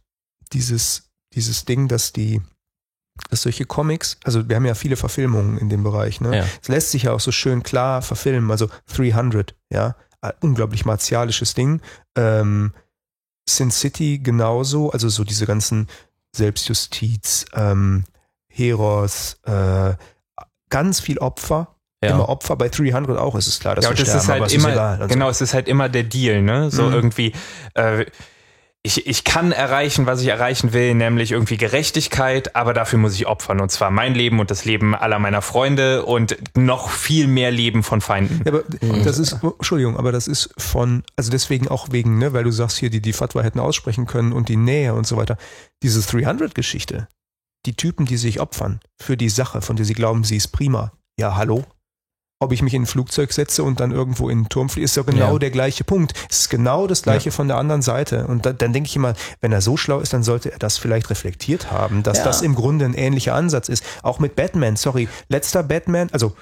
dieses, 0.53 1.11
dieses 1.33 1.65
Ding, 1.65 1.89
dass 1.89 2.13
die 2.13 2.41
dass 3.29 3.43
solche 3.43 3.65
Comics, 3.65 4.17
also 4.23 4.47
wir 4.49 4.55
haben 4.55 4.65
ja 4.65 4.73
viele 4.73 4.95
Verfilmungen 4.95 5.57
in 5.57 5.69
dem 5.69 5.83
Bereich, 5.83 6.21
ne? 6.21 6.37
Ja. 6.37 6.45
Es 6.61 6.67
lässt 6.67 6.91
sich 6.91 7.03
ja 7.03 7.13
auch 7.13 7.19
so 7.19 7.31
schön 7.31 7.63
klar 7.63 8.01
verfilmen, 8.01 8.49
also 8.51 8.67
300, 8.95 9.55
ja, 9.69 9.95
unglaublich 10.41 10.85
martialisches 10.85 11.53
Ding. 11.53 11.81
Ähm, 12.15 12.73
Sin 13.49 13.71
City 13.71 14.19
genauso, 14.19 14.91
also 14.91 15.09
so 15.09 15.23
diese 15.23 15.45
ganzen 15.45 15.87
Selbstjustiz, 16.35 17.45
ähm, 17.53 18.03
Heros, 18.47 19.37
äh, 19.45 19.93
ganz 20.69 20.99
viel 20.99 21.17
Opfer. 21.19 21.75
Ja. 22.03 22.11
Immer 22.11 22.29
Opfer 22.29 22.55
bei 22.55 22.67
300 22.69 23.17
auch, 23.17 23.35
ist 23.35 23.47
es 23.47 23.59
klar, 23.59 23.75
dass 23.75 23.85
Ja, 23.85 23.91
wir 23.91 23.95
das 23.95 24.07
sterben, 24.07 24.19
ist 24.21 24.27
halt 24.29 24.51
immer, 24.53 24.69
ist 24.69 24.73
egal. 24.73 25.01
Also, 25.01 25.07
genau, 25.13 25.29
es 25.29 25.39
ist 25.41 25.53
halt 25.53 25.67
immer 25.67 25.87
der 25.87 26.03
Deal, 26.03 26.41
ne? 26.41 26.71
So 26.71 26.83
Mhm. 26.87 26.93
irgendwie, 26.93 27.31
äh, 27.75 28.05
ich, 28.83 29.05
ich 29.05 29.23
kann 29.23 29.51
erreichen, 29.51 30.07
was 30.07 30.21
ich 30.21 30.27
erreichen 30.27 30.73
will, 30.73 30.95
nämlich 30.95 31.31
irgendwie 31.31 31.57
Gerechtigkeit, 31.57 32.55
aber 32.55 32.73
dafür 32.73 32.97
muss 32.97 33.13
ich 33.13 33.27
opfern. 33.27 33.61
Und 33.61 33.69
zwar 33.69 33.91
mein 33.91 34.15
Leben 34.15 34.39
und 34.39 34.49
das 34.49 34.65
Leben 34.65 34.95
aller 34.95 35.19
meiner 35.19 35.43
Freunde 35.43 36.03
und 36.03 36.35
noch 36.57 36.89
viel 36.89 37.27
mehr 37.27 37.51
Leben 37.51 37.83
von 37.83 38.01
Feinden. 38.01 38.41
Ja, 38.43 38.53
aber 38.53 38.63
das 39.03 39.19
ist, 39.19 39.37
oh, 39.43 39.53
Entschuldigung, 39.57 39.97
aber 39.97 40.11
das 40.11 40.27
ist 40.27 40.49
von, 40.57 41.03
also 41.15 41.29
deswegen 41.29 41.67
auch 41.67 41.89
wegen, 41.91 42.17
ne, 42.17 42.33
weil 42.33 42.43
du 42.43 42.51
sagst 42.51 42.77
hier, 42.77 42.89
die 42.89 43.01
die 43.01 43.13
Fatwa 43.13 43.43
hätten 43.43 43.59
aussprechen 43.59 44.07
können 44.07 44.33
und 44.33 44.49
die 44.49 44.57
Nähe 44.57 44.95
und 44.95 45.05
so 45.05 45.15
weiter. 45.15 45.37
Diese 45.83 45.99
300-Geschichte, 45.99 47.07
die 47.67 47.75
Typen, 47.75 48.07
die 48.07 48.17
sich 48.17 48.39
opfern 48.39 48.79
für 48.99 49.15
die 49.15 49.29
Sache, 49.29 49.61
von 49.61 49.75
der 49.75 49.85
sie 49.85 49.93
glauben, 49.93 50.23
sie 50.23 50.37
ist 50.37 50.47
prima. 50.47 50.91
Ja, 51.19 51.35
hallo? 51.35 51.65
Ob 52.43 52.51
ich 52.51 52.63
mich 52.63 52.73
in 52.73 52.81
ein 52.81 52.85
Flugzeug 52.87 53.31
setze 53.33 53.63
und 53.63 53.79
dann 53.79 53.91
irgendwo 53.91 54.27
in 54.27 54.39
den 54.43 54.49
Turm 54.49 54.67
fliege, 54.67 54.85
ist 54.85 54.97
ja 54.97 55.03
genau 55.03 55.33
Ja. 55.33 55.39
der 55.39 55.51
gleiche 55.51 55.83
Punkt. 55.83 56.13
Es 56.27 56.39
ist 56.39 56.49
genau 56.49 56.87
das 56.87 57.03
gleiche 57.03 57.29
von 57.31 57.47
der 57.47 57.57
anderen 57.57 57.83
Seite. 57.83 58.25
Und 58.25 58.47
da, 58.47 58.51
dann 58.51 58.73
denke 58.73 58.87
ich 58.87 58.95
immer, 58.95 59.13
wenn 59.41 59.51
er 59.51 59.61
so 59.61 59.77
schlau 59.77 59.99
ist, 59.99 60.11
dann 60.13 60.23
sollte 60.23 60.51
er 60.51 60.57
das 60.57 60.79
vielleicht 60.79 61.11
reflektiert 61.11 61.71
haben, 61.71 62.01
dass 62.01 62.17
Ja. 62.17 62.23
das 62.23 62.41
im 62.41 62.55
Grunde 62.55 62.85
ein 62.85 62.95
ähnlicher 62.95 63.35
Ansatz 63.35 63.69
ist. 63.69 63.83
Auch 64.01 64.17
mit 64.17 64.35
Batman, 64.35 64.75
sorry, 64.75 65.07
letzter 65.29 65.61
Batman, 65.61 66.09
also 66.11 66.35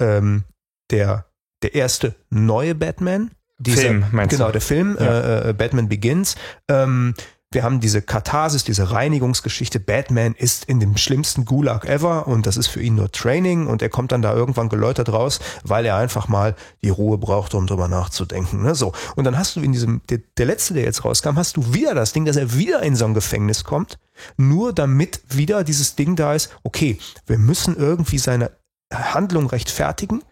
ähm, 0.00 0.42
der, 0.90 1.26
der 1.62 1.76
erste 1.76 2.16
neue 2.30 2.74
Batman. 2.74 3.30
Film, 3.64 4.04
meinst 4.10 4.32
du? 4.32 4.38
Genau, 4.38 4.50
der 4.50 4.60
Film, 4.60 4.96
Ja. 4.98 5.20
äh, 5.20 5.50
äh, 5.50 5.52
Batman 5.52 5.88
Begins. 5.88 6.34
Ähm, 6.68 7.14
wir 7.54 7.62
haben 7.62 7.80
diese 7.80 8.02
Katharsis, 8.02 8.64
diese 8.64 8.90
Reinigungsgeschichte. 8.90 9.80
Batman 9.80 10.34
ist 10.34 10.64
in 10.64 10.80
dem 10.80 10.96
schlimmsten 10.96 11.44
Gulag 11.44 11.84
ever 11.84 12.26
und 12.26 12.46
das 12.46 12.56
ist 12.56 12.66
für 12.66 12.82
ihn 12.82 12.96
nur 12.96 13.10
Training 13.10 13.66
und 13.66 13.80
er 13.80 13.88
kommt 13.88 14.12
dann 14.12 14.22
da 14.22 14.34
irgendwann 14.34 14.68
geläutert 14.68 15.10
raus, 15.10 15.40
weil 15.62 15.86
er 15.86 15.96
einfach 15.96 16.28
mal 16.28 16.54
die 16.82 16.90
Ruhe 16.90 17.18
braucht, 17.18 17.54
um 17.54 17.66
drüber 17.66 17.88
nachzudenken. 17.88 18.62
Ne? 18.62 18.74
So. 18.74 18.92
Und 19.16 19.24
dann 19.24 19.38
hast 19.38 19.56
du 19.56 19.60
in 19.60 19.72
diesem, 19.72 20.02
der, 20.10 20.18
der 20.36 20.46
letzte, 20.46 20.74
der 20.74 20.84
jetzt 20.84 21.04
rauskam, 21.04 21.36
hast 21.36 21.56
du 21.56 21.74
wieder 21.74 21.94
das 21.94 22.12
Ding, 22.12 22.24
dass 22.24 22.36
er 22.36 22.54
wieder 22.54 22.82
in 22.82 22.96
so 22.96 23.04
ein 23.04 23.14
Gefängnis 23.14 23.64
kommt, 23.64 23.98
nur 24.36 24.72
damit 24.72 25.20
wieder 25.28 25.64
dieses 25.64 25.96
Ding 25.96 26.16
da 26.16 26.34
ist, 26.34 26.50
okay, 26.62 26.98
wir 27.26 27.38
müssen 27.38 27.76
irgendwie 27.76 28.18
seine 28.18 28.50
Handlung 28.92 29.46
rechtfertigen, 29.46 30.22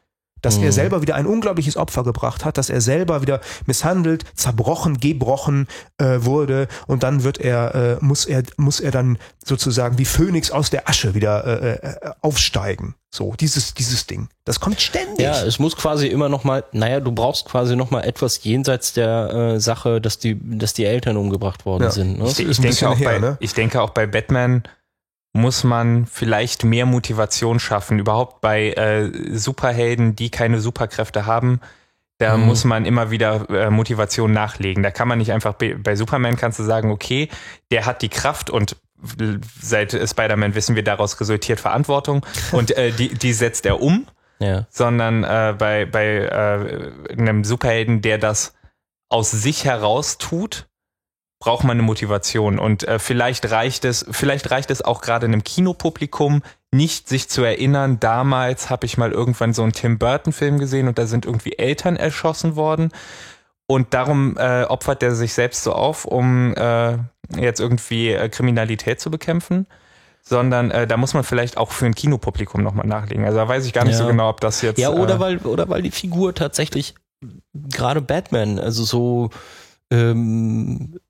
dass 0.43 0.59
er 0.59 0.73
selber 0.73 1.01
wieder 1.03 1.15
ein 1.15 1.27
unglaubliches 1.27 1.77
Opfer 1.77 2.05
gebracht 2.05 2.45
hat, 2.45 2.59
dass 2.59 2.69
er 2.69 2.81
selber 2.81 3.23
wieder 3.23 3.41
misshandelt, 3.67 4.25
zerbrochen, 4.35 4.99
gebrochen 4.99 5.69
äh, 5.99 6.19
wurde 6.21 6.69
und 6.87 7.03
dann 7.03 7.25
wird 7.25 7.39
er, 7.39 7.75
äh, 7.75 8.05
muss 8.05 8.27
er, 8.27 8.43
muss 8.57 8.81
er 8.81 8.91
dann 8.91 9.19
sozusagen 9.45 9.99
wie 9.99 10.05
Phönix 10.05 10.51
aus 10.51 10.71
der 10.71 10.89
Asche 10.89 11.15
wieder 11.15 11.45
äh, 11.47 11.73
äh, 11.75 12.11
aufsteigen. 12.21 12.95
So, 13.15 13.35
dieses, 13.39 13.75
dieses 13.75 14.07
Ding. 14.07 14.29
Das 14.45 14.59
kommt 14.59 14.81
ständig. 14.81 15.21
Ja, 15.21 15.43
es 15.43 15.59
muss 15.59 15.77
quasi 15.77 16.07
immer 16.07 16.31
noch 16.31 16.45
mal, 16.45 16.65
naja, 16.73 16.99
du 16.99 17.13
brauchst 17.13 17.45
quasi 17.45 17.77
noch 17.77 17.91
mal 17.91 18.01
etwas 18.01 18.43
jenseits 18.43 18.95
der 18.95 19.31
äh, 19.55 19.61
Sache, 19.61 20.01
dass 20.01 20.19
die, 20.19 20.39
dass 20.43 20.73
die 20.73 20.87
Eltern 20.87 21.19
umgebracht 21.19 21.67
worden 21.67 21.85
Ja. 21.85 21.91
sind. 21.91 22.19
Ne? 22.19 22.25
Ich, 22.25 22.39
ich, 22.39 22.59
denke 22.59 22.89
auch 22.89 22.99
her, 22.99 23.11
bei, 23.11 23.19
ne? 23.19 23.37
ich 23.41 23.53
denke 23.53 23.83
auch 23.83 23.91
bei 23.91 24.07
Batman 24.07 24.63
muss 25.33 25.65
man 25.65 26.07
vielleicht 26.07 26.65
mehr 26.65 26.85
Motivation 26.87 27.59
schaffen. 27.59 27.99
Überhaupt 27.99 28.41
bei 28.41 28.73
äh, 28.73 29.11
Superhelden, 29.37 30.15
die 30.15 30.31
keine 30.31 30.61
Superkräfte 30.61 31.27
haben, 31.27 31.61
Da 32.19 32.37
Mhm. 32.37 32.45
muss 32.45 32.65
man 32.65 32.85
immer 32.85 33.11
wieder 33.11 33.49
äh, 33.51 33.71
Motivation 33.71 34.33
nachlegen. 34.33 34.83
Da 34.85 34.91
kann 34.93 35.09
man 35.09 35.19
nicht 35.19 35.33
einfach 35.33 35.55
bei, 35.55 35.97
Superman 35.97 36.37
kannst 36.37 36.59
du 36.59 36.63
sagen, 36.63 36.91
okay, 36.93 37.29
der 37.73 37.85
hat 37.87 38.03
die 38.03 38.11
Kraft 38.11 38.49
und 38.51 38.77
seit 39.61 39.91
Spider-Man 39.93 40.55
wissen 40.55 40.77
wir, 40.77 40.85
daraus 40.85 41.19
resultiert 41.21 41.59
Verantwortung 41.59 42.25
und 42.53 42.77
äh, 42.77 42.93
die, 42.93 43.09
die 43.09 43.33
setzt 43.33 43.67
er 43.67 43.81
um 43.83 44.07
Ja. 44.39 44.67
sondern 44.71 45.25
äh, 45.25 45.55
bei, 45.59 45.87
bei 45.87 46.07
äh, 46.19 46.93
einem 47.19 47.43
Superhelden, 47.43 48.03
der 48.03 48.19
das 48.19 48.55
aus 49.09 49.31
sich 49.33 49.65
heraus 49.65 50.19
tut, 50.19 50.69
braucht 51.43 51.65
man 51.65 51.73
eine 51.73 51.83
Motivation. 51.83 52.61
Und 52.61 52.87
äh, 52.87 53.01
vielleicht 53.01 53.51
reicht 53.51 53.85
es, 53.85 54.07
vielleicht 54.09 54.53
reicht 54.53 54.71
es 54.71 54.81
auch 54.81 55.01
gerade 55.01 55.27
einem 55.27 55.43
Kinopublikum, 55.43 56.43
nicht 56.71 57.09
sich 57.09 57.29
zu 57.29 57.43
erinnern, 57.43 57.99
damals 57.99 58.71
habe 58.71 58.87
ich 58.87 58.97
mal 58.97 59.11
irgendwann 59.11 59.53
so 59.53 59.65
einen 59.65 59.73
Tim 59.73 59.99
Burton-Film 59.99 60.61
gesehen 60.61 60.87
und 60.87 60.99
da 60.99 61.07
sind 61.07 61.27
irgendwie 61.27 61.59
Eltern 61.59 61.97
erschossen 61.97 62.55
worden. 62.55 62.93
Und 63.67 63.93
darum 63.93 64.37
äh, 64.39 64.63
opfert 64.63 65.03
er 65.03 65.17
sich 65.17 65.35
selbst 65.35 65.65
so 65.65 65.73
auf, 65.73 66.05
um 66.05 66.55
äh, 66.55 66.99
jetzt 67.37 67.59
irgendwie 67.59 68.11
äh, 68.11 68.29
Kriminalität 68.29 69.01
zu 69.01 69.11
bekämpfen. 69.11 69.67
Sondern 70.23 70.71
äh, 70.71 70.87
da 70.87 70.97
muss 70.97 71.13
man 71.13 71.25
vielleicht 71.25 71.57
auch 71.57 71.73
für 71.73 71.87
ein 71.87 71.97
Kinopublikum 71.97 72.63
nochmal 72.63 72.87
nachlegen. 72.87 73.25
Also 73.25 73.39
da 73.39 73.49
weiß 73.49 73.67
ich 73.67 73.73
gar 73.73 73.85
nicht 73.85 73.95
Ja. 73.95 73.99
so 73.99 74.07
genau, 74.07 74.29
ob 74.29 74.41
das 74.41 74.63
jetzt. 74.63 74.79
Ja, 74.79 74.91
oder 74.91 75.17
äh, 75.17 75.21
weil, 75.21 75.39
oder 75.39 75.69
weil 75.69 75.83
die 75.83 75.91
Figur 75.91 76.37
tatsächlich, 76.37 76.95
gerade 77.53 78.01
Batman, 78.01 78.61
also 78.61 78.85
so 78.85 79.31
ähm, 79.91 81.01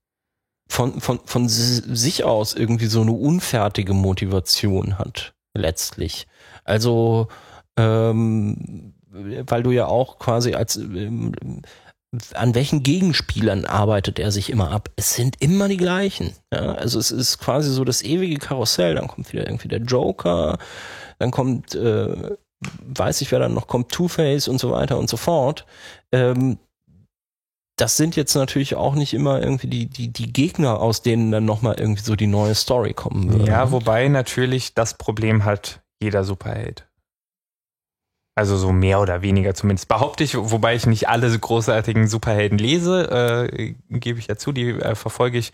von, 0.69 1.01
von, 1.01 1.21
von 1.25 1.49
si- 1.49 1.83
sich 1.95 2.25
aus 2.25 2.55
irgendwie 2.55 2.87
so 2.87 3.03
eine 3.03 3.13
unfertige 3.13 3.95
Motivation 3.95 4.99
hat, 4.99 5.35
letztlich. 5.55 6.27
Also, 6.65 7.29
ähm, 7.77 8.95
weil 9.11 9.63
du 9.63 9.71
ja 9.71 9.87
auch 9.87 10.19
quasi 10.19 10.55
als 10.55 10.77
ähm, 10.77 11.33
an 12.35 12.55
welchen 12.55 12.83
Gegenspielern 12.83 13.65
arbeitet 13.65 14.19
er 14.19 14.31
sich 14.33 14.51
immer 14.51 14.71
ab? 14.71 14.91
Es 14.97 15.15
sind 15.15 15.37
immer 15.41 15.69
die 15.69 15.79
gleichen. 15.79 16.35
Ja? 16.53 16.73
Also 16.75 16.99
es 16.99 17.11
ist 17.11 17.39
quasi 17.39 17.71
so 17.71 17.85
das 17.85 18.03
ewige 18.03 18.37
Karussell. 18.37 18.95
Dann 18.95 19.09
kommt 19.09 19.33
wieder 19.33 19.47
irgendwie 19.47 19.69
der 19.69 19.81
Joker, 19.81 20.59
dann 21.19 21.31
kommt, 21.31 21.75
äh, 21.75 22.37
weiß 22.81 23.23
ich 23.23 23.33
wer 23.33 23.39
dann 23.39 23.55
noch 23.55 23.67
kommt, 23.67 23.93
Two-Face 23.93 24.49
und 24.49 24.59
so 24.59 24.71
weiter 24.71 24.99
und 24.99 25.09
so 25.09 25.17
fort. 25.17 25.65
Ähm, 26.13 26.59
das 27.83 27.97
sind 27.97 28.14
jetzt 28.14 28.37
natürlich 28.37 28.76
auch 28.76 28.95
nicht 28.95 29.12
immer 29.12 29.43
irgendwie 29.43 29.66
die, 29.66 29.87
die, 29.87 30.07
die 30.12 30.33
Gegner, 30.33 30.78
aus 30.78 31.03
denen 31.03 31.33
dann 31.33 31.45
nochmal 31.45 31.80
irgendwie 31.80 32.03
so 32.03 32.14
die 32.14 32.28
neue 32.28 32.55
Story 32.55 32.95
kommen 32.95 33.33
würde. 33.33 33.51
Ja, 33.51 33.72
wobei 33.72 34.07
natürlich 34.07 34.74
das 34.74 34.95
Problem 34.97 35.45
hat 35.45 35.83
jeder 36.01 36.22
Superheld. 36.22 36.87
Also 38.37 38.57
so 38.57 38.70
mehr 38.70 39.01
oder 39.01 39.22
weniger 39.22 39.55
zumindest 39.55 39.89
behaupte 39.89 40.22
ich, 40.22 40.37
wobei 40.39 40.76
ich 40.76 40.87
nicht 40.87 41.09
alle 41.09 41.28
so 41.28 41.37
großartigen 41.37 42.07
Superhelden 42.07 42.57
lese, 42.57 43.51
äh, 43.51 43.74
gebe 43.91 44.20
ich 44.20 44.28
ja 44.28 44.37
zu, 44.37 44.53
die 44.53 44.68
äh, 44.68 44.95
verfolge 44.95 45.39
ich 45.39 45.53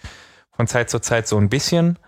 von 0.55 0.66
Zeit 0.66 0.91
zu 0.91 1.01
Zeit 1.01 1.26
so 1.26 1.39
ein 1.39 1.49
bisschen. 1.49 1.99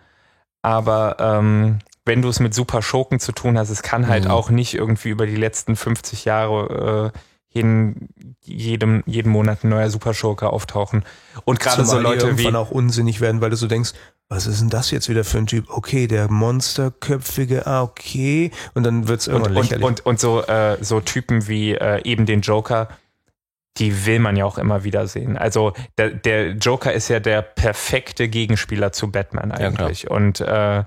Aber 0.60 1.16
ähm, 1.18 1.78
wenn 2.04 2.20
du 2.20 2.28
es 2.28 2.40
mit 2.40 2.52
Super 2.52 2.82
Schurken 2.82 3.20
zu 3.20 3.32
tun 3.32 3.56
hast, 3.56 3.70
es 3.70 3.82
kann 3.82 4.06
halt 4.06 4.24
Mhm. 4.26 4.30
auch 4.32 4.50
nicht 4.50 4.74
irgendwie 4.74 5.08
über 5.08 5.24
die 5.24 5.36
letzten 5.36 5.76
50 5.76 6.26
Jahre 6.26 7.12
äh, 7.14 7.18
jeden, 7.50 8.08
jedem, 8.44 9.02
jeden 9.06 9.30
Monat 9.30 9.64
ein 9.64 9.70
neuer 9.70 9.90
Superschurke 9.90 10.50
auftauchen. 10.50 11.04
Und 11.44 11.58
gerade 11.58 11.84
so 11.84 11.98
Leute 11.98 12.26
wie. 12.26 12.42
irgendwann 12.44 12.56
auch 12.56 12.70
unsinnig 12.70 13.20
werden, 13.20 13.40
weil 13.40 13.50
du 13.50 13.56
so 13.56 13.66
denkst, 13.66 13.92
was 14.28 14.46
ist 14.46 14.60
denn 14.60 14.70
das 14.70 14.92
jetzt 14.92 15.08
wieder 15.08 15.24
für 15.24 15.38
ein 15.38 15.46
Typ? 15.46 15.68
Okay, 15.68 16.06
der 16.06 16.30
Monsterköpfige, 16.30 17.66
ah, 17.66 17.82
okay. 17.82 18.52
Und 18.74 18.84
dann 18.84 19.08
wird's 19.08 19.26
und, 19.26 19.34
irgendwann 19.34 19.56
und, 19.56 19.62
lächerlich. 19.62 19.84
und, 19.84 20.06
und 20.06 20.20
so, 20.20 20.42
äh, 20.42 20.78
so 20.80 21.00
Typen 21.00 21.48
wie 21.48 21.74
äh, 21.74 22.00
eben 22.04 22.26
den 22.26 22.40
Joker, 22.40 22.88
die 23.78 24.06
will 24.06 24.20
man 24.20 24.36
ja 24.36 24.44
auch 24.44 24.58
immer 24.58 24.84
wieder 24.84 25.08
sehen. 25.08 25.36
Also 25.36 25.72
der, 25.98 26.10
der 26.10 26.52
Joker 26.52 26.92
ist 26.92 27.08
ja 27.08 27.18
der 27.18 27.42
perfekte 27.42 28.28
Gegenspieler 28.28 28.92
zu 28.92 29.10
Batman 29.10 29.50
eigentlich. 29.50 30.08
und 30.08 30.40
äh, 30.40 30.84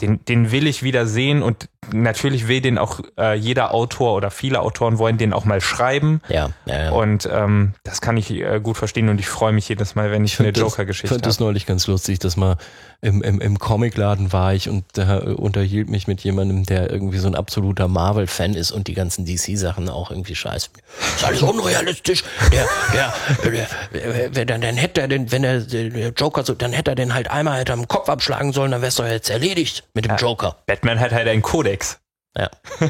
den, 0.00 0.24
den 0.26 0.52
will 0.52 0.66
ich 0.68 0.82
wieder 0.84 1.06
sehen 1.06 1.42
und 1.42 1.68
natürlich 1.92 2.46
will 2.46 2.60
den 2.60 2.78
auch 2.78 3.00
äh, 3.18 3.34
jeder 3.34 3.74
Autor 3.74 4.14
oder 4.14 4.30
viele 4.30 4.60
Autoren 4.60 4.98
wollen 4.98 5.18
den 5.18 5.32
auch 5.32 5.44
mal 5.44 5.60
schreiben. 5.60 6.20
Ja, 6.28 6.50
ja, 6.66 6.84
ja. 6.84 6.90
Und 6.92 7.28
ähm, 7.32 7.72
das 7.82 8.00
kann 8.00 8.16
ich 8.16 8.30
äh, 8.30 8.60
gut 8.62 8.76
verstehen 8.76 9.08
und 9.08 9.18
ich 9.18 9.28
freue 9.28 9.52
mich 9.52 9.68
jedes 9.68 9.94
Mal, 9.96 10.10
wenn 10.12 10.24
ich, 10.24 10.38
eine 10.38 10.46
find 10.48 10.56
das- 10.56 10.62
Joker-Geschichte 10.62 11.08
fand 11.14 11.26
das 11.26 11.36
habe. 11.36 11.44
neulich 11.46 11.66
ganz 11.66 11.86
lustig, 11.88 12.20
dass 12.20 12.36
mal 12.36 12.58
im, 13.00 13.22
im, 13.22 13.40
im 13.40 13.58
Comicladen 13.58 14.32
war 14.32 14.54
ich 14.54 14.68
und 14.68 14.84
da 14.94 15.18
unterhielt 15.18 15.88
mich 15.88 16.08
mit 16.08 16.20
jemandem, 16.22 16.64
der 16.64 16.90
irgendwie 16.90 17.18
so 17.18 17.28
ein 17.28 17.36
absoluter 17.36 17.86
Marvel-Fan 17.86 18.54
ist 18.54 18.72
und 18.72 18.88
die 18.88 18.94
ganzen 18.94 19.24
DC-Sachen 19.24 19.88
auch 19.88 20.10
irgendwie 20.10 20.34
scheiße. 20.34 20.70
Das 20.98 21.14
ist 21.16 21.24
alles 21.24 21.42
unrealistisch. 21.42 22.24
Der, 22.52 22.66
der, 22.92 23.14
der, 23.44 24.30
der, 24.30 24.44
der 24.44 24.58
dann 24.58 24.76
hätte 24.76 25.02
er 25.02 25.08
den, 25.08 25.30
wenn 25.30 25.42
der, 25.42 25.60
der 25.60 26.08
Joker 26.10 26.44
so, 26.44 26.54
dann 26.54 26.72
hätte 26.72 26.90
er 26.92 26.94
den 26.96 27.14
halt 27.14 27.30
einmal 27.30 27.60
hätte 27.60 27.72
er 27.72 27.78
am 27.78 27.86
Kopf 27.86 28.08
abschlagen 28.08 28.52
sollen, 28.52 28.72
dann 28.72 28.82
wär's 28.82 28.96
doch 28.96 29.06
jetzt 29.06 29.30
erledigt 29.30 29.84
mit 29.94 30.04
dem 30.04 30.16
Joker. 30.16 30.56
Batman 30.66 30.98
hat 30.98 31.12
halt 31.12 31.28
einen 31.28 31.42
Kodex. 31.42 32.00
Ja. 32.38 32.48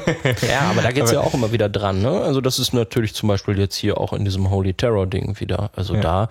ja, 0.48 0.60
aber 0.70 0.82
da 0.82 0.92
geht's 0.92 1.10
ja 1.10 1.20
auch 1.20 1.32
immer 1.34 1.50
wieder 1.52 1.68
dran, 1.70 2.02
ne? 2.02 2.10
Also 2.20 2.40
das 2.42 2.58
ist 2.58 2.74
natürlich 2.74 3.14
zum 3.14 3.28
Beispiel 3.28 3.58
jetzt 3.58 3.76
hier 3.76 3.98
auch 3.98 4.12
in 4.12 4.24
diesem 4.24 4.50
Holy 4.50 4.74
Terror 4.74 5.06
Ding 5.06 5.40
wieder. 5.40 5.70
Also 5.74 5.94
Ja. 5.94 6.00
da, 6.00 6.28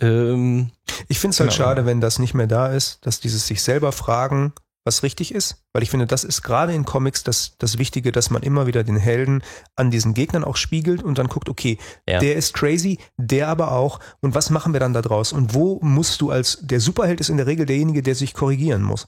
ähm, 0.00 0.70
Ich 1.08 1.18
finde 1.18 1.32
es 1.34 1.40
halt 1.40 1.50
Genau. 1.50 1.64
schade, 1.64 1.86
wenn 1.86 2.00
das 2.00 2.18
nicht 2.18 2.34
mehr 2.34 2.46
da 2.46 2.68
ist, 2.68 3.04
dass 3.06 3.20
dieses 3.20 3.46
sich 3.46 3.62
selber 3.62 3.90
fragen, 3.92 4.52
was 4.86 5.02
richtig 5.02 5.34
ist, 5.34 5.64
weil 5.72 5.82
ich 5.82 5.90
finde, 5.90 6.06
das 6.06 6.24
ist 6.24 6.42
gerade 6.42 6.74
in 6.74 6.84
Comics 6.84 7.24
das, 7.24 7.56
das 7.58 7.78
Wichtige, 7.78 8.12
dass 8.12 8.28
man 8.28 8.42
immer 8.42 8.66
wieder 8.66 8.84
den 8.84 8.98
Helden 8.98 9.42
an 9.76 9.90
diesen 9.90 10.12
Gegnern 10.12 10.44
auch 10.44 10.56
spiegelt 10.56 11.02
und 11.02 11.16
dann 11.16 11.28
guckt, 11.28 11.48
okay, 11.48 11.78
Ja. 12.08 12.18
der 12.18 12.36
ist 12.36 12.52
crazy, 12.52 12.98
der 13.16 13.48
aber 13.48 13.72
auch 13.72 13.98
und 14.20 14.34
was 14.34 14.50
machen 14.50 14.74
wir 14.74 14.80
dann 14.80 14.92
da 14.92 15.00
draus 15.00 15.32
und 15.32 15.54
wo 15.54 15.78
musst 15.82 16.20
du 16.20 16.30
als, 16.30 16.58
der 16.60 16.80
Superheld 16.80 17.18
ist 17.20 17.30
in 17.30 17.38
der 17.38 17.46
Regel 17.46 17.64
derjenige, 17.66 18.02
der 18.02 18.14
sich 18.14 18.34
korrigieren 18.34 18.82
muss. 18.82 19.06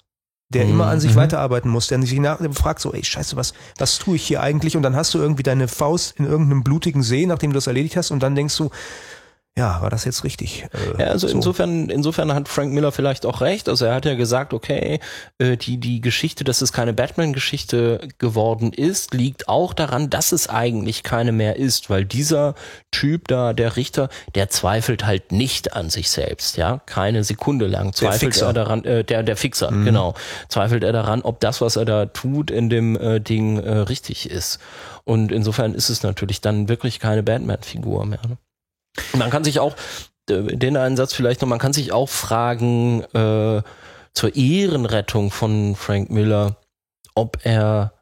Der 0.51 0.65
Mhm. 0.65 0.71
immer 0.71 0.87
an 0.87 1.01
sich 1.01 1.13
Mhm. 1.13 1.17
weiterarbeiten 1.17 1.69
muss, 1.71 1.89
der 1.89 2.01
sich 2.03 2.19
nach, 2.21 2.39
der 2.39 2.53
fragt 2.53 2.81
so, 2.81 2.93
ey, 2.93 3.03
scheiße, 3.03 3.35
was, 3.35 3.53
was 3.79 3.99
tue 3.99 4.15
ich 4.15 4.25
hier 4.27 4.41
eigentlich? 4.43 4.77
Und 4.77 4.85
dann 4.85 4.95
hast 4.95 5.13
du 5.13 5.19
irgendwie 5.19 5.43
deine 5.43 5.67
Faust 5.67 6.15
in 6.19 6.25
irgendeinem 6.25 6.63
blutigen 6.63 7.03
See, 7.03 7.27
nachdem 7.27 7.51
du 7.51 7.55
das 7.57 7.67
erledigt 7.67 7.97
hast, 7.97 8.13
und 8.13 8.23
dann 8.23 8.37
denkst 8.37 8.57
du, 8.57 8.71
ja, 9.59 9.81
war 9.81 9.89
das 9.89 10.05
jetzt 10.05 10.23
richtig? 10.23 10.65
Äh, 10.65 11.03
Ja, 11.03 11.07
also 11.07 11.29
so. 11.29 11.35
insofern, 11.35 11.89
insofern 11.89 12.35
hat 12.35 12.47
Frank 12.47 12.75
Miller 12.75 12.93
vielleicht 12.93 13.25
auch 13.25 13.41
recht. 13.41 13.71
Also 13.71 13.87
er 13.87 13.95
hat 13.95 14.05
ja 14.05 14.15
gesagt, 14.15 14.53
okay, 14.53 15.01
äh, 15.39 15.57
die, 15.57 15.79
die 15.79 16.03
Geschichte, 16.03 16.45
dass 16.45 16.61
es 16.61 16.73
keine 16.73 16.93
Batman-Geschichte 16.93 18.07
geworden 18.19 18.73
ist, 18.75 19.15
liegt 19.15 19.49
auch 19.49 19.73
daran, 19.73 20.11
dass 20.11 20.33
es 20.33 20.51
eigentlich 20.51 21.03
keine 21.03 21.33
mehr 21.33 21.57
ist, 21.57 21.89
weil 21.89 22.05
dieser 22.05 22.55
Typ 22.91 23.29
da, 23.29 23.55
der 23.55 23.77
Richter, 23.77 24.11
der 24.35 24.51
zweifelt 24.51 25.07
halt 25.07 25.33
nicht 25.33 25.73
an 25.73 25.89
sich 25.89 26.11
selbst, 26.11 26.59
ja, 26.59 26.83
keine 26.85 27.25
Sekunde 27.25 27.67
lang 27.67 27.95
zweifelt 27.95 28.37
er 28.37 28.53
daran, 28.53 28.85
äh, 28.85 29.05
der, 29.05 29.23
der 29.23 29.37
Fixer, 29.37 29.69
genau, 29.69 30.15
zweifelt 30.49 30.85
er 30.85 30.93
daran, 30.93 31.23
ob 31.23 31.41
das, 31.41 31.63
was 31.63 31.77
er 31.77 31.87
da 31.87 32.07
tut, 32.07 32.51
in 32.51 32.69
dem 32.69 32.95
äh, 32.97 33.21
Ding 33.21 33.59
äh, 33.59 33.71
richtig 33.79 34.31
ist. 34.31 34.59
Und 35.05 35.33
insofern 35.33 35.73
ist 35.73 35.89
es 35.89 36.03
natürlich 36.03 36.41
dann 36.43 36.69
wirklich 36.69 37.01
keine 37.01 37.23
Batman-Figur 37.23 38.05
mehr. 38.05 38.21
Ne? 38.29 38.37
Man 39.15 39.31
kann 39.31 39.45
sich 39.45 39.59
auch, 39.61 39.77
äh, 40.31 40.43
den 40.43 40.77
einen 40.77 40.97
Satz 40.97 41.15
vielleicht 41.15 41.43
noch, 41.43 41.49
man 41.49 41.59
kann 41.59 41.73
sich 41.73 41.93
auch 41.93 42.09
fragen, 42.09 43.03
äh, 43.15 43.63
zur 44.15 44.35
Ehrenrettung 44.35 45.31
von 45.31 45.77
Frank 45.77 46.11
Miller, 46.11 46.57
ob 47.15 47.39
er 47.45 47.93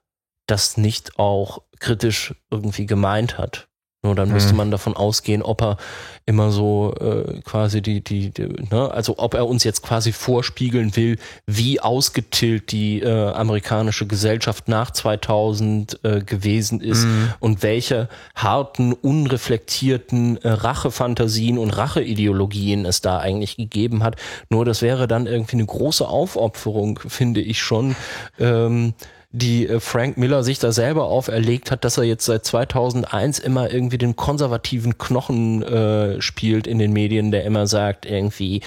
das 0.47 0.77
nicht 0.77 1.19
auch 1.19 1.63
kritisch 1.81 2.35
irgendwie 2.51 2.87
gemeint 2.87 3.37
hat. 3.39 3.69
Nur 4.05 4.15
dann 4.15 4.31
müsste 4.31 4.51
Hm. 4.51 4.59
man 4.59 4.71
davon 4.71 4.95
ausgehen, 4.95 5.41
ob 5.41 5.63
er 5.63 5.79
immer 6.27 6.51
so 6.51 6.95
äh, 7.01 7.41
quasi 7.41 7.81
die, 7.81 8.05
die, 8.05 8.31
die, 8.31 8.49
ne, 8.71 8.91
also 8.91 9.15
ob 9.17 9.33
er 9.33 9.47
uns 9.47 9.65
jetzt 9.65 9.83
quasi 9.83 10.13
vorspiegeln 10.13 10.95
will, 10.95 11.17
wie 11.47 11.81
ausgetillt 11.81 12.71
die 12.71 13.01
äh, 13.01 13.31
amerikanische 13.31 14.07
Gesellschaft 14.07 14.69
nach 14.69 14.91
2000 14.91 16.01
äh, 16.03 16.21
gewesen 16.21 16.81
ist 16.83 17.07
und 17.41 17.63
welche 17.63 18.11
harten, 18.35 18.93
unreflektierten 18.93 20.37
äh, 20.37 20.49
Rachefantasien 20.51 21.57
und 21.57 21.70
Racheideologien 21.70 22.85
es 22.85 23.01
da 23.01 23.19
eigentlich 23.19 23.57
gegeben 23.57 24.05
hat. 24.05 24.16
Nur 24.51 24.66
das 24.66 24.83
wäre 24.83 25.09
dann 25.09 25.27
irgendwie 25.27 25.57
eine 25.57 25.66
große 25.66 26.07
Aufopferung, 26.07 27.01
finde 27.07 27.41
ich 27.41 27.62
schon. 27.62 27.97
Ähm, 28.39 28.93
die 29.35 29.69
äh, 29.69 29.81
Frank 29.81 30.16
Miller 30.16 30.44
sich 30.44 30.61
da 30.61 30.70
selber 30.70 31.06
auferlegt 31.06 31.70
hat, 31.70 31.85
dass 31.85 31.98
er 31.98 32.05
jetzt 32.05 32.24
seit 32.24 32.44
2001 32.44 33.40
immer 33.40 33.70
irgendwie 33.70 33.98
den 33.98 34.15
konservativen 34.15 34.97
Knochen 34.97 35.62
äh, 35.62 36.23
spielt 36.23 36.66
in 36.66 36.78
den 36.78 36.93
Medien, 36.93 37.32
der 37.32 37.44
immer 37.44 37.66
sagt 37.66 38.06
irgendwie, 38.06 38.62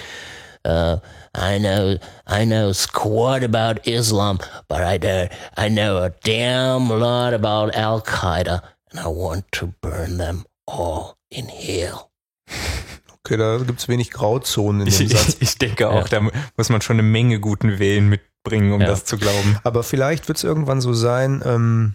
uh, 0.66 0.96
I 1.36 1.58
know, 1.58 1.96
I 2.30 2.44
know 2.44 2.72
squat 2.72 3.42
about 3.42 3.80
Islam, 3.88 4.38
but 4.68 4.80
I, 4.80 4.98
don't, 4.98 5.30
I 5.56 5.70
know 5.70 5.96
a 5.96 6.10
damn 6.22 6.90
lot 6.90 7.32
about 7.32 7.74
Al 7.74 8.02
Qaeda, 8.02 8.62
and 8.90 9.00
I 9.00 9.06
want 9.06 9.50
to 9.52 9.72
burn 9.80 10.18
them 10.18 10.44
all 10.66 11.16
in 11.30 11.46
hell. 11.46 12.10
Okay, 13.24 13.36
da 13.36 13.58
gibt's 13.58 13.88
wenig 13.88 14.10
Grauzonen 14.10 14.82
in 14.82 14.86
Ich, 14.88 14.98
dem 14.98 15.08
Satz. 15.08 15.28
ich, 15.28 15.42
ich 15.42 15.58
denke 15.58 15.90
auch, 15.90 16.08
da 16.08 16.20
muss 16.56 16.68
man 16.68 16.80
schon 16.82 16.96
eine 16.96 17.02
Menge 17.02 17.40
guten 17.40 17.78
Willen 17.78 18.08
mitbringen, 18.44 18.72
um 18.72 18.80
Ja. 18.80 18.86
das 18.88 19.04
zu 19.04 19.18
glauben. 19.18 19.58
Aber 19.64 19.82
vielleicht 19.82 20.28
wird's 20.28 20.44
irgendwann 20.44 20.80
so 20.80 20.92
sein, 20.92 21.42
ähm, 21.44 21.94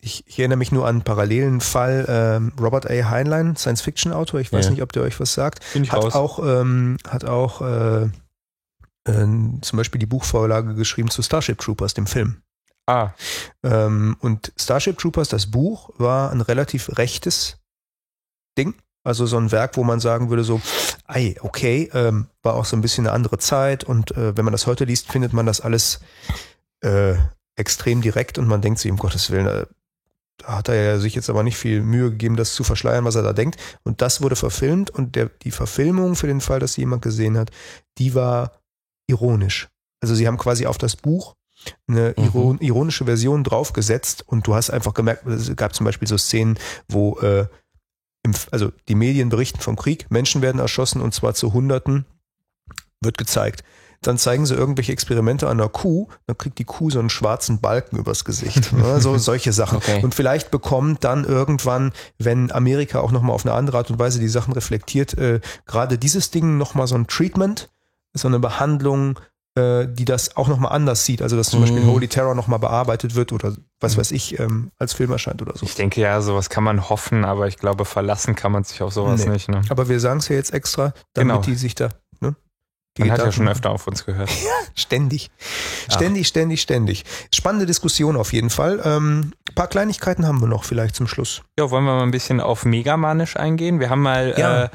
ich, 0.00 0.24
ich, 0.28 0.38
erinnere 0.38 0.58
mich 0.58 0.70
nur 0.70 0.84
an 0.86 0.96
einen 0.96 1.02
parallelen 1.02 1.60
Fall, 1.60 2.04
ähm, 2.08 2.52
Robert 2.60 2.88
A. 2.88 3.10
Heinlein, 3.10 3.56
Science-Fiction-Autor, 3.56 4.40
ich 4.40 4.52
weiß 4.52 4.66
Ja. 4.66 4.70
nicht, 4.70 4.82
ob 4.82 4.92
der 4.92 5.02
euch 5.02 5.18
was 5.18 5.34
sagt, 5.34 5.64
hat 5.74 5.92
raus. 6.04 6.14
auch, 6.14 6.38
ähm, 6.38 6.98
hat 7.08 7.24
auch 7.24 7.60
äh, 7.62 8.04
äh, 8.04 9.60
zum 9.60 9.76
Beispiel 9.76 9.98
die 9.98 10.06
Buchvorlage 10.06 10.74
geschrieben 10.74 11.10
zu 11.10 11.22
Starship 11.22 11.58
Troopers, 11.58 11.94
dem 11.94 12.06
Film. 12.06 12.42
Ah, 12.86 13.10
Ähm, 13.64 14.16
und 14.20 14.52
Starship 14.56 14.98
Troopers, 14.98 15.28
das 15.28 15.50
Buch, 15.50 15.90
war 15.98 16.30
ein 16.30 16.40
relativ 16.40 16.96
rechtes 16.96 17.58
Ding. 18.56 18.74
Also 19.04 19.26
so 19.26 19.36
ein 19.38 19.50
Werk, 19.52 19.76
wo 19.76 19.84
man 19.84 20.00
sagen 20.00 20.30
würde, 20.30 20.44
so, 20.44 20.60
ei, 21.08 21.34
okay, 21.40 21.90
ähm, 21.94 22.28
war 22.42 22.54
auch 22.54 22.64
so 22.64 22.76
ein 22.76 22.82
bisschen 22.82 23.06
eine 23.06 23.14
andere 23.14 23.38
Zeit 23.38 23.84
und 23.84 24.12
äh, 24.12 24.36
wenn 24.36 24.44
man 24.44 24.52
das 24.52 24.66
heute 24.66 24.84
liest, 24.84 25.10
findet 25.10 25.32
man 25.32 25.46
das 25.46 25.60
alles 25.60 26.00
äh, 26.82 27.14
extrem 27.56 28.02
direkt 28.02 28.38
und 28.38 28.46
man 28.46 28.60
denkt 28.62 28.78
sich, 28.78 28.90
um 28.90 28.98
Gottes 28.98 29.30
Willen, 29.30 29.46
äh, 29.46 29.66
da 30.38 30.58
hat 30.58 30.68
er 30.68 30.74
ja 30.76 30.98
sich 30.98 31.16
jetzt 31.16 31.30
aber 31.30 31.42
nicht 31.42 31.56
viel 31.56 31.82
Mühe 31.82 32.10
gegeben, 32.10 32.36
das 32.36 32.54
zu 32.54 32.62
verschleiern, 32.62 33.04
was 33.04 33.16
er 33.16 33.22
da 33.24 33.32
denkt. 33.32 33.58
Und 33.82 34.02
das 34.02 34.22
wurde 34.22 34.36
verfilmt 34.36 34.90
und 34.90 35.16
der, 35.16 35.30
die 35.42 35.50
Verfilmung 35.50 36.14
für 36.14 36.28
den 36.28 36.40
Fall, 36.40 36.60
dass 36.60 36.74
sie 36.74 36.82
jemand 36.82 37.02
gesehen 37.02 37.36
hat, 37.36 37.50
die 37.98 38.14
war 38.14 38.52
ironisch. 39.08 39.68
Also 40.00 40.14
sie 40.14 40.28
haben 40.28 40.38
quasi 40.38 40.66
auf 40.66 40.78
das 40.78 40.94
Buch 40.94 41.34
eine 41.88 42.14
Mhm. 42.16 42.24
iron 42.24 42.58
ironische 42.60 43.04
Version 43.06 43.42
draufgesetzt 43.42 44.22
und 44.28 44.46
du 44.46 44.54
hast 44.54 44.70
einfach 44.70 44.94
gemerkt, 44.94 45.26
es 45.26 45.54
gab 45.56 45.74
zum 45.74 45.86
Beispiel 45.86 46.06
so 46.06 46.16
Szenen, 46.16 46.56
wo 46.88 47.18
äh, 47.18 47.46
im, 48.28 48.34
also 48.50 48.72
die 48.88 48.94
Medien 48.94 49.28
berichten 49.28 49.60
vom 49.60 49.76
Krieg, 49.76 50.06
Menschen 50.10 50.42
werden 50.42 50.60
erschossen 50.60 51.00
und 51.00 51.14
zwar 51.14 51.34
zu 51.34 51.52
Hunderten, 51.52 52.06
wird 53.00 53.18
gezeigt. 53.18 53.64
Dann 54.00 54.16
zeigen 54.16 54.46
sie 54.46 54.54
irgendwelche 54.54 54.92
Experimente 54.92 55.48
an 55.48 55.58
einer 55.58 55.68
Kuh, 55.68 56.06
dann 56.26 56.38
kriegt 56.38 56.58
die 56.58 56.64
Kuh 56.64 56.88
so 56.88 57.00
einen 57.00 57.10
schwarzen 57.10 57.60
Balken 57.60 57.96
übers 57.96 58.24
Gesicht. 58.24 58.72
Ne? 58.72 59.00
So 59.00 59.18
solche 59.18 59.52
Sachen. 59.52 59.78
Okay. 59.78 60.00
Und 60.04 60.14
vielleicht 60.14 60.52
bekommt 60.52 61.02
dann 61.02 61.24
irgendwann, 61.24 61.92
wenn 62.18 62.52
Amerika 62.52 63.00
auch 63.00 63.10
nochmal 63.10 63.34
auf 63.34 63.44
eine 63.44 63.54
andere 63.54 63.78
Art 63.78 63.90
und 63.90 63.98
Weise 63.98 64.20
die 64.20 64.28
Sachen 64.28 64.52
reflektiert, 64.52 65.18
äh, 65.18 65.40
gerade 65.66 65.98
dieses 65.98 66.30
Ding 66.30 66.58
nochmal 66.58 66.86
so 66.86 66.94
ein 66.94 67.08
Treatment, 67.08 67.70
so 68.14 68.28
eine 68.28 68.38
Behandlung, 68.38 69.18
die 69.86 70.04
das 70.04 70.36
auch 70.36 70.48
nochmal 70.48 70.72
anders 70.72 71.04
sieht. 71.04 71.22
Also 71.22 71.36
dass 71.36 71.50
zum 71.50 71.60
Beispiel 71.60 71.80
Mhm. 71.80 71.88
Holy 71.88 72.08
Terror 72.08 72.34
nochmal 72.34 72.58
bearbeitet 72.58 73.14
wird 73.14 73.32
oder 73.32 73.54
was 73.80 73.96
weiß 73.96 74.10
ich, 74.12 74.38
ähm, 74.38 74.70
als 74.78 74.92
Film 74.94 75.10
erscheint 75.12 75.40
oder 75.42 75.56
so. 75.56 75.64
ich 75.66 75.74
denke 75.74 76.00
ja, 76.00 76.20
sowas 76.20 76.48
kann 76.50 76.64
man 76.64 76.88
hoffen, 76.88 77.24
aber 77.24 77.46
ich 77.48 77.56
glaube, 77.58 77.84
verlassen 77.84 78.34
kann 78.34 78.52
man 78.52 78.64
sich 78.64 78.82
auf 78.82 78.92
sowas 78.92 79.24
Nee. 79.24 79.32
nicht. 79.32 79.48
Ne? 79.48 79.62
Aber 79.68 79.88
wir 79.88 80.00
sagen 80.00 80.18
es 80.20 80.28
ja 80.28 80.36
jetzt 80.36 80.52
extra, 80.52 80.92
damit 81.14 81.32
Genau. 81.34 81.42
die 81.44 81.54
sich 81.54 81.74
da, 81.74 81.88
ne? 82.20 82.34
Die 82.96 83.02
Man 83.02 83.12
hat 83.12 83.18
ja 83.20 83.30
schon 83.30 83.48
öfter 83.48 83.70
auf 83.70 83.86
uns 83.86 84.04
gehört. 84.04 84.28
Ständig. 84.74 85.30
Ständig, 85.88 86.26
ständig, 86.26 86.60
ständig. 86.62 87.04
Spannende 87.34 87.66
Diskussion 87.66 88.16
auf 88.16 88.32
jeden 88.32 88.50
Fall. 88.50 88.80
Ähm, 88.84 89.32
paar 89.54 89.68
Kleinigkeiten 89.68 90.26
haben 90.26 90.40
wir 90.40 90.48
noch 90.48 90.64
vielleicht 90.64 90.96
zum 90.96 91.06
Schluss. 91.06 91.42
Ja, 91.58 91.70
wollen 91.70 91.84
wir 91.84 91.94
mal 91.94 92.02
ein 92.02 92.10
bisschen 92.10 92.40
auf 92.40 92.64
Megamanisch 92.64 93.36
eingehen? 93.36 93.78
Wir 93.80 93.90
haben 93.90 94.02
mal 94.02 94.34
Ja. 94.36 94.64
äh, 94.64 94.68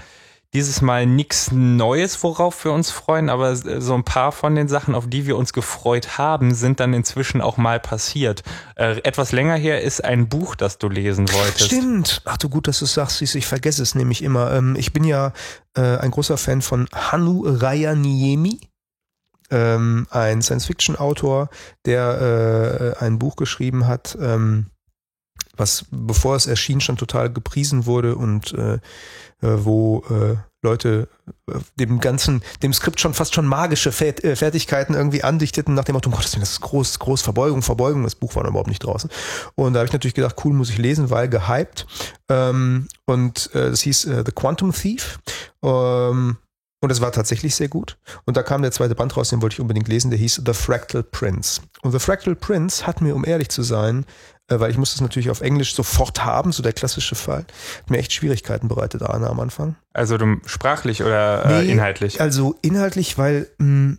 dieses 0.53 0.81
Mal 0.81 1.05
nichts 1.05 1.51
Neues, 1.51 2.21
worauf 2.23 2.63
wir 2.63 2.71
uns 2.71 2.91
freuen, 2.91 3.29
aber 3.29 3.51
äh, 3.51 3.81
so 3.81 3.95
ein 3.95 4.03
paar 4.03 4.31
von 4.31 4.55
den 4.55 4.67
Sachen, 4.67 4.95
auf 4.95 5.07
die 5.07 5.25
wir 5.25 5.37
uns 5.37 5.51
gefreut 5.53 6.17
haben, 6.17 6.53
sind 6.53 6.79
dann 6.79 6.93
inzwischen 6.93 7.41
auch 7.41 7.57
mal 7.57 7.79
passiert. 7.79 8.43
Äh, 8.75 8.99
etwas 9.03 9.31
länger 9.31 9.55
her 9.55 9.81
ist 9.81 10.03
ein 10.03 10.29
Buch, 10.29 10.55
das 10.55 10.77
du 10.77 10.89
lesen 10.89 11.31
wolltest. 11.31 11.65
Stimmt. 11.65 12.21
Ach 12.25 12.37
du 12.37 12.49
gut, 12.49 12.67
dass 12.67 12.79
du 12.79 12.85
es 12.85 12.93
sagst, 12.93 13.21
ich 13.21 13.45
vergesse 13.47 13.81
es 13.81 13.95
nämlich 13.95 14.21
immer. 14.21 14.53
Ähm, 14.53 14.75
ich 14.77 14.93
bin 14.93 15.03
ja 15.03 15.33
äh, 15.75 15.97
ein 15.97 16.11
großer 16.11 16.37
Fan 16.37 16.61
von 16.61 16.87
Hanu 16.93 17.43
Rayaniemi. 17.45 18.59
Ähm, 19.51 20.07
ein 20.09 20.41
Science-Fiction-Autor, 20.41 21.49
der 21.85 22.95
äh, 22.99 23.03
ein 23.03 23.19
Buch 23.19 23.35
geschrieben 23.35 23.87
hat, 23.87 24.17
ähm, 24.19 24.67
was 25.55 25.85
bevor 25.91 26.35
es 26.35 26.47
erschien 26.47 26.81
schon 26.81 26.97
total 26.97 27.31
gepriesen 27.31 27.85
wurde 27.85 28.15
und 28.15 28.53
äh, 28.53 28.75
äh, 28.75 28.79
wo 29.65 30.03
äh, 30.09 30.37
Leute 30.63 31.09
äh, 31.47 31.59
dem 31.75 31.99
ganzen, 31.99 32.41
dem 32.63 32.73
Skript 32.73 32.99
schon 32.99 33.13
fast 33.13 33.35
schon 33.35 33.45
magische 33.45 33.89
äh, 33.89 34.35
Fertigkeiten 34.35 34.95
irgendwie 34.95 35.23
andichteten, 35.23 35.75
nach 35.75 35.83
dem 35.83 35.93
Motto, 35.93 36.09
Gottes 36.09 36.33
Willen, 36.33 36.41
das 36.41 36.51
ist 36.51 36.61
groß, 36.61 36.99
groß, 36.99 37.21
Verbeugung, 37.21 37.61
Verbeugung. 37.61 38.03
Das 38.03 38.15
Buch 38.15 38.35
war 38.35 38.43
noch 38.43 38.51
überhaupt 38.51 38.69
nicht 38.69 38.83
draußen. 38.83 39.09
Und 39.55 39.73
da 39.73 39.79
habe 39.79 39.87
ich 39.87 39.93
natürlich 39.93 40.15
gedacht, 40.15 40.37
cool, 40.43 40.53
muss 40.53 40.69
ich 40.69 40.77
lesen, 40.77 41.09
weil 41.09 41.27
gehypt. 41.27 41.85
Ähm, 42.29 42.87
und 43.05 43.53
äh, 43.53 43.69
das 43.69 43.81
hieß 43.81 44.05
äh, 44.05 44.23
The 44.25 44.31
Quantum 44.31 44.71
Thief. 44.71 45.19
Ähm, 45.61 46.37
und 46.83 46.91
es 46.91 46.99
war 46.99 47.13
tatsächlich 47.13 47.55
sehr 47.55 47.69
gut. 47.69 47.97
Und 48.25 48.35
da 48.35 48.43
kam 48.43 48.61
der 48.61 48.73
zweite 48.73 48.93
Band 48.93 49.15
raus, 49.15 49.29
den 49.29 49.41
wollte 49.41 49.53
ich 49.53 49.61
unbedingt 49.61 49.87
lesen, 49.87 50.11
der 50.11 50.19
hieß 50.19 50.41
The 50.45 50.53
Fractal 50.53 51.01
Prince. 51.01 51.61
Und 51.81 51.93
The 51.93 51.99
Fractal 51.99 52.35
Prince 52.35 52.85
hat 52.85 52.99
mir, 52.99 53.15
um 53.15 53.23
ehrlich 53.23 53.47
zu 53.47 53.63
sein, 53.63 54.05
äh, 54.49 54.59
weil 54.59 54.69
ich 54.69 54.77
musste 54.77 54.95
es 54.95 55.01
natürlich 55.01 55.29
auf 55.29 55.39
Englisch 55.39 55.75
sofort 55.75 56.25
haben, 56.25 56.51
so 56.51 56.61
der 56.61 56.73
klassische 56.73 57.15
Fall, 57.15 57.45
hat 57.77 57.89
mir 57.89 57.99
echt 57.99 58.11
Schwierigkeiten 58.11 58.67
bereitet, 58.67 59.01
Arne, 59.01 59.29
am 59.29 59.39
Anfang. 59.39 59.77
Also 59.93 60.17
du 60.17 60.41
sprachlich 60.45 61.01
oder 61.01 61.45
äh, 61.45 61.63
Nee, 61.63 61.71
inhaltlich? 61.71 62.19
Also 62.19 62.57
inhaltlich, 62.61 63.17
weil 63.17 63.49
mh, 63.59 63.95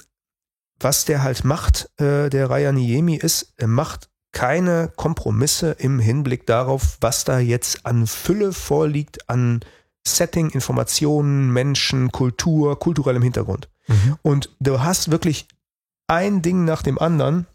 was 0.78 1.06
der 1.06 1.22
halt 1.22 1.42
macht, 1.42 1.88
äh, 1.98 2.28
der 2.28 2.50
Raya 2.50 2.70
Niemi 2.70 3.16
ist, 3.16 3.54
er 3.56 3.68
macht 3.68 4.10
keine 4.32 4.92
Kompromisse 4.94 5.70
im 5.78 6.00
Hinblick 6.00 6.46
darauf, 6.46 6.98
was 7.00 7.24
da 7.24 7.38
jetzt 7.38 7.86
an 7.86 8.06
Fülle 8.06 8.52
vorliegt, 8.52 9.30
an 9.30 9.60
Setting, 10.06 10.50
Informationen, 10.50 11.52
Menschen, 11.52 12.12
Kultur, 12.12 12.78
kulturellem 12.78 13.22
Hintergrund. 13.22 13.68
Mhm. 13.86 14.16
Und 14.22 14.50
du 14.60 14.80
hast 14.80 15.10
wirklich 15.10 15.48
ein 16.06 16.42
Ding 16.42 16.64
nach 16.64 16.82
dem 16.82 16.98
anderen. 16.98 17.46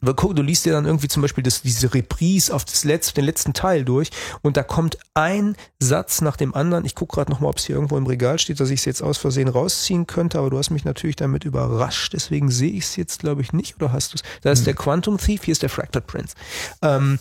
Du 0.00 0.42
liest 0.42 0.64
dir 0.64 0.72
dann 0.72 0.84
irgendwie 0.84 1.06
zum 1.06 1.22
Beispiel 1.22 1.44
das, 1.44 1.62
diese 1.62 1.94
Reprise 1.94 2.52
auf 2.52 2.64
das 2.64 2.82
letzte, 2.82 3.14
den 3.14 3.24
letzten 3.24 3.52
Teil 3.52 3.84
durch 3.84 4.10
und 4.42 4.56
da 4.56 4.64
kommt 4.64 4.98
ein 5.14 5.56
Satz 5.78 6.20
nach 6.22 6.36
dem 6.36 6.56
anderen. 6.56 6.84
Ich 6.84 6.96
gucke 6.96 7.14
gerade 7.14 7.30
nochmal, 7.30 7.50
ob 7.50 7.58
es 7.58 7.66
hier 7.66 7.76
irgendwo 7.76 7.96
im 7.96 8.06
Regal 8.06 8.40
steht, 8.40 8.58
dass 8.58 8.70
ich 8.70 8.80
es 8.80 8.84
jetzt 8.84 9.00
aus 9.00 9.16
Versehen 9.16 9.46
rausziehen 9.46 10.08
könnte, 10.08 10.40
aber 10.40 10.50
du 10.50 10.58
hast 10.58 10.70
mich 10.70 10.84
natürlich 10.84 11.14
damit 11.14 11.44
überrascht, 11.44 12.14
deswegen 12.14 12.50
sehe 12.50 12.72
ich 12.72 12.82
es 12.82 12.96
jetzt, 12.96 13.20
glaube 13.20 13.42
ich, 13.42 13.52
nicht. 13.52 13.76
Oder 13.76 13.92
hast 13.92 14.12
du 14.12 14.16
es? 14.16 14.22
Da 14.42 14.50
ist 14.50 14.66
der 14.66 14.74
Quantum 14.74 15.18
Thief, 15.18 15.44
hier 15.44 15.52
ist 15.52 15.62
der 15.62 15.70
Fractal 15.70 16.02
Prince. 16.02 16.34
Ähm, 16.82 17.20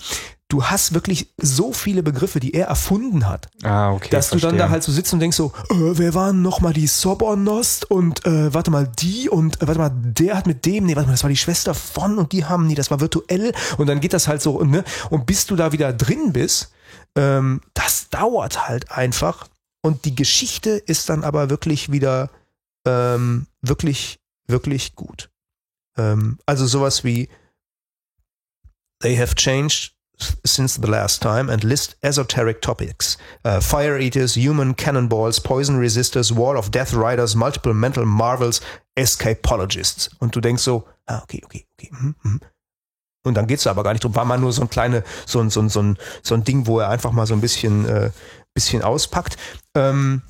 du 0.55 0.63
hast 0.65 0.93
wirklich 0.93 1.33
so 1.37 1.73
viele 1.73 2.01
Begriffe, 2.03 2.39
die 2.39 2.53
er 2.53 2.67
erfunden 2.67 3.27
hat 3.27 3.49
Ah, 3.63 3.91
okay. 3.91 4.09
dass 4.09 4.29
du 4.29 4.35
dann 4.35 4.51
verstehe. 4.51 4.59
da 4.59 4.69
halt 4.69 4.83
so 4.83 4.91
sitzt 4.91 5.11
und 5.13 5.19
denkst 5.19 5.35
so, 5.37 5.51
äh, 5.69 5.73
wer 5.75 6.13
waren 6.13 6.41
noch 6.41 6.61
mal 6.61 6.71
die 6.73 6.87
Sobornost 6.87 7.91
und 7.91 8.25
äh, 8.25 8.53
warte 8.53 8.71
mal 8.71 8.87
die 8.87 9.29
und 9.29 9.61
äh, 9.61 9.67
warte 9.67 9.79
mal 9.79 9.91
der 9.93 10.37
hat 10.37 10.47
mit 10.47 10.65
dem, 10.65 10.85
nee, 10.85 10.95
warte 10.95 11.07
mal, 11.07 11.13
das 11.13 11.23
war 11.23 11.29
die 11.29 11.35
Schwester 11.37 11.73
von 11.73 12.17
und 12.17 12.31
die 12.31 12.45
haben, 12.45 12.67
nee, 12.67 12.75
das 12.75 12.89
war 12.89 12.99
virtuell 13.01 13.53
und 13.77 13.87
dann 13.87 13.99
geht 13.99 14.13
das 14.13 14.27
halt 14.27 14.41
so, 14.41 14.63
ne? 14.63 14.83
Und 15.09 15.25
bis 15.25 15.45
du 15.45 15.55
da 15.55 15.71
wieder 15.73 15.91
drin 15.93 16.31
bist, 16.31 16.71
ähm, 17.17 17.61
das 17.73 18.09
dauert 18.09 18.67
halt 18.69 18.91
einfach 18.91 19.47
und 19.81 20.05
die 20.05 20.15
Geschichte 20.15 20.69
ist 20.71 21.09
dann 21.09 21.23
aber 21.23 21.49
wirklich 21.49 21.91
wieder 21.91 22.29
ähm, 22.87 23.47
wirklich, 23.61 24.19
wirklich 24.47 24.95
gut. 24.95 25.29
Ähm, 25.97 26.39
also 26.45 26.65
sowas 26.65 27.03
wie 27.03 27.27
They 29.01 29.17
have 29.17 29.35
changed 29.35 29.94
since 30.43 30.75
the 30.81 30.87
last 30.87 31.21
time 31.21 31.49
and 31.49 31.63
list 31.63 31.97
esoteric 32.03 32.61
topics. 32.61 33.17
Uh, 33.43 33.59
fire 33.59 33.99
eaters, 33.99 34.35
human 34.35 34.75
cannonballs, 34.75 35.39
poison 35.39 35.79
resistors, 35.79 36.31
wall 36.35 36.57
of 36.57 36.71
death 36.71 36.93
riders, 36.93 37.35
multiple 37.35 37.73
mental 37.73 38.05
marvels, 38.05 38.61
escapologists. 38.95 40.09
Und 40.19 40.35
du 40.35 40.41
denkst 40.41 40.63
so, 40.63 40.85
ah, 41.07 41.21
okay, 41.23 41.41
okay, 41.45 41.65
okay. 41.77 41.89
mhm, 41.91 42.15
mhm. 42.23 42.41
Und 43.25 43.33
dann 43.33 43.47
geht's 43.47 43.63
da 43.63 43.71
aber 43.71 43.83
gar 43.83 43.93
nicht 43.93 44.03
drum. 44.03 44.15
War 44.15 44.25
mal 44.25 44.37
nur 44.37 44.53
so 44.53 44.61
ein 44.61 44.69
kleine, 44.69 45.03
so 45.25 45.39
ein, 45.39 45.49
so 45.49 45.59
ein, 45.59 45.69
so 45.69 45.81
ein, 45.81 45.97
so 46.21 46.35
ein 46.35 46.43
Ding, 46.43 46.67
wo 46.67 46.79
er 46.79 46.89
einfach 46.89 47.11
mal 47.11 47.25
so 47.25 47.33
ein 47.33 47.41
bisschen, 47.41 47.85
äh, 47.87 48.11
bisschen 48.53 48.83
auspackt. 48.83 49.37
Ähm, 49.75 50.21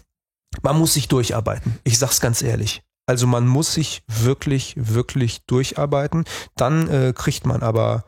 man 0.61 0.79
muss 0.79 0.93
sich 0.93 1.09
durcharbeiten. 1.09 1.79
Ich 1.83 1.99
sag's 1.99 2.21
ganz 2.21 2.41
ehrlich. 2.41 2.83
Also 3.05 3.27
man 3.27 3.47
muss 3.47 3.73
sich 3.73 4.01
wirklich, 4.07 4.73
wirklich 4.77 5.43
durcharbeiten. 5.45 6.23
Dann 6.55 6.89
äh, 6.89 7.13
kriegt 7.13 7.45
man 7.45 7.61
aber 7.61 8.05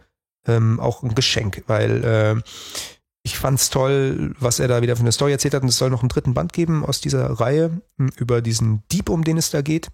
ähm, 0.47 0.79
auch 0.79 1.03
ein 1.03 1.15
Geschenk, 1.15 1.63
weil 1.67 2.03
äh, 2.03 2.41
ich 3.23 3.37
fand's 3.37 3.69
toll, 3.69 4.33
was 4.39 4.59
er 4.59 4.67
da 4.69 4.81
wieder 4.81 4.95
für 4.95 5.01
eine 5.01 5.11
Story 5.11 5.33
erzählt 5.33 5.53
hat. 5.53 5.61
Und 5.61 5.69
es 5.69 5.77
soll 5.77 5.89
noch 5.89 6.01
einen 6.01 6.09
dritten 6.09 6.33
Band 6.33 6.53
geben 6.53 6.85
aus 6.85 7.01
dieser 7.01 7.29
Reihe 7.29 7.81
m, 7.99 8.09
über 8.15 8.41
diesen 8.41 8.83
Dieb, 8.91 9.09
um 9.09 9.23
den 9.23 9.37
es 9.37 9.49
da 9.49 9.61
geht, 9.61 9.89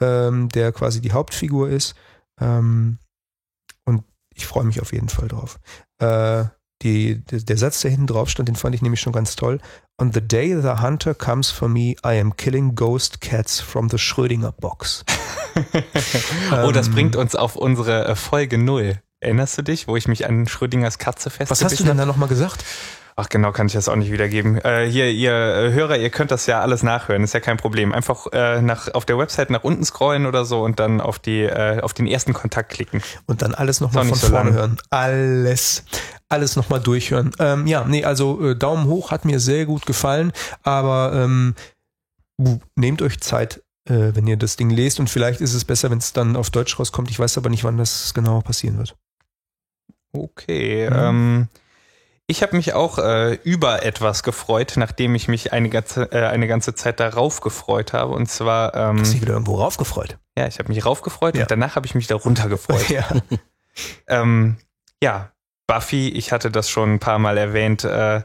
ähm, 0.00 0.48
der 0.50 0.72
quasi 0.72 1.00
die 1.00 1.12
Hauptfigur 1.12 1.68
ist. 1.68 1.94
Ähm, 2.40 2.98
und 3.84 4.04
ich 4.34 4.46
freue 4.46 4.64
mich 4.64 4.80
auf 4.80 4.92
jeden 4.92 5.08
Fall 5.08 5.28
drauf. 5.28 5.58
Äh, 5.98 6.44
die, 6.82 7.24
der, 7.24 7.56
Satz, 7.56 7.80
der 7.80 7.90
hinten 7.90 8.06
drauf 8.06 8.28
stand, 8.28 8.48
den 8.48 8.54
fand 8.54 8.74
ich 8.74 8.82
nämlich 8.82 9.00
schon 9.00 9.12
ganz 9.12 9.34
toll. 9.34 9.60
On 9.98 10.12
the 10.12 10.20
day 10.20 10.54
the 10.60 10.82
hunter 10.82 11.14
comes 11.14 11.50
for 11.50 11.68
me, 11.68 11.96
I 12.04 12.20
am 12.20 12.36
killing 12.36 12.74
ghost 12.74 13.20
cats 13.22 13.60
from 13.60 13.88
the 13.88 13.96
Schrödinger 13.98 14.52
box. 14.52 15.04
oh, 16.52 16.70
das 16.70 16.88
Ähm, 16.88 16.94
bringt 16.94 17.16
uns 17.16 17.34
auf 17.34 17.56
unsere 17.56 18.04
äh, 18.06 18.14
Folge 18.14 18.58
null. 18.58 19.00
Erinnerst 19.20 19.56
du 19.58 19.62
dich, 19.62 19.88
wo 19.88 19.96
ich 19.96 20.08
mich 20.08 20.26
an 20.26 20.46
Schrödingers 20.46 20.98
Katze 20.98 21.26
Was 21.26 21.36
festgebissen 21.36 21.64
hast 21.64 21.80
du 21.80 21.84
denn 21.84 21.96
da 21.96 22.06
nochmal 22.06 22.28
gesagt? 22.28 22.64
Ach 23.18 23.30
genau, 23.30 23.50
kann 23.50 23.66
ich 23.66 23.72
das 23.72 23.88
auch 23.88 23.96
nicht 23.96 24.12
wiedergeben. 24.12 24.58
Äh, 24.58 24.90
hier, 24.90 25.10
ihr 25.10 25.32
äh, 25.32 25.72
Hörer, 25.72 25.96
ihr 25.96 26.10
könnt 26.10 26.30
das 26.30 26.44
ja 26.44 26.60
alles 26.60 26.82
nachhören, 26.82 27.24
ist 27.24 27.32
ja 27.32 27.40
kein 27.40 27.56
Problem. 27.56 27.94
Einfach 27.94 28.26
äh, 28.32 28.60
nach, 28.60 28.92
auf 28.92 29.06
der 29.06 29.16
Website 29.16 29.48
nach 29.48 29.64
unten 29.64 29.86
scrollen 29.86 30.26
oder 30.26 30.44
so 30.44 30.62
und 30.62 30.78
dann 30.78 31.00
auf, 31.00 31.18
die, 31.18 31.44
äh, 31.44 31.80
auf 31.80 31.94
den 31.94 32.06
ersten 32.06 32.34
Kontakt 32.34 32.72
klicken. 32.72 33.00
Und 33.24 33.40
dann 33.40 33.54
alles 33.54 33.80
nochmal 33.80 34.04
von 34.04 34.18
so 34.18 34.26
vorne 34.26 34.50
lang. 34.50 34.58
hören. 34.58 34.78
Alles. 34.90 35.84
Alles 36.28 36.56
nochmal 36.56 36.80
durchhören. 36.80 37.32
Ähm, 37.38 37.66
ja, 37.66 37.84
nee, 37.84 38.04
also 38.04 38.50
äh, 38.50 38.54
Daumen 38.54 38.84
hoch 38.86 39.12
hat 39.12 39.24
mir 39.24 39.40
sehr 39.40 39.64
gut 39.64 39.86
gefallen, 39.86 40.32
aber 40.62 41.12
ähm, 41.14 41.54
uh, 42.38 42.58
nehmt 42.74 43.00
euch 43.00 43.20
Zeit, 43.20 43.62
äh, 43.88 44.14
wenn 44.14 44.26
ihr 44.26 44.36
das 44.36 44.56
Ding 44.56 44.68
lest 44.68 45.00
und 45.00 45.08
vielleicht 45.08 45.40
ist 45.40 45.54
es 45.54 45.64
besser, 45.64 45.90
wenn 45.90 45.98
es 45.98 46.12
dann 46.12 46.36
auf 46.36 46.50
Deutsch 46.50 46.78
rauskommt. 46.78 47.10
Ich 47.10 47.18
weiß 47.18 47.38
aber 47.38 47.48
nicht, 47.48 47.64
wann 47.64 47.78
das 47.78 48.12
genau 48.12 48.42
passieren 48.42 48.76
wird. 48.76 48.94
Okay. 50.16 50.88
Mhm. 50.90 50.96
Ähm, 50.96 51.48
ich 52.28 52.42
habe 52.42 52.56
mich 52.56 52.74
auch 52.74 52.98
äh, 52.98 53.34
über 53.44 53.84
etwas 53.84 54.22
gefreut, 54.24 54.72
nachdem 54.76 55.14
ich 55.14 55.28
mich 55.28 55.52
eine 55.52 55.68
ganze, 55.68 56.10
äh, 56.12 56.26
eine 56.26 56.48
ganze 56.48 56.74
Zeit 56.74 56.98
darauf 56.98 57.40
gefreut 57.40 57.92
habe. 57.92 58.12
Und 58.14 58.28
zwar, 58.28 58.74
ähm, 58.74 58.98
Hast 58.98 59.10
du 59.10 59.12
dich 59.12 59.22
wieder 59.22 59.34
irgendwo 59.34 59.56
raufgefreut? 59.56 60.18
ja, 60.36 60.46
ich 60.46 60.58
habe 60.58 60.68
mich 60.68 60.84
raufgefreut 60.84 61.36
Ja. 61.36 61.42
und 61.42 61.50
danach 61.50 61.76
habe 61.76 61.86
ich 61.86 61.94
mich 61.94 62.06
darunter 62.08 62.48
gefreut. 62.48 62.88
Ja. 62.90 63.04
Ähm, 64.08 64.56
ja, 65.02 65.30
Buffy, 65.66 66.08
ich 66.08 66.32
hatte 66.32 66.50
das 66.50 66.70
schon 66.70 66.94
ein 66.94 66.98
paar 66.98 67.18
Mal 67.18 67.36
erwähnt, 67.36 67.84
äh, 67.84 68.22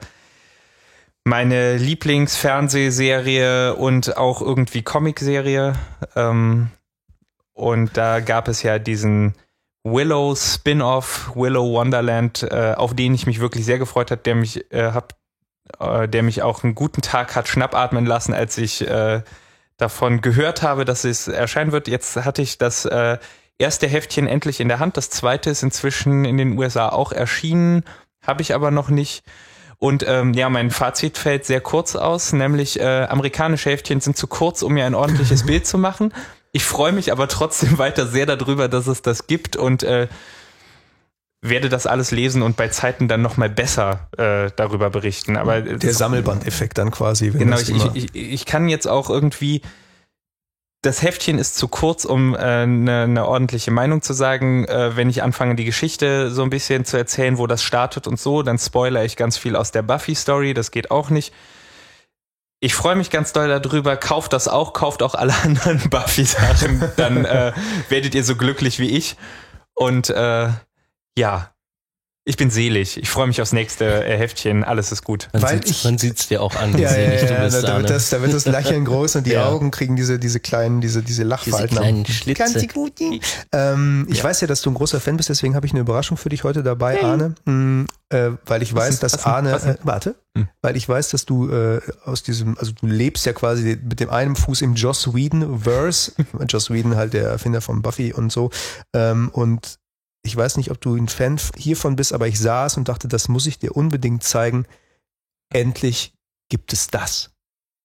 meine 1.26 1.78
Lieblingsfernsehserie 1.78 3.76
und 3.76 4.18
auch 4.18 4.42
irgendwie 4.42 4.82
Comicserie. 4.82 5.74
Ähm, 6.16 6.72
und 7.54 7.98
da 7.98 8.20
gab 8.22 8.48
es 8.48 8.64
ja 8.64 8.80
diesen 8.80 9.36
Willow 9.84 10.36
Spin-off, 10.36 11.32
Willow 11.36 11.74
Wonderland, 11.74 12.44
äh, 12.44 12.74
auf 12.76 12.96
den 12.96 13.14
ich 13.14 13.26
mich 13.26 13.40
wirklich 13.40 13.66
sehr 13.66 13.80
gefreut 13.80 14.12
habe, 14.12 14.22
der 14.22 14.36
mich 14.36 14.72
äh, 14.72 14.92
hab, 14.92 15.16
äh, 15.80 16.08
der 16.08 16.24
mich 16.24 16.44
auch 16.44 16.64
einen 16.64 16.76
guten 16.76 17.02
Tag 17.02 17.36
hat 17.36 17.48
schnappatmen 17.48 18.06
lassen, 18.06 18.34
als 18.34 18.58
ich 18.58 18.88
äh, 18.88 19.24
davon 19.78 20.22
gehört 20.22 20.62
habe, 20.62 20.86
dass 20.86 21.04
es 21.04 21.28
erscheinen 21.28 21.72
wird. 21.72 21.88
Jetzt 21.88 22.16
hatte 22.16 22.44
ich 22.44 22.60
das 22.60 22.86
äh, 22.86 23.18
erste 23.58 23.88
Heftchen 23.88 24.28
endlich 24.28 24.60
in 24.60 24.68
der 24.68 24.80
Hand. 24.80 24.98
Das 24.98 25.10
zweite 25.10 25.50
ist 25.50 25.64
inzwischen 25.64 26.26
in 26.26 26.38
den 26.38 26.58
USA 26.58 26.90
auch 26.90 27.12
erschienen, 27.12 27.84
habe 28.22 28.42
ich 28.44 28.54
aber 28.54 28.70
noch 28.70 28.90
nicht. 28.90 29.24
Und 29.78 30.06
ähm, 30.08 30.34
ja, 30.34 30.48
mein 30.50 30.70
Fazit 30.70 31.18
fällt 31.18 31.46
sehr 31.46 31.60
kurz 31.60 31.96
aus, 31.96 32.34
nämlich 32.34 32.80
äh, 32.80 33.06
amerikanische 33.06 33.72
Heftchen 33.72 34.00
sind 34.00 34.16
zu 34.16 34.28
kurz, 34.28 34.62
um 34.62 34.74
mir 34.74 34.86
ein 34.86 34.94
ordentliches 34.94 35.44
Bild 35.48 35.66
zu 35.66 35.80
machen. 35.80 36.14
Ich 36.54 36.64
freue 36.64 36.92
mich 36.92 37.12
aber 37.12 37.28
trotzdem 37.28 37.78
weiter 37.78 38.08
sehr 38.08 38.26
darüber, 38.26 38.68
dass 38.68 38.88
es 38.88 39.02
das 39.02 39.28
gibt 39.28 39.56
und 39.56 39.84
äh, 39.84 40.08
werde 41.42 41.70
das 41.70 41.88
alles 41.88 42.12
lesen 42.12 42.44
und 42.44 42.56
bei 42.56 42.68
Zeiten 42.68 43.08
dann 43.08 43.22
nochmal 43.22 43.50
besser 43.50 44.08
äh, 44.18 44.52
darüber 44.56 44.90
berichten. 44.92 45.38
Aber 45.38 45.62
Der 45.62 45.94
Sammelbandeffekt 45.94 46.78
dann 46.78 46.92
quasi. 46.92 47.32
Genau, 47.32 47.58
ich, 47.58 47.96
ich, 47.96 48.16
ich, 48.16 48.46
kann 48.46 48.70
jetzt 48.70 48.88
auch 48.88 49.10
irgendwie. 49.10 49.62
Das 50.84 51.04
Heftchen 51.04 51.38
ist 51.38 51.58
zu 51.58 51.68
kurz, 51.68 52.06
um 52.06 52.36
eine 52.36 52.64
äh, 52.64 52.66
ne 52.66 53.08
ne 53.08 53.28
ordentliche 53.28 53.72
Meinung 53.72 54.02
zu 54.02 54.14
sagen. 54.14 54.66
Äh, 54.66 54.96
wenn 54.96 55.10
ich 55.10 55.24
anfange, 55.24 55.56
die 55.56 55.66
Geschichte 55.66 56.32
so 56.32 56.44
ein 56.44 56.50
bisschen 56.52 56.86
zu 56.86 56.98
erzählen, 56.98 57.38
wo 57.38 57.48
das 57.48 57.64
startet 57.64 58.08
und 58.08 58.20
so, 58.20 58.44
dann 58.44 58.58
spoilere 58.58 59.06
ich 59.06 59.16
ganz 59.16 59.38
viel 59.38 59.56
aus 59.56 59.72
der 59.72 59.82
Buffy-Story. 59.82 60.54
Das 60.54 60.70
geht 60.70 60.92
auch 60.92 61.10
nicht. 61.10 61.34
Ich 62.64 62.76
freue 62.76 62.96
mich 62.96 63.10
ganz 63.10 63.34
doll 63.34 63.48
darüber. 63.48 63.98
Kauft 63.98 64.34
das 64.34 64.48
auch, 64.48 64.74
kauft 64.74 65.02
auch 65.02 65.16
alle 65.16 65.34
anderen 65.44 65.90
Buffy-Sachen. 65.90 66.92
Dann 66.96 67.26
äh, 67.26 67.54
werdet 67.90 68.14
ihr 68.14 68.24
so 68.24 68.36
glücklich 68.36 68.78
wie 68.80 68.90
ich. 68.90 69.18
Und 69.74 70.12
äh, 70.12 70.50
ja, 71.18 71.52
ich 72.24 72.38
bin 72.38 72.52
selig. 72.52 72.98
Ich 72.98 73.10
freue 73.10 73.26
mich 73.28 73.42
aufs 73.42 73.52
nächste 73.52 74.06
äh, 74.06 74.16
Heftchen. 74.18 74.64
Alles 74.64 74.92
ist 74.92 75.04
gut. 75.04 75.30
Man 75.34 75.42
man 75.84 75.98
sieht's 75.98 76.28
dir 76.28 76.42
auch 76.44 76.56
an, 76.56 76.78
wie 76.78 76.82
Ja, 76.84 76.90
selig 76.90 77.22
ja, 77.22 77.28
du 77.28 77.34
ja, 77.34 77.44
bist, 77.44 77.56
da, 77.56 77.62
da, 77.62 77.78
wird 77.80 77.90
das, 77.90 78.10
da 78.12 78.22
wird 78.22 78.34
das 78.34 78.46
Lächeln 78.46 78.86
groß 78.86 79.16
und 79.16 79.26
die 79.26 79.32
Ja. 79.42 79.48
Augen 79.50 79.72
kriegen 79.72 79.96
diese, 79.96 80.20
diese 80.20 80.40
kleinen, 80.40 80.82
diese, 80.82 81.02
diese 81.02 81.24
Lachfalten. 81.24 81.70
Diese 81.70 81.80
kleinen 81.82 82.06
Schlitze. 82.06 82.44
Ganz 82.44 82.68
gut. 82.74 82.94
Ähm, 83.52 84.08
ich 84.10 84.24
weiß 84.24 84.42
ja, 84.42 84.48
dass 84.48 84.62
du 84.62 84.70
ein 84.70 84.76
großer 84.76 85.00
Fan 85.00 85.18
bist, 85.18 85.30
deswegen 85.30 85.56
habe 85.56 85.66
ich 85.66 85.72
eine 85.72 85.82
Überraschung 85.82 86.16
für 86.18 86.30
dich 86.30 86.44
heute 86.44 86.62
dabei, 86.62 87.02
Arne. 87.04 87.34
Mm, 87.46 87.86
äh, 88.10 88.32
weil 88.46 88.62
ich 88.62 88.74
weiß, 88.76 89.00
denn- 89.00 89.00
dass 89.02 89.14
was 89.14 89.26
Arne, 89.26 89.52
was 89.54 89.66
äh, 89.66 89.76
warte, 89.84 90.16
Hm. 90.38 90.48
weil 90.62 90.78
ich 90.78 90.88
weiß, 90.88 91.10
dass 91.10 91.26
du 91.26 91.50
äh, 91.52 91.82
aus 92.06 92.24
diesem, 92.24 92.58
also 92.58 92.72
du 92.72 92.86
lebst 92.88 93.26
ja 93.26 93.34
quasi 93.34 93.78
mit 93.84 94.00
dem 94.00 94.10
einen 94.10 94.38
Fuß 94.38 94.62
im 94.62 94.76
Joss 94.76 95.14
Whedon-Verse. 95.14 96.14
Joss 96.48 96.70
Whedon 96.70 96.96
halt 96.96 97.14
der 97.14 97.28
Erfinder 97.28 97.60
von 97.62 97.82
Buffy 97.82 98.14
und 98.14 98.32
so. 98.32 98.50
Ähm, 98.96 99.30
und 99.34 99.80
ich 100.24 100.36
weiß 100.36 100.58
nicht, 100.58 100.72
ob 100.72 100.80
du 100.82 100.96
ein 100.96 101.08
Fan 101.08 101.40
hiervon 101.56 101.96
bist, 101.96 102.14
aber 102.14 102.28
ich 102.28 102.40
saß 102.40 102.78
und 102.78 102.88
dachte, 102.88 103.08
das 103.08 103.28
muss 103.28 103.48
ich 103.48 103.60
dir 103.60 103.76
unbedingt 103.76 104.24
zeigen. 104.24 104.66
Endlich 105.52 106.14
gibt 106.50 106.74
es 106.74 106.88
das. 106.88 107.32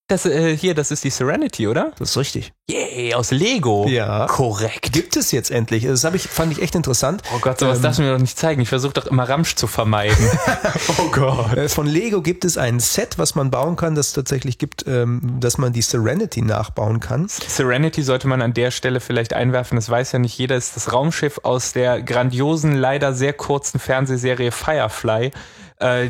Das 0.08 0.24
äh, 0.24 0.56
hier, 0.56 0.74
das 0.74 0.92
ist 0.92 1.02
die 1.02 1.10
Serenity, 1.10 1.66
oder? 1.66 1.90
Das 1.98 2.10
ist 2.10 2.16
richtig. 2.16 2.52
Yay, 2.70 3.14
aus 3.14 3.32
Lego. 3.32 3.86
Ja. 3.88 4.26
Korrekt. 4.26 4.92
Gibt 4.92 5.16
es 5.16 5.32
jetzt 5.32 5.50
endlich. 5.50 5.84
Das 5.84 6.04
hab 6.04 6.14
ich, 6.14 6.28
fand 6.28 6.52
ich 6.52 6.62
echt 6.62 6.76
interessant. 6.76 7.22
Oh 7.34 7.38
Gott, 7.40 7.58
sowas 7.58 7.78
Ähm, 7.78 7.82
darfst 7.82 7.98
du 7.98 8.04
mir 8.04 8.12
doch 8.12 8.20
nicht 8.20 8.38
zeigen. 8.38 8.60
Ich 8.60 8.68
versuche 8.68 8.92
doch 8.92 9.06
immer 9.06 9.28
Ramsch 9.28 9.56
zu 9.56 9.66
vermeiden. 9.66 10.16
oh 10.98 11.10
Gott. 11.10 11.56
Äh, 11.56 11.68
Von 11.68 11.88
Lego 11.88 12.22
gibt 12.22 12.44
es 12.44 12.56
ein 12.56 12.78
Set, 12.78 13.18
was 13.18 13.34
man 13.34 13.50
bauen 13.50 13.74
kann, 13.74 13.96
das 13.96 14.12
tatsächlich 14.12 14.58
gibt, 14.58 14.84
ähm, 14.86 15.38
dass 15.40 15.58
man 15.58 15.72
die 15.72 15.82
Serenity 15.82 16.40
nachbauen 16.42 17.00
kann. 17.00 17.26
Serenity 17.28 18.04
sollte 18.04 18.28
man 18.28 18.42
an 18.42 18.54
der 18.54 18.70
Stelle 18.70 19.00
vielleicht 19.00 19.32
einwerfen. 19.32 19.74
Das 19.74 19.90
weiß 19.90 20.12
ja 20.12 20.20
nicht 20.20 20.38
jeder. 20.38 20.54
Ist 20.54 20.76
das 20.76 20.92
Raumschiff 20.92 21.40
aus 21.42 21.72
der 21.72 22.00
grandiosen, 22.00 22.76
leider 22.76 23.12
sehr 23.12 23.32
kurzen 23.32 23.80
Fernsehserie 23.80 24.52
Firefly, 24.52 25.32
äh, 25.78 26.08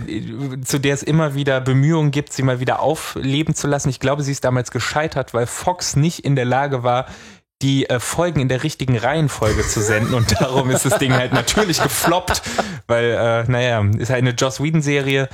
zu 0.64 0.78
der 0.78 0.94
es 0.94 1.02
immer 1.02 1.34
wieder 1.34 1.60
Bemühungen 1.60 2.10
gibt, 2.10 2.32
sie 2.32 2.43
mal 2.43 2.60
wieder 2.60 2.80
aufleben 2.80 3.55
zu 3.55 3.66
lassen. 3.66 3.88
Ich 3.88 4.01
glaube, 4.01 4.22
sie 4.22 4.32
ist 4.32 4.44
damals 4.44 4.70
gescheitert, 4.70 5.34
weil 5.34 5.47
Fox 5.47 5.97
nicht 5.97 6.20
in 6.20 6.36
der 6.36 6.44
Lage 6.44 6.82
war, 6.82 7.06
die 7.62 7.88
äh, 7.88 8.01
Folgen 8.01 8.40
in 8.40 8.48
der 8.48 8.62
richtigen 8.62 8.97
Reihenfolge 8.97 9.66
zu 9.66 9.80
senden 9.80 10.14
und 10.14 10.32
darum 10.40 10.70
ist 10.70 10.84
das 10.84 10.98
Ding 10.98 11.12
halt 11.12 11.32
natürlich 11.32 11.82
gefloppt, 11.82 12.43
weil, 12.86 13.05
äh, 13.12 13.51
naja, 13.51 13.84
ist 13.98 14.10
halt 14.10 14.22
eine 14.22 14.30
Joss 14.30 14.62
Whedon-Serie, 14.62 15.28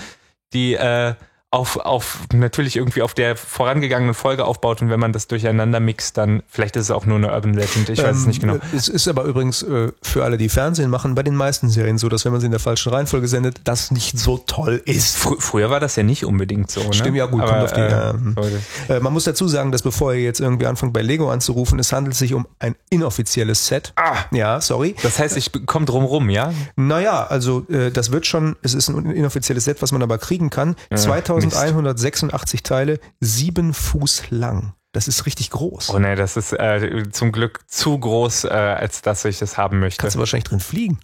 die 0.52 0.74
äh, 0.74 1.14
auf, 1.52 1.76
auf 1.76 2.20
natürlich 2.32 2.76
irgendwie 2.76 3.02
auf 3.02 3.12
der 3.12 3.36
vorangegangenen 3.36 4.14
Folge 4.14 4.46
aufbaut 4.46 4.80
und 4.80 4.88
wenn 4.88 4.98
man 4.98 5.12
das 5.12 5.28
durcheinander 5.28 5.80
mixt, 5.80 6.16
dann 6.16 6.42
vielleicht 6.48 6.76
ist 6.76 6.84
es 6.84 6.90
auch 6.90 7.04
nur 7.04 7.18
eine 7.18 7.30
Urban 7.30 7.52
Legend. 7.52 7.90
Ich 7.90 8.02
weiß 8.02 8.16
es 8.16 8.22
Ähm, 8.22 8.28
nicht 8.28 8.40
genau. 8.40 8.54
äh, 8.54 8.60
Es 8.74 8.88
ist 8.88 9.06
aber 9.06 9.24
übrigens 9.24 9.62
äh, 9.62 9.92
für 10.02 10.24
alle, 10.24 10.38
die 10.38 10.48
Fernsehen 10.48 10.88
machen, 10.88 11.14
bei 11.14 11.22
den 11.22 11.36
meisten 11.36 11.68
Serien 11.68 11.98
so, 11.98 12.08
dass 12.08 12.24
wenn 12.24 12.32
man 12.32 12.40
sie 12.40 12.46
in 12.46 12.52
der 12.52 12.58
falschen 12.60 12.90
Reihenfolge 12.90 13.28
sendet, 13.28 13.60
das 13.64 13.90
nicht 13.90 14.18
so 14.18 14.38
toll 14.38 14.80
ist. 14.86 15.18
Fr 15.18 15.34
früher 15.38 15.68
war 15.68 15.78
das 15.78 15.94
ja 15.96 16.02
nicht 16.02 16.24
unbedingt 16.24 16.70
so. 16.70 16.80
Ne? 16.82 16.94
Stimmt, 16.94 17.18
ja, 17.18 17.26
gut, 17.26 17.44
kommt 17.44 17.52
auf 17.62 17.72
die, 17.74 17.80
ähm, 17.80 18.32
Leute. 18.34 18.60
Äh, 18.88 19.00
man 19.00 19.12
muss 19.12 19.24
dazu 19.24 19.46
sagen, 19.46 19.72
dass 19.72 19.82
bevor 19.82 20.14
ihr 20.14 20.22
jetzt 20.22 20.40
irgendwie 20.40 20.66
anfangt 20.66 20.94
bei 20.94 21.02
Lego 21.02 21.30
anzurufen, 21.30 21.78
es 21.78 21.92
handelt 21.92 22.16
sich 22.16 22.32
um 22.32 22.46
ein 22.60 22.76
inoffizielles 22.88 23.66
Set. 23.66 23.92
Ah. 23.96 24.16
Ja, 24.30 24.60
sorry. 24.62 24.94
das 25.02 25.18
heißt, 25.18 25.36
ich 25.36 25.50
komme 25.66 25.84
drum 25.84 26.04
rum, 26.04 26.30
ja? 26.30 26.54
Naja, 26.76 27.26
also 27.26 27.66
äh, 27.68 27.90
das 27.90 28.10
wird 28.10 28.26
schon, 28.26 28.56
es 28.62 28.72
ist 28.72 28.88
ein 28.88 29.10
inoffizielles 29.10 29.64
Set, 29.64 29.82
was 29.82 29.92
man 29.92 30.02
aber 30.02 30.16
kriegen 30.16 30.48
kann. 30.48 30.76
2186 31.50 32.62
Teile, 32.62 33.00
sieben 33.20 33.74
Fuß 33.74 34.30
lang. 34.30 34.74
Das 34.92 35.08
ist 35.08 35.24
richtig 35.24 35.50
groß. 35.50 35.90
Oh 35.90 35.98
ne, 35.98 36.16
das 36.16 36.36
ist 36.36 36.52
äh, 36.52 37.04
zum 37.10 37.32
Glück 37.32 37.60
zu 37.66 37.98
groß, 37.98 38.44
äh, 38.44 38.48
als 38.48 39.00
dass 39.00 39.24
ich 39.24 39.38
das 39.38 39.56
haben 39.56 39.80
möchte. 39.80 40.00
Kannst 40.00 40.16
du 40.16 40.20
wahrscheinlich 40.20 40.44
drin 40.44 40.60
fliegen. 40.60 41.00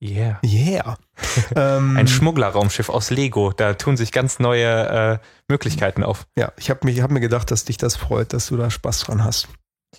Yeah. 0.00 0.40
Yeah. 0.44 0.96
ähm, 1.56 1.96
Ein 1.96 2.08
Schmugglerraumschiff 2.08 2.88
aus 2.88 3.10
Lego. 3.10 3.52
Da 3.52 3.74
tun 3.74 3.96
sich 3.96 4.12
ganz 4.12 4.38
neue 4.38 4.66
äh, 4.66 5.18
Möglichkeiten 5.48 6.04
auf. 6.04 6.26
ja, 6.36 6.52
ich 6.56 6.70
habe 6.70 6.90
hab 7.00 7.10
mir 7.10 7.20
gedacht, 7.20 7.50
dass 7.50 7.64
dich 7.64 7.78
das 7.78 7.96
freut, 7.96 8.32
dass 8.32 8.46
du 8.48 8.56
da 8.56 8.70
Spaß 8.70 9.00
dran 9.00 9.24
hast. 9.24 9.48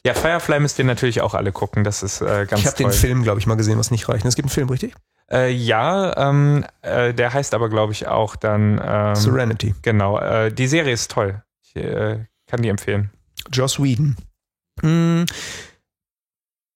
Ja, 0.06 0.14
Firefly 0.14 0.60
müsst 0.60 0.80
ihr 0.80 0.86
natürlich 0.86 1.22
auch 1.22 1.34
alle 1.34 1.52
gucken. 1.52 1.84
Das 1.84 2.03
ist 2.03 2.22
äh, 2.22 2.45
ganz 2.48 2.61
ich 2.61 2.68
habe 2.68 2.78
den. 2.78 2.91
Film, 2.91 3.24
glaube 3.24 3.40
ich, 3.40 3.48
mal 3.48 3.56
gesehen, 3.56 3.78
was 3.78 3.91
nicht 3.91 4.07
reicht. 4.07 4.26
Es 4.26 4.36
gibt 4.36 4.45
einen 4.45 4.53
Film, 4.53 4.70
richtig? 4.70 4.94
Äh, 5.31 5.51
ja, 5.51 6.30
ähm, 6.30 6.65
äh, 6.81 7.14
der 7.14 7.34
heißt 7.34 7.53
aber, 7.53 7.69
glaube 7.69 7.93
ich, 7.93 8.07
auch 8.07 8.35
dann. 8.35 8.81
Ähm, 8.84 9.15
Serenity. 9.15 9.76
genau. 9.81 10.19
Äh, 10.19 10.51
die 10.51 10.68
Serie 10.68 10.93
ist 10.93 11.11
toll. 11.11 11.43
Ich 11.61 11.76
äh, 11.76 12.26
kann 12.47 12.61
die 12.61 12.69
empfehlen. 12.69 13.11
Joss 13.51 13.80
Whedon. 13.80 14.15
Mm, 14.81 15.26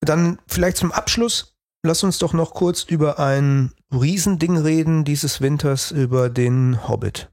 Dann 0.01 0.39
vielleicht 0.47 0.77
zum 0.77 0.91
Abschluss, 0.91 1.55
lass 1.83 2.03
uns 2.03 2.19
doch 2.19 2.33
noch 2.33 2.53
kurz 2.53 2.83
über 2.83 3.19
ein 3.19 3.71
Riesending 3.91 4.57
reden 4.57 5.03
dieses 5.05 5.41
Winters, 5.41 5.91
über 5.91 6.29
den 6.29 6.87
Hobbit. 6.87 7.31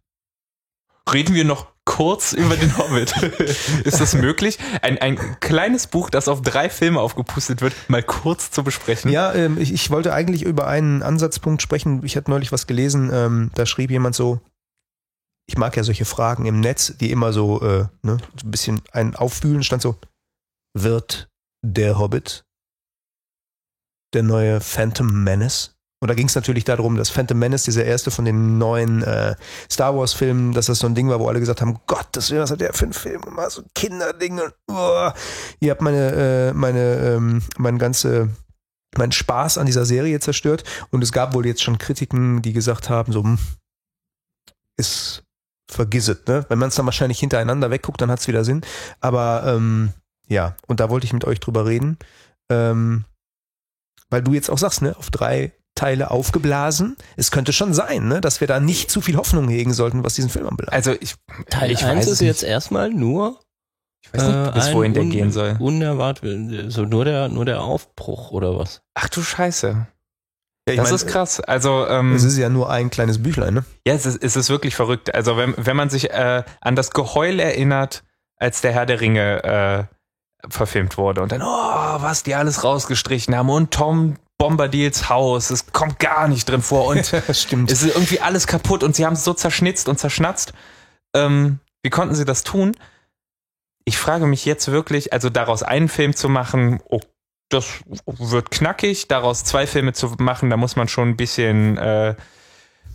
Reden 1.12 1.34
wir 1.34 1.44
noch 1.44 1.66
kurz 1.90 2.32
über 2.32 2.56
den 2.56 2.78
Hobbit. 2.78 3.12
ist 3.84 4.00
das 4.00 4.14
möglich? 4.14 4.58
Ein, 4.80 4.98
ein 4.98 5.18
kleines 5.40 5.88
Buch, 5.88 6.08
das 6.08 6.28
auf 6.28 6.40
drei 6.40 6.70
Filme 6.70 7.00
aufgepustet 7.00 7.62
wird, 7.62 7.74
mal 7.88 8.02
kurz 8.02 8.52
zu 8.52 8.62
besprechen. 8.62 9.10
Ja, 9.10 9.34
ähm, 9.34 9.58
ich, 9.58 9.72
ich 9.72 9.90
wollte 9.90 10.12
eigentlich 10.12 10.42
über 10.44 10.68
einen 10.68 11.02
Ansatzpunkt 11.02 11.62
sprechen. 11.62 12.02
Ich 12.04 12.16
hatte 12.16 12.30
neulich 12.30 12.52
was 12.52 12.68
gelesen, 12.68 13.10
ähm, 13.12 13.50
da 13.56 13.66
schrieb 13.66 13.90
jemand 13.90 14.14
so, 14.14 14.40
ich 15.48 15.58
mag 15.58 15.76
ja 15.76 15.82
solche 15.82 16.04
Fragen 16.04 16.46
im 16.46 16.60
Netz, 16.60 16.94
die 16.96 17.10
immer 17.10 17.32
so, 17.32 17.60
äh, 17.60 17.88
ne, 18.02 18.18
so 18.36 18.46
ein 18.46 18.50
bisschen 18.52 18.80
einen 18.92 19.16
auffühlen, 19.16 19.64
stand 19.64 19.82
so, 19.82 19.96
wird 20.74 21.28
der 21.66 21.98
Hobbit 21.98 22.44
der 24.14 24.22
neue 24.22 24.60
Phantom 24.60 25.24
Menace? 25.24 25.76
Und 26.02 26.08
da 26.08 26.14
ging 26.14 26.28
es 26.28 26.34
natürlich 26.34 26.64
darum, 26.64 26.96
dass 26.96 27.10
Phantom 27.10 27.38
Menace, 27.38 27.64
dieser 27.64 27.84
erste 27.84 28.10
von 28.10 28.24
den 28.24 28.56
neuen 28.56 29.02
äh, 29.02 29.34
Star 29.70 29.94
Wars-Filmen, 29.94 30.52
dass 30.52 30.66
das 30.66 30.78
so 30.78 30.86
ein 30.86 30.94
Ding 30.94 31.10
war, 31.10 31.20
wo 31.20 31.28
alle 31.28 31.40
gesagt 31.40 31.60
haben, 31.60 31.78
Gott, 31.86 32.08
das 32.12 32.32
was 32.32 32.50
hat 32.50 32.62
der 32.62 32.72
für 32.72 32.86
ein 32.86 32.94
Film 32.94 33.20
gemacht, 33.20 33.50
so 33.50 33.62
ein 33.62 33.68
Kinderding. 33.74 34.40
Und, 34.40 34.54
oh. 34.68 35.10
Ihr 35.60 35.70
habt 35.70 35.82
meine, 35.82 36.12
äh, 36.12 36.52
meine, 36.54 36.94
ähm, 36.96 37.42
mein 37.58 37.78
ganze 37.78 38.30
mein 38.96 39.12
Spaß 39.12 39.58
an 39.58 39.66
dieser 39.66 39.84
Serie 39.84 40.20
zerstört. 40.20 40.64
Und 40.90 41.02
es 41.02 41.12
gab 41.12 41.34
wohl 41.34 41.46
jetzt 41.46 41.62
schon 41.62 41.78
Kritiken, 41.78 42.42
die 42.42 42.52
gesagt 42.52 42.90
haben, 42.90 43.12
so, 43.12 43.22
hm, 43.22 43.38
ist 44.76 45.22
vergiss 45.70 46.08
es, 46.08 46.26
ne? 46.26 46.44
Wenn 46.48 46.58
man 46.58 46.68
es 46.68 46.74
dann 46.74 46.86
wahrscheinlich 46.86 47.20
hintereinander 47.20 47.70
wegguckt, 47.70 48.00
dann 48.00 48.10
hat 48.10 48.18
es 48.18 48.26
wieder 48.26 48.44
Sinn. 48.44 48.62
Aber 49.00 49.44
ähm, 49.46 49.92
ja, 50.28 50.56
und 50.66 50.80
da 50.80 50.90
wollte 50.90 51.06
ich 51.06 51.12
mit 51.12 51.24
euch 51.24 51.38
drüber 51.38 51.66
reden. 51.66 51.96
Ähm, 52.50 53.04
weil 54.08 54.22
du 54.22 54.32
jetzt 54.32 54.50
auch 54.50 54.58
sagst, 54.58 54.82
ne, 54.82 54.96
auf 54.96 55.10
drei 55.10 55.52
Teile 55.80 56.10
aufgeblasen. 56.10 56.94
Es 57.16 57.30
könnte 57.30 57.54
schon 57.54 57.72
sein, 57.72 58.06
ne, 58.06 58.20
dass 58.20 58.42
wir 58.42 58.46
da 58.46 58.60
nicht 58.60 58.90
zu 58.90 59.00
viel 59.00 59.16
Hoffnung 59.16 59.48
hegen 59.48 59.72
sollten, 59.72 60.04
was 60.04 60.12
diesen 60.12 60.28
Film 60.28 60.46
anbelangt. 60.46 60.74
Also 60.74 60.92
ich, 61.00 61.14
Teil 61.48 61.70
ich 61.70 61.82
1 61.84 62.00
weiß 62.00 62.06
ist 62.06 62.12
es 62.12 62.20
nicht. 62.20 62.28
jetzt 62.28 62.42
erstmal 62.42 62.90
nur 62.90 63.40
Ich 64.04 64.12
weiß 64.12 64.28
nicht, 64.28 64.54
bis 64.54 64.68
äh, 64.68 64.74
wohin 64.74 64.90
ein 64.90 64.94
der 64.94 65.04
gehen 65.06 65.32
soll. 65.32 65.56
Unerwartet, 65.58 66.70
so 66.70 66.84
nur 66.84 67.06
der, 67.06 67.30
nur 67.30 67.46
der 67.46 67.62
Aufbruch 67.62 68.30
oder 68.30 68.58
was? 68.58 68.82
Ach 68.92 69.08
du 69.08 69.22
Scheiße. 69.22 69.86
Ja, 70.68 70.74
ich 70.74 70.76
das 70.76 70.90
mein, 70.90 70.96
ist 70.96 71.06
krass. 71.06 71.40
Also 71.40 71.86
ähm, 71.86 72.14
Es 72.14 72.24
ist 72.24 72.36
ja 72.36 72.50
nur 72.50 72.68
ein 72.68 72.90
kleines 72.90 73.22
Büchlein, 73.22 73.54
ne? 73.54 73.64
Ja, 73.86 73.94
es 73.94 74.04
ist, 74.04 74.22
es 74.22 74.36
ist 74.36 74.50
wirklich 74.50 74.76
verrückt. 74.76 75.14
Also 75.14 75.38
wenn, 75.38 75.54
wenn 75.56 75.76
man 75.76 75.88
sich 75.88 76.10
äh, 76.10 76.42
an 76.60 76.76
das 76.76 76.90
Geheul 76.90 77.40
erinnert, 77.40 78.04
als 78.36 78.60
der 78.60 78.72
Herr 78.72 78.84
der 78.84 79.00
Ringe 79.00 79.42
äh, 79.44 79.84
verfilmt 80.50 80.98
wurde 80.98 81.22
und 81.22 81.32
dann, 81.32 81.40
oh, 81.40 82.02
was 82.02 82.22
die 82.22 82.34
alles 82.34 82.64
rausgestrichen 82.64 83.34
haben 83.34 83.48
und 83.48 83.70
Tom 83.70 84.16
Bombadils 84.40 85.10
Haus, 85.10 85.50
es 85.50 85.70
kommt 85.70 85.98
gar 85.98 86.26
nicht 86.26 86.48
drin 86.48 86.62
vor 86.62 86.86
und 86.86 87.12
es 87.28 87.44
ist 87.52 87.84
irgendwie 87.84 88.20
alles 88.20 88.46
kaputt 88.46 88.82
und 88.82 88.96
sie 88.96 89.04
haben 89.04 89.12
es 89.12 89.22
so 89.22 89.34
zerschnitzt 89.34 89.86
und 89.86 89.98
zerschnatzt. 89.98 90.54
Ähm, 91.14 91.58
wie 91.82 91.90
konnten 91.90 92.14
sie 92.14 92.24
das 92.24 92.42
tun? 92.42 92.74
Ich 93.84 93.98
frage 93.98 94.26
mich 94.26 94.46
jetzt 94.46 94.70
wirklich, 94.70 95.12
also 95.12 95.28
daraus 95.28 95.62
einen 95.62 95.88
Film 95.88 96.16
zu 96.16 96.30
machen, 96.30 96.80
oh, 96.88 97.00
das 97.50 97.66
wird 98.06 98.50
knackig, 98.50 99.08
daraus 99.08 99.44
zwei 99.44 99.66
Filme 99.66 99.92
zu 99.92 100.14
machen, 100.18 100.48
da 100.48 100.56
muss 100.56 100.74
man 100.74 100.88
schon 100.88 101.10
ein 101.10 101.16
bisschen 101.16 101.76
äh, 101.76 102.14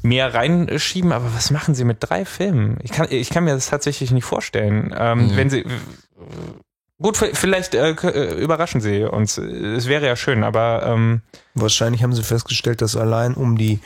mehr 0.02 0.34
reinschieben, 0.34 1.12
aber 1.12 1.36
was 1.36 1.52
machen 1.52 1.76
sie 1.76 1.84
mit 1.84 1.98
drei 2.00 2.26
Filmen? 2.26 2.80
Ich 2.82 2.92
kann, 2.92 3.06
ich 3.12 3.30
kann 3.30 3.44
mir 3.44 3.54
das 3.54 3.68
tatsächlich 3.70 4.10
nicht 4.10 4.26
vorstellen. 4.26 4.96
Ähm, 4.98 5.28
Mhm. 5.28 5.36
Wenn 5.36 5.50
sie 5.52 5.66
gut, 7.02 7.18
vielleicht 7.18 7.76
äh, 7.76 7.92
äh, 7.92 8.42
überraschen 8.42 8.82
sie 8.82 9.04
uns. 9.04 9.38
Es 9.38 9.88
wäre 9.88 10.06
ja 10.06 10.16
schön, 10.16 10.44
aber 10.44 10.84
ähm, 10.86 11.22
Wahrscheinlich 11.54 12.04
haben 12.04 12.14
sie 12.14 12.24
festgestellt, 12.24 12.82
dass 12.82 12.96
allein 12.98 13.34
um 13.34 13.58
die 13.58 13.80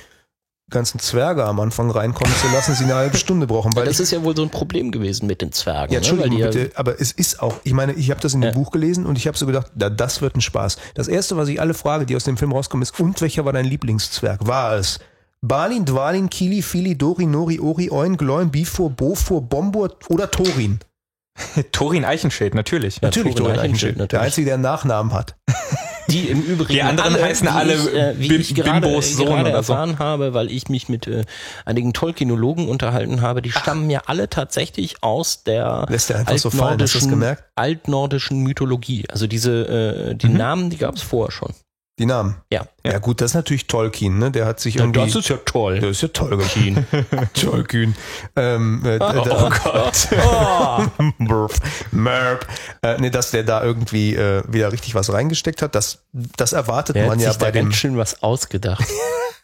ganzen 0.72 1.00
Zwerge 1.00 1.46
am 1.46 1.60
Anfang 1.60 1.90
reinkommen 1.90 2.34
zu 2.36 2.48
lassen, 2.54 2.76
sie 2.76 2.84
eine 2.84 2.96
halbe 2.96 3.18
Stunde 3.18 3.48
brauchen. 3.48 3.74
Weil 3.76 3.82
Weil 3.82 3.88
das 3.88 4.00
ist 4.00 4.12
ja 4.12 4.24
wohl 4.24 4.36
so 4.36 4.44
ein 4.44 4.50
Problem 4.50 4.92
gewesen 4.92 5.26
mit 5.28 5.42
den 5.42 5.52
Zwergen. 5.52 5.94
Ja, 5.94 6.00
ne? 6.00 6.06
Weil 6.06 6.12
Entschuldigung 6.12 6.38
ja, 6.40 6.48
bitte, 6.48 6.78
aber 6.78 7.00
es 7.00 7.12
ist 7.12 7.42
auch, 7.42 7.56
ich 7.64 7.74
meine, 7.74 7.94
ich 7.94 8.12
habe 8.12 8.22
das 8.22 8.34
in 8.34 8.42
dem 8.42 8.50
Ja. 8.50 8.54
Buch 8.54 8.72
gelesen 8.72 9.06
und 9.06 9.18
ich 9.18 9.28
habe 9.28 9.38
so 9.38 9.46
gedacht, 9.46 9.72
da, 9.76 9.90
das 9.90 10.22
wird 10.22 10.36
ein 10.36 10.42
Spaß. 10.42 10.78
Das 10.94 11.08
erste, 11.08 11.38
was 11.38 11.48
ich 11.48 11.60
alle 11.60 11.74
frage, 11.74 12.06
die 12.06 12.16
aus 12.16 12.24
dem 12.24 12.38
Film 12.38 12.52
rauskommen, 12.52 12.84
ist, 12.84 13.00
und 13.00 13.20
welcher 13.22 13.46
war 13.46 13.54
dein 13.54 13.66
Lieblingszwerg? 13.66 14.46
War 14.46 14.76
es 14.76 15.00
Balin, 15.42 15.86
Dwalin, 15.86 16.30
Kili, 16.30 16.62
Fili, 16.62 16.98
Dori, 16.98 17.26
Nori, 17.26 17.60
Ori, 17.60 17.90
Oin, 17.90 18.18
Gloin, 18.18 18.52
Bifur, 18.52 18.90
Bofur, 18.90 19.42
Bombur 19.42 19.96
oder 20.10 20.30
Thorin? 20.30 20.80
Torin 21.72 22.06
Eichenschild, 22.06 22.54
natürlich. 22.56 23.02
Natürlich 23.02 23.36
Thorin 23.36 23.54
Thorin 23.54 23.60
Eichenschild, 23.60 23.96
Eichenschild, 23.96 23.96
der 23.98 24.04
natürlich. 24.20 24.26
Einzige, 24.26 24.46
der 24.46 24.54
einen 24.56 24.64
Nachnamen 24.64 25.14
hat. 25.14 25.36
Die 26.10 26.28
im 26.28 26.42
Übrigen 26.42 26.74
Die 26.74 26.82
anderen 26.82 27.14
heißen 27.22 27.46
wie 27.48 27.52
alle 27.52 27.76
ich, 27.76 27.94
äh, 27.94 28.16
wie 28.20 28.28
Bim- 28.30 28.42
ich 28.42 28.56
gerade, 28.56 28.82
Bimbos 28.82 29.14
Sohn 29.16 29.28
gerade 29.28 29.42
oder 29.52 29.64
so. 29.64 29.74
erfahren 29.74 30.00
habe, 30.00 30.34
weil 30.34 30.50
ich 30.52 30.68
mich 30.68 30.90
mit 30.90 31.06
äh, 31.06 31.24
einigen 31.66 31.94
Tolkienologen 31.94 32.68
unterhalten 32.68 33.22
habe, 33.22 33.44
die 33.44 33.52
stammen 33.52 33.92
ja 33.92 34.02
alle 34.08 34.28
tatsächlich 34.28 35.04
aus 35.04 35.44
der 35.44 35.86
Lässt 35.88 36.12
einfach 36.12 36.36
so 36.38 36.50
fallen, 36.50 36.82
hast 36.82 37.08
gemerkt? 37.08 37.44
altnordischen 37.56 38.42
Mythologie. 38.42 39.06
Also 39.12 39.28
diese 39.28 40.10
äh, 40.10 40.16
die 40.16 40.30
Namen, 40.30 40.72
die 40.72 40.78
gab 40.78 40.96
es 40.96 41.04
vorher 41.04 41.32
schon. 41.32 41.54
Die 42.00 42.06
Namen. 42.06 42.38
Ja. 42.52 42.66
Ja, 42.86 42.98
gut, 42.98 43.20
das 43.22 43.32
ist 43.32 43.36
natürlich 43.36 43.68
Tolkien, 43.68 44.18
ne? 44.18 44.32
Der 44.32 44.46
hat 44.46 44.60
sich 44.62 44.78
irgendwie. 44.78 45.02
ja 45.02 45.38
toll. 45.46 45.80
das 45.82 45.90
ist 45.92 46.02
ja 46.02 46.08
Tolkien. 46.08 46.88
Tolkien. 47.34 47.94
Ähm, 48.36 48.82
äh, 48.86 48.96
Oh, 49.02 49.22
da- 49.22 49.50
Gott. 49.64 50.08
Merp. 51.18 51.54
Merp. 51.92 52.48
Äh, 52.82 52.98
nee, 53.00 53.10
dass 53.10 53.32
der 53.32 53.44
da 53.44 53.64
irgendwie 53.64 54.16
äh, 54.16 54.42
wieder 54.48 54.72
richtig 54.72 54.96
was 54.96 55.12
reingesteckt 55.12 55.62
hat, 55.62 55.76
das, 55.76 56.00
das 56.14 56.54
erwartet 56.54 56.96
Der 56.96 57.08
man 57.08 57.18
hat 57.18 57.22
ja 57.24 57.30
sich 57.32 57.38
da 57.38 57.46
bei 57.46 57.52
dem. 57.52 57.66
ganz 57.66 57.76
schön 57.76 57.98
was 57.98 58.24
ausgedacht. 58.24 58.86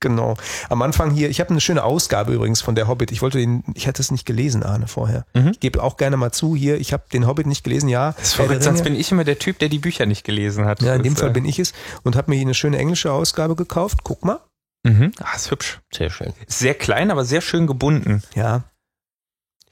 Genau. 0.00 0.34
Am 0.70 0.80
Anfang 0.82 1.10
hier, 1.10 1.28
ich 1.28 1.40
habe 1.40 1.50
eine 1.50 1.60
schöne 1.60 1.84
Ausgabe 1.84 2.32
übrigens 2.32 2.62
von 2.62 2.74
der 2.74 2.88
Hobbit. 2.88 3.12
Ich 3.12 3.20
wollte 3.20 3.38
den, 3.38 3.62
ich 3.74 3.86
hatte 3.86 4.00
es 4.00 4.10
nicht 4.10 4.24
gelesen, 4.24 4.62
Arne, 4.62 4.88
vorher. 4.88 5.26
Mhm. 5.34 5.48
Ich 5.50 5.60
gebe 5.60 5.82
auch 5.82 5.98
gerne 5.98 6.16
mal 6.16 6.32
zu 6.32 6.56
hier, 6.56 6.80
ich 6.80 6.92
habe 6.94 7.04
den 7.12 7.26
Hobbit 7.26 7.46
nicht 7.46 7.64
gelesen, 7.64 7.88
ja. 7.90 8.12
Das 8.12 8.28
ist 8.28 8.34
verrückt, 8.34 8.62
sonst 8.62 8.82
bin 8.82 8.94
ich 8.96 9.12
immer 9.12 9.24
der 9.24 9.38
Typ, 9.38 9.58
der 9.58 9.68
die 9.68 9.78
Bücher 9.78 10.06
nicht 10.06 10.24
gelesen 10.24 10.64
hat. 10.64 10.80
ja, 10.82 10.94
in 10.94 11.02
dem 11.02 11.12
Das, 11.14 11.20
Fall 11.20 11.30
äh, 11.30 11.34
bin 11.34 11.44
ich 11.44 11.58
es 11.58 11.74
und 12.02 12.16
habe 12.16 12.30
mir 12.30 12.36
hier 12.36 12.46
eine 12.46 12.54
schöne 12.54 12.78
englische 12.78 13.12
Ausgabe 13.12 13.54
gekauft. 13.56 13.98
Guck 14.02 14.24
mal. 14.24 14.40
Mhm. 14.84 15.12
Ah, 15.20 15.36
ist 15.36 15.50
hübsch. 15.50 15.80
Sehr 15.94 16.08
schön. 16.08 16.32
Ist 16.48 16.58
sehr 16.60 16.74
klein, 16.74 17.10
aber 17.10 17.26
sehr 17.26 17.42
schön 17.42 17.66
gebunden. 17.66 18.22
Ja, 18.34 18.62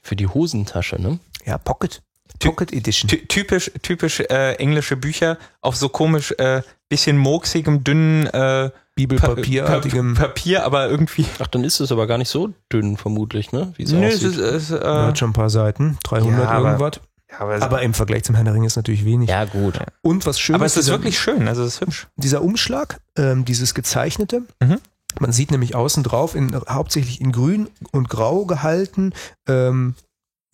Für 0.03 0.15
die 0.15 0.27
Hosentasche, 0.27 1.01
ne? 1.01 1.19
ja, 1.45 1.57
Pocket. 1.57 2.01
Pocket 2.39 2.71
Edition. 2.71 3.09
Ty 3.09 3.25
typisch 3.25 3.71
typisch 3.81 4.19
äh, 4.19 4.53
englische 4.57 4.95
Bücher 4.95 5.37
auf 5.61 5.75
so 5.75 5.89
komisch 5.89 6.31
äh, 6.37 6.61
bisschen 6.87 7.17
murksigem, 7.17 7.83
dünnen 7.83 8.27
äh, 8.27 8.69
Bibelpapierartigem. 9.07 10.13
Pa- 10.15 10.23
Papier, 10.27 10.63
aber 10.65 10.89
irgendwie. 10.89 11.25
Ach, 11.39 11.47
dann 11.47 11.63
ist 11.63 11.79
es 11.79 11.91
aber 11.91 12.07
gar 12.07 12.17
nicht 12.17 12.29
so 12.29 12.53
dünn, 12.71 12.97
vermutlich, 12.97 13.51
ne? 13.51 13.73
Wie 13.75 13.83
es 13.83 13.91
Nö, 13.91 14.05
es 14.05 14.23
ist, 14.23 14.37
es, 14.37 14.71
äh, 14.71 14.79
hat 14.83 15.17
schon 15.17 15.29
ein 15.31 15.33
paar 15.33 15.49
Seiten, 15.49 15.97
300 16.03 16.43
Ja, 16.43 16.49
aber- 16.49 16.67
irgendwas. 16.71 16.99
ja, 17.31 17.39
aber, 17.39 17.61
Aber 17.61 17.81
im 17.81 17.93
Vergleich 17.93 18.23
zum 18.23 18.35
Herrn 18.35 18.45
der 18.45 18.53
Ringe 18.53 18.67
ist 18.67 18.75
natürlich 18.75 19.05
wenig. 19.05 19.29
ja, 19.29 19.45
gut. 19.45 19.79
Und 20.01 20.25
was 20.25 20.39
schön 20.39 20.55
aber 20.55 20.65
es 20.65 20.75
ist 20.77 20.85
dieser- 20.87 20.93
wirklich 20.97 21.19
schön, 21.19 21.47
also 21.47 21.63
es 21.63 21.75
ist 21.75 21.81
hübsch. 21.81 22.07
dieser 22.15 22.41
Umschlag, 22.41 22.99
ähm, 23.17 23.45
dieses 23.45 23.73
gezeichnete, 23.73 24.41
Mhm. 24.61 24.77
man 25.19 25.31
sieht 25.31 25.51
nämlich 25.51 25.75
außen 25.75 26.03
drauf, 26.03 26.35
in, 26.35 26.53
hauptsächlich 26.69 27.21
in 27.21 27.31
grün 27.31 27.69
und 27.91 28.09
grau 28.09 28.45
gehalten, 28.45 29.13
ähm, 29.47 29.95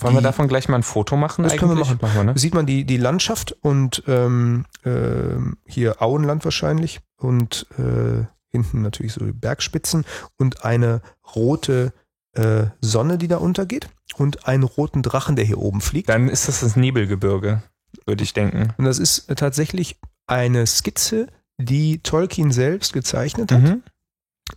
Wollen 0.02 0.14
wir 0.14 0.20
Die- 0.20 0.24
davon 0.26 0.50
gleich 0.50 0.68
mal 0.68 0.76
ein 0.76 0.84
Foto 0.84 1.16
machen? 1.16 1.44
Das 1.44 1.56
können 1.56 1.72
wir 1.72 1.78
eigentlich? 1.78 1.88
machen. 1.88 2.00
machen 2.02 2.16
wir, 2.18 2.34
ne? 2.34 2.38
sieht 2.38 2.54
man 2.54 2.66
die, 2.66 2.84
die 2.84 2.98
Landschaft 2.98 3.56
und 3.62 4.04
ähm, 4.08 4.66
ähm, 4.84 5.56
hier 5.66 6.02
Auenland 6.02 6.44
wahrscheinlich 6.44 7.00
und 7.18 7.66
äh, 7.80 8.26
hinten 8.56 8.82
natürlich 8.82 9.14
so 9.14 9.26
Bergspitzen 9.26 10.06
und 10.38 10.66
eine 10.66 11.02
rote 11.36 11.94
äh, 12.34 12.68
Sonne, 12.82 13.18
die 13.18 13.28
da 13.28 13.38
untergeht 13.38 13.90
und 14.18 14.48
einen 14.48 14.64
roten 14.64 15.02
Drachen, 15.04 15.36
der 15.36 15.46
hier 15.46 15.58
oben 15.58 15.82
fliegt. 15.82 16.10
Dann 16.10 16.30
ist 16.30 16.48
das 16.48 16.62
das 16.62 16.76
Nebelgebirge, 16.76 17.64
würde 18.06 18.24
ich 18.24 18.34
denken. 18.34 18.74
Und 18.78 18.86
das 18.86 19.00
ist 19.00 19.30
äh, 19.30 19.36
tatsächlich 19.36 19.98
eine 20.28 20.68
Skizze, 20.68 21.28
die 21.58 22.00
Tolkien 22.00 22.52
selbst 22.52 22.94
gezeichnet 22.94 23.52
hat. 23.52 23.62
Mhm. 23.62 23.84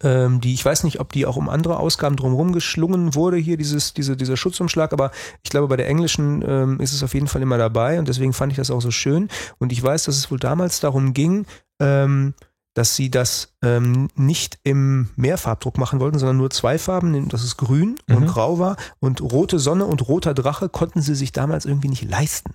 ähm, 0.02 0.40
die, 0.40 0.54
ich 0.54 0.64
weiß 0.64 0.82
nicht, 0.84 0.98
ob 0.98 1.12
die 1.12 1.26
auch 1.26 1.36
um 1.36 1.48
andere 1.48 1.78
Ausgaben 1.78 2.16
drumherum 2.16 2.52
geschlungen 2.52 3.14
wurde, 3.14 3.36
hier 3.36 3.56
dieses, 3.56 3.94
diese, 3.94 4.16
dieser 4.16 4.36
Schutzumschlag, 4.36 4.92
aber 4.92 5.12
ich 5.42 5.50
glaube, 5.50 5.68
bei 5.68 5.76
der 5.76 5.88
englischen 5.88 6.42
ähm, 6.46 6.80
ist 6.80 6.92
es 6.92 7.02
auf 7.02 7.14
jeden 7.14 7.28
Fall 7.28 7.42
immer 7.42 7.58
dabei 7.58 7.98
und 7.98 8.08
deswegen 8.08 8.32
fand 8.32 8.52
ich 8.52 8.56
das 8.58 8.70
auch 8.70 8.82
so 8.82 8.90
schön. 8.90 9.28
Und 9.58 9.72
ich 9.72 9.82
weiß, 9.82 10.04
dass 10.04 10.16
es 10.16 10.30
wohl 10.30 10.38
damals 10.38 10.80
darum 10.80 11.14
ging, 11.14 11.46
ähm, 11.80 12.34
dass 12.78 12.94
sie 12.94 13.10
das 13.10 13.54
ähm, 13.60 14.08
nicht 14.14 14.60
im 14.62 15.08
Mehrfarbdruck 15.16 15.78
machen 15.78 15.98
wollten, 15.98 16.20
sondern 16.20 16.36
nur 16.36 16.50
zwei 16.50 16.78
Farben, 16.78 17.28
dass 17.28 17.42
es 17.42 17.56
grün 17.56 17.98
und 18.08 18.20
Mhm. 18.20 18.26
grau 18.28 18.60
war 18.60 18.76
und 19.00 19.20
rote 19.20 19.58
Sonne 19.58 19.84
und 19.84 20.06
roter 20.06 20.32
Drache 20.32 20.68
konnten 20.68 21.02
sie 21.02 21.16
sich 21.16 21.32
damals 21.32 21.64
irgendwie 21.64 21.88
nicht 21.88 22.08
leisten. 22.08 22.54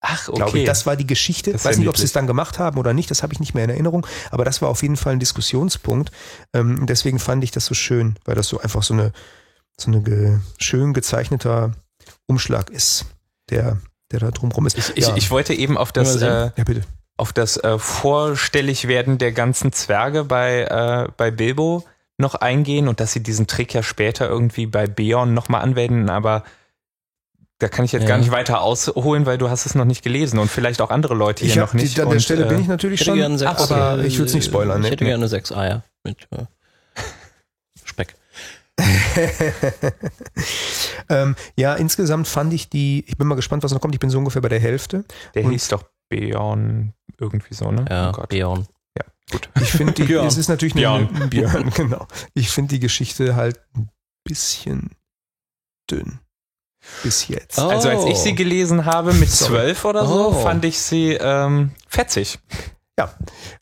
Ach, 0.00 0.28
okay. 0.28 0.36
Glaube 0.38 0.58
ich, 0.60 0.64
das 0.64 0.86
war 0.86 0.96
die 0.96 1.06
Geschichte. 1.06 1.50
Ist 1.50 1.66
weiß 1.66 1.76
nicht, 1.76 1.88
ob 1.88 1.98
sie 1.98 2.04
es 2.04 2.12
dann 2.12 2.26
gemacht 2.26 2.58
haben 2.58 2.78
oder 2.78 2.94
nicht, 2.94 3.10
das 3.10 3.22
habe 3.22 3.34
ich 3.34 3.40
nicht 3.40 3.52
mehr 3.52 3.64
in 3.64 3.68
Erinnerung, 3.68 4.06
aber 4.30 4.46
das 4.46 4.62
war 4.62 4.70
auf 4.70 4.80
jeden 4.80 4.96
Fall 4.96 5.12
ein 5.12 5.20
Diskussionspunkt. 5.20 6.10
Ähm, 6.54 6.86
deswegen 6.86 7.18
fand 7.18 7.44
ich 7.44 7.50
das 7.50 7.66
so 7.66 7.74
schön, 7.74 8.16
weil 8.24 8.36
das 8.36 8.48
so 8.48 8.60
einfach 8.60 8.82
so 8.82 8.94
eine, 8.94 9.12
so 9.76 9.90
eine 9.90 10.00
ge 10.00 10.38
schön 10.56 10.94
gezeichneter 10.94 11.72
Umschlag 12.26 12.70
ist, 12.70 13.04
der, 13.50 13.76
der 14.10 14.20
da 14.20 14.30
drumrum 14.30 14.66
ist. 14.66 14.78
ich, 14.78 14.96
ich, 14.96 15.08
ja. 15.08 15.16
ich 15.16 15.30
wollte 15.30 15.52
eben 15.52 15.76
auf 15.76 15.92
das, 15.92 16.16
äh, 16.16 16.50
ja, 16.56 16.64
bitte. 16.64 16.80
Auf 17.20 17.32
das 17.34 17.56
äh, 17.58 17.78
Vorstelligwerden 17.78 19.18
der 19.18 19.32
ganzen 19.32 19.72
Zwerge 19.72 20.24
bei, 20.24 20.62
äh, 20.62 21.10
bei 21.16 21.30
Bilbo 21.30 21.84
noch 22.16 22.34
eingehen 22.34 22.88
und 22.88 22.98
dass 23.00 23.12
sie 23.12 23.22
diesen 23.22 23.46
Trick 23.46 23.74
ja 23.74 23.82
später 23.82 24.26
irgendwie 24.28 24.66
bei 24.66 24.86
Beorn 24.86 25.34
nochmal 25.34 25.60
anwenden, 25.62 26.08
aber 26.10 26.44
da 27.58 27.68
kann 27.68 27.84
ich 27.84 27.92
jetzt 27.92 28.02
Ja. 28.04 28.08
gar 28.08 28.18
nicht 28.18 28.30
weiter 28.30 28.62
ausholen, 28.62 29.26
weil 29.26 29.36
du 29.36 29.50
hast 29.50 29.66
es 29.66 29.74
noch 29.74 29.84
nicht 29.84 30.02
gelesen 30.02 30.38
und 30.38 30.50
vielleicht 30.50 30.80
auch 30.80 30.88
andere 30.90 31.14
Leute 31.14 31.44
hier 31.44 31.50
Ich 31.54 31.56
noch 31.60 31.72
die, 31.72 31.76
nicht. 31.78 32.00
an 32.00 32.08
der 32.08 32.20
Stelle 32.20 32.46
äh, 32.46 32.48
bin 32.48 32.60
ich 32.62 32.68
natürlich 32.68 33.02
schon, 33.04 33.16
gerne 33.16 33.36
sechs, 33.38 33.70
aber 33.70 33.98
äh, 33.98 34.06
ich 34.06 34.18
will 34.18 34.24
es 34.24 34.32
nicht 34.34 34.46
spoilern. 34.46 34.78
Ich 34.80 34.84
Ne? 34.84 34.90
hätte 34.92 35.04
gerne 35.04 35.28
sechs 35.28 35.52
Eier 35.52 35.82
mit 36.04 36.26
äh, 36.30 36.44
Speck. 37.84 38.14
ähm, 41.10 41.36
ja, 41.56 41.74
insgesamt 41.74 42.28
fand 42.28 42.52
ich 42.54 42.70
die, 42.70 43.04
ich 43.06 43.18
bin 43.18 43.26
mal 43.26 43.34
gespannt, 43.34 43.62
was 43.62 43.72
noch 43.72 43.80
kommt, 43.80 43.94
ich 43.94 44.00
bin 44.00 44.08
so 44.10 44.16
ungefähr 44.18 44.40
bei 44.42 44.48
der 44.48 44.60
Hälfte. 44.60 45.04
Der 45.34 45.44
und- 45.44 45.50
hieß 45.52 45.68
doch 45.68 45.84
Beorn 46.10 46.92
irgendwie 47.18 47.54
so, 47.54 47.70
ne? 47.70 47.86
Ja, 47.88 48.10
Oh 48.10 48.12
Gott. 48.12 48.28
Beorn. 48.28 48.66
Ich 49.62 49.70
finde 49.70 49.92
die, 49.92 50.02
Björn. 50.06 50.26
es 50.26 50.36
ist 50.36 50.48
natürlich 50.48 50.74
Björn. 50.74 51.08
eine 51.14 51.26
Björn, 51.28 51.70
genau. 51.70 52.06
Ich 52.34 52.50
finde 52.50 52.74
die 52.74 52.80
Geschichte 52.80 53.36
halt 53.36 53.60
ein 53.76 53.88
bisschen 54.24 54.90
dünn. 55.88 56.18
Bis 57.04 57.28
jetzt. 57.28 57.58
Oh. 57.58 57.68
Also 57.68 57.88
als 57.90 58.04
ich 58.06 58.16
sie 58.18 58.34
gelesen 58.34 58.86
habe 58.86 59.12
mit 59.12 59.30
zwölf 59.30 59.84
oder 59.84 60.04
so, 60.06 60.28
Oh. 60.30 60.32
fand 60.32 60.64
ich 60.64 60.80
sie 60.80 61.12
ähm, 61.12 61.70
fetzig. 61.86 62.40
Ja. 62.98 63.14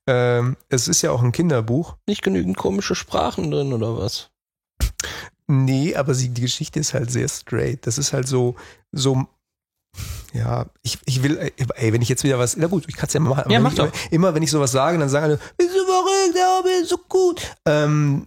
Ähm, 0.07 0.57
es 0.71 0.89
ist 0.89 1.03
ja 1.03 1.11
auch 1.11 1.23
ein 1.23 1.33
Kinderbuch. 1.33 1.97
Nicht 2.07 2.23
genügend 2.23 2.57
komische 2.57 2.95
Sprachen 2.95 3.51
drin 3.51 3.73
oder 3.75 3.99
was? 3.99 4.31
Nee, 5.49 5.97
aber 5.97 6.15
sie, 6.15 6.31
die 6.31 6.43
Geschichte 6.43 6.81
ist 6.81 6.95
halt 6.95 7.11
sehr 7.11 7.29
straight. 7.29 7.87
Das 7.87 7.99
ist 7.99 8.13
halt 8.13 8.27
so, 8.29 8.57
so, 8.93 9.27
ja, 10.33 10.67
ich, 10.83 10.99
ich 11.07 11.23
will, 11.23 11.53
ey, 11.77 11.93
wenn 11.93 12.03
ich 12.03 12.09
jetzt 12.09 12.23
wieder 12.25 12.39
was, 12.39 12.57
na 12.57 12.67
gut, 12.67 12.85
ich 12.87 12.97
kann 12.97 13.07
es 13.07 13.15
ja 13.15 13.21
mal 13.21 13.31
machen. 13.31 13.51
Ja, 13.51 13.61
mach 13.61 13.75
doch. 13.75 13.89
Immer 14.11 14.35
wenn 14.35 14.43
ich 14.43 14.51
sowas 14.51 14.73
sage, 14.73 14.99
dann 14.99 15.09
sagen 15.09 15.25
alle, 15.25 15.39
bist 15.57 15.71
du 15.71 15.85
verrückt, 15.85 16.35
der 16.35 16.59
Hobby 16.59 16.71
ist 16.83 16.91
so 16.91 16.99
gut. 17.09 17.43
Ähm, 17.67 18.25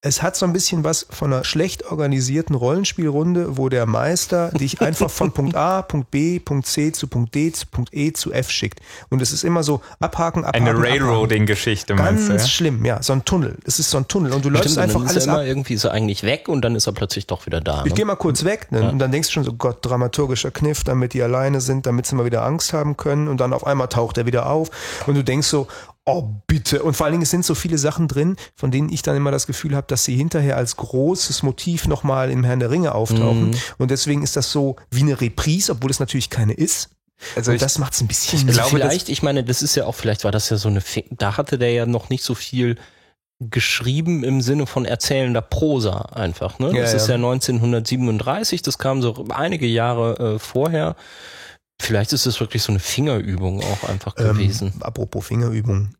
es 0.00 0.22
hat 0.22 0.36
so 0.36 0.46
ein 0.46 0.52
bisschen 0.52 0.84
was 0.84 1.06
von 1.10 1.32
einer 1.32 1.42
schlecht 1.42 1.84
organisierten 1.90 2.54
Rollenspielrunde, 2.54 3.56
wo 3.56 3.68
der 3.68 3.84
Meister 3.84 4.50
dich 4.50 4.80
einfach 4.80 5.10
von 5.10 5.32
Punkt 5.32 5.56
A, 5.56 5.82
Punkt 5.88 6.12
B, 6.12 6.38
Punkt 6.38 6.66
C 6.68 6.92
zu 6.92 7.08
Punkt 7.08 7.34
D 7.34 7.50
zu 7.50 7.66
Punkt 7.66 7.92
E 7.92 8.12
zu 8.12 8.32
F 8.32 8.48
schickt. 8.48 8.78
Und 9.10 9.20
es 9.22 9.32
ist 9.32 9.42
immer 9.42 9.64
so 9.64 9.80
abhaken, 9.98 10.44
abhaken. 10.44 10.68
Eine. 10.68 10.80
Railroading-Geschichte, 10.80 11.96
Ganz 11.96 12.10
meinst 12.10 12.28
du? 12.28 12.32
Ja? 12.34 12.38
schlimm, 12.48 12.84
ja, 12.84 13.02
so 13.02 13.12
ein 13.12 13.24
Tunnel. 13.24 13.58
Es 13.64 13.80
ist 13.80 13.90
so 13.90 13.98
ein 13.98 14.06
Tunnel 14.06 14.32
und 14.32 14.44
du 14.44 14.50
läufst 14.50 14.70
Stimmt, 14.70 14.76
und 14.76 14.82
einfach 14.84 15.00
dann 15.00 15.06
ist 15.06 15.10
alles 15.14 15.26
er 15.26 15.32
ab. 15.32 15.38
immer 15.40 15.46
irgendwie 15.48 15.74
er 15.74 15.90
eigentlich 15.90 16.22
weg 16.22 16.48
und 16.48 16.62
dann 16.62 16.76
ist 16.76 16.86
er 16.86 16.92
plötzlich 16.92 17.26
doch 17.26 17.46
wieder 17.46 17.60
da. 17.60 17.80
Ich 17.84 17.90
Ne? 17.90 17.96
gehe 17.96 18.04
mal 18.04 18.14
kurz 18.14 18.44
weg 18.44 18.70
ne? 18.70 18.88
und 18.92 19.00
dann 19.00 19.10
denkst 19.10 19.28
du 19.28 19.32
schon 19.32 19.44
so, 19.44 19.52
Gott, 19.54 19.78
dramaturgischer 19.82 20.52
Kniff, 20.52 20.84
damit 20.84 21.12
die 21.12 21.22
alleine 21.22 21.60
sind, 21.60 21.86
damit 21.86 22.06
sie 22.06 22.14
mal 22.14 22.24
wieder 22.24 22.44
Angst 22.44 22.72
haben 22.72 22.96
können 22.96 23.26
und 23.26 23.40
dann 23.40 23.52
auf 23.52 23.66
einmal 23.66 23.88
taucht 23.88 24.16
er 24.16 24.26
wieder 24.26 24.48
auf 24.48 24.70
und 25.08 25.16
du 25.16 25.24
denkst 25.24 25.48
so, 25.48 25.66
oh 26.08 26.28
bitte. 26.46 26.82
Und 26.82 26.94
vor 26.94 27.06
allen 27.06 27.12
Dingen 27.12 27.22
es 27.22 27.30
sind 27.30 27.44
so 27.44 27.54
viele 27.54 27.78
Sachen 27.78 28.08
drin, 28.08 28.36
von 28.56 28.70
denen 28.70 28.88
ich 28.92 29.02
dann 29.02 29.16
immer 29.16 29.30
das 29.30 29.46
Gefühl 29.46 29.76
habe, 29.76 29.86
dass 29.86 30.04
sie 30.04 30.16
hinterher 30.16 30.56
als 30.56 30.76
großes 30.76 31.42
Motiv 31.42 31.86
nochmal 31.86 32.30
im 32.30 32.44
Herrn 32.44 32.60
der 32.60 32.70
Ringe 32.70 32.94
auftauchen. 32.94 33.56
Und 33.78 33.90
deswegen 33.90 34.22
ist 34.22 34.36
das 34.36 34.50
so 34.50 34.76
wie 34.90 35.02
eine 35.02 35.20
Reprise, 35.20 35.72
obwohl 35.72 35.90
es 35.90 36.00
natürlich 36.00 36.30
keine 36.30 36.54
ist. 36.54 36.90
Also 37.36 37.52
ich- 37.52 37.60
das 37.60 37.78
macht 37.78 37.94
es 37.94 38.00
ein 38.00 38.06
bisschen 38.08 38.48
Also 38.48 38.60
glaube, 38.60 38.76
vielleicht, 38.76 39.08
ich 39.08 39.22
meine, 39.22 39.42
das 39.44 39.62
ist 39.62 39.74
ja 39.74 39.86
auch, 39.86 39.94
vielleicht 39.94 40.24
war 40.24 40.30
das 40.32 40.50
ja 40.50 40.56
so 40.56 40.68
eine, 40.68 40.82
da 41.10 41.36
hatte 41.36 41.58
der 41.58 41.72
ja 41.72 41.84
noch 41.86 42.10
nicht 42.10 42.22
so 42.22 42.34
viel 42.34 42.76
geschrieben 43.40 44.24
im 44.24 44.40
Sinne 44.40 44.66
von 44.66 44.84
erzählender 44.84 45.42
Prosa 45.42 46.00
einfach. 46.12 46.58
Ne? 46.58 46.72
Ja, 46.74 46.82
das 46.82 46.94
ist 46.94 47.08
ja. 47.08 47.14
ja 47.16 47.18
1937, 47.18 48.62
das 48.62 48.78
kam 48.78 49.00
so 49.02 49.26
einige 49.30 49.66
Jahre 49.66 50.34
äh, 50.34 50.38
vorher. 50.38 50.96
Vielleicht 51.80 52.12
ist 52.12 52.26
es 52.26 52.40
wirklich 52.40 52.62
so 52.64 52.72
eine 52.72 52.80
Fingerübung 52.80 53.62
auch 53.62 53.88
einfach 53.88 54.16
gewesen. 54.16 54.72
Ähm, 54.74 54.82
apropos 54.82 55.26
Fingerübung. 55.26 55.90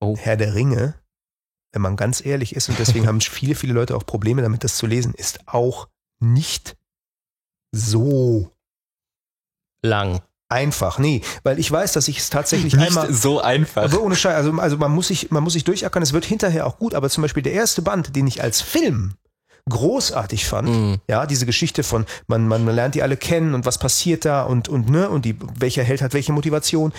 Oh. 0.00 0.16
Herr 0.18 0.36
der 0.36 0.54
Ringe, 0.54 0.94
wenn 1.72 1.82
man 1.82 1.96
ganz 1.96 2.24
ehrlich 2.24 2.56
ist, 2.56 2.68
und 2.68 2.78
deswegen 2.78 3.06
haben 3.08 3.20
viele, 3.20 3.54
viele 3.54 3.72
Leute 3.74 3.96
auch 3.96 4.04
Probleme 4.06 4.42
damit, 4.42 4.64
das 4.64 4.76
zu 4.76 4.86
lesen, 4.86 5.14
ist 5.14 5.40
auch 5.46 5.88
nicht 6.20 6.76
so 7.72 8.50
Lang. 9.82 10.20
einfach. 10.48 10.98
Nee, 10.98 11.22
weil 11.42 11.58
ich 11.58 11.70
weiß, 11.70 11.92
dass 11.92 12.08
ich 12.08 12.18
es 12.18 12.30
tatsächlich 12.30 12.74
Nicht 12.74 12.88
einmal. 12.88 13.12
so 13.12 13.40
einfach. 13.40 13.84
Aber 13.84 14.02
ohne 14.02 14.16
Scheiß, 14.16 14.34
also, 14.34 14.52
also 14.60 14.76
man 14.76 14.90
muss 14.92 15.08
sich, 15.08 15.30
man 15.30 15.42
muss 15.42 15.52
sich 15.54 15.64
durchackern, 15.64 16.02
es 16.02 16.12
wird 16.12 16.24
hinterher 16.24 16.66
auch 16.66 16.78
gut, 16.78 16.94
aber 16.94 17.08
zum 17.08 17.22
Beispiel 17.22 17.42
der 17.42 17.52
erste 17.52 17.82
Band, 17.82 18.14
den 18.16 18.26
ich 18.26 18.42
als 18.42 18.60
Film 18.60 19.14
großartig 19.68 20.46
fand, 20.48 20.68
Mhm. 20.68 20.98
ja, 21.08 21.26
diese 21.26 21.46
Geschichte 21.46 21.82
von, 21.84 22.04
man, 22.26 22.48
man 22.48 22.66
lernt 22.66 22.94
die 22.96 23.02
alle 23.02 23.16
kennen 23.16 23.54
und 23.54 23.66
was 23.66 23.78
passiert 23.78 24.24
da 24.24 24.42
und, 24.42 24.68
und, 24.68 24.88
ne, 24.90 25.08
und 25.08 25.24
die, 25.24 25.36
welcher 25.60 25.84
Held 25.84 26.02
hat 26.02 26.12
welche 26.14 26.32
Motivation. 26.32 26.92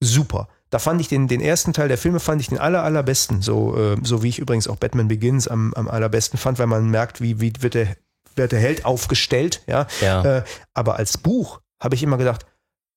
Super. 0.00 0.48
Da 0.72 0.78
fand 0.78 1.02
ich 1.02 1.08
den, 1.08 1.28
den 1.28 1.42
ersten 1.42 1.74
Teil 1.74 1.88
der 1.88 1.98
Filme 1.98 2.18
fand 2.18 2.40
ich 2.40 2.48
den 2.48 2.58
aller, 2.58 2.82
allerbesten. 2.82 3.42
So, 3.42 3.76
äh, 3.76 3.96
so 4.02 4.22
wie 4.22 4.30
ich 4.30 4.38
übrigens 4.38 4.66
auch 4.68 4.76
Batman 4.76 5.06
Begins 5.06 5.46
am, 5.46 5.74
am 5.74 5.86
allerbesten 5.86 6.38
fand, 6.38 6.58
weil 6.58 6.66
man 6.66 6.88
merkt, 6.88 7.20
wie, 7.20 7.42
wie 7.42 7.52
wird 7.60 7.74
der, 7.74 7.94
wird 8.36 8.52
der 8.52 8.58
Held 8.58 8.86
aufgestellt, 8.86 9.62
ja. 9.66 9.86
Ja. 10.00 10.38
Äh, 10.38 10.44
aber 10.72 10.96
als 10.96 11.18
Buch 11.18 11.60
habe 11.78 11.94
ich 11.94 12.02
immer 12.02 12.16
gedacht, 12.16 12.46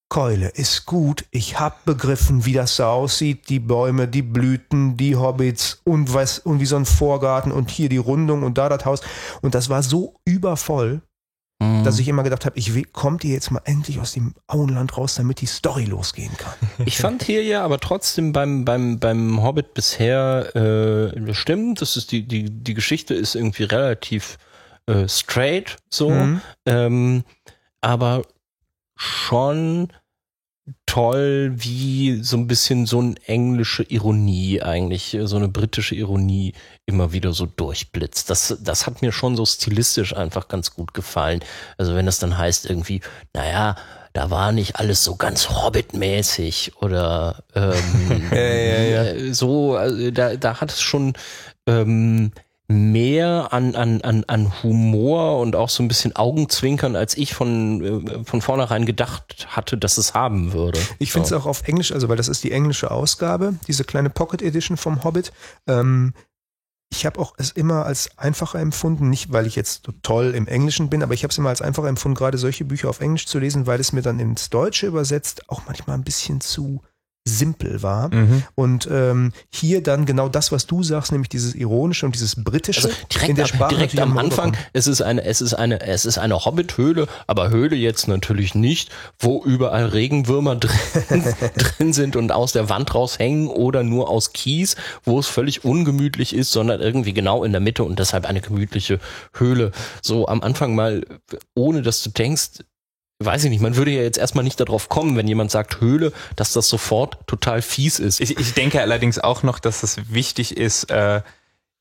Keule 0.08 0.48
ist 0.48 0.86
gut. 0.86 1.26
Ich 1.32 1.60
habe 1.60 1.76
begriffen, 1.84 2.46
wie 2.46 2.54
das 2.54 2.78
so 2.78 2.86
aussieht. 2.86 3.50
Die 3.50 3.60
Bäume, 3.60 4.08
die 4.08 4.22
Blüten, 4.22 4.96
die 4.96 5.18
Hobbits 5.18 5.82
und 5.84 6.14
was 6.14 6.40
und 6.40 6.62
wie 6.62 6.66
so 6.66 6.78
ein 6.78 6.86
Vorgarten 6.86 7.52
und 7.52 7.70
hier 7.70 7.90
die 7.90 7.98
Rundung 7.98 8.44
und 8.44 8.58
da 8.58 8.70
das 8.70 8.86
Haus. 8.86 9.02
Und 9.42 9.54
das 9.54 9.68
war 9.68 9.84
so 9.84 10.16
übervoll, 10.24 11.02
Mhm. 11.60 11.86
dass 11.86 12.00
ich 12.00 12.08
immer 12.10 12.24
gedacht 12.24 12.46
habe, 12.46 12.58
ich 12.60 12.76
will, 12.76 12.84
kommt 12.84 13.24
ihr 13.24 13.32
jetzt 13.32 13.50
mal 13.50 13.62
endlich 13.64 14.00
aus 14.00 14.12
dem 14.12 14.34
Auenland 14.48 14.98
raus, 14.98 15.16
damit 15.16 15.40
die 15.40 15.46
Story 15.46 15.86
losgehen 15.86 16.36
kann. 16.38 16.54
Ich 16.86 16.98
fand 16.98 17.24
hier 17.24 17.44
ja 17.44 17.64
aber 17.64 17.80
trotzdem 17.80 18.34
beim, 18.34 18.66
beim, 18.66 19.00
beim 19.00 19.42
Hobbit 19.42 19.74
bisher 19.74 20.54
äh, 20.56 21.34
stimmt. 21.34 21.82
Das 21.82 21.96
ist 21.96 22.12
die, 22.12 22.28
die, 22.28 22.50
die 22.50 22.74
Geschichte 22.74 23.14
ist 23.14 23.36
irgendwie 23.36 23.64
relativ 23.64 24.38
äh, 24.88 25.08
straight 25.08 25.78
so. 25.90 26.10
Mhm. 26.10 26.42
Ähm, 26.66 27.24
aber 27.80 28.24
schon 28.98 29.94
toll, 30.86 31.54
wie 31.56 32.24
so 32.24 32.38
ein 32.38 32.48
bisschen 32.48 32.86
so 32.86 33.00
eine 33.00 33.16
englische 33.26 33.84
Ironie 33.84 34.62
eigentlich, 34.62 35.18
so 35.24 35.36
eine 35.36 35.48
britische 35.48 35.94
Ironie 35.94 36.54
immer 36.86 37.12
wieder 37.12 37.34
so 37.34 37.46
durchblitzt. 37.46 38.30
Das, 38.30 38.58
das 38.62 38.88
hat 38.88 39.02
mir 39.02 39.12
schon 39.12 39.36
so 39.36 39.46
stilistisch 39.46 40.16
einfach 40.16 40.48
ganz 40.48 40.74
gut 40.74 40.94
gefallen. 40.94 41.42
Also 41.78 41.96
wenn 41.96 42.08
das 42.08 42.18
dann 42.18 42.38
heißt 42.38 42.68
irgendwie, 42.68 43.02
naja, 43.34 43.76
da 44.14 44.32
war 44.32 44.54
nicht 44.54 44.78
alles 44.78 45.04
so 45.04 45.18
ganz 45.18 45.50
Hobbit-mäßig 45.50 46.82
oder 46.82 47.44
ähm, 47.54 48.32
äh, 48.32 49.34
so, 49.34 49.76
also 49.76 50.10
da, 50.12 50.36
da 50.36 50.62
hat 50.62 50.72
es 50.72 50.82
schon 50.82 51.14
ähm, 51.68 52.32
mehr 52.68 53.54
an, 53.54 53.76
an, 53.76 54.02
an, 54.02 54.24
an 54.28 54.64
Humor 54.64 55.40
und 55.40 55.56
auch 55.56 55.70
so 55.70 55.84
ein 55.84 55.88
bisschen 55.88 56.16
Augenzwinkern, 56.16 56.96
als 56.96 57.16
ich 57.16 57.34
von, 57.34 58.08
äh, 58.08 58.24
von 58.24 58.42
vornherein 58.42 58.86
gedacht 58.86 59.48
hatte, 59.50 59.78
dass 59.78 59.98
es 59.98 60.14
haben 60.14 60.54
würde. 60.54 60.80
Ich 60.98 61.12
finde 61.12 61.26
es 61.26 61.30
so. 61.30 61.38
auch 61.38 61.46
auf 61.46 61.68
Englisch, 61.68 61.92
also 61.92 62.10
weil 62.10 62.18
das 62.18 62.28
ist 62.28 62.44
die 62.44 62.52
englische 62.52 62.90
Ausgabe, 62.90 63.56
diese 63.68 63.84
kleine 63.84 64.10
Pocket 64.10 64.42
Edition 64.42 64.78
vom 64.78 65.04
Hobbit. 65.04 65.32
Ähm, 65.68 66.14
ich 66.92 67.06
habe 67.06 67.20
auch 67.20 67.36
es 67.38 67.52
immer 67.52 67.86
als 67.86 68.18
einfacher 68.18 68.60
empfunden, 68.60 69.10
nicht 69.10 69.32
weil 69.32 69.48
ich 69.48 69.56
jetzt 69.56 69.86
so 69.86 69.92
toll 70.02 70.34
im 70.36 70.48
Englischen 70.48 70.90
bin, 70.90 71.04
aber 71.04 71.14
ich 71.14 71.24
habe 71.24 71.32
es 71.32 71.38
immer 71.38 71.50
als 71.50 71.62
einfacher 71.62 71.88
empfunden, 71.88 72.16
gerade 72.16 72.38
solche 72.38 72.66
Bücher 72.66 72.90
auf 72.90 73.02
Englisch 73.02 73.28
zu 73.28 73.38
lesen, 73.38 73.68
weil 73.68 73.80
es 73.80 73.92
mir 73.92 74.02
dann 74.02 74.20
ins 74.20 74.50
Deutsche 74.50 74.88
übersetzt 74.88 75.50
auch 75.50 75.64
manchmal 75.68 75.98
ein 75.98 76.04
bisschen 76.04 76.42
zu 76.42 76.82
simpel 77.28 77.82
war. 77.82 78.14
Mhm. 78.14 78.44
Und 78.54 78.88
ähm, 78.92 79.34
hier 79.50 79.82
dann 79.82 80.06
genau 80.06 80.30
das, 80.30 80.52
was 80.52 80.68
du 80.68 80.84
sagst, 80.84 81.12
nämlich 81.12 81.30
dieses 81.30 81.56
Ironische 81.56 82.06
und 82.06 82.14
dieses 82.14 82.44
Britische 82.44 82.88
Also 82.88 82.96
direkt, 83.12 83.30
in 83.30 83.36
der 83.36 83.46
am- 83.46 83.50
Sprache 83.50 83.76
direkt 83.76 84.00
am 84.00 84.18
Anfang, 84.18 84.56
es 84.74 84.86
ist 84.86 85.02
eine, 85.02 85.24
es 85.24 85.42
ist 85.42 85.56
eine, 85.56 85.82
es 85.82 86.06
ist 86.06 86.20
eine 86.20 86.46
Hobbit-Höhle, 86.46 87.08
aber 87.26 87.50
Höhle 87.50 87.76
jetzt 87.76 88.08
natürlich 88.08 88.54
nicht, 88.54 88.92
wo 89.18 89.44
überall 89.44 89.86
Regenwürmer 89.88 90.56
drin, 91.10 91.24
drin 91.58 91.94
sind 91.94 92.16
und 92.16 92.32
aus 92.32 92.52
der 92.52 92.70
Wand 92.70 92.94
raushängen 92.94 93.48
oder 93.48 93.82
nur 93.82 94.10
aus 94.10 94.32
Kies, 94.34 94.76
wo 95.04 95.18
es 95.20 95.28
völlig 95.28 95.66
ungemütlich 95.66 96.36
ist, 96.36 96.52
sondern 96.52 96.80
irgendwie 96.80 97.14
genau 97.14 97.44
in 97.44 97.52
der 97.52 97.62
Mitte 97.62 97.84
und 97.84 97.98
deshalb 97.98 98.26
eine 98.26 98.42
gemütliche 98.42 99.00
Höhle. 99.34 99.72
So 100.04 100.28
am 100.28 100.42
Anfang 100.44 100.76
mal, 100.76 101.06
ohne 101.56 101.82
dass 101.82 102.04
du 102.04 102.12
denkst, 102.12 102.60
weiß 103.20 103.46
ich 103.46 103.50
nicht, 103.50 103.62
man 103.62 103.76
würde 103.76 103.92
ja 103.92 104.02
jetzt 104.02 104.18
erstmal 104.18 104.44
nicht 104.44 104.60
darauf 104.60 104.90
kommen, 104.90 105.16
wenn 105.16 105.28
jemand 105.28 105.52
sagt 105.52 105.80
Höhle, 105.80 106.12
dass 106.36 106.54
das 106.54 106.68
sofort 106.68 107.26
total 107.28 107.62
fies 107.62 108.00
ist. 108.00 108.20
Ich, 108.20 108.38
ich 108.38 108.54
denke 108.54 108.82
allerdings 108.82 109.20
auch 109.20 109.44
noch, 109.44 109.60
dass 109.60 109.84
es 109.84 110.14
wichtig 110.14 110.58
ist, 110.58 110.92
äh, 110.92 111.22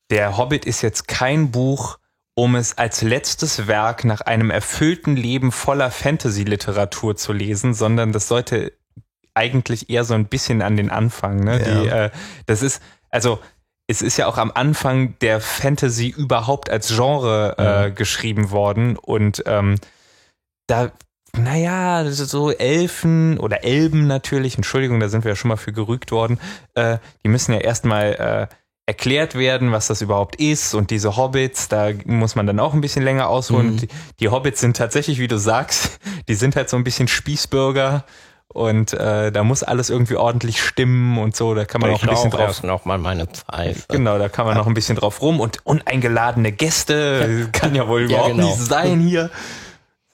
der 0.09 0.37
Hobbit 0.37 0.65
ist 0.65 0.81
jetzt 0.81 1.07
kein 1.07 1.51
Buch, 1.51 1.97
um 2.35 2.55
es 2.55 2.77
als 2.77 3.01
letztes 3.01 3.67
Werk 3.67 4.03
nach 4.03 4.21
einem 4.21 4.49
erfüllten 4.49 5.15
Leben 5.15 5.51
voller 5.51 5.89
Fantasy-Literatur 5.91 7.15
zu 7.15 7.33
lesen, 7.33 7.73
sondern 7.73 8.11
das 8.11 8.27
sollte 8.27 8.73
eigentlich 9.33 9.89
eher 9.89 10.03
so 10.03 10.13
ein 10.13 10.25
bisschen 10.25 10.61
an 10.61 10.77
den 10.77 10.89
Anfang. 10.89 11.43
Ne? 11.43 11.59
Ja. 11.59 11.81
Die, 11.81 11.87
äh, 11.87 12.09
das 12.45 12.61
ist, 12.61 12.81
also 13.09 13.39
es 13.87 14.01
ist 14.01 14.17
ja 14.17 14.27
auch 14.27 14.37
am 14.37 14.51
Anfang 14.53 15.17
der 15.19 15.39
Fantasy 15.41 16.09
überhaupt 16.09 16.69
als 16.69 16.89
Genre 16.89 17.55
äh, 17.57 17.91
geschrieben 17.91 18.51
worden 18.51 18.97
und 18.97 19.43
ähm, 19.45 19.75
da, 20.67 20.91
naja, 21.37 22.03
das 22.03 22.19
ist 22.19 22.29
so 22.29 22.51
Elfen 22.51 23.37
oder 23.39 23.63
Elben 23.63 24.07
natürlich, 24.07 24.55
Entschuldigung, 24.55 24.99
da 24.99 25.09
sind 25.09 25.23
wir 25.23 25.31
ja 25.31 25.35
schon 25.35 25.49
mal 25.49 25.57
für 25.57 25.73
gerügt 25.73 26.11
worden, 26.11 26.39
äh, 26.73 26.97
die 27.23 27.29
müssen 27.29 27.53
ja 27.53 27.59
erstmal 27.59 28.49
äh, 28.49 28.55
erklärt 28.87 29.35
werden, 29.35 29.71
was 29.71 29.87
das 29.87 30.01
überhaupt 30.01 30.35
ist 30.35 30.73
und 30.75 30.91
diese 30.91 31.17
Hobbits, 31.17 31.67
da 31.67 31.89
muss 32.05 32.35
man 32.35 32.45
dann 32.45 32.59
auch 32.59 32.73
ein 32.73 32.81
bisschen 32.81 33.03
länger 33.03 33.29
ausholen. 33.29 33.73
Mhm. 33.73 33.77
Die, 33.77 33.87
die 34.19 34.29
Hobbits 34.29 34.61
sind 34.61 34.77
tatsächlich, 34.77 35.19
wie 35.19 35.27
du 35.27 35.37
sagst, 35.39 35.99
die 36.27 36.35
sind 36.35 36.55
halt 36.55 36.69
so 36.69 36.77
ein 36.77 36.83
bisschen 36.83 37.07
Spießbürger 37.07 38.03
und 38.47 38.93
äh, 38.93 39.31
da 39.31 39.43
muss 39.43 39.63
alles 39.63 39.89
irgendwie 39.89 40.15
ordentlich 40.15 40.61
stimmen 40.61 41.17
und 41.17 41.35
so, 41.35 41.55
da 41.55 41.65
kann 41.65 41.81
man 41.81 41.91
auch 41.91 42.03
ein 42.03 42.09
bisschen 42.09 42.29
drauf 42.29 42.63
noch 42.63 42.85
mal 42.85 42.99
meine 42.99 43.25
Pfeife. 43.25 43.83
Genau, 43.89 44.19
da 44.19 44.29
kann 44.29 44.45
man 44.45 44.55
noch 44.55 44.67
ein 44.67 44.75
bisschen 44.75 44.95
drauf 44.95 45.21
rum 45.21 45.39
und 45.39 45.65
uneingeladene 45.65 46.51
Gäste 46.51 47.49
kann 47.53 47.73
ja 47.73 47.87
wohl 47.87 48.01
Ja, 48.01 48.07
überhaupt 48.07 48.35
genau. 48.35 48.45
nicht 48.47 48.57
sein 48.59 48.99
hier. 48.99 49.31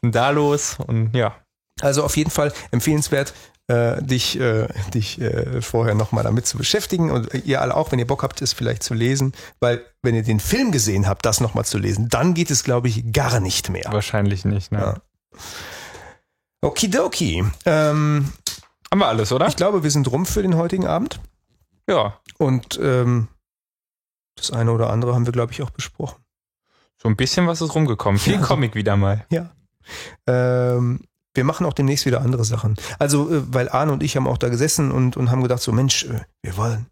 Denn 0.04 0.12
da 0.12 0.30
los? 0.32 0.78
Und 0.86 1.16
ja. 1.16 1.36
Also 1.82 2.04
auf 2.04 2.18
jeden 2.18 2.32
Fall 2.32 2.54
empfehlenswert. 2.72 3.34
äh, 3.68 4.02
dich, 4.04 4.38
äh, 4.40 4.68
dich 4.94 5.22
äh, 5.22 5.62
vorher 5.62 5.96
nochmal 5.96 6.24
damit 6.26 6.46
zu 6.46 6.58
beschäftigen 6.58 7.10
und 7.10 7.34
ihr 7.46 7.62
alle 7.62 7.76
auch, 7.76 7.92
wenn 7.92 8.00
ihr 8.00 8.08
Bock 8.08 8.22
habt, 8.24 8.42
es 8.42 8.52
vielleicht 8.52 8.84
zu 8.84 8.94
lesen, 8.94 9.34
weil 9.62 9.86
wenn 10.02 10.14
ihr 10.16 10.24
den 10.24 10.40
Film 10.42 10.72
gesehen 10.74 11.08
habt, 11.08 11.26
das 11.26 11.40
nochmal 11.40 11.64
zu 11.64 11.78
lesen, 11.78 12.10
dann 12.10 12.34
geht 12.34 12.52
es, 12.52 12.64
glaube 12.64 12.90
ich, 12.90 13.14
gar 13.14 13.40
nicht 13.40 13.70
mehr. 13.70 13.86
Wahrscheinlich 13.92 14.44
nicht, 14.44 14.72
ne? 14.74 14.80
Ja. 15.34 15.38
Okidoki. 16.62 17.44
Ähm, 17.66 18.34
Haben 18.92 19.00
wir 19.00 19.08
alles, 19.08 19.32
oder? 19.32 19.48
ich 19.48 19.56
glaube, 19.56 19.84
wir 19.84 19.92
sind 19.92 20.12
rum 20.12 20.26
für 20.26 20.42
den 20.42 20.56
heutigen 20.58 20.86
Abend 20.88 21.20
ja. 21.90 22.20
und 22.38 22.80
ähm, 22.82 23.30
das 24.36 24.52
eine 24.52 24.72
oder 24.72 24.90
andere 24.90 25.14
haben 25.14 25.26
wir, 25.26 25.34
glaube 25.34 25.54
ich, 25.54 25.62
auch 25.62 25.70
besprochen. 25.70 26.22
So 27.02 27.08
ein 27.10 27.16
bisschen 27.16 27.48
was 27.48 27.62
ist 27.62 27.74
rumgekommen. 27.74 28.20
Viel 28.20 28.34
Ja. 28.36 28.42
Comic 28.42 28.76
wieder 28.76 28.98
mal. 28.98 29.26
Ja. 29.30 29.50
Ähm, 30.28 31.02
wir 31.34 31.44
machen 31.44 31.66
auch 31.66 31.74
demnächst 31.74 32.06
wieder 32.06 32.22
andere 32.22 32.44
Sachen. 32.44 32.76
Also, 33.00 33.32
äh, 33.32 33.42
weil 33.54 33.70
Arne 33.70 33.94
und 33.94 34.04
ich 34.04 34.16
haben 34.16 34.28
auch 34.28 34.38
da 34.38 34.50
gesessen 34.50 34.92
und, 34.92 35.18
und 35.18 35.32
haben 35.32 35.42
gedacht, 35.42 35.62
so 35.62 35.72
Mensch, 35.72 36.06
äh, 36.06 36.22
wir 36.42 36.58
wollen, 36.58 36.88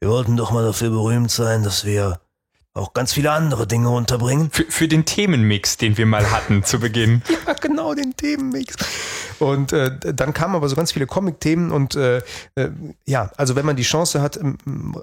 wir 0.00 0.08
wollten 0.08 0.36
doch 0.36 0.50
mal 0.50 0.64
dafür 0.64 0.90
berühmt 0.90 1.30
sein, 1.30 1.62
dass 1.62 1.84
wir 1.84 2.20
auch 2.74 2.92
ganz 2.92 3.12
viele 3.12 3.30
andere 3.30 3.66
Dinge 3.68 3.88
unterbringen. 3.90 4.50
Für, 4.50 4.64
für 4.64 4.88
den 4.88 5.04
Themenmix, 5.04 5.76
den 5.76 5.96
wir 5.96 6.06
mal 6.06 6.30
hatten 6.30 6.64
zu 6.64 6.80
Beginn. 6.80 7.22
Ja, 7.46 7.52
genau, 7.52 7.94
den 7.94 8.16
Themenmix. 8.16 8.76
Und 9.38 9.72
äh, 9.72 9.98
dann 10.14 10.32
kamen 10.32 10.54
aber 10.54 10.68
so 10.68 10.76
ganz 10.76 10.92
viele 10.92 11.06
Comic-Themen 11.06 11.72
und 11.72 11.94
äh, 11.94 12.18
äh, 12.54 12.70
ja, 13.06 13.30
also 13.36 13.54
wenn 13.54 13.66
man 13.66 13.76
die 13.76 13.82
Chance 13.82 14.22
hat, 14.22 14.36
im 14.36 14.56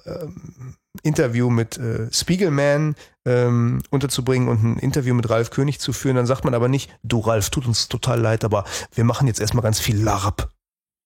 ähm, 0.06 0.76
Interview 1.04 1.50
mit 1.52 1.78
äh, 1.78 2.12
Spiegelman 2.12 2.96
ähm, 3.26 3.82
unterzubringen 3.92 4.48
und 4.50 4.64
ein 4.64 4.78
Interview 4.78 5.14
mit 5.14 5.30
Ralf 5.30 5.52
König 5.52 5.80
zu 5.80 5.94
führen, 5.94 6.16
dann 6.16 6.26
sagt 6.26 6.46
man 6.46 6.56
aber 6.56 6.68
nicht, 6.68 6.90
du 7.04 7.20
Ralf, 7.20 7.52
tut 7.52 7.68
uns 7.68 7.88
total 7.90 8.20
leid, 8.20 8.44
aber 8.44 8.66
wir 8.96 9.04
machen 9.04 9.28
jetzt 9.28 9.40
erstmal 9.40 9.64
ganz 9.64 9.80
viel 9.80 10.02
LARP. 10.02 10.50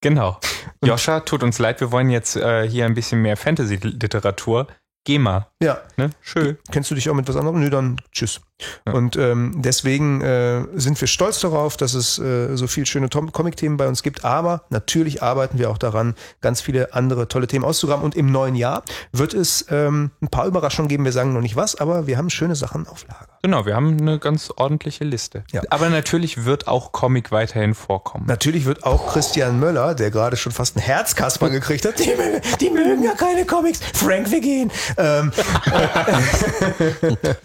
Genau. 0.02 0.40
Joscha, 0.84 1.22
tut 1.22 1.44
uns 1.44 1.60
leid, 1.60 1.82
wir 1.82 1.92
wollen 1.92 2.10
jetzt 2.10 2.36
äh, 2.38 2.68
hier 2.70 2.86
ein 2.86 2.94
bisschen 2.94 3.22
mehr 3.22 3.36
Fantasy-Literatur. 3.36 4.68
Geh 5.06 5.20
mal. 5.20 5.48
Ja, 5.62 5.82
Ne? 5.98 6.10
Schön. 6.22 6.58
Kennst 6.72 6.92
du 6.92 6.96
dich 6.96 7.10
auch 7.10 7.14
mit 7.14 7.28
was 7.28 7.36
anderem? 7.36 7.60
Nö, 7.60 7.70
dann 7.70 8.02
tschüss. 8.12 8.42
Ja. 8.88 8.94
Und 8.94 9.18
ähm, 9.18 9.52
deswegen 9.58 10.22
äh, 10.22 10.64
sind 10.76 11.00
wir 11.02 11.10
stolz 11.10 11.42
darauf, 11.42 11.76
dass 11.76 11.94
es 11.94 12.18
äh, 12.20 12.56
so 12.56 12.68
viel 12.68 12.86
schöne 12.86 13.10
Comic-Themen 13.10 13.76
bei 13.76 13.86
uns 13.88 14.02
gibt. 14.02 14.24
Aber 14.24 14.64
natürlich 14.70 15.22
arbeiten 15.22 15.60
wir 15.60 15.70
auch 15.70 15.78
daran, 15.78 16.16
ganz 16.40 16.62
viele 16.62 16.94
andere 16.94 17.28
tolle 17.28 17.48
Themen 17.48 17.66
auszugraben. 17.66 18.06
Und 18.06 18.16
im 18.16 18.32
neuen 18.32 18.56
Jahr 18.56 18.84
wird 19.12 19.34
es 19.34 19.66
ähm, 19.70 20.12
ein 20.22 20.30
paar 20.30 20.48
Überraschungen 20.48 20.88
geben. 20.88 21.04
Wir 21.04 21.12
sagen 21.12 21.34
noch 21.34 21.42
nicht 21.42 21.58
was, 21.58 21.76
aber 21.76 22.08
wir 22.08 22.18
haben 22.18 22.30
schöne 22.30 22.56
Sachen 22.56 22.88
auf 22.88 23.06
Lager. 23.08 23.28
Genau, 23.44 23.66
wir 23.66 23.76
haben 23.76 23.98
eine 24.00 24.18
ganz 24.20 24.52
ordentliche 24.56 25.04
Liste. 25.04 25.44
Ja. 25.52 25.62
Aber 25.70 25.90
natürlich 25.90 26.46
wird 26.46 26.68
auch 26.68 26.92
Comic 26.94 27.32
weiterhin 27.32 27.76
vorkommen. 27.76 28.26
Natürlich 28.28 28.66
wird 28.66 28.86
auch 28.86 29.12
Christian 29.14 29.60
Möller, 29.60 29.94
der 29.96 30.10
gerade 30.12 30.38
schon 30.38 30.52
fast 30.52 30.78
ein 30.78 30.80
Herzkasper 30.80 31.50
gekriegt 31.50 31.86
hat, 31.86 32.00
die, 32.00 32.16
mögen- 32.16 32.42
die 32.62 32.70
mögen 32.72 33.04
ja 33.04 33.14
keine 33.14 33.46
Comics. 33.46 33.82
Frank, 33.94 34.32
wir 34.32 34.42
gehen. 34.42 34.72
Ähm, 34.98 35.32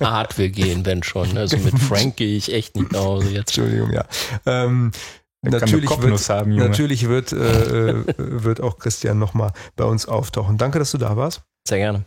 Art 0.00 0.38
wir 0.38 0.48
gehen, 0.48 0.86
wenn 0.86 0.99
schon. 1.02 1.36
Also 1.36 1.56
mit 1.58 1.78
Frank 1.78 2.16
gehe 2.16 2.36
ich 2.36 2.52
echt 2.52 2.76
nicht 2.76 2.92
nach 2.92 3.00
Hause 3.00 3.30
jetzt. 3.30 3.56
Entschuldigung, 3.56 3.92
ja. 3.92 4.04
Ähm, 4.46 4.92
natürlich 5.42 5.90
wird, 5.90 6.28
haben, 6.28 6.56
natürlich 6.56 7.08
wird, 7.08 7.32
äh, 7.32 7.90
äh, 7.90 8.04
wird 8.16 8.60
auch 8.60 8.78
Christian 8.78 9.18
nochmal 9.18 9.52
bei 9.76 9.84
uns 9.84 10.06
auftauchen. 10.06 10.58
Danke, 10.58 10.78
dass 10.78 10.90
du 10.92 10.98
da 10.98 11.16
warst. 11.16 11.42
Sehr 11.66 11.78
gerne. 11.78 12.04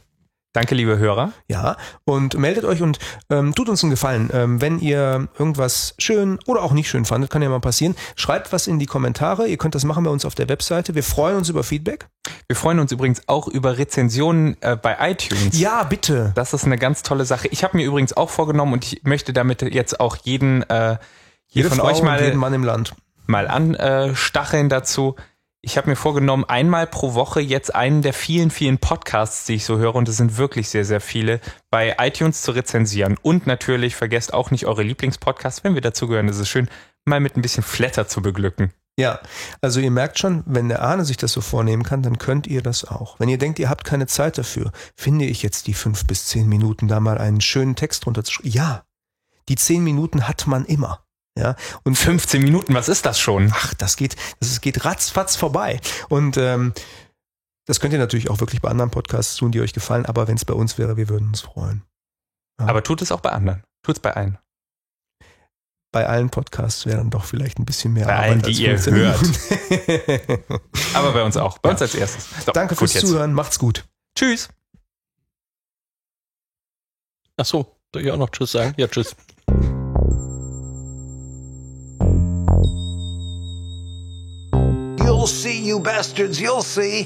Danke, 0.53 0.75
liebe 0.75 0.99
Hörer. 0.99 1.31
Ja, 1.47 1.77
und 2.05 2.37
meldet 2.37 2.63
euch 2.63 2.83
und 2.83 2.99
ähm, 3.31 3.55
tut 3.55 3.69
uns 3.69 3.83
einen 3.83 3.89
Gefallen. 3.89 4.29
Ähm, 4.31 4.61
wenn 4.61 4.77
ihr 4.77 5.27
irgendwas 5.39 5.95
schön 5.97 6.37
oder 6.45 6.61
auch 6.61 6.73
nicht 6.73 6.87
schön 6.87 7.05
fandet, 7.05 7.31
kann 7.31 7.41
ja 7.41 7.49
mal 7.49 7.59
passieren, 7.59 7.95
schreibt 8.15 8.53
was 8.53 8.67
in 8.67 8.77
die 8.77 8.85
Kommentare. 8.85 9.47
Ihr 9.47 9.57
könnt 9.57 9.73
das 9.73 9.83
machen 9.83 10.03
bei 10.03 10.11
uns 10.11 10.25
auf 10.25 10.35
der 10.35 10.49
Webseite. 10.49 10.93
Wir 10.93 11.01
freuen 11.01 11.37
uns 11.37 11.49
über 11.49 11.63
Feedback. 11.63 12.07
Wir 12.47 12.55
freuen 12.55 12.77
uns 12.79 12.91
übrigens 12.91 13.27
auch 13.27 13.47
über 13.47 13.79
Rezensionen 13.79 14.55
äh, 14.61 14.75
bei 14.75 14.95
iTunes. 14.99 15.59
Ja, 15.59 15.83
bitte. 15.83 16.33
Das 16.35 16.53
ist 16.53 16.65
eine 16.65 16.77
ganz 16.77 17.01
tolle 17.01 17.25
Sache. 17.25 17.47
Ich 17.47 17.63
habe 17.63 17.75
mir 17.75 17.85
übrigens 17.85 18.15
auch 18.15 18.29
vorgenommen 18.29 18.73
und 18.73 18.85
ich 18.85 19.01
möchte 19.03 19.33
damit 19.33 19.63
jetzt 19.63 19.99
auch 19.99 20.17
jeden 20.17 20.61
äh, 20.69 20.97
hier 21.47 21.63
Jede 21.63 21.69
von 21.69 21.79
Frau 21.79 21.87
euch 21.87 22.03
mal, 22.03 22.21
jeden 22.21 22.37
Mann 22.37 22.53
im 22.53 22.63
Land. 22.63 22.93
mal 23.25 23.47
anstacheln 23.47 24.69
dazu. 24.69 25.15
Ich 25.65 25.77
habe 25.77 25.89
mir 25.89 25.95
vorgenommen, 25.95 26.43
einmal 26.43 26.85
pro 26.87 27.13
Woche 27.13 27.39
jetzt 27.39 27.73
einen 27.73 28.01
der 28.01 28.13
vielen, 28.13 28.51
vielen 28.51 28.79
Podcasts, 28.79 29.45
die 29.45 29.53
ich 29.55 29.63
so 29.63 29.77
höre, 29.77 29.95
und 29.95 30.09
es 30.09 30.17
sind 30.17 30.35
wirklich 30.35 30.67
sehr, 30.67 30.83
sehr 30.83 30.99
viele, 30.99 31.39
bei 31.71 31.95
iTunes 31.99 32.41
zu 32.41 32.51
rezensieren. 32.51 33.17
Und 33.21 33.47
natürlich 33.47 33.95
vergesst 33.95 34.33
auch 34.33 34.51
nicht 34.51 34.65
eure 34.65 34.83
Lieblingspodcasts, 34.83 35.63
wenn 35.63 35.73
wir 35.73 35.81
dazugehören. 35.81 36.27
Es 36.27 36.37
ist 36.37 36.49
schön, 36.49 36.67
mal 37.05 37.21
mit 37.21 37.37
ein 37.37 37.41
bisschen 37.41 37.63
Flatter 37.63 38.09
zu 38.09 38.21
beglücken. 38.21 38.73
Ja, 38.99 39.21
also 39.61 39.79
ihr 39.79 39.89
merkt 39.89 40.19
schon, 40.19 40.43
wenn 40.45 40.67
der 40.67 40.83
Ahne 40.83 41.05
sich 41.05 41.15
das 41.15 41.31
so 41.31 41.39
vornehmen 41.39 41.83
kann, 41.83 42.03
dann 42.03 42.17
könnt 42.17 42.45
ihr 42.45 42.61
das 42.61 42.83
auch. 42.83 43.17
Wenn 43.21 43.29
ihr 43.29 43.37
denkt, 43.37 43.57
ihr 43.57 43.69
habt 43.69 43.85
keine 43.85 44.05
Zeit 44.05 44.37
dafür, 44.37 44.73
finde 44.97 45.23
ich 45.23 45.43
jetzt 45.43 45.67
die 45.67 45.73
fünf 45.73 46.05
bis 46.05 46.25
zehn 46.25 46.49
Minuten, 46.49 46.89
da 46.89 46.99
mal 46.99 47.17
einen 47.17 47.39
schönen 47.39 47.77
Text 47.77 48.05
runterzuschreiben. 48.05 48.51
Ja, 48.51 48.83
die 49.47 49.55
zehn 49.55 49.81
Minuten 49.81 50.27
hat 50.27 50.45
man 50.45 50.65
immer. 50.65 51.02
Ja, 51.37 51.55
und 51.83 51.95
15 51.97 52.43
Minuten, 52.43 52.75
was 52.75 52.89
ist 52.89 53.05
das 53.07 53.19
schon? 53.19 53.51
ach, 53.55 53.73
das 53.73 53.95
geht, 53.97 54.15
das 54.39 54.61
geht 54.61 54.85
ratzfatz 54.85 55.35
vorbei. 55.35 55.79
Und 56.09 56.37
ähm, 56.37 56.73
das 57.65 57.79
könnt 57.79 57.91
ihr 57.93 57.99
natürlich 57.99 58.29
auch 58.29 58.39
wirklich 58.39 58.61
bei 58.61 58.69
anderen 58.69 58.91
Podcasts 58.91 59.35
tun, 59.35 59.51
die 59.51 59.61
euch 59.61 59.73
gefallen, 59.73 60.05
aber 60.05 60.27
wenn 60.27 60.35
es 60.35 60.45
bei 60.45 60.53
uns 60.53 60.77
wäre, 60.77 60.95
wir 60.97 61.09
würden 61.09 61.29
uns 61.29 61.41
freuen. 61.41 61.81
Ja. 62.59 62.67
Aber 62.67 62.83
tut 62.83 63.01
es 63.01 63.11
auch 63.11 63.21
bei 63.21 63.31
anderen. 63.31 63.63
Tut 63.83 63.95
es 63.95 64.01
bei 64.01 64.13
allen. 64.15 64.37
Bei 65.91 66.07
allen 66.07 66.29
Podcasts 66.29 66.85
wäre 66.85 66.97
dann 66.97 67.09
doch 67.09 67.23
vielleicht 67.25 67.59
ein 67.59 67.65
bisschen 67.65 67.93
mehr 67.93 68.05
Bei 68.05 68.13
Arbeit 68.15 68.29
allen, 68.29 68.41
die 68.43 68.67
als 68.69 68.87
ihr 68.87 69.13
15 69.13 70.15
hört. 70.39 70.61
Aber 70.95 71.13
bei 71.13 71.23
uns 71.23 71.37
auch. 71.37 71.57
Bei 71.59 71.69
Ja. 71.69 71.73
uns 71.73 71.81
als 71.81 71.95
erstes. 71.95 72.27
So, 72.45 72.51
Danke 72.51 72.75
fürs 72.75 72.93
jetzt. 72.93 73.07
Zuhören, 73.07 73.33
macht's 73.33 73.57
gut. 73.59 73.85
Tschüss. 74.17 74.49
Ach 77.37 77.45
so, 77.45 77.75
soll 77.93 78.03
ich 78.03 78.11
auch 78.11 78.17
noch 78.17 78.29
Tschüss 78.29 78.51
sagen? 78.51 78.73
Ja, 78.77 78.87
Tschüss. 78.87 79.15
You'll 85.23 85.29
see, 85.29 85.57
you 85.57 85.79
bastards, 85.79 86.41
you'll 86.41 86.63
see. 86.63 87.05